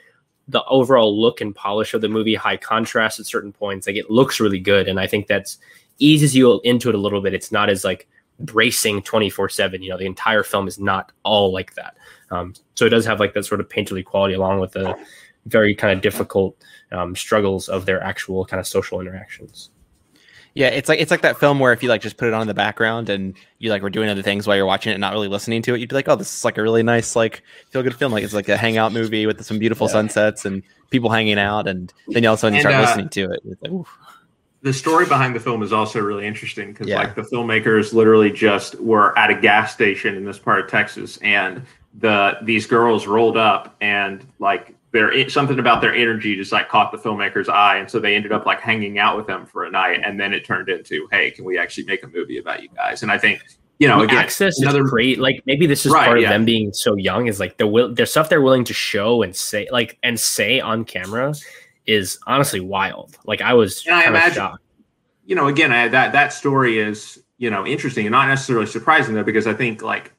the 0.48 0.64
overall 0.66 1.20
look 1.20 1.40
and 1.42 1.56
polish 1.56 1.94
of 1.94 2.02
the 2.02 2.10
movie, 2.10 2.36
high 2.36 2.58
contrast 2.58 3.20
at 3.20 3.26
certain 3.26 3.52
points, 3.52 3.88
like 3.88 3.96
it 3.96 4.10
looks 4.10 4.40
really 4.40 4.60
good. 4.60 4.88
And 4.88 5.00
I 5.00 5.08
think 5.08 5.28
that's 5.28 5.58
eases 6.00 6.36
you 6.36 6.60
into 6.64 6.90
it 6.90 6.96
a 6.96 7.00
little 7.00 7.22
bit. 7.22 7.34
It's 7.34 7.52
not 7.52 7.70
as 7.70 7.84
like 7.84 8.08
bracing 8.40 9.02
24 9.02 9.50
7 9.50 9.82
you 9.82 9.90
know 9.90 9.98
the 9.98 10.06
entire 10.06 10.44
film 10.44 10.68
is 10.68 10.80
not 10.80 11.12
all 11.24 11.52
like 11.52 11.76
that. 11.76 11.98
Um, 12.32 12.54
so 12.76 12.86
it 12.86 12.90
does 12.90 13.06
have 13.06 13.20
like 13.20 13.34
that 13.34 13.46
sort 13.46 13.62
of 13.62 13.70
painterly 13.70 14.04
quality 14.04 14.34
along 14.34 14.60
with 14.60 14.72
the 14.72 14.96
very 15.46 15.76
kind 15.76 15.94
of 15.94 16.02
difficult 16.02 16.56
um, 16.92 17.16
struggles 17.16 17.70
of 17.70 17.86
their 17.86 18.02
actual 18.02 18.46
kind 18.46 18.60
of 18.60 18.68
social 18.68 19.00
interactions. 19.00 19.70
Yeah 20.56 20.68
it's 20.68 20.88
like 20.88 21.00
it's 21.00 21.10
like 21.10 21.22
that 21.22 21.40
film 21.40 21.60
where 21.60 21.74
if 21.74 21.82
you 21.82 21.90
like 21.90 22.02
just 22.02 22.18
put 22.18 22.28
it 22.28 22.34
on 22.34 22.42
in 22.42 22.48
the 22.48 22.54
background 22.54 23.10
and 23.10 23.36
you 23.58 23.72
like 23.72 23.82
were 23.82 23.90
doing 23.90 24.08
other 24.10 24.22
things 24.22 24.46
while 24.46 24.56
you're 24.56 24.68
watching 24.68 24.92
it 24.92 24.96
and 24.96 25.02
not 25.02 25.14
really 25.14 25.28
listening 25.28 25.64
to 25.64 25.74
it 25.74 25.80
you'd 25.80 25.90
be 25.90 25.96
like 25.96 26.08
oh 26.08 26.16
this 26.16 26.32
is 26.32 26.46
like 26.46 26.60
a 26.60 26.62
really 26.62 26.84
nice 26.84 27.16
like 27.16 27.42
feel 27.72 27.82
good 27.82 27.96
film. 27.96 28.12
Like 28.12 28.24
it's 28.24 28.36
like 28.36 28.50
a 28.50 28.58
hangout 28.58 28.94
movie 28.94 29.26
with 29.26 29.44
some 29.44 29.58
beautiful 29.58 29.88
yeah. 29.88 29.94
sunsets 29.94 30.46
and 30.46 30.62
people 30.92 31.10
hanging 31.10 31.40
out 31.40 31.68
and 31.68 31.92
then 32.08 32.26
all 32.28 32.36
of 32.36 32.38
a 32.38 32.42
sudden 32.42 32.56
you 32.56 32.62
start 32.62 32.76
uh, 32.76 32.82
listening 32.82 33.10
to 33.10 33.32
it. 33.32 33.42
It's 33.46 33.62
like, 33.64 33.86
the 34.64 34.74
story 34.74 35.06
behind 35.06 35.36
the 35.36 35.40
film 35.42 35.62
is 35.62 35.74
also 35.74 36.00
really 36.00 36.26
interesting 36.26 36.72
because 36.72 36.88
yeah. 36.88 36.98
like 36.98 37.16
the 37.16 37.22
filmmakers 37.22 37.94
literally 37.94 38.32
just 38.32 38.80
were 38.80 39.18
at 39.20 39.30
a 39.30 39.36
gas 39.36 39.74
station 39.74 40.16
in 40.16 40.24
this 40.24 40.40
part 40.40 40.64
of 40.64 40.70
Texas 40.70 41.18
and 41.18 41.62
the 42.00 42.38
these 42.42 42.66
girls 42.66 43.06
rolled 43.06 43.38
up 43.38 43.76
and 43.82 44.26
like 44.40 44.74
there 44.92 45.30
something 45.30 45.60
about 45.60 45.82
their 45.82 45.94
energy 45.94 46.36
just 46.36 46.52
like 46.52 46.70
caught 46.70 46.92
the 46.92 46.98
filmmaker's 46.98 47.50
eye 47.50 47.78
and 47.78 47.92
so 47.92 48.00
they 48.00 48.16
ended 48.16 48.32
up 48.32 48.46
like 48.46 48.62
hanging 48.62 48.98
out 48.98 49.18
with 49.18 49.28
them 49.28 49.46
for 49.46 49.66
a 49.66 49.70
night 49.70 50.00
and 50.04 50.20
then 50.20 50.34
it 50.34 50.46
turned 50.46 50.70
into 50.70 51.08
hey 51.12 51.30
can 51.30 51.44
we 51.44 51.58
actually 51.58 51.84
make 51.84 52.02
a 52.04 52.08
movie 52.08 52.38
about 52.38 52.64
you 52.64 52.70
guys? 52.70 53.04
And 53.04 53.12
I 53.12 53.18
think 53.18 53.42
you 53.80 53.88
know 53.88 54.02
again, 54.02 54.18
access 54.18 54.60
another, 54.60 54.84
is 54.84 54.90
great. 54.90 55.20
Like 55.20 55.44
maybe 55.46 55.66
this 55.66 55.86
is 55.86 55.92
right, 55.92 56.06
part 56.06 56.20
of 56.20 56.24
them 56.24 56.46
being 56.46 56.72
so 56.72 56.96
young 56.96 57.28
is 57.28 57.40
like 57.40 57.58
the 57.58 57.68
will 57.68 57.94
their 57.94 58.06
stuff 58.06 58.30
they're 58.30 58.42
willing 58.42 58.64
to 58.64 58.74
show 58.74 59.24
and 59.24 59.36
say 59.36 59.68
like 59.72 60.00
and 60.04 60.18
say 60.18 60.62
on 60.62 60.86
camera 60.86 61.34
is 61.86 62.20
honestly 62.28 62.60
wild. 62.60 63.18
Like 63.26 63.42
I 63.42 63.54
was 63.54 63.86
and 63.86 63.96
I 63.96 64.06
imagine, 64.06 64.36
shocked. 64.36 64.64
You 65.26 65.36
know, 65.36 65.48
again, 65.48 65.72
I, 65.72 65.88
that 65.88 66.12
that 66.14 66.34
story 66.34 66.80
is 66.80 67.22
you 67.38 67.50
know 67.50 67.66
interesting 67.66 68.06
and 68.06 68.12
not 68.12 68.28
necessarily 68.28 68.66
surprising 68.66 69.16
though, 69.16 69.24
because 69.24 69.48
I 69.48 69.54
think 69.54 69.82
like 69.82 70.14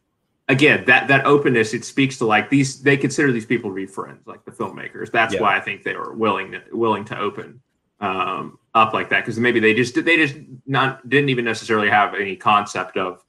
again 0.49 0.85
that 0.87 1.09
that 1.09 1.25
openness 1.25 1.73
it 1.73 1.85
speaks 1.85 2.19
to 2.19 2.27
like 2.27 2.51
these 2.51 2.83
they 2.83 2.97
consider 2.97 3.33
these 3.33 3.47
people 3.47 3.71
to 3.71 3.75
be 3.75 3.87
friends, 3.87 4.27
like 4.27 4.45
the 4.45 4.51
filmmakers. 4.51 5.11
That's 5.11 5.35
yeah. 5.35 5.41
why 5.41 5.57
I 5.57 5.61
think 5.61 5.83
they 5.83 5.95
were 5.95 6.15
willing 6.15 6.53
to, 6.53 6.63
willing 6.73 7.05
to 7.07 7.19
open 7.19 7.61
um, 8.01 8.59
up 8.75 8.93
like 8.93 9.09
that 9.11 9.21
because 9.21 9.39
maybe 9.39 9.61
they 9.61 9.75
just 9.75 9.95
they 10.05 10.17
just 10.17 10.37
not 10.67 11.09
didn't 11.09 11.31
even 11.31 11.45
necessarily 11.45 11.89
have 11.89 12.15
any 12.15 12.37
concept 12.37 12.97
of 12.97 13.25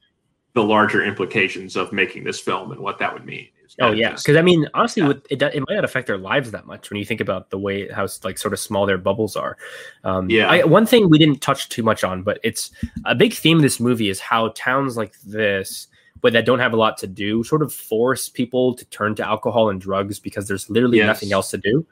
the 0.56 0.64
larger 0.64 1.03
implications 1.03 1.76
of 1.76 1.91
making 1.91 2.23
this 2.23 2.40
film 2.40 2.72
and 2.72 2.80
what 2.80 2.98
that 2.98 3.14
would 3.14 3.26
mean. 3.26 3.48
Oh 3.82 3.91
yeah, 3.91 4.11
because 4.11 4.38
I 4.38 4.41
mean, 4.41 4.68
honestly, 4.73 5.02
yeah. 5.02 5.10
with, 5.10 5.26
it 5.30 5.41
it 5.41 5.60
might 5.68 5.76
not 5.76 5.84
affect 5.84 6.07
their 6.07 6.18
lives 6.18 6.52
that 6.52 6.65
much 6.65 6.90
when 6.90 6.98
you 6.98 7.03
think 7.03 7.19
about 7.19 7.49
the 7.49 7.57
way 7.57 7.90
how 7.90 8.07
like 8.23 8.38
sort 8.38 8.53
of 8.53 8.60
small 8.60 8.86
their 8.86 8.98
bubbles 8.98 9.36
are. 9.36 9.57
Um, 10.06 10.30
yeah. 10.30 10.49
I, 10.49 10.64
one 10.64 10.86
thing 10.86 11.10
we 11.10 11.18
didn't 11.18 11.41
touch 11.41 11.68
too 11.68 11.84
much 11.84 12.03
on, 12.06 12.23
but 12.23 12.40
it's 12.41 12.72
a 13.03 13.14
big 13.14 13.34
theme 13.34 13.57
of 13.57 13.64
this 13.64 13.82
movie 13.82 14.07
is 14.07 14.22
how 14.22 14.49
towns 14.56 14.95
like 14.95 15.19
this, 15.22 15.88
but 16.22 16.32
that 16.34 16.45
don't 16.45 16.60
have 16.60 16.72
a 16.72 16.77
lot 16.77 16.98
to 16.99 17.07
do, 17.07 17.44
sort 17.44 17.61
of 17.61 17.73
force 17.73 18.30
people 18.30 18.76
to 18.76 18.86
turn 18.86 19.14
to 19.15 19.27
alcohol 19.27 19.69
and 19.69 19.82
drugs 19.82 20.19
because 20.19 20.48
there's 20.48 20.69
literally 20.69 20.99
yes. 20.99 21.07
nothing 21.07 21.34
else 21.34 21.52
to 21.52 21.57
do. 21.57 21.86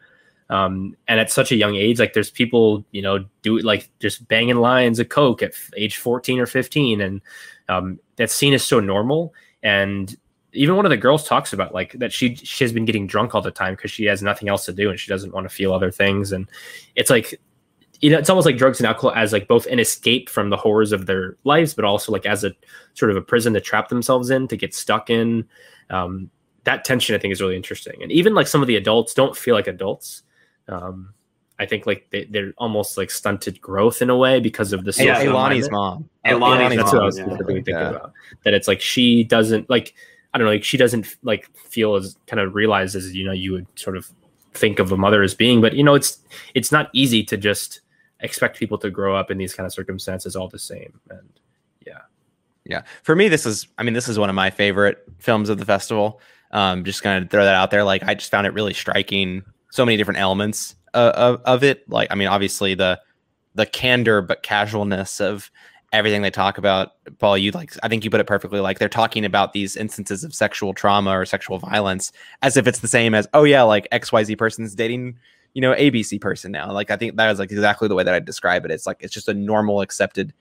Um, 0.50 0.96
and 1.08 1.20
at 1.20 1.32
such 1.32 1.52
a 1.52 1.56
young 1.56 1.76
age, 1.76 2.00
like 2.00 2.14
there's 2.14 2.30
people, 2.30 2.86
you 2.92 3.02
know, 3.02 3.26
do 3.42 3.58
like 3.60 3.90
just 4.00 4.28
banging 4.28 4.58
lines 4.58 5.00
of 5.00 5.10
coke 5.10 5.42
at 5.42 5.54
age 5.76 5.98
14 5.98 6.40
or 6.40 6.46
15, 6.46 7.02
and 7.02 7.22
um, 7.70 8.00
that 8.18 8.32
scene 8.32 8.54
is 8.54 8.66
so 8.66 8.80
normal. 8.80 9.34
And 9.62 10.16
even 10.54 10.76
one 10.76 10.86
of 10.86 10.92
the 10.92 10.98
girls 10.98 11.28
talks 11.28 11.54
about 11.54 11.74
like 11.74 11.94
that 11.94 12.14
she 12.14 12.36
she 12.36 12.64
has 12.64 12.72
been 12.72 12.86
getting 12.86 13.08
drunk 13.08 13.34
all 13.34 13.42
the 13.42 13.52
time 13.52 13.74
because 13.76 13.92
she 13.92 14.06
has 14.06 14.22
nothing 14.22 14.50
else 14.50 14.66
to 14.66 14.74
do 14.74 14.90
and 14.90 15.00
she 15.00 15.10
doesn't 15.10 15.34
want 15.34 15.48
to 15.48 15.54
feel 15.54 15.74
other 15.74 15.92
things. 15.92 16.32
And 16.32 16.48
it's 16.96 17.10
like 17.10 17.40
you 18.02 18.10
know 18.10 18.18
it's 18.18 18.30
almost 18.30 18.46
like 18.46 18.58
drugs 18.58 18.80
and 18.80 18.88
alcohol 18.88 19.14
as 19.16 19.34
like 19.34 19.48
both 19.48 19.66
an 19.68 19.80
escape 19.80 20.30
from 20.30 20.50
the 20.50 20.58
horrors 20.58 20.92
of 20.92 21.06
their 21.06 21.38
lives 21.46 21.74
but 21.74 21.86
also 21.86 22.12
like 22.12 22.26
as 22.26 22.44
a 22.44 22.52
sort 22.94 23.10
of 23.10 23.18
a 23.18 23.22
prison 23.22 23.54
to 23.54 23.62
trap 23.62 23.88
themselves 23.90 24.30
in 24.30 24.48
to 24.48 24.58
get 24.58 24.74
stuck 24.74 25.10
in. 25.10 25.46
Um, 25.90 26.30
that 26.66 26.86
tension 26.86 27.14
i 27.14 27.20
think 27.20 27.32
is 27.32 27.42
really 27.42 27.58
interesting. 27.58 28.02
And 28.02 28.12
even 28.12 28.34
like 28.34 28.48
some 28.48 28.62
of 28.62 28.68
the 28.68 28.76
adults 28.76 29.14
don't 29.14 29.36
feel 29.36 29.56
like 29.56 29.68
adults. 29.68 30.24
Um, 30.68 31.14
I 31.60 31.66
think 31.66 31.86
like 31.86 32.08
they, 32.12 32.28
are 32.40 32.54
almost 32.58 32.98
like 32.98 33.12
stunted 33.12 33.62
growth 33.62 34.02
in 34.02 34.10
a 34.10 34.18
way 34.18 34.40
because 34.40 34.74
of 34.74 34.86
the 34.86 34.94
social. 34.94 35.16
Hey, 35.16 35.30
Lonnie's 35.30 35.70
mom. 35.70 36.10
Hey, 36.24 36.34
Lonnie's 36.34 36.78
that's 36.78 36.92
mom, 36.92 36.96
what 36.96 37.04
I 37.04 37.06
was 37.06 37.20
yeah. 37.20 37.38
thinking 37.46 37.64
yeah. 37.68 37.90
about. 37.90 38.14
That 38.44 38.54
it's 38.54 38.68
like 38.68 38.82
she 38.82 39.24
doesn't 39.24 39.70
like 39.70 39.94
I 40.34 40.38
don't 40.38 40.46
know, 40.46 40.54
like 40.54 40.64
she 40.64 40.78
doesn't 40.78 41.16
like 41.22 41.50
feel 41.56 41.96
as 41.96 42.18
kind 42.28 42.40
of 42.40 42.56
realize 42.56 42.96
as 42.96 43.16
you 43.16 43.24
know 43.24 43.32
you 43.32 43.52
would 43.52 43.68
sort 43.78 43.98
of 43.98 44.12
think 44.54 44.80
of 44.80 44.92
a 44.92 44.98
mother 44.98 45.22
as 45.22 45.36
being, 45.36 45.62
but 45.62 45.74
you 45.74 45.84
know 45.84 45.94
it's 45.94 46.20
it's 46.56 46.72
not 46.72 46.90
easy 46.92 47.24
to 47.24 47.38
just 47.38 47.82
expect 48.20 48.58
people 48.58 48.78
to 48.80 48.90
grow 48.90 49.16
up 49.16 49.30
in 49.30 49.38
these 49.38 49.54
kind 49.54 49.68
of 49.68 49.74
circumstances 49.74 50.36
all 50.36 50.48
the 50.48 50.60
same. 50.60 51.00
And 51.12 51.30
yeah, 51.86 52.00
yeah. 52.66 52.82
For 53.04 53.16
me, 53.16 53.30
this 53.30 53.46
is 53.46 53.68
I 53.78 53.84
mean 53.84 53.94
this 53.94 54.08
is 54.08 54.18
one 54.18 54.30
of 54.30 54.36
my 54.36 54.50
favorite 54.50 55.04
films 55.20 55.50
of 55.50 55.60
the 55.60 55.66
festival. 55.66 56.20
Um, 56.50 56.84
just 56.84 57.04
kind 57.04 57.24
of 57.24 57.30
throw 57.30 57.44
that 57.46 57.56
out 57.56 57.70
there. 57.70 57.84
Like 57.84 58.04
I 58.04 58.16
just 58.16 58.32
found 58.32 58.48
it 58.48 58.54
really 58.54 58.74
striking. 58.74 59.44
So 59.72 59.86
many 59.86 59.98
different 59.98 60.20
elements 60.20 60.76
of 61.00 61.42
of 61.46 61.64
it. 61.64 61.90
Like 61.90 62.10
I 62.12 62.16
mean, 62.16 62.28
obviously 62.28 62.76
the 62.76 63.00
the 63.56 63.66
candor 63.66 64.22
but 64.22 64.44
casualness 64.44 65.22
of 65.22 65.52
everything 65.92 66.24
they 66.24 66.32
talk 66.32 66.58
about 66.58 66.94
paul 67.20 67.38
you 67.38 67.52
like 67.52 67.74
i 67.84 67.88
think 67.88 68.04
you 68.04 68.10
put 68.10 68.20
it 68.20 68.26
perfectly 68.26 68.60
like 68.60 68.80
they're 68.80 68.90
talking 68.90 69.24
about 69.24 69.54
these 69.54 69.78
instances 69.78 70.24
of 70.24 70.34
sexual 70.34 70.74
trauma 70.74 71.12
or 71.12 71.26
sexual 71.26 71.60
violence 71.60 72.12
as 72.42 72.58
if 72.58 72.66
it's 72.66 72.80
the 72.80 72.88
same 72.88 73.14
as 73.14 73.28
oh 73.34 73.44
yeah 73.44 73.62
like 73.62 73.88
xyz 73.92 74.36
person's 74.38 74.74
dating 74.74 75.18
you 75.54 75.62
know 75.62 75.74
abc 75.76 76.20
person 76.20 76.52
now 76.52 76.72
like 76.72 76.90
i 76.90 76.98
think 76.98 77.16
that 77.16 77.30
is 77.30 77.38
like 77.38 77.52
exactly 77.52 77.88
the 77.88 77.96
way 77.96 78.04
that 78.04 78.14
i 78.14 78.20
describe 78.20 78.66
it 78.66 78.72
it's 78.72 78.88
like 78.88 78.98
it's 79.02 79.14
just 79.14 79.30
a 79.30 79.34
normal 79.34 79.82
accepted 79.82 80.34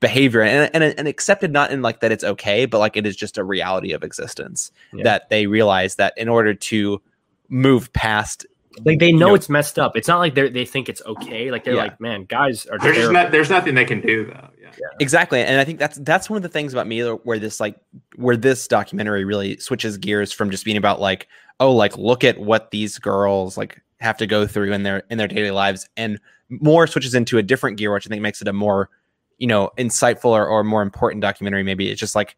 behavior 0.00 0.42
and, 0.42 0.70
and, 0.74 0.94
and 0.96 1.08
accepted 1.08 1.50
not 1.50 1.72
in 1.72 1.82
like 1.82 2.00
that 2.00 2.12
it's 2.12 2.22
okay 2.22 2.66
but 2.66 2.78
like 2.78 2.96
it 2.96 3.06
is 3.06 3.16
just 3.16 3.38
a 3.38 3.42
reality 3.42 3.92
of 3.92 4.04
existence 4.04 4.70
yeah. 4.92 5.02
that 5.02 5.28
they 5.30 5.46
realize 5.46 5.96
that 5.96 6.12
in 6.16 6.28
order 6.28 6.52
to 6.54 7.00
move 7.48 7.90
past 7.94 8.46
like 8.84 8.98
they 8.98 9.12
know, 9.12 9.18
you 9.18 9.18
know, 9.18 9.34
it's 9.34 9.48
messed 9.48 9.78
up. 9.78 9.96
It's 9.96 10.08
not 10.08 10.18
like 10.18 10.34
they 10.34 10.48
they 10.48 10.64
think 10.64 10.88
it's 10.88 11.02
okay. 11.06 11.50
Like 11.50 11.64
they're 11.64 11.74
yeah. 11.74 11.82
like, 11.82 12.00
man, 12.00 12.24
guys 12.24 12.66
are. 12.66 12.78
There's 12.78 12.96
just 12.96 13.12
not, 13.12 13.30
there's 13.30 13.50
nothing 13.50 13.74
they 13.74 13.84
can 13.84 14.00
do 14.00 14.26
though. 14.26 14.48
Yeah. 14.60 14.70
yeah. 14.78 14.86
exactly. 15.00 15.40
And 15.40 15.60
I 15.60 15.64
think 15.64 15.78
that's 15.78 15.98
that's 15.98 16.28
one 16.28 16.36
of 16.36 16.42
the 16.42 16.48
things 16.48 16.72
about 16.72 16.86
me 16.86 17.02
where 17.02 17.38
this 17.38 17.60
like 17.60 17.76
where 18.16 18.36
this 18.36 18.66
documentary 18.68 19.24
really 19.24 19.58
switches 19.58 19.98
gears 19.98 20.32
from 20.32 20.50
just 20.50 20.64
being 20.64 20.76
about 20.76 21.00
like 21.00 21.28
oh 21.60 21.72
like 21.72 21.96
look 21.96 22.24
at 22.24 22.38
what 22.38 22.70
these 22.70 22.98
girls 22.98 23.56
like 23.56 23.80
have 24.00 24.16
to 24.18 24.26
go 24.26 24.46
through 24.46 24.72
in 24.72 24.82
their 24.82 25.02
in 25.10 25.18
their 25.18 25.28
daily 25.28 25.50
lives 25.50 25.88
and 25.96 26.20
more 26.48 26.86
switches 26.86 27.14
into 27.14 27.38
a 27.38 27.42
different 27.42 27.76
gear, 27.76 27.92
which 27.92 28.06
I 28.06 28.08
think 28.08 28.22
makes 28.22 28.40
it 28.40 28.48
a 28.48 28.52
more 28.52 28.90
you 29.38 29.46
know 29.46 29.70
insightful 29.78 30.30
or, 30.30 30.46
or 30.46 30.64
more 30.64 30.82
important 30.82 31.22
documentary. 31.22 31.62
Maybe 31.62 31.90
it's 31.90 32.00
just 32.00 32.14
like, 32.14 32.36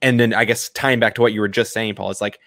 and 0.00 0.18
then 0.18 0.34
I 0.34 0.44
guess 0.44 0.68
tying 0.70 1.00
back 1.00 1.14
to 1.14 1.20
what 1.20 1.32
you 1.32 1.40
were 1.40 1.48
just 1.48 1.72
saying, 1.72 1.94
Paul, 1.94 2.10
it's 2.10 2.20
like 2.20 2.38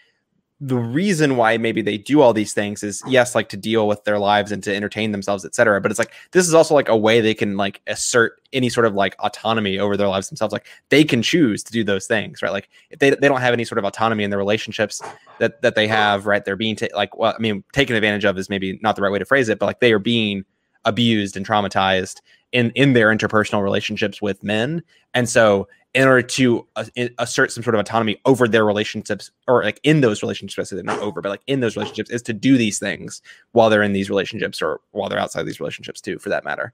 the 0.61 0.77
reason 0.77 1.36
why 1.36 1.57
maybe 1.57 1.82
they 1.82 1.98
do 1.98 2.22
all 2.22 2.32
these 2.34 2.53
things 2.53 2.82
is 2.82 3.03
yes 3.07 3.36
like 3.36 3.49
to 3.49 3.57
deal 3.57 3.88
with 3.88 4.03
their 4.06 4.18
lives 4.18 4.52
and 4.52 4.64
to 4.64 4.73
entertain 4.73 5.11
themselves 5.11 5.44
etc 5.44 5.82
but 5.82 5.91
it's 5.91 5.99
like 5.99 6.14
this 6.32 6.48
is 6.48 6.53
also 6.53 6.73
like 6.73 6.88
a 6.88 6.95
way 6.95 7.19
they 7.19 7.34
can 7.34 7.57
like 7.57 7.82
assert 7.88 8.40
any 8.56 8.69
sort 8.69 8.86
of 8.86 8.94
like 8.95 9.15
autonomy 9.19 9.77
over 9.77 9.98
their 9.98 10.07
lives 10.07 10.30
themselves. 10.30 10.53
Like 10.53 10.65
they 10.90 11.03
can 11.03 11.22
choose 11.22 11.61
to 11.64 11.72
do 11.72 11.84
those 11.84 12.07
things 12.07 12.41
right? 12.41 12.52
Like 12.52 12.69
if 12.90 12.99
they, 12.99 13.11
they 13.11 13.27
don't 13.27 13.41
have 13.41 13.53
any 13.53 13.65
sort 13.65 13.77
of 13.77 13.86
autonomy 13.86 14.23
in 14.23 14.32
the 14.32 14.38
relationships 14.38 15.02
that 15.40 15.61
that 15.61 15.76
they 15.76 15.88
have 15.88 16.26
right? 16.26 16.44
They're 16.44 16.56
being 16.56 16.76
ta- 16.76 16.88
like 16.95 17.15
well 17.18 17.34
i 17.38 17.41
mean 17.41 17.64
taken 17.73 17.95
advantage 17.95 18.26
of 18.26 18.38
is 18.38 18.49
maybe 18.49 18.80
not 18.82 18.95
the 18.95 19.02
right 19.02 19.11
way 19.11 19.19
to 19.19 19.26
phrase 19.26 19.49
it 19.49 19.60
but 19.60 19.65
like 19.65 19.82
they 19.82 19.91
are 19.91 19.99
being 19.99 20.45
abused 20.86 21.36
and 21.36 21.45
traumatized 21.45 22.22
in 22.56 22.72
in 22.72 22.94
their 22.94 23.10
interpersonal 23.10 23.61
relationships 23.61 24.22
with 24.22 24.41
men 24.41 24.82
and 25.14 25.27
so 25.27 25.68
in 25.94 26.07
order 26.07 26.22
to 26.22 26.65
uh, 26.77 26.86
assert 27.19 27.52
some 27.52 27.64
sort 27.64 27.76
of 27.76 27.82
autonomy 27.82 28.19
over 28.26 28.48
their 28.48 28.65
relationships 28.65 29.30
or 29.48 29.61
like 29.64 29.80
in 29.84 30.02
those 30.02 30.22
relationships 30.22 30.72
I 30.72 30.76
said, 30.76 30.86
not 30.86 30.99
over 30.99 31.22
but 31.22 31.30
like 31.30 31.44
in 31.48 31.60
those 31.60 31.76
relationships 31.76 32.10
is 32.10 32.22
to 32.23 32.34
do 32.34 32.57
these 32.57 32.80
things 32.80 33.22
while 33.52 33.69
they're 33.69 33.84
in 33.84 33.91
these 33.91 34.10
relationships 34.10 34.61
or 34.61 34.80
while 34.91 35.10
they're 35.10 35.19
outside 35.19 35.44
these 35.44 35.60
relationships 35.60 35.99
too 35.99 36.18
for 36.18 36.30
that 36.30 36.45
matter 36.45 36.72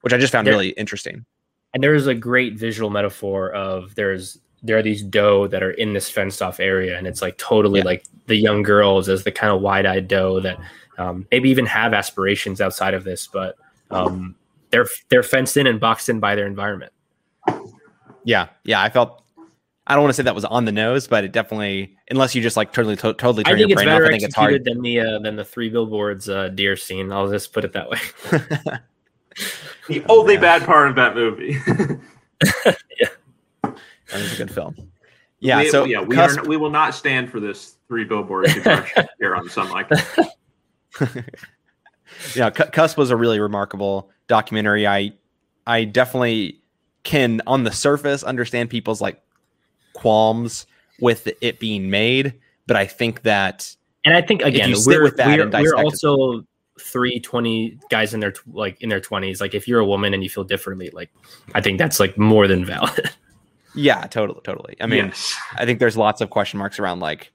which 0.00 0.12
i 0.12 0.18
just 0.18 0.32
found 0.32 0.48
there, 0.48 0.54
really 0.54 0.70
interesting 0.70 1.24
and 1.74 1.82
there's 1.82 2.08
a 2.08 2.14
great 2.14 2.58
visual 2.58 2.90
metaphor 2.90 3.52
of 3.52 3.94
there's 3.94 4.40
there 4.64 4.76
are 4.78 4.82
these 4.82 5.02
doe 5.02 5.46
that 5.46 5.62
are 5.62 5.72
in 5.72 5.92
this 5.92 6.10
fenced 6.10 6.42
off 6.42 6.58
area 6.58 6.98
and 6.98 7.06
it's 7.06 7.22
like 7.22 7.38
totally 7.38 7.80
yeah. 7.80 7.84
like 7.84 8.04
the 8.26 8.36
young 8.36 8.62
girls 8.62 9.08
as 9.08 9.22
the 9.22 9.30
kind 9.30 9.52
of 9.52 9.60
wide-eyed 9.60 10.08
doe 10.08 10.40
that 10.40 10.58
um, 10.98 11.26
maybe 11.30 11.50
even 11.50 11.66
have 11.66 11.94
aspirations 11.94 12.60
outside 12.60 12.94
of 12.94 13.04
this 13.04 13.28
but 13.28 13.56
um, 13.90 14.34
they're 14.74 14.88
they're 15.08 15.22
fenced 15.22 15.56
in 15.56 15.66
and 15.66 15.80
boxed 15.80 16.08
in 16.08 16.20
by 16.20 16.34
their 16.34 16.46
environment 16.46 16.92
yeah, 18.24 18.48
yeah. 18.64 18.82
I 18.82 18.90
felt 18.90 19.22
I 19.86 19.94
don't 19.94 20.02
want 20.02 20.10
to 20.10 20.16
say 20.16 20.22
that 20.24 20.34
was 20.34 20.44
on 20.46 20.64
the 20.64 20.72
nose, 20.72 21.06
but 21.06 21.24
it 21.24 21.32
definitely, 21.32 21.96
unless 22.10 22.34
you 22.34 22.42
just 22.42 22.56
like 22.56 22.72
totally, 22.72 22.96
to- 22.96 23.14
totally 23.14 23.44
turn 23.44 23.54
I 23.54 23.58
think 23.58 23.68
your 23.68 23.76
brain 23.76 23.88
off, 23.88 24.02
I 24.02 24.08
think 24.08 24.22
it's 24.22 24.34
hard. 24.34 24.64
Than 24.64 24.80
the 24.82 25.00
uh, 25.00 25.18
than 25.20 25.36
the 25.36 25.44
three 25.44 25.68
billboards 25.68 26.28
uh, 26.28 26.48
deer 26.48 26.76
scene. 26.76 27.12
I'll 27.12 27.30
just 27.30 27.52
put 27.52 27.64
it 27.64 27.72
that 27.74 27.90
way. 27.90 27.98
the 29.88 30.04
only 30.08 30.34
yeah. 30.34 30.40
bad 30.40 30.64
part 30.64 30.88
of 30.88 30.96
that 30.96 31.14
movie. 31.14 31.58
Yeah, 33.00 33.08
that 33.62 33.76
was 34.12 34.34
a 34.34 34.36
good 34.36 34.50
film. 34.50 34.76
Yeah, 35.40 35.60
we, 35.60 35.68
so 35.70 35.84
yeah, 35.84 36.02
we, 36.02 36.14
Cusp- 36.14 36.38
are, 36.38 36.44
we 36.44 36.58
will 36.58 36.70
not 36.70 36.94
stand 36.94 37.30
for 37.30 37.40
this 37.40 37.76
three 37.88 38.04
billboards 38.04 38.52
here 39.18 39.34
on 39.34 39.48
Sun 39.48 39.70
Like. 39.70 39.88
yeah, 42.34 42.50
C- 42.52 42.70
Cusp 42.70 42.98
was 42.98 43.10
a 43.10 43.16
really 43.16 43.40
remarkable 43.40 44.10
documentary. 44.26 44.86
I 44.86 45.12
I 45.66 45.84
definitely 45.84 46.60
can 47.02 47.40
on 47.46 47.64
the 47.64 47.72
surface 47.72 48.22
understand 48.22 48.70
people's 48.70 49.00
like 49.00 49.22
qualms 49.92 50.66
with 51.00 51.28
it 51.40 51.58
being 51.60 51.90
made, 51.90 52.34
but 52.66 52.76
I 52.76 52.86
think 52.86 53.22
that 53.22 53.74
and 54.04 54.14
I 54.14 54.22
think 54.22 54.42
again 54.42 54.70
you 54.70 54.82
we're 54.86 55.02
with 55.02 55.16
that 55.16 55.26
we're, 55.26 55.42
and 55.42 55.52
we're 55.52 55.60
dissect 55.62 55.78
it- 55.78 55.84
also 55.84 56.46
three 56.80 57.20
20 57.20 57.78
guys 57.88 58.14
in 58.14 58.18
their 58.18 58.34
like 58.52 58.80
in 58.82 58.88
their 58.88 59.00
20s 59.00 59.40
like 59.40 59.54
if 59.54 59.68
you're 59.68 59.78
a 59.78 59.86
woman 59.86 60.12
and 60.12 60.24
you 60.24 60.28
feel 60.28 60.42
differently 60.42 60.90
like 60.92 61.08
i 61.54 61.60
think 61.60 61.78
that's 61.78 62.00
like 62.00 62.18
more 62.18 62.48
than 62.48 62.64
valid 62.64 63.10
yeah, 63.74 64.06
totally, 64.06 64.40
totally. 64.44 64.76
I 64.80 64.86
mean, 64.86 65.06
yes. 65.06 65.36
I 65.56 65.66
think 65.66 65.80
there's 65.80 65.96
lots 65.96 66.20
of 66.20 66.30
question 66.30 66.58
marks 66.58 66.78
around 66.78 67.00
like 67.00 67.32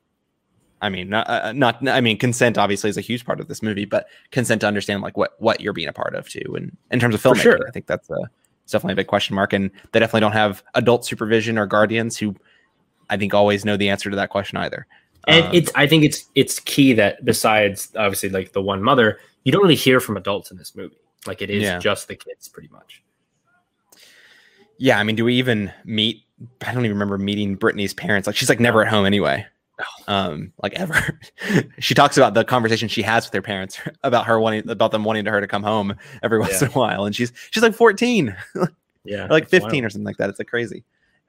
I 0.81 0.89
mean, 0.89 1.09
not, 1.09 1.29
uh, 1.29 1.51
not 1.51 1.85
I 1.87 1.99
mean, 2.01 2.17
consent 2.17 2.57
obviously 2.57 2.89
is 2.89 2.97
a 2.97 3.01
huge 3.01 3.25
part 3.25 3.39
of 3.39 3.47
this 3.47 3.61
movie, 3.61 3.85
but 3.85 4.07
consent 4.31 4.61
to 4.61 4.67
understand 4.67 5.01
like 5.01 5.17
what 5.17 5.35
what 5.39 5.59
you're 5.61 5.73
being 5.73 5.87
a 5.89 5.93
part 5.93 6.15
of 6.15 6.29
too, 6.29 6.55
and 6.55 6.75
in 6.91 6.99
terms 6.99 7.13
of 7.15 7.21
filmmaking, 7.21 7.41
sure. 7.41 7.67
I 7.67 7.71
think 7.71 7.85
that's 7.87 8.09
a 8.09 8.29
definitely 8.71 8.93
a 8.93 8.95
big 8.97 9.07
question 9.07 9.35
mark, 9.35 9.51
and 9.53 9.69
they 9.91 9.99
definitely 9.99 10.21
don't 10.21 10.31
have 10.33 10.63
adult 10.75 11.05
supervision 11.05 11.57
or 11.57 11.65
guardians 11.65 12.17
who 12.17 12.35
I 13.09 13.17
think 13.17 13.33
always 13.33 13.65
know 13.65 13.75
the 13.77 13.89
answer 13.89 14.09
to 14.09 14.15
that 14.15 14.29
question 14.29 14.57
either. 14.57 14.85
and 15.27 15.45
Um, 15.47 15.51
it's 15.53 15.69
i 15.75 15.85
think 15.85 16.03
it's 16.05 16.29
it's 16.35 16.59
key 16.61 16.93
that 16.93 17.25
besides 17.25 17.91
obviously 17.97 18.29
like 18.29 18.53
the 18.53 18.61
one 18.61 18.81
mother 18.81 19.19
you 19.43 19.51
don't 19.51 19.61
really 19.61 19.75
hear 19.75 19.99
from 19.99 20.15
adults 20.15 20.49
in 20.49 20.57
this 20.57 20.75
movie 20.75 20.95
like 21.27 21.41
it 21.41 21.49
is 21.49 21.63
Yeah. 21.63 21.77
just 21.79 22.07
the 22.07 22.15
kids 22.15 22.47
pretty 22.47 22.69
much 22.69 23.03
yeah, 24.81 24.97
I 24.97 25.03
mean, 25.03 25.17
do 25.17 25.25
we 25.25 25.35
even 25.35 25.71
meet? 25.83 26.23
I 26.65 26.71
don't 26.71 26.85
even 26.85 26.95
remember 26.95 27.17
meeting 27.17 27.55
Brittany's 27.55 27.93
parents. 27.93 28.27
Like, 28.27 28.37
she's 28.37 28.47
like 28.47 28.61
never 28.61 28.81
at 28.81 28.87
home 28.87 29.05
anyway. 29.05 29.45
Um, 30.07 30.53
like 30.63 30.73
ever. 30.73 31.19
she 31.79 31.93
talks 31.93 32.17
about 32.17 32.33
the 32.33 32.43
conversation 32.43 32.87
she 32.89 33.01
has 33.03 33.25
with 33.25 33.33
her 33.33 33.41
parents 33.41 33.79
about 34.03 34.25
her 34.25 34.39
wanting 34.39 34.67
about 34.69 34.91
them 34.91 35.03
wanting 35.03 35.23
to 35.25 35.31
her 35.31 35.39
to 35.39 35.47
come 35.47 35.61
home 35.63 35.95
every 36.23 36.39
once 36.39 36.53
Yeah. 36.61 36.67
in 36.67 36.73
a 36.73 36.77
while, 36.77 37.05
and 37.05 37.15
she's 37.15 37.31
she's 37.51 37.61
like 37.63 37.75
14. 37.75 38.35
yeah 39.05 39.27
like 39.29 39.47
15 39.49 39.69
wild. 39.71 39.83
or 39.85 39.89
something 39.89 40.05
like 40.05 40.17
that. 40.17 40.29
It's 40.29 40.39
like 40.39 40.47
crazy. 40.47 40.83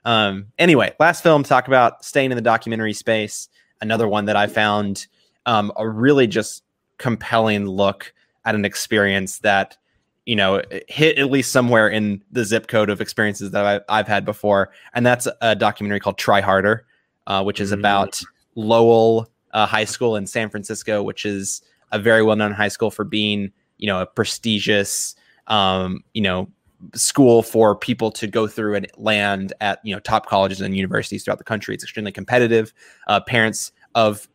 Um, 0.07 0.47
anyway, 0.59 0.95
last 0.99 1.23
film 1.23 1.43
to 1.43 1.49
talk 1.49 1.69
about 1.69 2.05
staying 2.05 2.33
in 2.33 2.37
the 2.37 2.43
documentary 2.43 2.95
space. 2.95 3.49
Another 3.83 4.09
one 4.09 4.25
that 4.25 4.37
I 4.37 4.47
found 4.47 5.07
um, 5.47 5.73
a 5.77 5.87
really 5.89 6.27
just 6.27 6.63
compelling 6.99 7.67
look 7.67 8.13
at 8.47 8.55
an 8.55 8.65
experience 8.65 9.39
that 9.41 9.77
you 10.25 10.37
know 10.37 10.63
hit 10.89 11.19
at 11.19 11.31
least 11.31 11.53
somewhere 11.53 11.89
in 11.89 12.23
the 12.33 12.45
zip 12.47 12.67
code 12.67 12.89
of 12.89 13.01
experiences 13.03 13.51
that 13.51 13.65
I've, 13.67 13.83
I've 13.91 14.09
had 14.09 14.25
before, 14.25 14.71
and 14.95 15.05
that's 15.05 15.29
a 15.43 15.55
documentary 15.55 16.01
called 16.01 16.17
Try 16.19 16.41
Harder, 16.41 16.87
uh, 17.27 17.43
which 17.45 17.61
is 17.61 17.71
Mm. 17.73 17.79
about 17.81 18.21
Lowell 18.55 19.31
uh, 19.53 19.67
High 19.67 19.85
School 19.85 20.17
in 20.17 20.27
San 20.27 20.51
Francisco, 20.51 21.03
which 21.03 21.25
is 21.25 21.63
a 21.93 21.99
very 21.99 22.23
well-known 22.23 22.53
high 22.53 22.69
school 22.69 22.91
for 22.91 23.05
being 23.05 23.53
you 23.79 23.87
know 23.87 24.01
a 24.01 24.07
prestigious 24.07 25.15
um, 25.47 26.05
you 26.15 26.23
know 26.23 26.49
school 26.95 27.43
for 27.43 27.77
people 27.77 28.11
to 28.11 28.27
go 28.27 28.47
through 28.47 28.75
and 28.75 28.87
land 28.97 29.53
at 29.61 29.81
you 29.85 29.95
know 29.95 30.01
top 30.01 30.27
colleges 30.27 30.61
and 30.61 30.77
universities 30.77 31.25
throughout 31.25 31.39
the 31.39 31.45
country. 31.45 31.75
It's 31.75 31.85
extremely 31.85 32.13
competitive. 32.13 32.73
Uh, 33.07 33.21
parents 33.21 33.73
of 33.95 34.29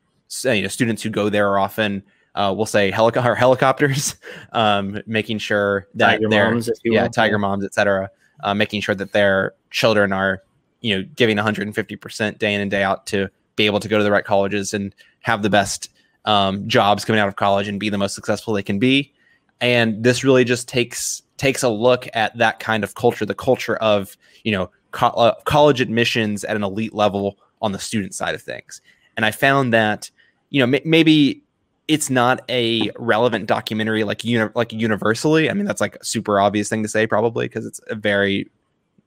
you 0.43 0.63
know, 0.63 0.67
students 0.67 1.01
who 1.01 1.09
go 1.09 1.29
there 1.29 1.49
are 1.49 1.59
often 1.59 2.03
uh, 2.35 2.53
we'll 2.55 2.65
say 2.65 2.91
helico- 2.91 3.25
or 3.25 3.35
helicopters, 3.35 4.15
um, 4.51 5.01
making 5.05 5.37
sure 5.37 5.87
that 5.95 6.17
tiger 6.17 6.29
their 6.29 6.51
moms 6.51 6.69
yeah 6.83 7.03
will. 7.03 7.09
tiger 7.09 7.39
moms 7.39 7.63
etc. 7.63 8.09
Uh, 8.43 8.53
making 8.53 8.81
sure 8.81 8.93
that 8.93 9.13
their 9.13 9.53
children 9.71 10.11
are 10.11 10.43
you 10.81 10.95
know 10.95 11.07
giving 11.15 11.37
150 11.37 11.95
percent 11.95 12.37
day 12.37 12.53
in 12.53 12.61
and 12.61 12.69
day 12.69 12.83
out 12.83 13.05
to 13.07 13.29
be 13.55 13.65
able 13.65 13.79
to 13.79 13.87
go 13.87 13.97
to 13.97 14.03
the 14.03 14.11
right 14.11 14.25
colleges 14.25 14.73
and 14.73 14.93
have 15.21 15.41
the 15.41 15.49
best 15.49 15.89
um, 16.25 16.67
jobs 16.67 17.05
coming 17.05 17.19
out 17.19 17.27
of 17.27 17.35
college 17.35 17.67
and 17.67 17.79
be 17.79 17.89
the 17.89 17.97
most 17.97 18.15
successful 18.15 18.53
they 18.53 18.63
can 18.63 18.79
be. 18.79 19.13
And 19.61 20.03
this 20.03 20.23
really 20.23 20.43
just 20.43 20.67
takes 20.67 21.21
takes 21.37 21.63
a 21.63 21.69
look 21.69 22.07
at 22.13 22.37
that 22.37 22.59
kind 22.59 22.83
of 22.83 22.95
culture 22.95 23.25
the 23.25 23.35
culture 23.35 23.75
of 23.77 24.15
you 24.43 24.51
know 24.51 24.69
co- 24.91 25.07
uh, 25.07 25.33
college 25.43 25.81
admissions 25.81 26.43
at 26.43 26.55
an 26.55 26.63
elite 26.63 26.93
level 26.93 27.37
on 27.61 27.71
the 27.71 27.79
student 27.79 28.13
side 28.13 28.35
of 28.35 28.41
things. 28.41 28.81
And 29.17 29.25
i 29.25 29.31
found 29.31 29.73
that 29.73 30.09
you 30.49 30.65
know 30.65 30.77
m- 30.77 30.83
maybe 30.83 31.41
it's 31.87 32.09
not 32.09 32.41
a 32.49 32.91
relevant 32.97 33.45
documentary 33.45 34.03
like 34.03 34.23
uni- 34.23 34.51
like 34.55 34.73
universally. 34.73 35.49
I 35.49 35.53
mean 35.53 35.65
that's 35.65 35.81
like 35.81 35.95
a 35.95 36.05
super 36.05 36.39
obvious 36.39 36.67
thing 36.67 36.83
to 36.83 36.89
say 36.89 37.07
probably 37.07 37.45
because 37.45 37.65
it's 37.65 37.79
a 37.87 37.95
very 37.95 38.49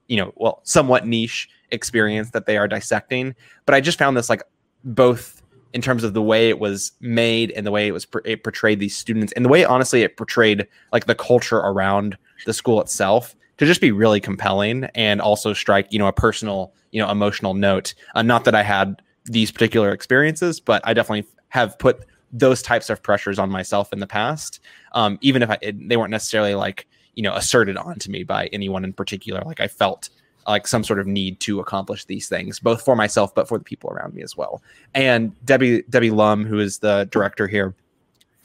you 0.09 0.17
know 0.17 0.33
well 0.35 0.59
somewhat 0.63 1.07
niche 1.07 1.47
experience 1.71 2.31
that 2.31 2.45
they 2.45 2.57
are 2.57 2.67
dissecting. 2.67 3.33
But 3.65 3.75
i 3.75 3.81
just 3.81 3.97
found 3.97 4.17
this 4.17 4.29
like 4.29 4.43
both 4.83 5.41
in 5.73 5.81
terms 5.81 6.03
of 6.03 6.13
the 6.13 6.21
way 6.21 6.49
it 6.49 6.59
was 6.59 6.91
made 6.99 7.51
and 7.51 7.65
the 7.65 7.71
way 7.71 7.87
it 7.87 7.91
was 7.91 8.07
it 8.25 8.43
portrayed 8.43 8.79
these 8.79 8.95
students 8.95 9.31
and 9.33 9.45
the 9.45 9.49
way 9.49 9.63
honestly 9.63 10.01
it 10.01 10.17
portrayed 10.17 10.67
like 10.91 11.05
the 11.05 11.15
culture 11.15 11.57
around 11.57 12.17
the 12.45 12.53
school 12.53 12.81
itself 12.81 13.35
to 13.57 13.65
just 13.65 13.81
be 13.81 13.91
really 13.91 14.19
compelling 14.19 14.85
and 14.95 15.21
also 15.21 15.53
strike 15.53 15.87
you 15.91 15.99
know 15.99 16.07
a 16.07 16.13
personal 16.13 16.73
you 16.91 17.01
know 17.01 17.09
emotional 17.09 17.53
note. 17.53 17.93
Uh, 18.15 18.21
not 18.21 18.45
that 18.45 18.55
i 18.55 18.63
had 18.63 19.01
these 19.25 19.51
particular 19.51 19.91
experiences 19.91 20.59
but 20.59 20.81
i 20.85 20.93
definitely 20.93 21.29
have 21.49 21.77
put 21.77 22.05
those 22.31 22.61
types 22.61 22.89
of 22.89 23.01
pressures 23.03 23.37
on 23.37 23.49
myself 23.49 23.91
in 23.93 23.99
the 23.99 24.07
past 24.07 24.59
um, 24.93 25.17
even 25.21 25.41
if 25.43 25.49
I, 25.49 25.57
it, 25.61 25.89
they 25.89 25.97
weren't 25.97 26.11
necessarily 26.11 26.55
like 26.55 26.87
you 27.19 27.23
know 27.23 27.33
asserted 27.33 27.75
onto 27.75 28.09
me 28.09 28.23
by 28.23 28.47
anyone 28.53 28.85
in 28.85 28.93
particular. 28.93 29.41
Like 29.45 29.59
i 29.59 29.67
felt 29.67 30.07
like 30.47 30.65
some 30.65 30.85
sort 30.85 30.99
of 31.01 31.05
need 31.05 31.41
to 31.41 31.59
accomplish 31.59 32.05
these 32.05 32.29
things 32.29 32.59
both 32.59 32.81
for 32.81 32.95
myself 32.95 33.35
but 33.35 33.45
for 33.45 33.57
the 33.57 33.63
people 33.63 33.89
around 33.89 34.13
me 34.13 34.21
as 34.21 34.37
well. 34.37 34.63
And 34.95 35.33
debbie 35.45 35.81
debbie 35.89 36.11
lum 36.11 36.45
who 36.45 36.59
is 36.59 36.79
the 36.79 37.09
director 37.11 37.45
here 37.45 37.75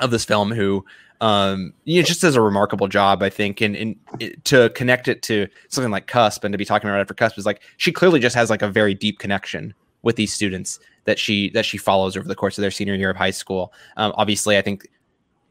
of 0.00 0.10
this 0.10 0.24
film 0.24 0.50
who 0.50 0.84
um 1.20 1.72
you 1.84 2.02
know 2.02 2.04
just 2.04 2.20
does 2.20 2.34
a 2.34 2.40
remarkable 2.40 2.88
job 2.88 3.22
i 3.22 3.30
think 3.30 3.60
and, 3.60 3.76
and 3.76 3.96
to 4.42 4.68
connect 4.70 5.06
it 5.06 5.22
to 5.22 5.46
something 5.68 5.92
like 5.92 6.08
cusp 6.08 6.42
and 6.42 6.52
to 6.52 6.58
be 6.58 6.64
talking 6.64 6.90
about 6.90 7.00
it 7.00 7.06
for 7.06 7.14
cusp 7.14 7.38
is 7.38 7.46
like 7.46 7.62
she 7.76 7.92
clearly 7.92 8.18
just 8.18 8.34
has 8.34 8.50
like 8.50 8.62
a 8.62 8.68
very 8.68 8.92
deep 8.92 9.20
connection 9.20 9.72
with 10.02 10.16
these 10.16 10.32
students 10.32 10.80
that 11.04 11.16
she 11.16 11.48
that 11.50 11.64
she 11.64 11.78
follows 11.78 12.16
over 12.16 12.26
the 12.26 12.34
course 12.34 12.58
of 12.58 12.62
their 12.62 12.72
senior 12.72 12.96
year 12.96 13.10
of 13.10 13.16
high 13.16 13.30
school. 13.30 13.72
Um, 13.96 14.12
obviously 14.16 14.58
i 14.58 14.62
think 14.62 14.88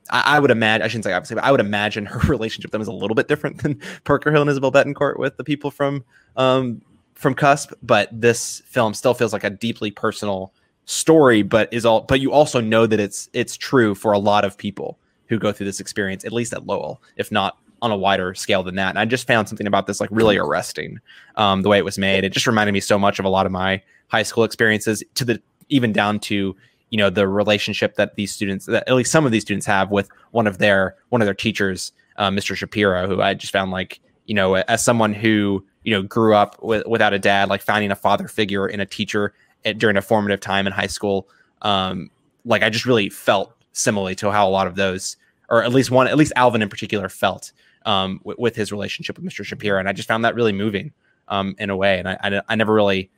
I, 0.10 0.36
I 0.38 0.40
would 0.40 0.52
imagine 0.52 0.84
I 0.84 0.88
shouldn't 0.88 1.06
say 1.06 1.14
obviously, 1.14 1.36
but 1.36 1.44
I 1.44 1.52
would 1.52 1.60
imagine 1.60 2.06
her 2.08 2.28
relationship 2.28 2.70
with 2.70 2.72
them 2.72 2.82
is 2.82 2.88
a 2.88 2.94
little 2.94 3.16
bit 3.16 3.28
different 3.28 3.64
than 3.64 3.80
Parker 4.04 4.32
Hill 4.32 4.42
and 4.42 4.50
Isabel 4.50 4.72
Bethencourt 4.72 5.18
with 5.18 5.38
the 5.38 5.44
people 5.44 5.72
from 5.72 6.04
um, 6.36 6.82
from 7.16 7.36
Cusp. 7.36 7.74
But 7.82 8.10
this 8.12 8.62
film 8.66 8.94
still 8.94 9.14
feels 9.14 9.34
like 9.34 9.44
a 9.44 9.50
deeply 9.50 9.92
personal 9.92 10.54
story, 10.86 11.42
but 11.42 11.72
is 11.74 11.86
all 11.86 12.02
but 12.02 12.20
you 12.20 12.32
also 12.32 12.60
know 12.60 12.86
that 12.86 13.00
it's 13.00 13.30
it's 13.34 13.56
true 13.58 13.96
for 13.96 14.12
a 14.12 14.20
lot 14.20 14.46
of 14.46 14.58
people 14.58 15.00
who 15.28 15.40
go 15.40 15.52
through 15.52 15.66
this 15.66 15.80
experience, 15.80 16.26
at 16.26 16.34
least 16.34 16.54
at 16.54 16.66
Lowell, 16.66 17.02
if 17.16 17.32
not 17.32 17.58
on 17.82 17.92
a 17.92 17.98
wider 17.98 18.34
scale 18.34 18.64
than 18.64 18.76
that. 18.76 18.90
And 18.90 19.00
I 19.00 19.06
just 19.06 19.28
found 19.28 19.50
something 19.50 19.68
about 19.68 19.88
this 19.88 20.00
like 20.00 20.10
really 20.12 20.38
arresting, 20.38 21.00
um, 21.36 21.64
the 21.64 21.70
way 21.70 21.78
it 21.78 21.86
was 21.86 21.98
made. 21.98 22.24
It 22.24 22.32
just 22.32 22.48
reminded 22.48 22.72
me 22.72 22.80
so 22.80 22.98
much 22.98 23.20
of 23.20 23.26
a 23.26 23.30
lot 23.30 23.46
of 23.46 23.52
my 23.52 23.82
high 24.08 24.24
school 24.24 24.46
experiences, 24.46 25.04
to 25.16 25.26
the 25.26 25.42
even 25.70 25.92
down 25.92 26.20
to 26.20 26.56
you 26.94 26.98
know 26.98 27.10
the 27.10 27.28
relationship 27.28 27.96
that 27.96 28.14
these 28.18 28.32
students 28.32 28.68
that 28.68 28.88
at 28.88 28.94
least 28.94 29.12
some 29.12 29.26
of 29.26 29.32
these 29.32 29.42
students 29.42 29.66
have 29.66 29.90
with 29.90 30.08
one 30.30 30.46
of 30.46 30.60
their 30.60 30.96
one 31.10 31.24
of 31.24 31.26
their 31.26 31.34
teachers 31.34 31.92
uh, 32.18 32.30
mr 32.30 32.56
shapiro 32.56 33.08
who 33.08 33.20
i 33.20 33.34
just 33.34 33.52
found 33.52 33.72
like 33.72 34.00
you 34.28 34.36
know 34.36 34.54
as 34.54 34.86
someone 34.86 35.12
who 35.12 35.66
you 35.84 35.92
know 35.92 36.04
grew 36.04 36.36
up 36.36 36.62
with, 36.62 36.86
without 36.86 37.12
a 37.12 37.18
dad 37.18 37.50
like 37.50 37.64
finding 37.64 37.90
a 37.90 37.96
father 37.96 38.28
figure 38.28 38.68
in 38.68 38.80
a 38.80 38.86
teacher 38.86 39.34
at, 39.66 39.80
during 39.80 39.98
a 39.98 40.04
formative 40.04 40.40
time 40.40 40.68
in 40.68 40.72
high 40.72 40.86
school 40.86 41.28
um 41.64 42.12
like 42.46 42.62
i 42.62 42.70
just 42.70 42.86
really 42.86 43.10
felt 43.10 43.56
similarly 43.72 44.14
to 44.14 44.32
how 44.32 44.48
a 44.48 44.52
lot 44.52 44.68
of 44.68 44.76
those 44.76 45.18
or 45.50 45.64
at 45.64 45.74
least 45.74 45.90
one 45.90 46.08
at 46.08 46.16
least 46.16 46.32
alvin 46.36 46.62
in 46.62 46.70
particular 46.70 47.10
felt 47.10 47.54
um 47.88 48.22
with, 48.24 48.38
with 48.38 48.56
his 48.56 48.72
relationship 48.72 49.18
with 49.18 49.26
mr 49.26 49.44
shapiro. 49.44 49.80
And 49.80 49.90
i 49.90 49.94
just 49.94 50.08
found 50.08 50.24
that 50.26 50.36
really 50.36 50.54
moving 50.54 50.94
um 51.28 51.56
in 51.58 51.72
a 51.72 51.76
way. 51.76 51.98
And 51.98 52.08
i 52.08 52.18
i, 52.22 52.42
I 52.50 52.56
never 52.56 52.72
really 52.72 53.10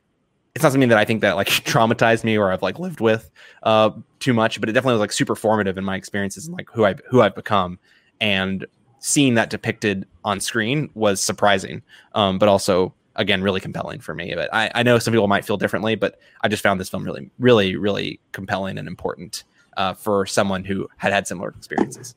it's 0.56 0.64
not 0.64 0.72
something 0.72 0.90
that 0.90 0.98
I 0.98 1.06
think 1.06 1.22
that 1.22 1.36
like 1.36 1.48
traumatized 1.50 2.24
me 2.24 2.38
or 2.38 2.52
I've 2.52 2.64
like 2.64 2.80
lived 2.80 3.02
with 3.02 3.30
uh, 3.64 3.92
too 4.20 4.34
much, 4.34 4.60
but 4.60 4.70
it 4.70 4.72
definitely 4.72 4.94
was 4.94 5.02
like 5.02 5.12
super 5.12 5.36
formative 5.36 5.78
in 5.78 5.84
my 5.84 5.96
experiences 5.96 6.48
and 6.48 6.56
like 6.56 6.70
who 6.72 6.86
I 6.86 6.96
who 7.10 7.22
I've 7.22 7.36
become. 7.36 7.78
And 8.22 8.66
seeing 9.00 9.36
that 9.36 9.50
depicted 9.50 10.08
on 10.24 10.40
screen 10.40 10.90
was 10.96 11.22
surprising, 11.22 11.84
um, 12.14 12.40
but 12.40 12.50
also 12.50 12.94
again 13.18 13.44
really 13.44 13.60
compelling 13.60 14.00
for 14.00 14.16
me. 14.16 14.34
But 14.34 14.52
I, 14.54 14.72
I 14.74 14.84
know 14.84 14.98
some 14.98 15.14
people 15.14 15.28
might 15.28 15.46
feel 15.46 15.58
differently, 15.58 15.96
but 15.96 16.20
I 16.42 16.48
just 16.48 16.64
found 16.64 16.80
this 16.80 16.90
film 16.90 17.04
really, 17.04 17.30
really, 17.38 17.76
really 17.76 18.20
compelling 18.32 18.78
and 18.78 18.88
important 18.88 19.44
uh, 19.76 19.94
for 19.94 20.26
someone 20.26 20.64
who 20.64 20.88
had 20.98 21.12
had 21.12 21.28
similar 21.28 21.50
experiences. 21.50 22.16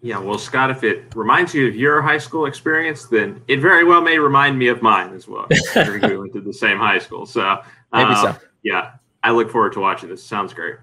Yeah, 0.00 0.18
well, 0.18 0.38
Scott, 0.38 0.70
if 0.70 0.84
it 0.84 1.12
reminds 1.16 1.54
you 1.54 1.66
of 1.66 1.74
your 1.74 2.00
high 2.00 2.18
school 2.18 2.46
experience, 2.46 3.06
then 3.06 3.42
it 3.48 3.60
very 3.60 3.84
well 3.84 4.00
may 4.00 4.18
remind 4.18 4.56
me 4.56 4.68
of 4.68 4.80
mine 4.80 5.12
as 5.12 5.26
well. 5.26 5.46
we 5.76 6.16
went 6.16 6.32
to 6.34 6.40
the 6.40 6.52
same 6.52 6.78
high 6.78 6.98
school, 6.98 7.26
so 7.26 7.60
Maybe 7.92 8.10
uh, 8.10 8.34
so. 8.34 8.38
Yeah, 8.62 8.92
I 9.22 9.30
look 9.30 9.50
forward 9.50 9.72
to 9.74 9.80
watching 9.80 10.08
this. 10.08 10.22
Sounds 10.22 10.52
great. 10.52 10.76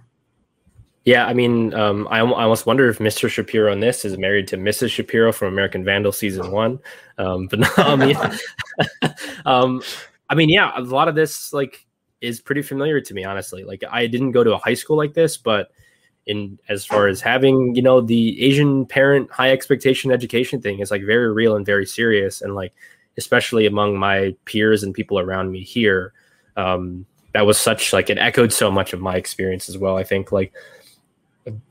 Yeah, 1.05 1.27
I 1.27 1.33
mean, 1.33 1.73
um, 1.75 2.07
I, 2.09 2.17
I 2.17 2.21
almost 2.21 2.65
wonder 2.65 2.89
if 2.89 2.97
Mr. 2.97 3.29
Shapiro 3.29 3.71
in 3.71 3.79
this 3.79 4.05
is 4.05 4.17
married 4.17 4.47
to 4.49 4.57
Mrs. 4.57 4.89
Shapiro 4.89 5.31
from 5.31 5.49
American 5.49 5.83
Vandal 5.83 6.11
season 6.11 6.51
one. 6.51 6.79
Um, 7.19 7.45
but 7.47 7.59
no, 7.59 7.67
I 7.77 7.95
mean, 7.95 8.17
um, 9.45 9.83
I 10.29 10.35
mean, 10.35 10.49
yeah, 10.49 10.71
a 10.75 10.81
lot 10.81 11.07
of 11.07 11.13
this 11.13 11.53
like 11.53 11.85
is 12.21 12.41
pretty 12.41 12.63
familiar 12.63 12.99
to 13.01 13.13
me, 13.13 13.23
honestly. 13.23 13.63
Like 13.63 13.83
I 13.89 14.07
didn't 14.07 14.31
go 14.31 14.43
to 14.43 14.55
a 14.55 14.57
high 14.57 14.73
school 14.73 14.97
like 14.97 15.13
this, 15.13 15.37
but 15.37 15.69
in 16.25 16.57
as 16.69 16.85
far 16.85 17.07
as 17.07 17.21
having, 17.21 17.75
you 17.75 17.81
know, 17.81 18.01
the 18.01 18.41
Asian 18.43 18.85
parent 18.85 19.31
high 19.31 19.51
expectation 19.51 20.11
education 20.11 20.61
thing 20.61 20.79
is 20.79 20.91
like 20.91 21.03
very 21.03 21.31
real 21.31 21.55
and 21.55 21.65
very 21.65 21.85
serious. 21.85 22.41
And 22.41 22.55
like 22.55 22.73
especially 23.17 23.65
among 23.65 23.97
my 23.97 24.35
peers 24.45 24.83
and 24.83 24.93
people 24.93 25.19
around 25.19 25.51
me 25.51 25.63
here, 25.63 26.13
um, 26.57 27.05
that 27.33 27.45
was 27.45 27.57
such 27.57 27.93
like 27.93 28.09
it 28.09 28.17
echoed 28.17 28.53
so 28.53 28.71
much 28.71 28.93
of 28.93 29.01
my 29.01 29.15
experience 29.15 29.69
as 29.69 29.77
well. 29.77 29.97
I 29.97 30.03
think 30.03 30.31
like 30.31 30.53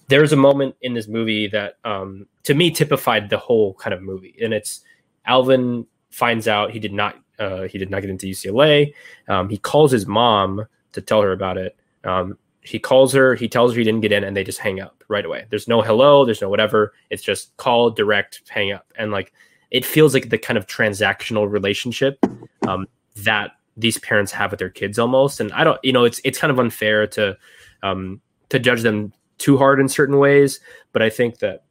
there's 0.08 0.32
a 0.32 0.36
moment 0.36 0.76
in 0.82 0.94
this 0.94 1.08
movie 1.08 1.48
that 1.48 1.78
um, 1.84 2.26
to 2.44 2.54
me 2.54 2.70
typified 2.70 3.30
the 3.30 3.38
whole 3.38 3.74
kind 3.74 3.94
of 3.94 4.02
movie, 4.02 4.36
and 4.42 4.52
it's 4.52 4.82
Alvin 5.26 5.86
finds 6.10 6.46
out 6.46 6.70
he 6.70 6.78
did 6.78 6.92
not 6.92 7.16
uh, 7.38 7.62
he 7.62 7.78
did 7.78 7.90
not 7.90 8.02
get 8.02 8.10
into 8.10 8.26
UCLA. 8.26 8.92
Um, 9.28 9.48
he 9.48 9.58
calls 9.58 9.90
his 9.90 10.06
mom 10.06 10.66
to 10.92 11.00
tell 11.00 11.22
her 11.22 11.32
about 11.32 11.56
it. 11.56 11.76
Um, 12.04 12.38
he 12.64 12.78
calls 12.78 13.12
her, 13.12 13.34
he 13.34 13.46
tells 13.46 13.72
her 13.72 13.78
he 13.78 13.84
didn't 13.84 14.00
get 14.00 14.12
in, 14.12 14.24
and 14.24 14.36
they 14.36 14.42
just 14.42 14.58
hang 14.58 14.80
up 14.80 15.04
right 15.08 15.24
away. 15.24 15.46
There's 15.50 15.68
no 15.68 15.82
hello, 15.82 16.24
there's 16.24 16.40
no 16.40 16.48
whatever. 16.48 16.94
It's 17.10 17.22
just 17.22 17.54
call, 17.58 17.90
direct, 17.90 18.42
hang 18.48 18.72
up, 18.72 18.86
and 18.96 19.12
like 19.12 19.32
it 19.70 19.84
feels 19.84 20.14
like 20.14 20.30
the 20.30 20.38
kind 20.38 20.56
of 20.56 20.66
transactional 20.66 21.50
relationship 21.50 22.18
um, 22.66 22.86
that 23.16 23.52
these 23.76 23.98
parents 23.98 24.32
have 24.32 24.50
with 24.50 24.58
their 24.58 24.70
kids 24.70 24.98
almost. 24.98 25.40
And 25.40 25.52
I 25.52 25.64
don't, 25.64 25.78
you 25.82 25.92
know, 25.92 26.04
it's 26.04 26.20
it's 26.24 26.38
kind 26.38 26.50
of 26.50 26.58
unfair 26.58 27.06
to 27.08 27.36
um, 27.82 28.20
to 28.48 28.58
judge 28.58 28.82
them 28.82 29.12
too 29.36 29.58
hard 29.58 29.78
in 29.78 29.88
certain 29.88 30.18
ways, 30.18 30.60
but 30.92 31.02
I 31.02 31.10
think 31.10 31.40
that 31.40 31.64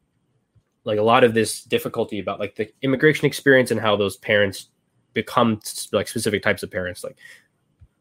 like 0.84 1.00
a 1.00 1.04
lot 1.04 1.24
of 1.24 1.34
this 1.34 1.64
difficulty 1.64 2.20
about 2.20 2.40
like 2.40 2.56
the 2.56 2.70
immigration 2.82 3.26
experience 3.26 3.72
and 3.72 3.80
how 3.80 3.96
those 3.96 4.18
parents 4.18 4.70
become 5.14 5.60
like 5.92 6.08
specific 6.08 6.44
types 6.44 6.64
of 6.64 6.72
parents 6.72 7.04
like 7.04 7.18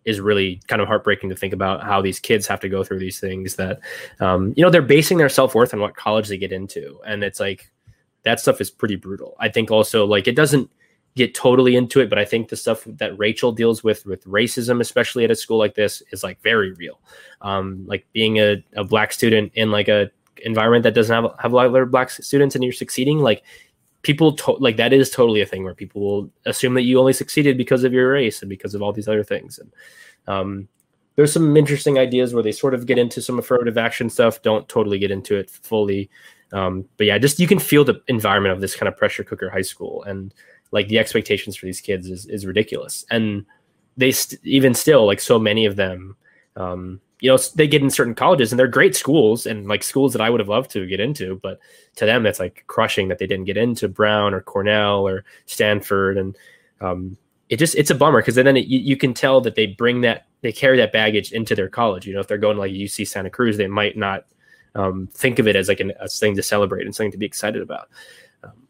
is 0.05 0.21
really 0.21 0.61
kind 0.67 0.83
of 0.83 0.89
heartbreaking 0.89 1.31
to 1.31 1.37
think 1.37 1.53
about 1.53 1.83
how 1.83 2.03
these 2.03 2.19
kids 2.19 2.47
have 2.47 2.61
to 2.61 2.69
go 2.69 2.83
through 2.83 2.99
these 2.99 3.21
things 3.21 3.57
that 3.57 3.81
um, 4.21 4.53
you 4.57 4.63
know 4.63 4.71
they're 4.71 4.83
basing 4.83 5.19
their 5.19 5.29
self-worth 5.29 5.73
on 5.73 5.81
what 5.81 5.97
college 5.97 6.29
they 6.29 6.39
get 6.39 6.53
into. 6.53 6.99
And 7.07 7.23
it's 7.23 7.41
like 7.41 7.71
that 8.25 8.41
stuff 8.41 8.61
is 8.61 8.71
pretty 8.71 8.97
brutal. 8.97 9.37
I 9.39 9.49
think 9.49 9.71
also 9.71 10.05
like 10.07 10.27
it 10.27 10.37
doesn't 10.37 10.71
get 11.15 11.35
totally 11.35 11.77
into 11.77 12.01
it 12.01 12.09
but 12.09 12.19
i 12.19 12.25
think 12.25 12.49
the 12.49 12.57
stuff 12.57 12.85
that 12.87 13.19
rachel 13.19 13.53
deals 13.53 13.85
with 13.85 14.07
with 14.07 14.25
racism 14.25 14.81
especially 14.81 15.25
at 15.25 15.31
a 15.31 15.37
school 15.37 15.59
like 15.59 15.75
this 15.75 16.03
is 16.11 16.23
like 16.23 16.41
very 16.41 16.73
real. 16.73 17.01
Um, 17.43 17.85
like 17.87 18.07
being 18.13 18.39
a, 18.39 18.65
a 18.75 18.85
black 18.85 19.13
student 19.13 19.53
in 19.55 19.71
like 19.71 19.89
a 19.89 20.11
environment 20.45 20.83
that 20.85 20.95
doesn't 20.95 21.15
have, 21.15 21.33
have 21.39 21.53
a 21.53 21.55
lot 21.55 21.67
of 21.67 21.91
black 21.91 22.11
students 22.11 22.55
and 22.55 22.65
you're 22.65 22.73
succeeding 22.73 23.19
like 23.19 23.43
people 24.03 24.33
to- 24.33 24.53
like 24.53 24.77
that 24.77 24.93
is 24.93 25.11
totally 25.11 25.41
a 25.41 25.47
thing 25.47 25.65
where 25.65 25.75
people 25.75 26.01
will 26.01 26.31
assume 26.47 26.75
that 26.75 26.83
you 26.83 26.99
only 26.99 27.13
succeeded 27.13 27.57
because 27.57 27.85
of 27.85 27.93
your 27.93 28.11
race 28.13 28.43
and 28.43 28.49
because 28.49 28.75
of 28.75 28.83
all 28.83 28.93
these 28.93 29.09
other 29.09 29.25
things. 29.25 29.59
And 29.59 29.73
um, 30.27 30.69
there's 31.17 31.33
some 31.33 31.57
interesting 31.57 31.99
ideas 31.99 32.35
where 32.35 32.43
they 32.43 32.53
sort 32.53 32.75
of 32.75 32.87
get 32.87 32.99
into 32.99 33.23
some 33.23 33.39
affirmative 33.39 33.79
action 33.79 34.11
stuff. 34.11 34.43
Don't 34.43 34.69
totally 34.69 34.99
get 34.99 35.11
into 35.11 35.37
it 35.37 35.51
fully. 35.51 36.11
Um, 36.53 36.87
but 36.99 37.07
yeah 37.07 37.17
just 37.17 37.41
you 37.41 37.47
can 37.47 37.59
feel 37.59 37.83
the 37.83 38.03
environment 38.09 38.53
of 38.53 38.61
this 38.61 38.77
kind 38.77 38.87
of 38.87 38.95
pressure 38.95 39.25
cooker 39.25 39.49
high 39.49 39.63
school 39.63 40.03
and 40.03 40.35
like 40.71 40.89
the 40.89 40.99
expectations 40.99 41.57
for 41.57 41.65
these 41.65 41.81
kids 41.81 42.09
is, 42.09 42.27
is 42.27 42.45
ridiculous. 42.45 43.07
And 43.11 43.47
they 43.97 44.13
st- 44.13 44.41
even 44.45 44.75
still 44.75 45.07
like 45.07 45.21
so 45.21 45.39
many 45.39 45.65
of 45.65 45.77
them 45.77 46.17
um, 46.57 47.01
you 47.23 47.31
know 47.31 47.39
they 47.55 47.69
get 47.69 47.83
in 47.83 47.89
certain 47.89 48.17
colleges 48.17 48.53
and 48.53 48.59
they're 48.59 48.67
great 48.67 48.97
schools 48.97 49.47
and 49.47 49.69
like 49.69 49.85
schools 49.85 50.13
that 50.13 50.21
I 50.21 50.29
would 50.29 50.41
have 50.41 50.49
loved 50.49 50.73
to 50.73 50.85
get 50.87 50.99
into, 50.99 51.39
but 51.41 51.61
to 51.97 52.05
them 52.05 52.27
it's 52.27 52.41
like 52.41 52.65
crushing 52.67 53.07
that 53.09 53.19
they 53.19 53.29
didn't 53.29 53.45
get 53.45 53.57
into 53.57 53.89
Brown 53.89 54.35
or 54.35 54.41
Cornell 54.41 55.07
or 55.07 55.25
Stanford, 55.47 56.19
and 56.19 56.37
um, 56.81 57.17
it 57.49 57.59
just 57.59 57.77
it's 57.77 57.91
a 57.91 57.95
bummer 57.95 58.21
because 58.21 58.35
then 58.35 58.57
it, 58.57 58.67
you, 58.67 58.81
you 58.81 58.97
can 58.97 59.15
tell 59.15 59.41
that 59.41 59.55
they 59.55 59.69
bring 59.69 60.01
that 60.01 60.27
they 60.41 60.51
carry 60.51 60.77
that 60.79 60.91
baggage 60.91 61.31
into 61.31 61.55
their 61.55 61.69
college. 61.69 62.09
You 62.09 62.15
know, 62.15 62.19
if 62.21 62.27
they're 62.27 62.39
going 62.39 62.57
to 62.57 62.61
like 62.61 62.73
UC 62.73 63.07
Santa 63.07 63.31
Cruz, 63.31 63.57
they 63.57 63.69
might 63.69 63.97
not 63.97 64.25
um, 64.75 65.09
think 65.13 65.39
of 65.39 65.47
it 65.47 65.55
as 65.55 65.69
like 65.69 65.79
an, 65.79 65.93
a 66.01 66.09
thing 66.09 66.35
to 66.35 66.43
celebrate 66.43 66.87
and 66.87 66.95
something 66.95 67.13
to 67.13 67.19
be 67.19 67.27
excited 67.27 67.63
about. 67.63 67.89
Um, 68.43 68.67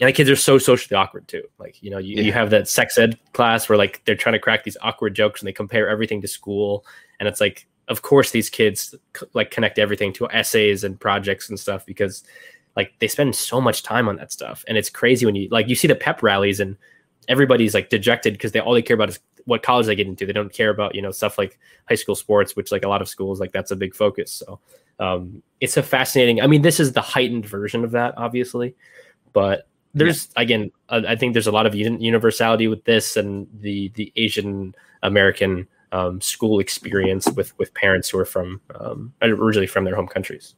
and 0.00 0.08
the 0.08 0.12
kids 0.12 0.30
are 0.30 0.36
so 0.36 0.56
socially 0.56 0.96
awkward 0.96 1.26
too. 1.26 1.42
Like, 1.58 1.82
you 1.82 1.90
know, 1.90 1.98
you, 1.98 2.16
yeah. 2.16 2.22
you 2.22 2.32
have 2.32 2.50
that 2.50 2.68
sex 2.68 2.96
ed 2.96 3.18
class 3.32 3.68
where 3.68 3.76
like 3.76 4.02
they're 4.04 4.14
trying 4.14 4.34
to 4.34 4.38
crack 4.38 4.62
these 4.62 4.76
awkward 4.82 5.16
jokes 5.16 5.40
and 5.40 5.48
they 5.48 5.52
compare 5.52 5.88
everything 5.88 6.22
to 6.22 6.28
school. 6.28 6.86
And 7.18 7.28
it's 7.28 7.40
like 7.40 7.66
of 7.92 8.02
course 8.02 8.30
these 8.30 8.50
kids 8.50 8.94
like 9.34 9.50
connect 9.50 9.78
everything 9.78 10.12
to 10.14 10.28
essays 10.30 10.82
and 10.82 10.98
projects 10.98 11.48
and 11.50 11.60
stuff 11.60 11.84
because 11.86 12.24
like 12.74 12.94
they 12.98 13.06
spend 13.06 13.36
so 13.36 13.60
much 13.60 13.82
time 13.82 14.08
on 14.08 14.16
that 14.16 14.32
stuff. 14.32 14.64
And 14.66 14.78
it's 14.78 14.88
crazy 14.88 15.26
when 15.26 15.34
you 15.34 15.48
like 15.50 15.68
you 15.68 15.74
see 15.74 15.86
the 15.86 15.94
pep 15.94 16.22
rallies 16.22 16.58
and 16.58 16.76
everybody's 17.28 17.74
like 17.74 17.90
dejected 17.90 18.32
because 18.32 18.52
they 18.52 18.60
all 18.60 18.72
they 18.72 18.82
care 18.82 18.94
about 18.94 19.10
is 19.10 19.20
what 19.44 19.62
college 19.62 19.86
they 19.86 19.94
get 19.94 20.06
into. 20.06 20.24
They 20.24 20.32
don't 20.32 20.52
care 20.52 20.70
about 20.70 20.94
you 20.94 21.02
know 21.02 21.10
stuff 21.10 21.36
like 21.36 21.58
high 21.88 21.94
school 21.96 22.14
sports 22.14 22.56
which 22.56 22.72
like 22.72 22.82
a 22.82 22.88
lot 22.88 23.02
of 23.02 23.08
schools 23.08 23.38
like 23.38 23.52
that's 23.52 23.70
a 23.70 23.76
big 23.76 23.94
focus. 23.94 24.32
So 24.32 24.58
um 24.98 25.42
it's 25.60 25.76
a 25.76 25.82
fascinating 25.82 26.42
i 26.42 26.46
mean 26.46 26.60
this 26.60 26.78
is 26.78 26.92
the 26.92 27.00
heightened 27.00 27.46
version 27.46 27.84
of 27.84 27.90
that 27.92 28.14
obviously. 28.16 28.74
But 29.34 29.68
there's 29.94 30.28
yeah. 30.36 30.42
again 30.42 30.70
i 30.88 31.16
think 31.16 31.34
there's 31.34 31.46
a 31.46 31.52
lot 31.52 31.66
of 31.66 31.74
universality 31.74 32.66
with 32.66 32.84
this 32.84 33.16
and 33.16 33.46
the 33.60 33.88
the 33.94 34.12
asian 34.16 34.74
american 35.02 35.66
um, 35.92 36.20
school 36.20 36.58
experience 36.58 37.30
with 37.30 37.56
with 37.58 37.72
parents 37.74 38.08
who 38.08 38.18
are 38.18 38.24
from 38.24 38.60
um, 38.74 39.12
originally 39.22 39.66
from 39.66 39.84
their 39.84 39.94
home 39.94 40.08
countries. 40.08 40.54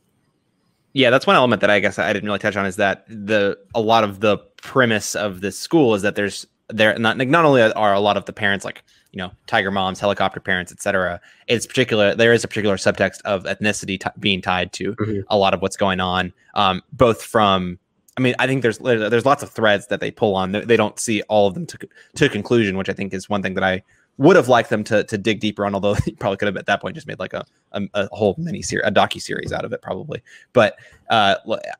Yeah, 0.92 1.10
that's 1.10 1.26
one 1.26 1.36
element 1.36 1.60
that 1.60 1.70
I 1.70 1.80
guess 1.80 1.98
I 1.98 2.12
didn't 2.12 2.28
really 2.28 2.38
touch 2.38 2.56
on 2.56 2.66
is 2.66 2.76
that 2.76 3.04
the 3.08 3.58
a 3.74 3.80
lot 3.80 4.04
of 4.04 4.20
the 4.20 4.38
premise 4.62 5.14
of 5.16 5.40
this 5.40 5.58
school 5.58 5.94
is 5.94 6.02
that 6.02 6.14
there's 6.14 6.46
there 6.68 6.96
not 6.98 7.18
not 7.18 7.44
only 7.44 7.62
are 7.62 7.92
a 7.92 8.00
lot 8.00 8.16
of 8.16 8.24
the 8.24 8.32
parents 8.32 8.64
like 8.64 8.82
you 9.10 9.18
know 9.18 9.32
tiger 9.46 9.70
moms, 9.70 9.98
helicopter 9.98 10.40
parents, 10.40 10.70
etc. 10.72 11.20
It's 11.48 11.66
particular 11.66 12.14
there 12.14 12.32
is 12.32 12.44
a 12.44 12.48
particular 12.48 12.76
subtext 12.76 13.20
of 13.22 13.44
ethnicity 13.44 14.00
t- 14.00 14.10
being 14.20 14.40
tied 14.40 14.72
to 14.74 14.94
mm-hmm. 14.94 15.20
a 15.28 15.36
lot 15.36 15.52
of 15.52 15.60
what's 15.60 15.76
going 15.76 16.00
on, 16.00 16.32
um, 16.54 16.80
both 16.92 17.22
from 17.22 17.78
I 18.16 18.20
mean, 18.20 18.34
I 18.38 18.46
think 18.46 18.62
there's 18.62 18.78
there's 18.78 19.26
lots 19.26 19.42
of 19.42 19.50
threads 19.50 19.88
that 19.88 20.00
they 20.00 20.10
pull 20.10 20.36
on. 20.36 20.52
They, 20.52 20.60
they 20.60 20.76
don't 20.76 20.98
see 21.00 21.22
all 21.22 21.48
of 21.48 21.54
them 21.54 21.66
to 21.66 21.78
to 22.14 22.28
conclusion, 22.28 22.76
which 22.76 22.88
I 22.88 22.92
think 22.92 23.12
is 23.12 23.28
one 23.28 23.42
thing 23.42 23.54
that 23.54 23.64
I 23.64 23.82
would 24.16 24.36
have 24.36 24.48
liked 24.48 24.70
them 24.70 24.84
to 24.84 25.04
to 25.04 25.18
dig 25.18 25.40
deeper 25.40 25.66
on. 25.66 25.74
Although 25.74 25.94
he 26.04 26.12
probably 26.12 26.36
could 26.36 26.46
have 26.46 26.56
at 26.56 26.66
that 26.66 26.80
point 26.80 26.94
just 26.94 27.06
made 27.06 27.18
like 27.18 27.32
a 27.32 27.44
a, 27.72 27.82
a 27.94 28.08
whole 28.14 28.34
mini 28.38 28.62
series, 28.62 28.86
a 28.86 28.92
docu 28.92 29.20
series 29.20 29.52
out 29.52 29.64
of 29.64 29.72
it, 29.72 29.82
probably. 29.82 30.22
But 30.52 30.76
uh, 31.10 31.36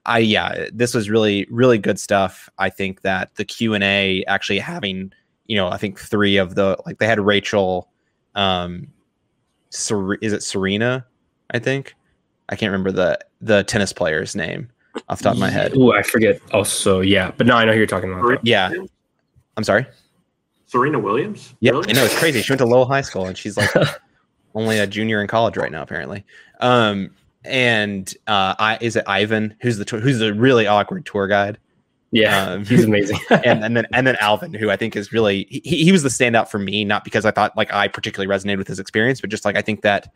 I 0.06 0.19
yeah, 0.19 0.69
this 0.73 0.94
was 0.94 1.11
really 1.11 1.47
really 1.51 1.78
good 1.78 1.98
stuff. 1.98 2.48
I 2.59 2.70
think 2.70 3.02
that 3.02 3.35
the 3.36 3.44
Q 3.44 3.74
and 3.74 3.85
A 3.85 4.24
actually 4.27 4.59
having 4.59 5.12
you 5.47 5.56
know 5.56 5.69
I 5.69 5.77
think 5.77 5.98
three 5.98 6.36
of 6.36 6.55
the 6.55 6.77
like 6.86 6.98
they 6.98 7.06
had 7.06 7.20
Rachel, 7.20 7.89
um, 8.35 8.89
Ser- 9.70 10.15
is 10.15 10.32
it 10.32 10.43
Serena? 10.43 11.06
I 11.52 11.59
think 11.59 11.94
I 12.48 12.56
can't 12.56 12.70
remember 12.70 12.93
the 12.93 13.19
the 13.40 13.65
tennis 13.65 13.93
player's 13.93 14.35
name 14.35 14.70
off 15.09 15.19
the 15.19 15.24
top 15.24 15.35
of 15.35 15.40
my 15.40 15.51
head. 15.51 15.73
Oh, 15.77 15.93
I 15.93 16.02
forget. 16.02 16.40
Also, 16.52 17.01
yeah, 17.01 17.32
but 17.36 17.47
no, 17.47 17.56
I 17.56 17.65
know 17.65 17.73
who 17.73 17.78
you're 17.78 17.86
talking 17.86 18.12
about. 18.12 18.44
Yeah, 18.44 18.73
I'm 19.56 19.65
sorry. 19.65 19.86
Serena 20.74 20.98
Williams. 20.98 21.55
Yeah, 21.60 21.70
really? 21.70 21.90
I 21.90 21.92
know 21.92 22.05
it's 22.05 22.18
crazy. 22.18 22.42
She 22.42 22.51
went 22.51 22.59
to 22.59 22.66
Lowell 22.66 22.86
High 22.86 23.02
School 23.02 23.26
and 23.26 23.38
she's 23.38 23.56
like 23.56 23.70
only 24.56 24.80
a 24.80 24.88
junior 24.88 25.20
in 25.20 25.28
college 25.28 25.56
right 25.56 25.70
now, 25.70 25.82
apparently. 25.82 26.24
Um, 26.59 27.14
and 27.44 28.12
uh, 28.26 28.56
I 28.59 28.78
is 28.80 28.96
it 28.96 29.05
Ivan 29.06 29.55
who's 29.60 29.78
the 29.78 29.84
who's 29.84 30.18
the 30.18 30.34
really 30.34 30.66
awkward 30.66 31.06
tour 31.06 31.28
guide. 31.28 31.59
Yeah, 32.10 32.44
um, 32.44 32.64
he's 32.66 32.82
amazing. 32.82 33.20
and, 33.30 33.62
and 33.62 33.76
then 33.76 33.86
and 33.92 34.05
then 34.05 34.16
Alvin, 34.18 34.52
who 34.52 34.68
I 34.68 34.74
think 34.74 34.96
is 34.96 35.12
really 35.12 35.46
he, 35.48 35.84
he 35.84 35.92
was 35.92 36.02
the 36.02 36.09
standout 36.09 36.48
for 36.48 36.59
me, 36.59 36.84
not 36.84 37.05
because 37.05 37.24
I 37.24 37.30
thought 37.30 37.56
like 37.56 37.72
I 37.72 37.86
particularly 37.86 38.28
resonated 38.28 38.59
with 38.59 38.66
his 38.66 38.80
experience, 38.80 39.20
but 39.20 39.30
just 39.30 39.44
like 39.44 39.56
I 39.56 39.62
think 39.62 39.82
that 39.82 40.12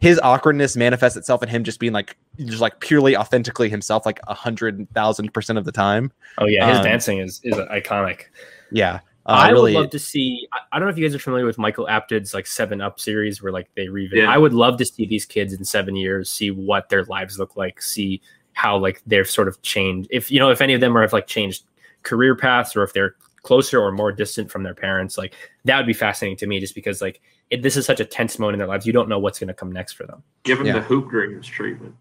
his 0.00 0.18
awkwardness 0.20 0.76
manifests 0.76 1.16
itself 1.16 1.44
in 1.44 1.48
him 1.48 1.62
just 1.62 1.78
being 1.78 1.92
like 1.92 2.16
just 2.44 2.60
like 2.60 2.80
purely 2.80 3.16
authentically 3.16 3.68
himself 3.68 4.04
like 4.04 4.18
a 4.26 4.34
hundred 4.34 4.88
thousand 4.94 5.32
percent 5.34 5.58
of 5.58 5.64
the 5.64 5.72
time 5.72 6.12
oh 6.38 6.46
yeah 6.46 6.68
his 6.68 6.78
um, 6.78 6.84
dancing 6.84 7.18
is 7.18 7.40
is 7.42 7.56
iconic 7.56 8.26
yeah 8.70 9.00
uh, 9.28 9.32
I 9.32 9.50
really, 9.50 9.74
would 9.74 9.82
love 9.82 9.90
to 9.90 9.98
see. 9.98 10.48
I, 10.54 10.60
I, 10.72 10.78
don't 10.78 10.88
know 10.88 10.90
if 10.90 10.96
you 10.96 11.06
guys 11.06 11.14
are 11.14 11.18
familiar 11.18 11.44
with 11.44 11.58
Michael 11.58 11.86
Apted's 11.86 12.32
like 12.32 12.46
Seven 12.46 12.80
Up 12.80 12.98
series, 12.98 13.42
where 13.42 13.52
like 13.52 13.68
they 13.74 13.88
revisit. 13.88 14.24
Yeah. 14.24 14.32
I 14.32 14.38
would 14.38 14.54
love 14.54 14.78
to 14.78 14.86
see 14.86 15.04
these 15.04 15.26
kids 15.26 15.52
in 15.52 15.64
seven 15.64 15.96
years, 15.96 16.30
see 16.30 16.50
what 16.50 16.88
their 16.88 17.04
lives 17.04 17.38
look 17.38 17.54
like, 17.54 17.82
see 17.82 18.22
how 18.54 18.78
like 18.78 19.02
they're 19.06 19.26
sort 19.26 19.46
of 19.46 19.60
changed. 19.60 20.08
If 20.10 20.30
you 20.30 20.40
know, 20.40 20.50
if 20.50 20.62
any 20.62 20.72
of 20.72 20.80
them 20.80 20.96
are 20.96 21.02
have 21.02 21.12
like 21.12 21.26
changed 21.26 21.64
career 22.04 22.36
paths, 22.36 22.74
or 22.74 22.82
if 22.82 22.94
they're 22.94 23.16
closer 23.42 23.78
or 23.78 23.92
more 23.92 24.12
distant 24.12 24.50
from 24.50 24.62
their 24.62 24.74
parents, 24.74 25.18
like 25.18 25.34
that 25.66 25.76
would 25.76 25.86
be 25.86 25.92
fascinating 25.92 26.38
to 26.38 26.46
me. 26.46 26.58
Just 26.58 26.74
because 26.74 27.02
like 27.02 27.20
it, 27.50 27.62
this 27.62 27.76
is 27.76 27.84
such 27.84 28.00
a 28.00 28.06
tense 28.06 28.38
moment 28.38 28.54
in 28.54 28.58
their 28.60 28.68
lives, 28.68 28.86
you 28.86 28.94
don't 28.94 29.10
know 29.10 29.18
what's 29.18 29.38
going 29.38 29.48
to 29.48 29.54
come 29.54 29.70
next 29.70 29.92
for 29.92 30.06
them. 30.06 30.22
Give 30.44 30.56
them 30.56 30.68
yeah. 30.68 30.72
the 30.72 30.80
hoop 30.80 31.10
dreams 31.10 31.46
treatment. 31.46 31.94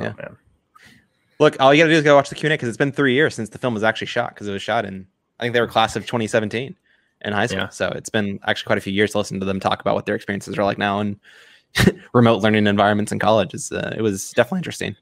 Yeah. 0.00 0.14
Oh, 0.24 0.36
Look, 1.38 1.56
all 1.60 1.74
you 1.74 1.82
got 1.82 1.88
to 1.88 1.92
do 1.92 1.98
is 1.98 2.04
go 2.04 2.14
watch 2.14 2.30
the 2.30 2.34
Q 2.34 2.46
and 2.46 2.52
A 2.52 2.54
because 2.54 2.68
it's 2.68 2.78
been 2.78 2.92
three 2.92 3.12
years 3.12 3.34
since 3.34 3.50
the 3.50 3.58
film 3.58 3.74
was 3.74 3.82
actually 3.82 4.06
shot 4.06 4.30
because 4.30 4.48
it 4.48 4.52
was 4.52 4.62
shot 4.62 4.86
in 4.86 5.06
I 5.42 5.46
think 5.46 5.54
they 5.54 5.60
were 5.60 5.66
class 5.66 5.96
of 5.96 6.06
2017 6.06 6.76
in 7.22 7.32
high 7.32 7.46
school. 7.46 7.62
Yeah. 7.62 7.68
So 7.70 7.88
it's 7.88 8.08
been 8.08 8.38
actually 8.46 8.66
quite 8.66 8.78
a 8.78 8.80
few 8.80 8.92
years 8.92 9.10
to 9.10 9.18
listen 9.18 9.40
to 9.40 9.46
them 9.46 9.58
talk 9.58 9.80
about 9.80 9.96
what 9.96 10.06
their 10.06 10.14
experiences 10.14 10.56
are 10.56 10.62
like 10.62 10.78
now 10.78 11.00
in 11.00 11.18
remote 12.14 12.42
learning 12.42 12.68
environments 12.68 13.10
in 13.10 13.18
college. 13.18 13.52
Is 13.52 13.72
uh, 13.72 13.92
it 13.96 14.02
was 14.02 14.30
definitely 14.30 14.60
interesting, 14.60 14.94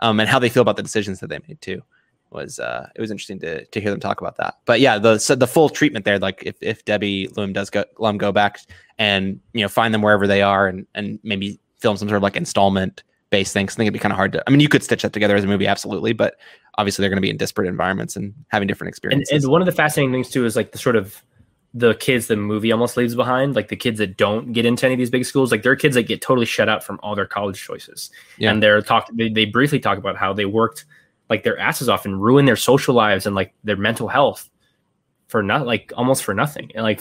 um, 0.00 0.20
and 0.20 0.28
how 0.28 0.38
they 0.38 0.50
feel 0.50 0.60
about 0.60 0.76
the 0.76 0.82
decisions 0.82 1.18
that 1.20 1.28
they 1.28 1.38
made 1.48 1.62
too. 1.62 1.82
was 2.30 2.58
uh, 2.58 2.90
it 2.94 3.00
was 3.00 3.10
interesting 3.10 3.38
to 3.38 3.64
to 3.64 3.80
hear 3.80 3.90
them 3.90 4.00
talk 4.00 4.20
about 4.20 4.36
that. 4.36 4.58
But 4.66 4.80
yeah, 4.80 4.98
the 4.98 5.18
so 5.18 5.34
the 5.34 5.46
full 5.46 5.70
treatment 5.70 6.04
there, 6.04 6.18
like 6.18 6.42
if, 6.44 6.56
if 6.60 6.84
Debbie 6.84 7.28
Loom 7.28 7.54
does 7.54 7.70
go 7.70 7.84
Lum 7.98 8.18
go 8.18 8.32
back 8.32 8.60
and 8.98 9.40
you 9.54 9.62
know 9.62 9.68
find 9.68 9.94
them 9.94 10.02
wherever 10.02 10.26
they 10.26 10.42
are 10.42 10.68
and 10.68 10.86
and 10.94 11.18
maybe 11.22 11.58
film 11.78 11.96
some 11.96 12.08
sort 12.08 12.18
of 12.18 12.22
like 12.22 12.36
installment 12.36 13.02
based 13.30 13.52
thing. 13.52 13.66
I 13.66 13.72
think 13.72 13.86
it'd 13.86 13.92
be 13.92 13.98
kind 13.98 14.12
of 14.12 14.16
hard 14.16 14.32
to. 14.32 14.42
I 14.46 14.50
mean, 14.50 14.60
you 14.60 14.68
could 14.68 14.82
stitch 14.82 15.02
that 15.02 15.12
together 15.12 15.36
as 15.36 15.44
a 15.44 15.46
movie, 15.46 15.66
absolutely, 15.66 16.12
but 16.12 16.36
obviously 16.78 17.02
they're 17.02 17.10
going 17.10 17.16
to 17.16 17.22
be 17.22 17.30
in 17.30 17.36
disparate 17.36 17.68
environments 17.68 18.16
and 18.16 18.34
having 18.48 18.68
different 18.68 18.88
experiences. 18.88 19.30
And, 19.30 19.42
and 19.44 19.50
one 19.50 19.62
of 19.62 19.66
the 19.66 19.72
fascinating 19.72 20.12
things 20.12 20.30
too 20.30 20.44
is 20.44 20.56
like 20.56 20.72
the 20.72 20.78
sort 20.78 20.96
of 20.96 21.22
the 21.74 21.94
kids 21.94 22.26
the 22.28 22.36
movie 22.36 22.72
almost 22.72 22.96
leaves 22.96 23.14
behind, 23.14 23.54
like 23.54 23.68
the 23.68 23.76
kids 23.76 23.98
that 23.98 24.16
don't 24.16 24.52
get 24.52 24.64
into 24.64 24.86
any 24.86 24.94
of 24.94 24.98
these 24.98 25.10
big 25.10 25.26
schools, 25.26 25.50
like 25.50 25.62
they're 25.62 25.76
kids 25.76 25.94
that 25.94 26.04
get 26.04 26.22
totally 26.22 26.46
shut 26.46 26.68
out 26.68 26.82
from 26.82 26.98
all 27.02 27.14
their 27.14 27.26
college 27.26 27.60
choices. 27.60 28.10
Yeah. 28.38 28.50
And 28.50 28.62
they're 28.62 28.80
talk 28.80 29.08
they, 29.12 29.28
they 29.28 29.44
briefly 29.44 29.78
talk 29.78 29.98
about 29.98 30.16
how 30.16 30.32
they 30.32 30.46
worked 30.46 30.86
like 31.28 31.42
their 31.42 31.58
asses 31.58 31.88
off 31.88 32.04
and 32.04 32.22
ruin 32.22 32.46
their 32.46 32.56
social 32.56 32.94
lives 32.94 33.26
and 33.26 33.34
like 33.34 33.52
their 33.64 33.76
mental 33.76 34.08
health 34.08 34.48
for 35.28 35.42
not 35.42 35.66
like 35.66 35.92
almost 35.96 36.24
for 36.24 36.32
nothing. 36.32 36.70
And 36.74 36.82
like 36.82 37.00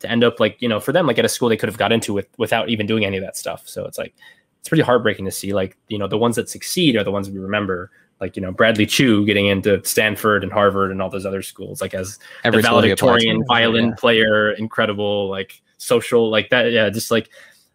to 0.00 0.10
end 0.10 0.24
up 0.24 0.40
like, 0.40 0.60
you 0.60 0.68
know, 0.68 0.80
for 0.80 0.92
them, 0.92 1.06
like 1.06 1.18
at 1.18 1.24
a 1.24 1.28
school 1.28 1.48
they 1.48 1.56
could 1.56 1.68
have 1.68 1.78
got 1.78 1.92
into 1.92 2.12
with 2.12 2.26
without 2.38 2.68
even 2.70 2.86
doing 2.86 3.04
any 3.04 3.18
of 3.18 3.22
that 3.22 3.36
stuff. 3.36 3.68
So 3.68 3.84
it's 3.84 3.98
like 3.98 4.14
it's 4.58 4.68
pretty 4.68 4.82
heartbreaking 4.82 5.26
to 5.26 5.30
see 5.30 5.52
like, 5.52 5.76
you 5.88 5.98
know, 5.98 6.08
the 6.08 6.18
ones 6.18 6.34
that 6.36 6.48
succeed 6.48 6.96
are 6.96 7.04
the 7.04 7.12
ones 7.12 7.30
we 7.30 7.38
remember 7.38 7.90
like 8.20 8.36
you 8.36 8.42
know 8.42 8.52
Bradley 8.52 8.86
Choo 8.86 9.24
getting 9.24 9.46
into 9.46 9.82
Stanford 9.84 10.42
and 10.42 10.52
Harvard 10.52 10.90
and 10.90 11.00
all 11.00 11.10
those 11.10 11.26
other 11.26 11.42
schools, 11.42 11.80
like 11.80 11.94
as 11.94 12.18
Every 12.44 12.62
the 12.62 12.68
valedictorian 12.68 13.44
violin 13.46 13.88
yeah. 13.88 13.94
player, 13.96 14.52
incredible, 14.52 15.28
like 15.28 15.60
social, 15.78 16.30
like 16.30 16.50
that. 16.50 16.72
Yeah, 16.72 16.90
just 16.90 17.10
like 17.10 17.30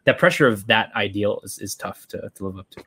that 0.06 0.18
pressure 0.18 0.48
of 0.48 0.68
that 0.68 0.92
ideal 0.96 1.42
is, 1.44 1.60
is 1.60 1.76
tough 1.76 2.08
to, 2.10 2.32
to 2.36 2.46
live 2.46 2.58
up 2.58 2.70
to. 2.72 2.84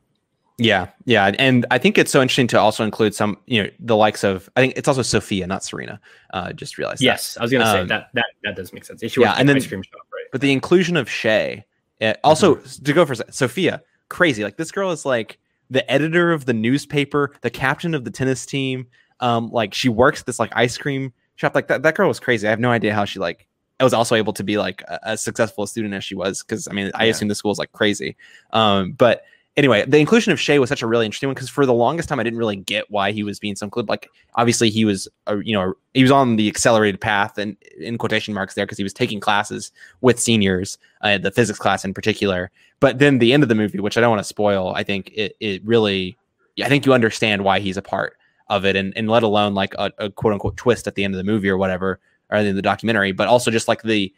Yeah, 0.58 0.88
yeah, 1.04 1.32
and 1.38 1.66
I 1.70 1.76
think 1.76 1.98
it's 1.98 2.10
so 2.10 2.22
interesting 2.22 2.46
to 2.48 2.58
also 2.58 2.82
include 2.82 3.14
some, 3.14 3.36
you 3.44 3.62
know, 3.62 3.68
the 3.78 3.96
likes 3.96 4.24
of. 4.24 4.48
I 4.56 4.60
think 4.60 4.72
it's 4.76 4.88
also 4.88 5.02
Sophia, 5.02 5.46
not 5.46 5.62
Serena. 5.62 6.00
Uh, 6.32 6.54
just 6.54 6.78
realized. 6.78 7.02
Yes, 7.02 7.34
that. 7.34 7.40
I 7.40 7.44
was 7.44 7.52
gonna 7.52 7.64
um, 7.64 7.72
say 7.72 7.84
that 7.88 8.08
that 8.14 8.26
that 8.42 8.56
does 8.56 8.72
make 8.72 8.86
sense. 8.86 9.02
She 9.06 9.20
yeah, 9.20 9.34
and 9.34 9.46
then 9.46 9.60
shop, 9.60 9.74
right? 9.74 10.24
But 10.32 10.40
the 10.40 10.52
inclusion 10.52 10.96
of 10.96 11.10
Shay, 11.10 11.66
uh, 12.00 12.14
also 12.24 12.54
mm-hmm. 12.54 12.84
to 12.84 12.92
go 12.94 13.04
for 13.04 13.14
Sophia, 13.14 13.82
crazy. 14.08 14.44
Like 14.44 14.56
this 14.56 14.72
girl 14.72 14.92
is 14.92 15.04
like 15.04 15.38
the 15.70 15.88
editor 15.90 16.32
of 16.32 16.46
the 16.46 16.54
newspaper, 16.54 17.32
the 17.42 17.50
captain 17.50 17.94
of 17.94 18.04
the 18.04 18.10
tennis 18.10 18.46
team. 18.46 18.86
Um, 19.20 19.50
like 19.50 19.72
she 19.72 19.88
works 19.88 20.22
this 20.22 20.38
like 20.38 20.52
ice 20.54 20.76
cream 20.76 21.12
shop. 21.36 21.54
Like 21.54 21.68
that, 21.68 21.82
that 21.82 21.94
girl 21.94 22.08
was 22.08 22.20
crazy. 22.20 22.46
I 22.46 22.50
have 22.50 22.60
no 22.60 22.70
idea 22.70 22.94
how 22.94 23.04
she 23.04 23.18
like 23.18 23.46
I 23.78 23.84
was 23.84 23.92
also 23.92 24.14
able 24.14 24.32
to 24.34 24.44
be 24.44 24.56
like 24.58 24.82
as 25.04 25.22
successful 25.22 25.64
a 25.64 25.68
student 25.68 25.94
as 25.94 26.04
she 26.04 26.14
was. 26.14 26.42
Cause 26.42 26.66
I 26.68 26.72
mean, 26.72 26.90
I 26.94 27.06
assume 27.06 27.28
the 27.28 27.34
school 27.34 27.52
is 27.52 27.58
like 27.58 27.72
crazy. 27.72 28.16
Um, 28.52 28.92
but 28.92 29.24
anyway, 29.56 29.84
the 29.86 29.98
inclusion 29.98 30.32
of 30.32 30.40
Shay 30.40 30.58
was 30.58 30.68
such 30.68 30.82
a 30.82 30.86
really 30.86 31.06
interesting 31.06 31.28
one 31.28 31.34
because 31.34 31.48
for 31.48 31.66
the 31.66 31.74
longest 31.74 32.08
time 32.08 32.20
I 32.20 32.22
didn't 32.22 32.38
really 32.38 32.56
get 32.56 32.90
why 32.90 33.12
he 33.12 33.22
was 33.22 33.38
being 33.38 33.56
so 33.56 33.64
included. 33.64 33.88
Like 33.88 34.10
obviously 34.34 34.70
he 34.70 34.84
was, 34.84 35.08
a, 35.26 35.38
you 35.42 35.52
know, 35.54 35.74
he 35.94 36.02
was 36.02 36.10
on 36.10 36.36
the 36.36 36.48
accelerated 36.48 37.00
path 37.00 37.38
and 37.38 37.56
in 37.78 37.98
quotation 37.98 38.34
marks 38.34 38.54
there 38.54 38.66
because 38.66 38.78
he 38.78 38.84
was 38.84 38.92
taking 38.92 39.20
classes 39.20 39.72
with 40.00 40.20
seniors, 40.20 40.78
uh, 41.02 41.18
the 41.18 41.30
physics 41.30 41.58
class 41.58 41.84
in 41.84 41.94
particular. 41.94 42.50
But 42.80 42.98
then 42.98 43.18
the 43.18 43.32
end 43.32 43.42
of 43.42 43.48
the 43.48 43.54
movie, 43.54 43.80
which 43.80 43.96
I 43.96 44.00
don't 44.00 44.10
want 44.10 44.20
to 44.20 44.24
spoil, 44.24 44.74
I 44.74 44.82
think 44.82 45.10
it 45.14 45.36
it 45.40 45.64
really, 45.64 46.16
I 46.62 46.68
think 46.68 46.84
you 46.84 46.92
understand 46.92 47.42
why 47.42 47.58
he's 47.60 47.78
a 47.78 47.82
part 47.82 48.16
of 48.48 48.66
it, 48.66 48.76
and 48.76 48.92
and 48.96 49.08
let 49.08 49.22
alone 49.22 49.54
like 49.54 49.74
a, 49.78 49.90
a 49.98 50.10
quote 50.10 50.34
unquote 50.34 50.58
twist 50.58 50.86
at 50.86 50.94
the 50.94 51.02
end 51.02 51.14
of 51.14 51.18
the 51.18 51.24
movie 51.24 51.48
or 51.48 51.56
whatever, 51.56 52.00
or 52.30 52.38
in 52.38 52.54
the 52.54 52.60
documentary, 52.60 53.12
but 53.12 53.28
also 53.28 53.50
just 53.50 53.66
like 53.66 53.82
the 53.82 54.12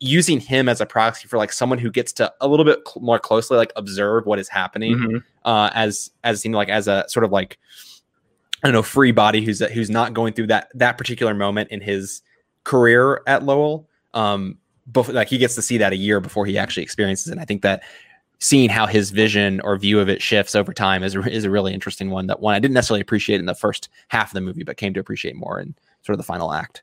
using 0.00 0.40
him 0.40 0.68
as 0.68 0.80
a 0.80 0.86
proxy 0.86 1.28
for 1.28 1.38
like 1.38 1.52
someone 1.52 1.78
who 1.78 1.90
gets 1.90 2.12
to 2.12 2.32
a 2.40 2.48
little 2.48 2.64
bit 2.64 2.80
cl- 2.86 3.04
more 3.04 3.18
closely 3.18 3.56
like 3.56 3.72
observe 3.76 4.26
what 4.26 4.38
is 4.38 4.48
happening 4.48 4.96
mm-hmm. 4.96 5.18
uh, 5.44 5.70
as 5.72 6.10
as 6.24 6.40
seemed 6.40 6.56
like 6.56 6.68
as 6.68 6.88
a 6.88 7.04
sort 7.08 7.24
of 7.24 7.30
like 7.30 7.58
I 8.62 8.66
don't 8.66 8.72
know 8.72 8.82
free 8.82 9.12
body 9.12 9.44
who's 9.44 9.60
who's 9.60 9.90
not 9.90 10.14
going 10.14 10.32
through 10.32 10.48
that 10.48 10.70
that 10.74 10.98
particular 10.98 11.32
moment 11.32 11.70
in 11.70 11.80
his 11.80 12.22
career 12.64 13.22
at 13.26 13.44
Lowell. 13.44 13.88
Um, 14.14 14.58
before, 14.90 15.14
like 15.14 15.28
he 15.28 15.38
gets 15.38 15.54
to 15.54 15.62
see 15.62 15.78
that 15.78 15.92
a 15.92 15.96
year 15.96 16.18
before 16.18 16.46
he 16.46 16.58
actually 16.58 16.82
experiences 16.82 17.28
it. 17.28 17.32
And 17.32 17.40
I 17.40 17.44
think 17.44 17.62
that 17.62 17.82
seeing 18.40 18.70
how 18.70 18.86
his 18.86 19.10
vision 19.10 19.60
or 19.60 19.76
view 19.76 20.00
of 20.00 20.08
it 20.08 20.22
shifts 20.22 20.54
over 20.54 20.72
time 20.72 21.02
is 21.02 21.14
is 21.14 21.44
a 21.44 21.50
really 21.50 21.72
interesting 21.72 22.10
one. 22.10 22.26
That 22.26 22.40
one 22.40 22.54
I 22.54 22.58
didn't 22.58 22.74
necessarily 22.74 23.00
appreciate 23.00 23.38
in 23.38 23.46
the 23.46 23.54
first 23.54 23.88
half 24.08 24.30
of 24.30 24.34
the 24.34 24.40
movie, 24.40 24.64
but 24.64 24.76
came 24.76 24.94
to 24.94 25.00
appreciate 25.00 25.36
more 25.36 25.60
in 25.60 25.74
sort 26.02 26.14
of 26.14 26.18
the 26.18 26.24
final 26.24 26.52
act. 26.52 26.82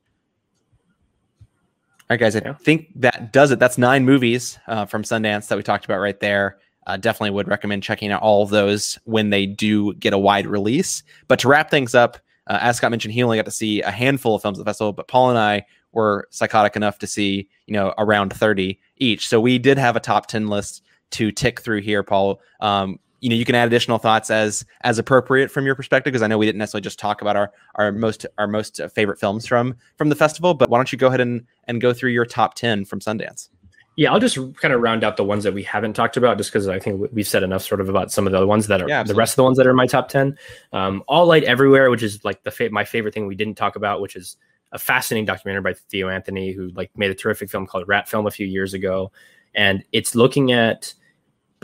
All 2.07 2.14
right, 2.14 2.19
guys, 2.19 2.36
I 2.36 2.41
yeah. 2.45 2.53
think 2.53 2.91
that 2.98 3.34
does 3.34 3.49
it. 3.49 3.57
That's 3.57 3.80
nine 3.80 4.06
movies 4.06 4.60
uh, 4.68 4.86
from 4.86 5.02
Sundance 5.02 5.48
that 5.48 5.56
we 5.56 5.64
talked 5.64 5.86
about 5.86 5.99
right 5.99 6.19
there. 6.19 6.60
Uh, 6.86 6.98
definitely 6.98 7.32
would 7.32 7.48
recommend 7.48 7.82
checking 7.82 8.11
out 8.11 8.22
all 8.22 8.44
of 8.44 8.52
those 8.52 8.99
when 9.06 9.32
they 9.32 9.48
do 9.48 9.91
get 9.95 10.14
a 10.14 10.18
wide 10.18 10.45
release. 10.45 11.02
But 11.27 11.40
to 11.40 11.48
wrap 11.48 11.72
things 11.72 11.95
up, 11.95 12.19
uh, 12.45 12.60
as 12.61 12.77
Scott 12.77 12.91
mentioned, 12.91 13.15
he 13.15 13.23
only 13.23 13.38
got 13.38 13.45
to 13.45 13.52
see 13.52 13.82
a 13.82 13.90
handful 13.90 14.36
of 14.36 14.44
films 14.44 14.60
at 14.60 14.65
the 14.65 14.69
festival, 14.69 14.94
but 14.94 15.07
Paul 15.07 15.32
and 15.32 15.40
I 15.40 15.65
were 15.94 16.27
psychotic 16.30 16.76
enough 16.76 16.99
to 16.99 17.07
see, 17.07 17.49
you 17.65 17.73
know, 17.73 17.95
around 17.98 18.32
30 18.32 18.80
each. 18.98 19.27
So 19.27 19.41
we 19.41 19.57
did 19.57 19.80
have 19.80 19.95
a 19.95 19.99
top 19.99 20.27
10 20.27 20.48
list 20.48 20.84
to 21.11 21.32
tick 21.32 21.60
through 21.60 21.82
here, 21.82 22.03
Paul. 22.03 22.40
Um, 22.60 22.99
you 23.26 23.30
know, 23.30 23.36
you 23.36 23.44
can 23.44 23.56
add 23.56 23.66
additional 23.66 23.98
thoughts 23.98 24.30
as 24.30 24.64
as 24.82 25.00
appropriate 25.00 25.50
from 25.50 25.66
your 25.66 25.74
perspective, 25.74 26.12
because 26.14 26.22
I 26.22 26.28
know 26.28 26.38
we 26.38 26.46
didn't 26.46 26.60
necessarily 26.60 26.84
just 26.84 27.00
talk 27.00 27.24
about 27.24 27.36
our 27.36 27.52
our 27.74 27.92
most 27.92 28.24
our 28.38 28.46
most 28.46 28.80
favorite 28.94 29.20
films 29.20 29.48
from 29.48 29.76
from 29.98 30.10
the 30.10 30.16
festival. 30.16 30.54
But 30.54 30.70
why 30.70 30.78
don't 30.78 30.92
you 30.92 31.00
go 31.00 31.08
ahead 31.08 31.22
and 31.22 31.44
and 31.68 31.82
go 31.82 31.92
through 31.92 32.12
your 32.12 32.28
top 32.28 32.54
10 32.54 32.86
from 32.86 33.00
Sundance? 33.00 33.50
Yeah, 33.96 34.14
I'll 34.14 34.20
just 34.20 34.38
kind 34.58 34.76
of 34.76 34.82
round 34.82 35.04
out 35.04 35.18
the 35.18 35.24
ones 35.24 35.44
that 35.44 35.56
we 35.56 35.64
haven't 35.64 35.94
talked 35.94 36.18
about, 36.18 36.38
just 36.38 36.52
because 36.52 36.68
I 36.68 36.78
think 36.78 37.10
we've 37.12 37.28
said 37.28 37.42
enough 37.42 37.64
sort 37.64 37.82
of 37.82 37.90
about 37.90 38.12
some 38.12 38.28
of 38.28 38.32
the 38.32 38.38
other 38.38 38.46
ones 38.46 38.68
that 38.68 38.80
are 38.80 38.88
yeah, 38.88 39.02
the 39.02 39.16
rest 39.16 39.32
of 39.34 39.38
the 39.38 39.44
ones 39.44 39.58
that 39.58 39.66
are 39.66 39.72
in 39.72 39.76
my 39.76 39.88
top 39.88 40.08
ten. 40.10 40.38
Um, 40.72 41.02
All 41.08 41.26
Light 41.26 41.46
Everywhere, 41.46 41.90
which 41.90 42.04
is 42.04 42.24
like 42.24 42.44
the 42.44 42.52
fa- 42.52 42.70
my 42.70 42.84
favorite 42.84 43.16
thing 43.16 43.26
we 43.26 43.34
didn't 43.34 43.56
talk 43.56 43.76
about, 43.76 44.02
which 44.02 44.16
is 44.16 44.38
a 44.72 44.78
fascinating 44.78 45.26
documentary 45.26 45.64
by 45.64 45.74
Theo 45.90 46.10
Anthony, 46.10 46.52
who 46.52 46.68
like 46.76 46.96
made 46.96 47.10
a 47.10 47.16
terrific 47.16 47.50
film 47.50 47.66
called 47.66 47.88
Rat 47.88 48.08
Film 48.08 48.28
a 48.28 48.32
few 48.32 48.46
years 48.46 48.76
ago, 48.76 49.12
and 49.56 49.84
it's 49.92 50.14
looking 50.14 50.52
at 50.52 50.94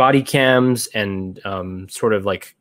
body 0.02 0.24
cams 0.24 0.88
and 0.96 1.40
um, 1.46 1.88
sort 1.88 2.12
of 2.12 2.26
like 2.26 2.56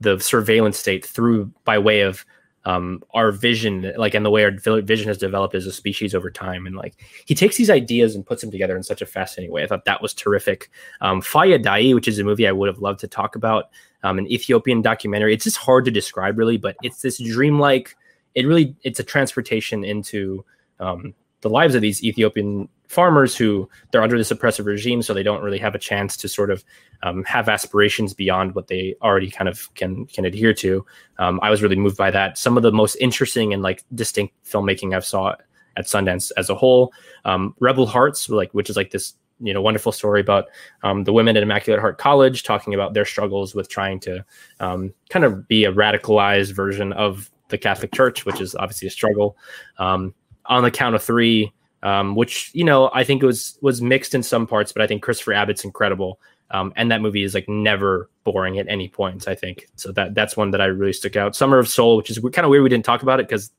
the 0.00 0.18
surveillance 0.18 0.78
state 0.78 1.04
through 1.04 1.52
by 1.64 1.78
way 1.78 2.00
of 2.00 2.24
um, 2.64 3.02
our 3.12 3.30
vision, 3.30 3.92
like 3.98 4.14
and 4.14 4.24
the 4.24 4.30
way 4.30 4.42
our 4.42 4.52
vision 4.80 5.06
has 5.08 5.18
developed 5.18 5.54
as 5.54 5.66
a 5.66 5.72
species 5.72 6.14
over 6.14 6.30
time. 6.30 6.66
And 6.66 6.74
like 6.74 6.94
he 7.26 7.34
takes 7.34 7.58
these 7.58 7.68
ideas 7.68 8.14
and 8.14 8.24
puts 8.24 8.40
them 8.40 8.50
together 8.50 8.74
in 8.74 8.82
such 8.82 9.02
a 9.02 9.06
fascinating 9.06 9.52
way. 9.52 9.62
I 9.62 9.66
thought 9.66 9.84
that 9.84 10.00
was 10.00 10.14
terrific. 10.14 10.70
Um, 11.02 11.20
Faya 11.20 11.62
Dayi, 11.62 11.94
which 11.94 12.08
is 12.08 12.18
a 12.18 12.24
movie 12.24 12.48
I 12.48 12.52
would 12.52 12.68
have 12.68 12.78
loved 12.78 13.00
to 13.00 13.06
talk 13.06 13.36
about, 13.36 13.64
um, 14.02 14.18
an 14.18 14.26
Ethiopian 14.32 14.80
documentary. 14.80 15.34
It's 15.34 15.44
just 15.44 15.58
hard 15.58 15.84
to 15.84 15.90
describe 15.90 16.38
really, 16.38 16.56
but 16.56 16.76
it's 16.82 17.02
this 17.02 17.20
dreamlike 17.20 17.94
it 18.34 18.46
really 18.46 18.74
it's 18.82 18.98
a 18.98 19.04
transportation 19.04 19.84
into 19.84 20.42
um, 20.80 21.12
the 21.42 21.50
lives 21.50 21.74
of 21.74 21.82
these 21.82 22.02
Ethiopian 22.02 22.66
farmers 22.92 23.34
who 23.34 23.66
they're 23.90 24.02
under 24.02 24.18
this 24.18 24.30
oppressive 24.30 24.66
regime, 24.66 25.00
so 25.00 25.14
they 25.14 25.22
don't 25.22 25.42
really 25.42 25.58
have 25.58 25.74
a 25.74 25.78
chance 25.78 26.14
to 26.18 26.28
sort 26.28 26.50
of 26.50 26.62
um, 27.02 27.24
have 27.24 27.48
aspirations 27.48 28.12
beyond 28.12 28.54
what 28.54 28.68
they 28.68 28.94
already 29.00 29.30
kind 29.30 29.48
of 29.48 29.72
can 29.74 30.04
can 30.06 30.26
adhere 30.26 30.52
to. 30.52 30.84
Um, 31.18 31.40
I 31.42 31.48
was 31.48 31.62
really 31.62 31.76
moved 31.76 31.96
by 31.96 32.10
that. 32.10 32.36
Some 32.36 32.58
of 32.58 32.62
the 32.62 32.70
most 32.70 32.96
interesting 32.96 33.54
and 33.54 33.62
like 33.62 33.82
distinct 33.94 34.34
filmmaking 34.44 34.94
I've 34.94 35.06
saw 35.06 35.34
at 35.78 35.86
Sundance 35.86 36.30
as 36.36 36.50
a 36.50 36.54
whole. 36.54 36.92
Um, 37.24 37.54
Rebel 37.60 37.86
Hearts, 37.86 38.28
like 38.28 38.52
which 38.52 38.68
is 38.68 38.76
like 38.76 38.90
this 38.90 39.14
you 39.40 39.54
know 39.54 39.62
wonderful 39.62 39.90
story 39.90 40.20
about 40.20 40.48
um, 40.82 41.04
the 41.04 41.14
women 41.14 41.34
at 41.34 41.42
Immaculate 41.42 41.80
Heart 41.80 41.96
College 41.96 42.42
talking 42.42 42.74
about 42.74 42.92
their 42.92 43.06
struggles 43.06 43.54
with 43.54 43.70
trying 43.70 44.00
to 44.00 44.22
um, 44.60 44.92
kind 45.08 45.24
of 45.24 45.48
be 45.48 45.64
a 45.64 45.72
radicalized 45.72 46.52
version 46.52 46.92
of 46.92 47.30
the 47.48 47.56
Catholic 47.56 47.92
Church, 47.92 48.26
which 48.26 48.40
is 48.40 48.54
obviously 48.54 48.88
a 48.88 48.90
struggle. 48.90 49.36
Um, 49.78 50.14
on 50.46 50.62
the 50.62 50.70
count 50.70 50.94
of 50.94 51.02
three, 51.02 51.52
um, 51.82 52.14
which 52.14 52.50
you 52.54 52.64
know 52.64 52.90
I 52.92 53.04
think 53.04 53.22
was 53.22 53.58
was 53.62 53.82
mixed 53.82 54.14
in 54.14 54.22
some 54.22 54.46
parts, 54.46 54.72
but 54.72 54.82
I 54.82 54.86
think 54.86 55.02
Christopher 55.02 55.32
Abbott's 55.32 55.64
incredible, 55.64 56.20
um, 56.50 56.72
and 56.76 56.90
that 56.90 57.00
movie 57.00 57.22
is 57.22 57.34
like 57.34 57.48
never 57.48 58.08
boring 58.24 58.58
at 58.58 58.68
any 58.68 58.88
point. 58.88 59.26
I 59.28 59.34
think 59.34 59.68
so 59.76 59.92
that 59.92 60.14
that's 60.14 60.36
one 60.36 60.50
that 60.52 60.60
I 60.60 60.66
really 60.66 60.92
stuck 60.92 61.16
out. 61.16 61.36
Summer 61.36 61.58
of 61.58 61.68
Soul, 61.68 61.96
which 61.96 62.10
is 62.10 62.18
kind 62.18 62.44
of 62.44 62.50
weird 62.50 62.62
we 62.62 62.68
didn't 62.68 62.84
talk 62.84 63.02
about 63.02 63.20
it 63.20 63.28
because 63.28 63.50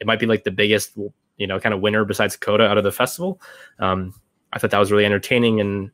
it 0.00 0.06
might 0.06 0.20
be 0.20 0.26
like 0.26 0.44
the 0.44 0.50
biggest 0.50 0.96
you 1.36 1.46
know 1.46 1.58
kind 1.58 1.74
of 1.74 1.80
winner 1.80 2.04
besides 2.04 2.36
Coda 2.36 2.64
out 2.66 2.78
of 2.78 2.84
the 2.84 2.92
festival. 2.92 3.40
Um, 3.78 4.14
I 4.52 4.58
thought 4.58 4.70
that 4.70 4.78
was 4.78 4.92
really 4.92 5.06
entertaining 5.06 5.60
and 5.60 5.90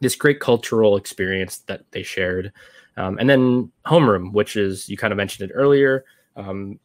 this 0.00 0.14
great 0.14 0.40
cultural 0.40 0.96
experience 0.96 1.58
that 1.66 1.82
they 1.90 2.02
shared. 2.02 2.52
Um, 2.96 3.18
and 3.18 3.28
then 3.28 3.70
Homeroom, 3.86 4.32
which 4.32 4.56
is 4.56 4.88
you 4.88 4.96
kind 4.96 5.12
of 5.12 5.16
mentioned 5.16 5.50
it 5.50 5.54
earlier. 5.54 6.04
Um, 6.36 6.78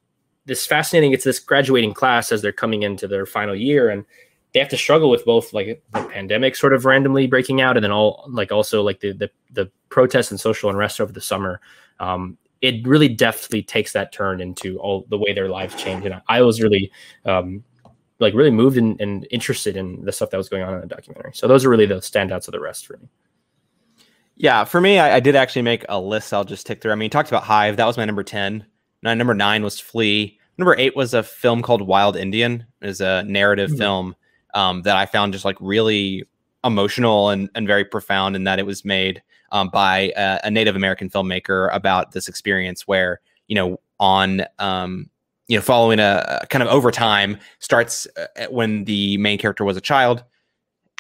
this 0.45 0.65
fascinating. 0.65 1.13
It's 1.13 1.23
this 1.23 1.39
graduating 1.39 1.93
class 1.93 2.31
as 2.31 2.41
they're 2.41 2.51
coming 2.51 2.83
into 2.83 3.07
their 3.07 3.25
final 3.25 3.55
year, 3.55 3.89
and 3.89 4.05
they 4.53 4.59
have 4.59 4.69
to 4.69 4.77
struggle 4.77 5.09
with 5.09 5.25
both 5.25 5.51
like 5.53 5.83
the 5.93 6.03
pandemic 6.03 6.55
sort 6.55 6.73
of 6.73 6.85
randomly 6.85 7.27
breaking 7.27 7.61
out, 7.61 7.75
and 7.75 7.83
then 7.83 7.91
all 7.91 8.25
like 8.29 8.51
also 8.51 8.81
like 8.83 8.99
the 8.99 9.13
the, 9.13 9.29
the 9.51 9.71
protests 9.89 10.31
and 10.31 10.39
social 10.39 10.69
unrest 10.69 11.01
over 11.01 11.11
the 11.11 11.21
summer. 11.21 11.59
Um, 11.99 12.37
it 12.61 12.85
really 12.87 13.09
deftly 13.09 13.61
takes 13.61 13.91
that 13.93 14.13
turn 14.13 14.39
into 14.39 14.77
all 14.79 15.05
the 15.09 15.17
way 15.17 15.33
their 15.33 15.49
lives 15.49 15.75
change, 15.75 16.05
and 16.05 16.21
I 16.27 16.41
was 16.41 16.61
really 16.61 16.91
um, 17.25 17.63
like 18.19 18.33
really 18.33 18.51
moved 18.51 18.77
and, 18.77 18.99
and 19.01 19.27
interested 19.31 19.75
in 19.75 20.05
the 20.05 20.11
stuff 20.11 20.29
that 20.29 20.37
was 20.37 20.49
going 20.49 20.63
on 20.63 20.75
in 20.75 20.81
the 20.81 20.87
documentary. 20.87 21.31
So 21.33 21.47
those 21.47 21.65
are 21.65 21.69
really 21.69 21.87
the 21.87 21.95
standouts 21.95 22.47
of 22.47 22.51
the 22.51 22.59
rest 22.59 22.85
for 22.85 22.97
me. 22.97 23.09
Yeah, 24.35 24.63
for 24.63 24.81
me, 24.81 24.97
I, 24.97 25.17
I, 25.17 25.19
did 25.19 25.35
actually 25.35 25.61
make 25.61 25.85
a 25.89 25.99
list. 25.99 26.33
I'll 26.33 26.43
just 26.43 26.65
tick 26.65 26.81
through. 26.81 26.91
I 26.91 26.95
mean, 26.95 27.11
talked 27.11 27.29
about 27.29 27.43
Hive. 27.43 27.77
That 27.77 27.85
was 27.85 27.97
my 27.97 28.05
number 28.05 28.23
ten 28.23 28.65
number 29.03 29.33
nine 29.33 29.63
was 29.63 29.79
Flee 29.79 30.39
Number 30.57 30.75
eight 30.77 30.95
was 30.95 31.13
a 31.13 31.23
film 31.23 31.61
called 31.61 31.81
Wild 31.81 32.15
Indian. 32.15 32.65
It 32.81 32.87
was 32.87 33.01
a 33.01 33.23
narrative 33.23 33.71
mm-hmm. 33.71 33.79
film 33.79 34.15
um, 34.53 34.81
that 34.83 34.95
I 34.95 35.05
found 35.05 35.33
just 35.33 35.45
like 35.45 35.57
really 35.59 36.23
emotional 36.63 37.29
and, 37.29 37.49
and 37.55 37.67
very 37.67 37.83
profound 37.83 38.35
in 38.35 38.43
that 38.45 38.59
it 38.59 38.65
was 38.65 38.85
made 38.85 39.21
um, 39.51 39.69
by 39.69 40.11
a, 40.15 40.39
a, 40.45 40.51
Native 40.51 40.75
American 40.75 41.09
filmmaker 41.09 41.73
about 41.73 42.11
this 42.11 42.27
experience 42.27 42.87
where, 42.87 43.19
you 43.47 43.55
know, 43.55 43.79
on, 43.99 44.43
um, 44.59 45.09
you 45.47 45.57
know, 45.57 45.61
following 45.61 45.99
a, 45.99 46.39
a, 46.41 46.47
kind 46.47 46.63
of 46.63 46.69
over 46.69 46.89
time 46.89 47.37
starts 47.59 48.07
uh, 48.17 48.45
when 48.49 48.85
the 48.85 49.17
main 49.17 49.37
character 49.37 49.63
was 49.63 49.77
a 49.77 49.81
child 49.81 50.23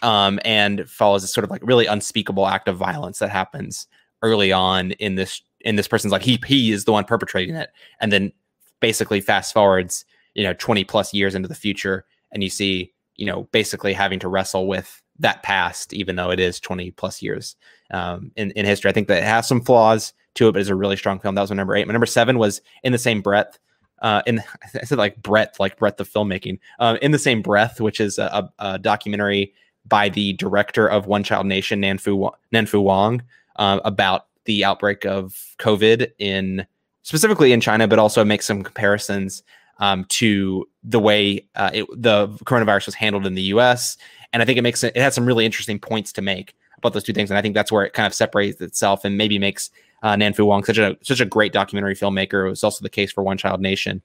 um, 0.03 0.39
and 0.43 0.87
follows 0.89 1.23
a 1.23 1.27
sort 1.27 1.43
of 1.43 1.49
like 1.49 1.61
really 1.63 1.85
unspeakable 1.85 2.45
act 2.45 2.67
of 2.67 2.77
violence 2.77 3.19
that 3.19 3.29
happens 3.29 3.87
early 4.21 4.51
on 4.51 4.91
in 4.93 5.15
this 5.15 5.41
in 5.61 5.75
this 5.75 5.87
person's 5.87 6.11
like 6.11 6.21
he 6.21 6.39
he 6.45 6.71
is 6.71 6.85
the 6.85 6.91
one 6.91 7.05
perpetrating 7.05 7.55
it 7.55 7.71
and 7.99 8.11
then 8.11 8.31
basically 8.79 9.21
fast 9.21 9.53
forwards 9.53 10.05
you 10.33 10.43
know 10.43 10.53
20 10.53 10.83
plus 10.83 11.13
years 11.13 11.35
into 11.35 11.47
the 11.47 11.55
future 11.55 12.05
and 12.31 12.43
you 12.43 12.49
see 12.49 12.91
you 13.15 13.25
know 13.25 13.43
basically 13.51 13.93
having 13.93 14.19
to 14.19 14.27
wrestle 14.27 14.67
with 14.67 15.01
that 15.19 15.43
past 15.43 15.93
even 15.93 16.15
though 16.15 16.31
it 16.31 16.39
is 16.39 16.59
20 16.59 16.91
plus 16.91 17.21
years 17.21 17.55
um, 17.91 18.31
in, 18.35 18.51
in 18.51 18.65
history 18.65 18.89
i 18.89 18.93
think 18.93 19.07
that 19.07 19.21
it 19.21 19.25
has 19.25 19.47
some 19.47 19.61
flaws 19.61 20.13
to 20.35 20.47
it 20.47 20.51
but 20.53 20.61
it's 20.61 20.69
a 20.69 20.75
really 20.75 20.97
strong 20.97 21.19
film 21.19 21.35
that 21.35 21.41
was 21.41 21.51
my 21.51 21.55
number 21.55 21.75
eight 21.75 21.87
my 21.87 21.93
number 21.93 22.05
seven 22.05 22.37
was 22.37 22.61
in 22.83 22.91
the 22.91 22.97
same 22.97 23.21
breath 23.21 23.59
uh, 24.03 24.21
in 24.27 24.39
I 24.75 24.83
said 24.83 24.99
like 24.99 25.19
breadth, 25.23 25.59
like 25.59 25.77
breadth 25.77 25.99
of 25.99 26.09
filmmaking. 26.09 26.59
Um, 26.77 26.97
in 27.01 27.11
the 27.11 27.19
same 27.19 27.41
breath, 27.41 27.81
which 27.81 27.99
is 27.99 28.19
a, 28.19 28.51
a, 28.59 28.77
documentary 28.77 29.53
by 29.87 30.09
the 30.09 30.33
director 30.33 30.87
of 30.87 31.07
One 31.07 31.23
Child 31.23 31.47
Nation, 31.47 31.81
Nanfu 31.81 32.31
Nanfu 32.53 32.83
Wang, 32.83 33.23
um, 33.55 33.81
about 33.83 34.27
the 34.45 34.63
outbreak 34.63 35.05
of 35.05 35.55
COVID 35.57 36.11
in 36.19 36.67
specifically 37.01 37.53
in 37.53 37.61
China, 37.61 37.87
but 37.87 37.99
also 37.99 38.23
makes 38.23 38.45
some 38.45 38.63
comparisons 38.63 39.41
um, 39.83 40.05
to 40.05 40.67
the 40.83 40.99
way 40.99 41.45
uh, 41.55 41.71
it, 41.73 41.85
the 41.95 42.27
coronavirus 42.45 42.85
was 42.85 42.95
handled 42.95 43.25
in 43.25 43.35
the 43.35 43.41
U.S. 43.53 43.97
And 44.31 44.41
I 44.41 44.45
think 44.45 44.57
it 44.57 44.61
makes 44.61 44.83
it, 44.83 44.95
it 44.95 45.01
has 45.01 45.13
some 45.13 45.25
really 45.25 45.45
interesting 45.45 45.79
points 45.79 46.13
to 46.13 46.21
make 46.21 46.55
about 46.77 46.93
those 46.93 47.03
two 47.03 47.13
things. 47.13 47.29
And 47.29 47.37
I 47.37 47.41
think 47.41 47.53
that's 47.55 47.71
where 47.71 47.83
it 47.83 47.93
kind 47.93 48.07
of 48.07 48.13
separates 48.13 48.61
itself 48.61 49.03
and 49.03 49.17
maybe 49.17 49.37
makes 49.39 49.71
uh, 50.01 50.13
Nanfu 50.13 50.45
Wang 50.45 50.63
such 50.63 50.77
a 50.77 50.97
such 51.01 51.19
a 51.19 51.25
great 51.25 51.51
documentary 51.51 51.95
filmmaker. 51.95 52.45
It 52.45 52.49
was 52.49 52.63
also 52.63 52.81
the 52.81 52.89
case 52.89 53.11
for 53.11 53.23
One 53.23 53.37
Child 53.37 53.61
Nation 53.61 54.01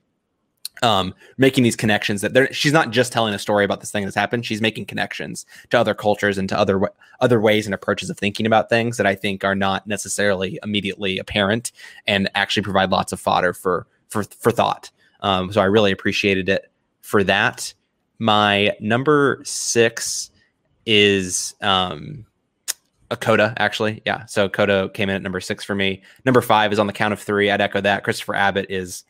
um, 0.82 1.14
making 1.36 1.64
these 1.64 1.76
connections 1.76 2.20
that 2.22 2.54
she's 2.54 2.72
not 2.72 2.90
just 2.90 3.12
telling 3.12 3.34
a 3.34 3.38
story 3.38 3.64
about 3.64 3.80
this 3.80 3.90
thing 3.90 4.04
that's 4.04 4.16
happened. 4.16 4.46
She's 4.46 4.60
making 4.60 4.86
connections 4.86 5.46
to 5.70 5.78
other 5.78 5.94
cultures 5.94 6.38
and 6.38 6.48
to 6.48 6.58
other 6.58 6.80
other 7.20 7.40
ways 7.40 7.66
and 7.66 7.74
approaches 7.74 8.10
of 8.10 8.18
thinking 8.18 8.46
about 8.46 8.68
things 8.68 8.96
that 8.96 9.06
I 9.06 9.14
think 9.14 9.44
are 9.44 9.54
not 9.54 9.86
necessarily 9.86 10.58
immediately 10.62 11.18
apparent 11.18 11.72
and 12.06 12.30
actually 12.34 12.62
provide 12.62 12.90
lots 12.90 13.12
of 13.12 13.20
fodder 13.20 13.52
for 13.52 13.86
for 14.08 14.24
for 14.24 14.50
thought. 14.50 14.90
Um, 15.20 15.52
so 15.52 15.60
I 15.60 15.64
really 15.64 15.92
appreciated 15.92 16.48
it 16.48 16.70
for 17.00 17.24
that. 17.24 17.72
My 18.18 18.72
number 18.80 19.40
six 19.44 20.30
is 20.86 21.54
um, 21.60 22.24
a 23.10 23.16
Coda, 23.16 23.54
actually. 23.58 24.02
Yeah. 24.04 24.26
So 24.26 24.48
Coda 24.48 24.90
came 24.94 25.08
in 25.08 25.16
at 25.16 25.22
number 25.22 25.40
six 25.40 25.64
for 25.64 25.74
me. 25.74 26.02
Number 26.24 26.40
five 26.40 26.72
is 26.72 26.78
on 26.78 26.86
the 26.86 26.92
count 26.92 27.12
of 27.12 27.20
three. 27.20 27.50
I'd 27.50 27.60
echo 27.60 27.80
that. 27.80 28.04
Christopher 28.04 28.34
Abbott 28.34 28.66
is 28.68 29.04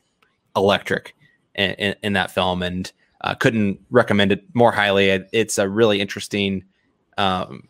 electric 0.56 1.14
in, 1.55 1.94
in 2.02 2.12
that 2.14 2.30
film, 2.30 2.62
and 2.62 2.90
uh, 3.22 3.35
couldn't 3.35 3.80
recommend 3.90 4.32
it 4.32 4.44
more 4.55 4.72
highly. 4.72 5.09
It, 5.09 5.28
it's 5.32 5.59
a 5.59 5.68
really 5.68 6.01
interesting, 6.01 6.64
um, 7.16 7.68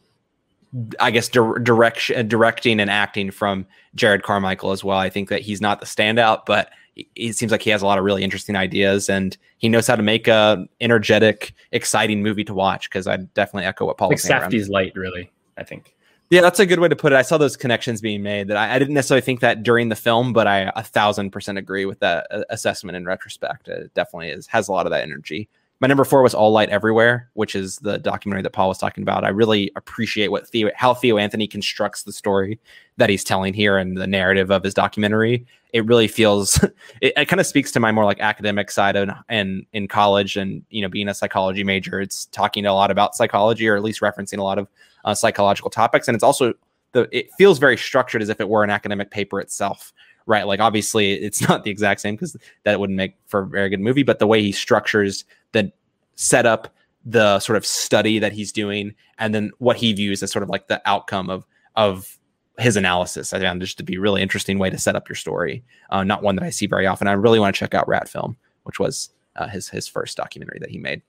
I 1.00 1.10
guess, 1.10 1.28
di- 1.28 1.62
direction, 1.62 2.28
directing 2.28 2.80
and 2.80 2.90
acting 2.90 3.30
from 3.30 3.66
Jerrod 3.96 4.22
Carmichael 4.22 4.72
as 4.72 4.84
well. 4.84 4.98
I 4.98 5.08
think 5.08 5.28
that 5.30 5.40
he's 5.40 5.60
not 5.60 5.80
the 5.80 5.86
standout, 5.86 6.44
but 6.46 6.70
it 7.14 7.36
seems 7.36 7.52
like 7.52 7.62
he 7.62 7.70
has 7.70 7.82
a 7.82 7.86
lot 7.86 7.98
of 7.98 8.04
really 8.04 8.24
interesting 8.24 8.56
ideas, 8.56 9.08
and 9.08 9.36
he 9.58 9.68
knows 9.68 9.86
how 9.86 9.96
to 9.96 10.02
make 10.02 10.28
a 10.28 10.66
energetic, 10.80 11.54
exciting 11.72 12.22
movie 12.22 12.44
to 12.44 12.54
watch. 12.54 12.88
Because 12.88 13.06
I 13.06 13.16
definitely 13.16 13.66
echo 13.66 13.86
what 13.86 13.96
Paul 13.96 14.08
like 14.08 14.16
was 14.16 14.22
saying. 14.22 14.42
Safdie's 14.42 14.68
light, 14.68 14.92
really. 14.94 15.30
I 15.56 15.64
think. 15.64 15.94
Yeah, 16.30 16.42
that's 16.42 16.60
a 16.60 16.66
good 16.66 16.78
way 16.78 16.88
to 16.88 16.96
put 16.96 17.12
it. 17.12 17.16
I 17.16 17.22
saw 17.22 17.38
those 17.38 17.56
connections 17.56 18.02
being 18.02 18.22
made 18.22 18.48
that 18.48 18.58
I, 18.58 18.74
I, 18.74 18.78
didn't 18.78 18.92
necessarily 18.92 19.22
think 19.22 19.40
that 19.40 19.62
during 19.62 19.88
the 19.88 19.96
film, 19.96 20.34
but 20.34 20.46
I 20.46 20.70
a 20.76 20.82
thousand 20.82 21.30
percent 21.30 21.56
agree 21.56 21.86
with 21.86 22.00
that 22.00 22.26
uh, 22.30 22.42
assessment 22.50 22.96
in 22.96 23.06
retrospect. 23.06 23.68
It 23.68 23.92
definitely 23.94 24.30
is 24.30 24.46
has 24.48 24.68
a 24.68 24.72
lot 24.72 24.86
of 24.86 24.90
that 24.90 25.02
energy. 25.02 25.48
My 25.80 25.86
number 25.86 26.04
four 26.04 26.22
was 26.22 26.34
All 26.34 26.50
Light 26.50 26.70
Everywhere, 26.70 27.30
which 27.34 27.54
is 27.54 27.76
the 27.78 27.98
documentary 27.98 28.42
that 28.42 28.52
Paul 28.52 28.68
was 28.68 28.78
talking 28.78 29.02
about. 29.02 29.22
I 29.22 29.28
really 29.28 29.70
appreciate 29.76 30.28
what 30.28 30.48
Theo, 30.48 30.70
how 30.74 30.92
Theo 30.92 31.18
Anthony 31.18 31.46
constructs 31.46 32.02
the 32.02 32.12
story 32.12 32.58
that 32.96 33.08
he's 33.08 33.22
telling 33.22 33.54
here 33.54 33.78
and 33.78 33.96
the 33.96 34.06
narrative 34.06 34.50
of 34.50 34.64
his 34.64 34.74
documentary. 34.74 35.46
It 35.72 35.84
really 35.86 36.08
feels 36.08 36.62
it, 37.00 37.12
it 37.16 37.26
kind 37.26 37.40
of 37.40 37.46
speaks 37.46 37.70
to 37.72 37.80
my 37.80 37.92
more 37.92 38.04
like 38.04 38.20
academic 38.20 38.70
side 38.70 38.96
of, 38.96 39.10
and 39.28 39.66
in 39.72 39.88
college 39.88 40.36
and 40.36 40.62
you 40.70 40.82
know 40.82 40.88
being 40.88 41.08
a 41.08 41.14
psychology 41.14 41.64
major, 41.64 42.00
it's 42.00 42.26
talking 42.26 42.66
a 42.66 42.72
lot 42.72 42.90
about 42.90 43.14
psychology 43.14 43.68
or 43.68 43.76
at 43.76 43.82
least 43.82 44.00
referencing 44.00 44.38
a 44.38 44.42
lot 44.42 44.58
of 44.58 44.68
uh, 45.04 45.14
psychological 45.14 45.70
topics, 45.70 46.08
and 46.08 46.14
it's 46.14 46.24
also 46.24 46.54
the 46.92 47.08
it 47.16 47.30
feels 47.38 47.58
very 47.58 47.76
structured 47.76 48.22
as 48.22 48.28
if 48.28 48.40
it 48.40 48.48
were 48.48 48.64
an 48.64 48.70
academic 48.70 49.10
paper 49.10 49.40
itself, 49.40 49.92
right? 50.26 50.46
Like 50.46 50.60
obviously 50.60 51.12
it's 51.12 51.40
not 51.48 51.64
the 51.64 51.70
exact 51.70 52.00
same 52.00 52.14
because 52.14 52.36
that 52.64 52.80
wouldn't 52.80 52.96
make 52.96 53.16
for 53.26 53.40
a 53.40 53.46
very 53.46 53.68
good 53.68 53.80
movie, 53.80 54.02
but 54.02 54.18
the 54.18 54.26
way 54.26 54.42
he 54.42 54.52
structures 54.52 55.24
the 55.52 55.72
setup, 56.14 56.74
the 57.04 57.38
sort 57.40 57.56
of 57.56 57.64
study 57.64 58.18
that 58.18 58.32
he's 58.32 58.52
doing, 58.52 58.94
and 59.18 59.34
then 59.34 59.50
what 59.58 59.76
he 59.76 59.92
views 59.92 60.22
as 60.22 60.30
sort 60.30 60.42
of 60.42 60.48
like 60.48 60.68
the 60.68 60.80
outcome 60.88 61.30
of 61.30 61.46
of 61.76 62.18
his 62.58 62.76
analysis. 62.76 63.32
I 63.32 63.40
found 63.40 63.60
just 63.60 63.78
to 63.78 63.84
be 63.84 63.96
a 63.96 64.00
really 64.00 64.22
interesting 64.22 64.58
way 64.58 64.68
to 64.70 64.78
set 64.78 64.96
up 64.96 65.08
your 65.08 65.16
story. 65.16 65.62
Uh, 65.90 66.04
not 66.04 66.22
one 66.22 66.36
that 66.36 66.44
I 66.44 66.50
see 66.50 66.66
very 66.66 66.86
often. 66.86 67.06
I 67.06 67.12
really 67.12 67.38
want 67.38 67.54
to 67.54 67.58
check 67.58 67.74
out 67.74 67.88
Rat 67.88 68.08
Film, 68.08 68.36
which 68.64 68.78
was 68.78 69.10
uh, 69.36 69.48
his 69.48 69.68
his 69.68 69.86
first 69.86 70.16
documentary 70.16 70.58
that 70.60 70.70
he 70.70 70.78
made. 70.78 71.02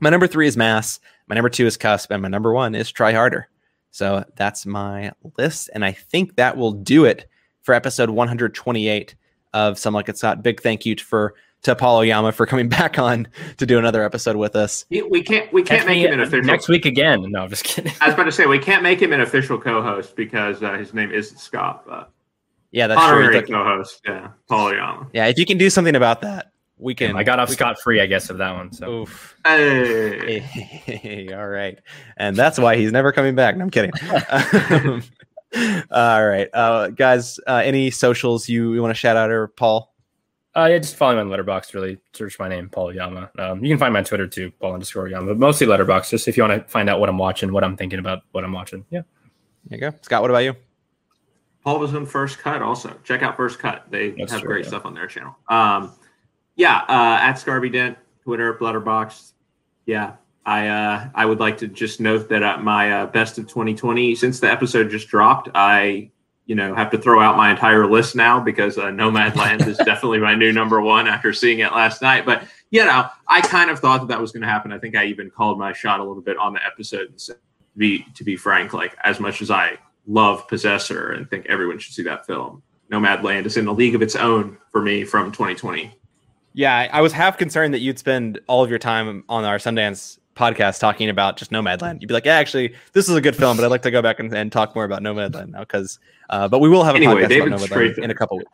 My 0.00 0.10
number 0.10 0.28
three 0.28 0.46
is 0.46 0.56
Mass. 0.56 1.00
My 1.26 1.34
number 1.34 1.50
two 1.50 1.66
is 1.66 1.76
Cusp, 1.76 2.10
and 2.10 2.22
my 2.22 2.28
number 2.28 2.52
one 2.52 2.74
is 2.74 2.90
Try 2.90 3.12
Harder. 3.12 3.48
So 3.90 4.24
that's 4.36 4.64
my 4.64 5.12
list, 5.36 5.70
and 5.74 5.84
I 5.84 5.92
think 5.92 6.36
that 6.36 6.56
will 6.56 6.72
do 6.72 7.04
it 7.04 7.28
for 7.62 7.74
episode 7.74 8.10
128 8.10 9.14
of 9.54 9.78
Some 9.78 9.94
Like 9.94 10.08
It 10.08 10.18
Scott. 10.18 10.42
Big 10.42 10.60
thank 10.62 10.86
you 10.86 10.96
for 10.96 11.34
to 11.62 11.74
Paul 11.74 11.98
Oyama 11.98 12.32
for 12.32 12.46
coming 12.46 12.68
back 12.68 12.98
on 12.98 13.28
to 13.56 13.66
do 13.66 13.78
another 13.78 14.02
episode 14.04 14.36
with 14.36 14.56
us. 14.56 14.84
We 14.90 15.22
can't 15.22 15.52
we 15.52 15.62
can't 15.62 15.80
Catch 15.80 15.86
make 15.86 16.04
him 16.04 16.12
an 16.12 16.20
official 16.20 16.44
next 16.44 16.68
week 16.68 16.86
again. 16.86 17.30
No, 17.30 17.42
I'm 17.42 17.50
just 17.50 17.64
kidding. 17.64 17.92
I 18.00 18.06
was 18.06 18.14
about 18.14 18.24
to 18.24 18.32
say 18.32 18.46
we 18.46 18.58
can't 18.58 18.82
make 18.82 19.00
him 19.00 19.12
an 19.12 19.20
official 19.20 19.58
co-host 19.58 20.16
because 20.16 20.62
uh, 20.62 20.74
his 20.74 20.94
name 20.94 21.12
isn't 21.12 21.38
Scott. 21.38 21.84
But 21.86 22.10
yeah, 22.70 22.86
that's 22.86 23.00
honorary 23.00 23.40
true. 23.42 23.56
co-host. 23.56 24.00
Yeah, 24.06 24.28
Paul 24.48 24.68
Oyama. 24.68 25.08
Yeah, 25.12 25.26
if 25.26 25.38
you 25.38 25.46
can 25.46 25.58
do 25.58 25.70
something 25.70 25.96
about 25.96 26.20
that, 26.22 26.52
we 26.78 26.94
can. 26.94 27.16
I 27.16 27.22
got 27.22 27.38
off 27.38 27.50
scot 27.50 27.80
free, 27.80 28.00
I 28.00 28.06
guess, 28.06 28.30
of 28.30 28.38
that 28.38 28.54
one. 28.54 28.72
So, 28.72 29.02
Oof. 29.02 29.36
Hey. 29.44 30.38
hey. 30.38 31.32
all 31.34 31.48
right, 31.48 31.78
and 32.16 32.36
that's 32.36 32.58
why 32.58 32.76
he's 32.76 32.92
never 32.92 33.12
coming 33.12 33.34
back. 33.34 33.56
No, 33.56 33.64
I'm 33.64 33.70
kidding. 33.70 33.92
um, 34.30 35.02
all 35.90 36.26
right, 36.26 36.48
uh, 36.52 36.88
guys. 36.88 37.40
Uh, 37.46 37.62
any 37.64 37.90
socials 37.90 38.48
you, 38.48 38.74
you 38.74 38.82
want 38.82 38.90
to 38.90 38.98
shout 38.98 39.16
out 39.16 39.30
or 39.30 39.48
Paul? 39.48 39.92
Uh, 40.56 40.66
yeah, 40.70 40.78
just 40.78 40.96
follow 40.96 41.14
me 41.14 41.20
on 41.20 41.28
Letterboxd. 41.28 41.74
Really, 41.74 41.98
search 42.12 42.38
my 42.38 42.48
name, 42.48 42.68
Paul 42.68 42.86
Oyama. 42.86 43.30
Um, 43.38 43.62
you 43.62 43.70
can 43.70 43.78
find 43.78 43.92
my 43.92 44.02
Twitter 44.02 44.26
too, 44.26 44.50
Paul 44.60 44.74
underscore 44.74 45.08
Yama, 45.08 45.26
but 45.26 45.38
mostly 45.38 45.66
Letterboxd. 45.66 46.10
Just 46.10 46.26
if 46.26 46.36
you 46.36 46.42
want 46.42 46.62
to 46.62 46.68
find 46.68 46.88
out 46.88 47.00
what 47.00 47.08
I'm 47.08 47.18
watching, 47.18 47.52
what 47.52 47.64
I'm 47.64 47.76
thinking 47.76 47.98
about, 47.98 48.22
what 48.32 48.44
I'm 48.44 48.52
watching. 48.52 48.84
Yeah. 48.90 49.02
There 49.66 49.78
you 49.78 49.90
go, 49.90 49.96
Scott. 50.02 50.22
What 50.22 50.30
about 50.30 50.40
you? 50.40 50.54
Paul 51.62 51.78
was 51.78 51.94
on 51.94 52.06
First 52.06 52.38
Cut. 52.38 52.62
Also, 52.62 52.96
check 53.04 53.22
out 53.22 53.36
First 53.36 53.58
Cut. 53.58 53.84
They 53.90 54.10
That's 54.10 54.32
have 54.32 54.40
true, 54.40 54.48
great 54.48 54.64
yeah. 54.64 54.68
stuff 54.68 54.86
on 54.86 54.94
their 54.94 55.06
channel. 55.06 55.36
Um, 55.48 55.92
yeah, 56.56 56.78
uh, 56.88 57.18
at 57.20 57.34
Scarby 57.34 57.70
Dent, 57.70 57.98
Twitter, 58.24 58.54
Letterboxd. 58.54 59.32
Yeah, 59.86 60.14
I 60.46 60.68
uh, 60.68 61.08
I 61.14 61.26
would 61.26 61.40
like 61.40 61.58
to 61.58 61.68
just 61.68 62.00
note 62.00 62.28
that 62.30 62.42
uh, 62.42 62.58
my 62.58 63.02
uh, 63.02 63.06
best 63.06 63.38
of 63.38 63.46
2020 63.48 64.14
since 64.14 64.40
the 64.40 64.50
episode 64.50 64.90
just 64.90 65.08
dropped, 65.08 65.50
I 65.54 66.10
you 66.48 66.54
know 66.54 66.74
have 66.74 66.90
to 66.90 66.98
throw 66.98 67.20
out 67.20 67.36
my 67.36 67.50
entire 67.50 67.86
list 67.86 68.16
now 68.16 68.40
because 68.40 68.78
uh, 68.78 68.86
Nomadland 68.86 69.66
is 69.68 69.76
definitely 69.76 70.18
my 70.18 70.34
new 70.34 70.50
number 70.50 70.80
one 70.80 71.06
after 71.06 71.32
seeing 71.32 71.60
it 71.60 71.70
last 71.72 72.02
night. 72.02 72.26
But 72.26 72.42
you 72.70 72.84
know, 72.84 73.06
I 73.28 73.42
kind 73.42 73.70
of 73.70 73.78
thought 73.78 74.00
that 74.00 74.08
that 74.08 74.20
was 74.20 74.32
going 74.32 74.42
to 74.42 74.48
happen. 74.48 74.72
I 74.72 74.78
think 74.78 74.96
I 74.96 75.04
even 75.04 75.30
called 75.30 75.58
my 75.58 75.72
shot 75.72 76.00
a 76.00 76.04
little 76.04 76.22
bit 76.22 76.38
on 76.38 76.54
the 76.54 76.64
episode. 76.64 77.10
And 77.10 77.20
said, 77.20 77.36
to 77.36 77.78
be 77.78 78.06
to 78.14 78.24
be 78.24 78.34
frank, 78.34 78.72
like 78.72 78.96
as 79.04 79.20
much 79.20 79.42
as 79.42 79.50
I 79.50 79.78
love 80.06 80.48
Possessor 80.48 81.12
and 81.12 81.28
think 81.28 81.46
everyone 81.46 81.78
should 81.78 81.94
see 81.94 82.02
that 82.04 82.26
film, 82.26 82.62
Nomadland 82.90 83.44
is 83.44 83.58
in 83.58 83.66
a 83.66 83.72
league 83.72 83.94
of 83.94 84.00
its 84.00 84.16
own 84.16 84.56
for 84.72 84.80
me 84.80 85.04
from 85.04 85.30
2020. 85.30 85.94
Yeah, 86.54 86.88
I 86.90 87.02
was 87.02 87.12
half 87.12 87.36
concerned 87.36 87.74
that 87.74 87.80
you'd 87.80 87.98
spend 87.98 88.40
all 88.46 88.64
of 88.64 88.70
your 88.70 88.78
time 88.78 89.22
on 89.28 89.44
our 89.44 89.58
Sundance 89.58 90.18
podcast 90.38 90.78
talking 90.78 91.08
about 91.08 91.36
just 91.36 91.50
Nomadland. 91.50 92.00
You'd 92.00 92.06
be 92.06 92.14
like, 92.14 92.24
yeah, 92.24 92.36
actually, 92.36 92.74
this 92.92 93.08
is 93.08 93.14
a 93.14 93.20
good 93.20 93.36
film, 93.36 93.56
but 93.56 93.64
I'd 93.64 93.70
like 93.70 93.82
to 93.82 93.90
go 93.90 94.00
back 94.00 94.20
and, 94.20 94.32
and 94.32 94.50
talk 94.50 94.74
more 94.74 94.84
about 94.84 95.02
Nomadland 95.02 95.50
now 95.50 95.60
because, 95.60 95.98
uh, 96.30 96.48
but 96.48 96.60
we 96.60 96.68
will 96.68 96.84
have 96.84 96.94
a 96.94 96.98
anyway, 96.98 97.22
podcast 97.24 97.28
David 97.28 97.52
about 97.52 97.60
Nomadland 97.68 97.98
in 97.98 98.10
a 98.10 98.14
couple 98.14 98.38
weeks. 98.38 98.52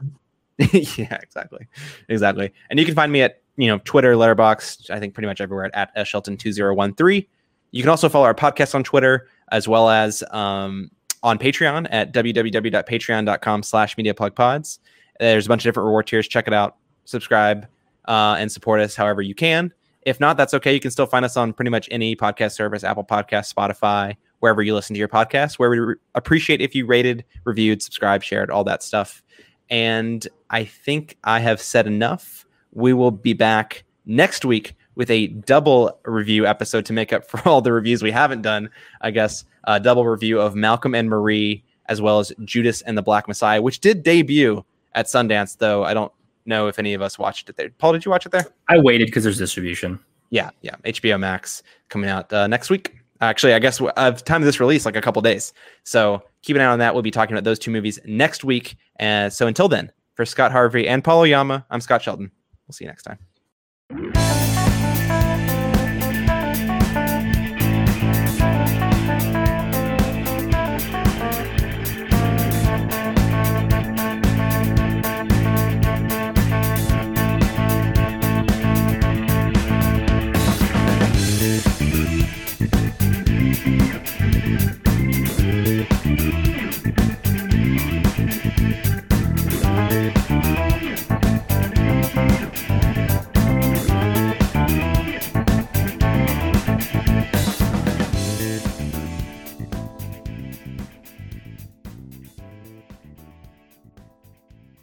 yeah, 0.99 1.19
exactly, 1.23 1.67
exactly. 2.09 2.53
And 2.71 2.79
you 2.79 2.87
can 2.87 2.95
find 2.95 3.13
me 3.13 3.23
at 3.23 3.43
you 3.57 3.69
know 3.69 3.79
Twitter, 3.85 4.15
Letterboxd, 4.15 4.91
I 4.91 4.99
think 4.99 5.15
pretty 5.15 5.27
much 5.27 5.41
everywhere 5.41 5.71
at, 5.75 5.93
at 5.95 6.07
Shelton 6.07 6.37
two 6.37 6.53
zero 6.53 6.75
one 6.75 6.95
three. 6.95 7.29
You 7.71 7.83
can 7.83 7.91
also 7.91 8.09
follow 8.09 8.25
our 8.25 8.35
podcast 8.35 8.75
on 8.75 8.85
Twitter 8.85 9.29
as 9.51 9.67
well 9.67 9.91
as 9.91 10.23
um, 10.31 10.91
on 11.23 11.39
Patreon 11.39 11.89
at 11.91 12.13
www.patreon.com 12.13 13.63
slash 13.63 13.97
mediaplugpods. 13.97 14.79
There's 15.19 15.47
a 15.47 15.49
bunch 15.49 15.63
of 15.63 15.69
different 15.69 15.87
reward 15.87 16.07
tiers. 16.07 16.29
Check 16.29 16.47
it 16.47 16.53
out. 16.53 16.77
Subscribe 17.05 17.67
uh, 18.07 18.37
and 18.39 18.51
support 18.51 18.81
us 18.81 18.95
however 18.95 19.23
you 19.23 19.35
can. 19.35 19.73
If 20.05 20.21
not, 20.21 20.37
that's 20.37 20.55
okay. 20.55 20.75
You 20.75 20.81
can 20.81 20.91
still 20.91 21.07
find 21.07 21.25
us 21.25 21.37
on 21.37 21.53
pretty 21.53 21.71
much 21.71 21.89
any 21.91 22.15
podcast 22.15 22.53
service, 22.53 22.85
Apple 22.85 23.05
Podcast, 23.05 23.53
Spotify, 23.53 24.17
wherever 24.41 24.63
you 24.63 24.75
listen 24.75 24.95
to 24.95 24.99
your 24.99 25.09
podcast. 25.09 25.59
Where 25.59 25.71
we 25.71 25.79
re- 25.79 25.95
appreciate 26.15 26.61
if 26.61 26.75
you 26.75 26.87
rated, 26.87 27.25
reviewed, 27.45 27.83
subscribed, 27.83 28.25
shared, 28.25 28.51
all 28.51 28.65
that 28.65 28.83
stuff. 28.83 29.23
And 29.71 30.27
I 30.51 30.65
think 30.65 31.17
I 31.25 31.41
have 31.41 31.61
said 31.61 31.87
enough. 31.87 32.47
We 32.73 32.93
will 32.93 33.11
be 33.11 33.33
back 33.33 33.85
next 34.05 34.45
week 34.45 34.75
with 34.95 35.11
a 35.11 35.29
double 35.29 35.99
review 36.05 36.47
episode 36.47 36.85
to 36.87 36.93
make 36.93 37.13
up 37.13 37.25
for 37.29 37.41
all 37.49 37.63
the 37.63 37.73
reviews 37.73 38.03
we 38.03 38.11
haven't 38.11 38.43
done. 38.43 38.71
I 39.01 39.11
guess 39.11 39.45
a 39.65 39.81
double 39.81 40.07
review 40.07 40.41
of 40.41 40.55
Malcolm 40.55 40.95
and 40.95 41.09
Marie, 41.09 41.65
as 41.87 42.03
well 42.03 42.19
as 42.19 42.33
Judas 42.45 42.83
and 42.83 42.97
the 42.97 43.03
Black 43.03 43.27
Messiah, 43.27 43.63
which 43.63 43.81
did 43.81 44.03
debut 44.03 44.65
at 44.95 45.07
Sundance, 45.07 45.59
though 45.59 45.85
I 45.85 45.95
don't 45.95 46.13
know 46.47 46.67
if 46.67 46.79
any 46.79 46.95
of 46.95 47.03
us 47.03 47.19
watched 47.19 47.49
it 47.49 47.57
there. 47.57 47.71
Paul, 47.71 47.93
did 47.93 48.05
you 48.05 48.11
watch 48.11 48.27
it 48.27 48.33
there? 48.33 48.47
I 48.69 48.79
waited 48.79 49.07
because 49.07 49.25
there's 49.25 49.39
distribution. 49.39 49.99
Yeah, 50.31 50.51
yeah. 50.63 50.77
HBO 50.85 51.19
Max 51.19 51.63
coming 51.89 52.11
out 52.11 52.33
uh, 52.33 52.47
next 52.47 52.71
week. 52.71 52.97
Actually, 53.21 53.55
I 53.55 53.59
guess 53.59 53.81
of 53.81 54.25
time 54.25 54.43
of 54.43 54.47
this 54.47 54.61
release, 54.61 54.85
like 54.85 54.97
a 54.97 55.01
couple 55.01 55.23
days. 55.23 55.53
So 55.85 56.23
keep 56.43 56.57
an 56.57 56.63
eye 56.63 56.67
on 56.67 56.79
that. 56.81 56.95
We'll 56.95 57.03
be 57.03 57.11
talking 57.11 57.35
about 57.35 57.45
those 57.45 57.59
two 57.59 57.71
movies 57.71 57.99
next 58.05 58.45
week. 58.45 58.77
And 58.97 59.33
so 59.33 59.47
until 59.47 59.69
then, 59.69 59.93
for 60.15 60.25
Scott 60.25 60.53
Harvey 60.53 60.89
and 60.89 61.03
Paul 61.03 61.21
Oyama, 61.21 61.65
I'm 61.71 61.81
Scott 61.81 62.03
Shelton. 62.03 62.31
We'll 62.67 62.75
see 62.75 62.85
you 62.85 62.91
next 62.91 63.05
time. 63.05 64.34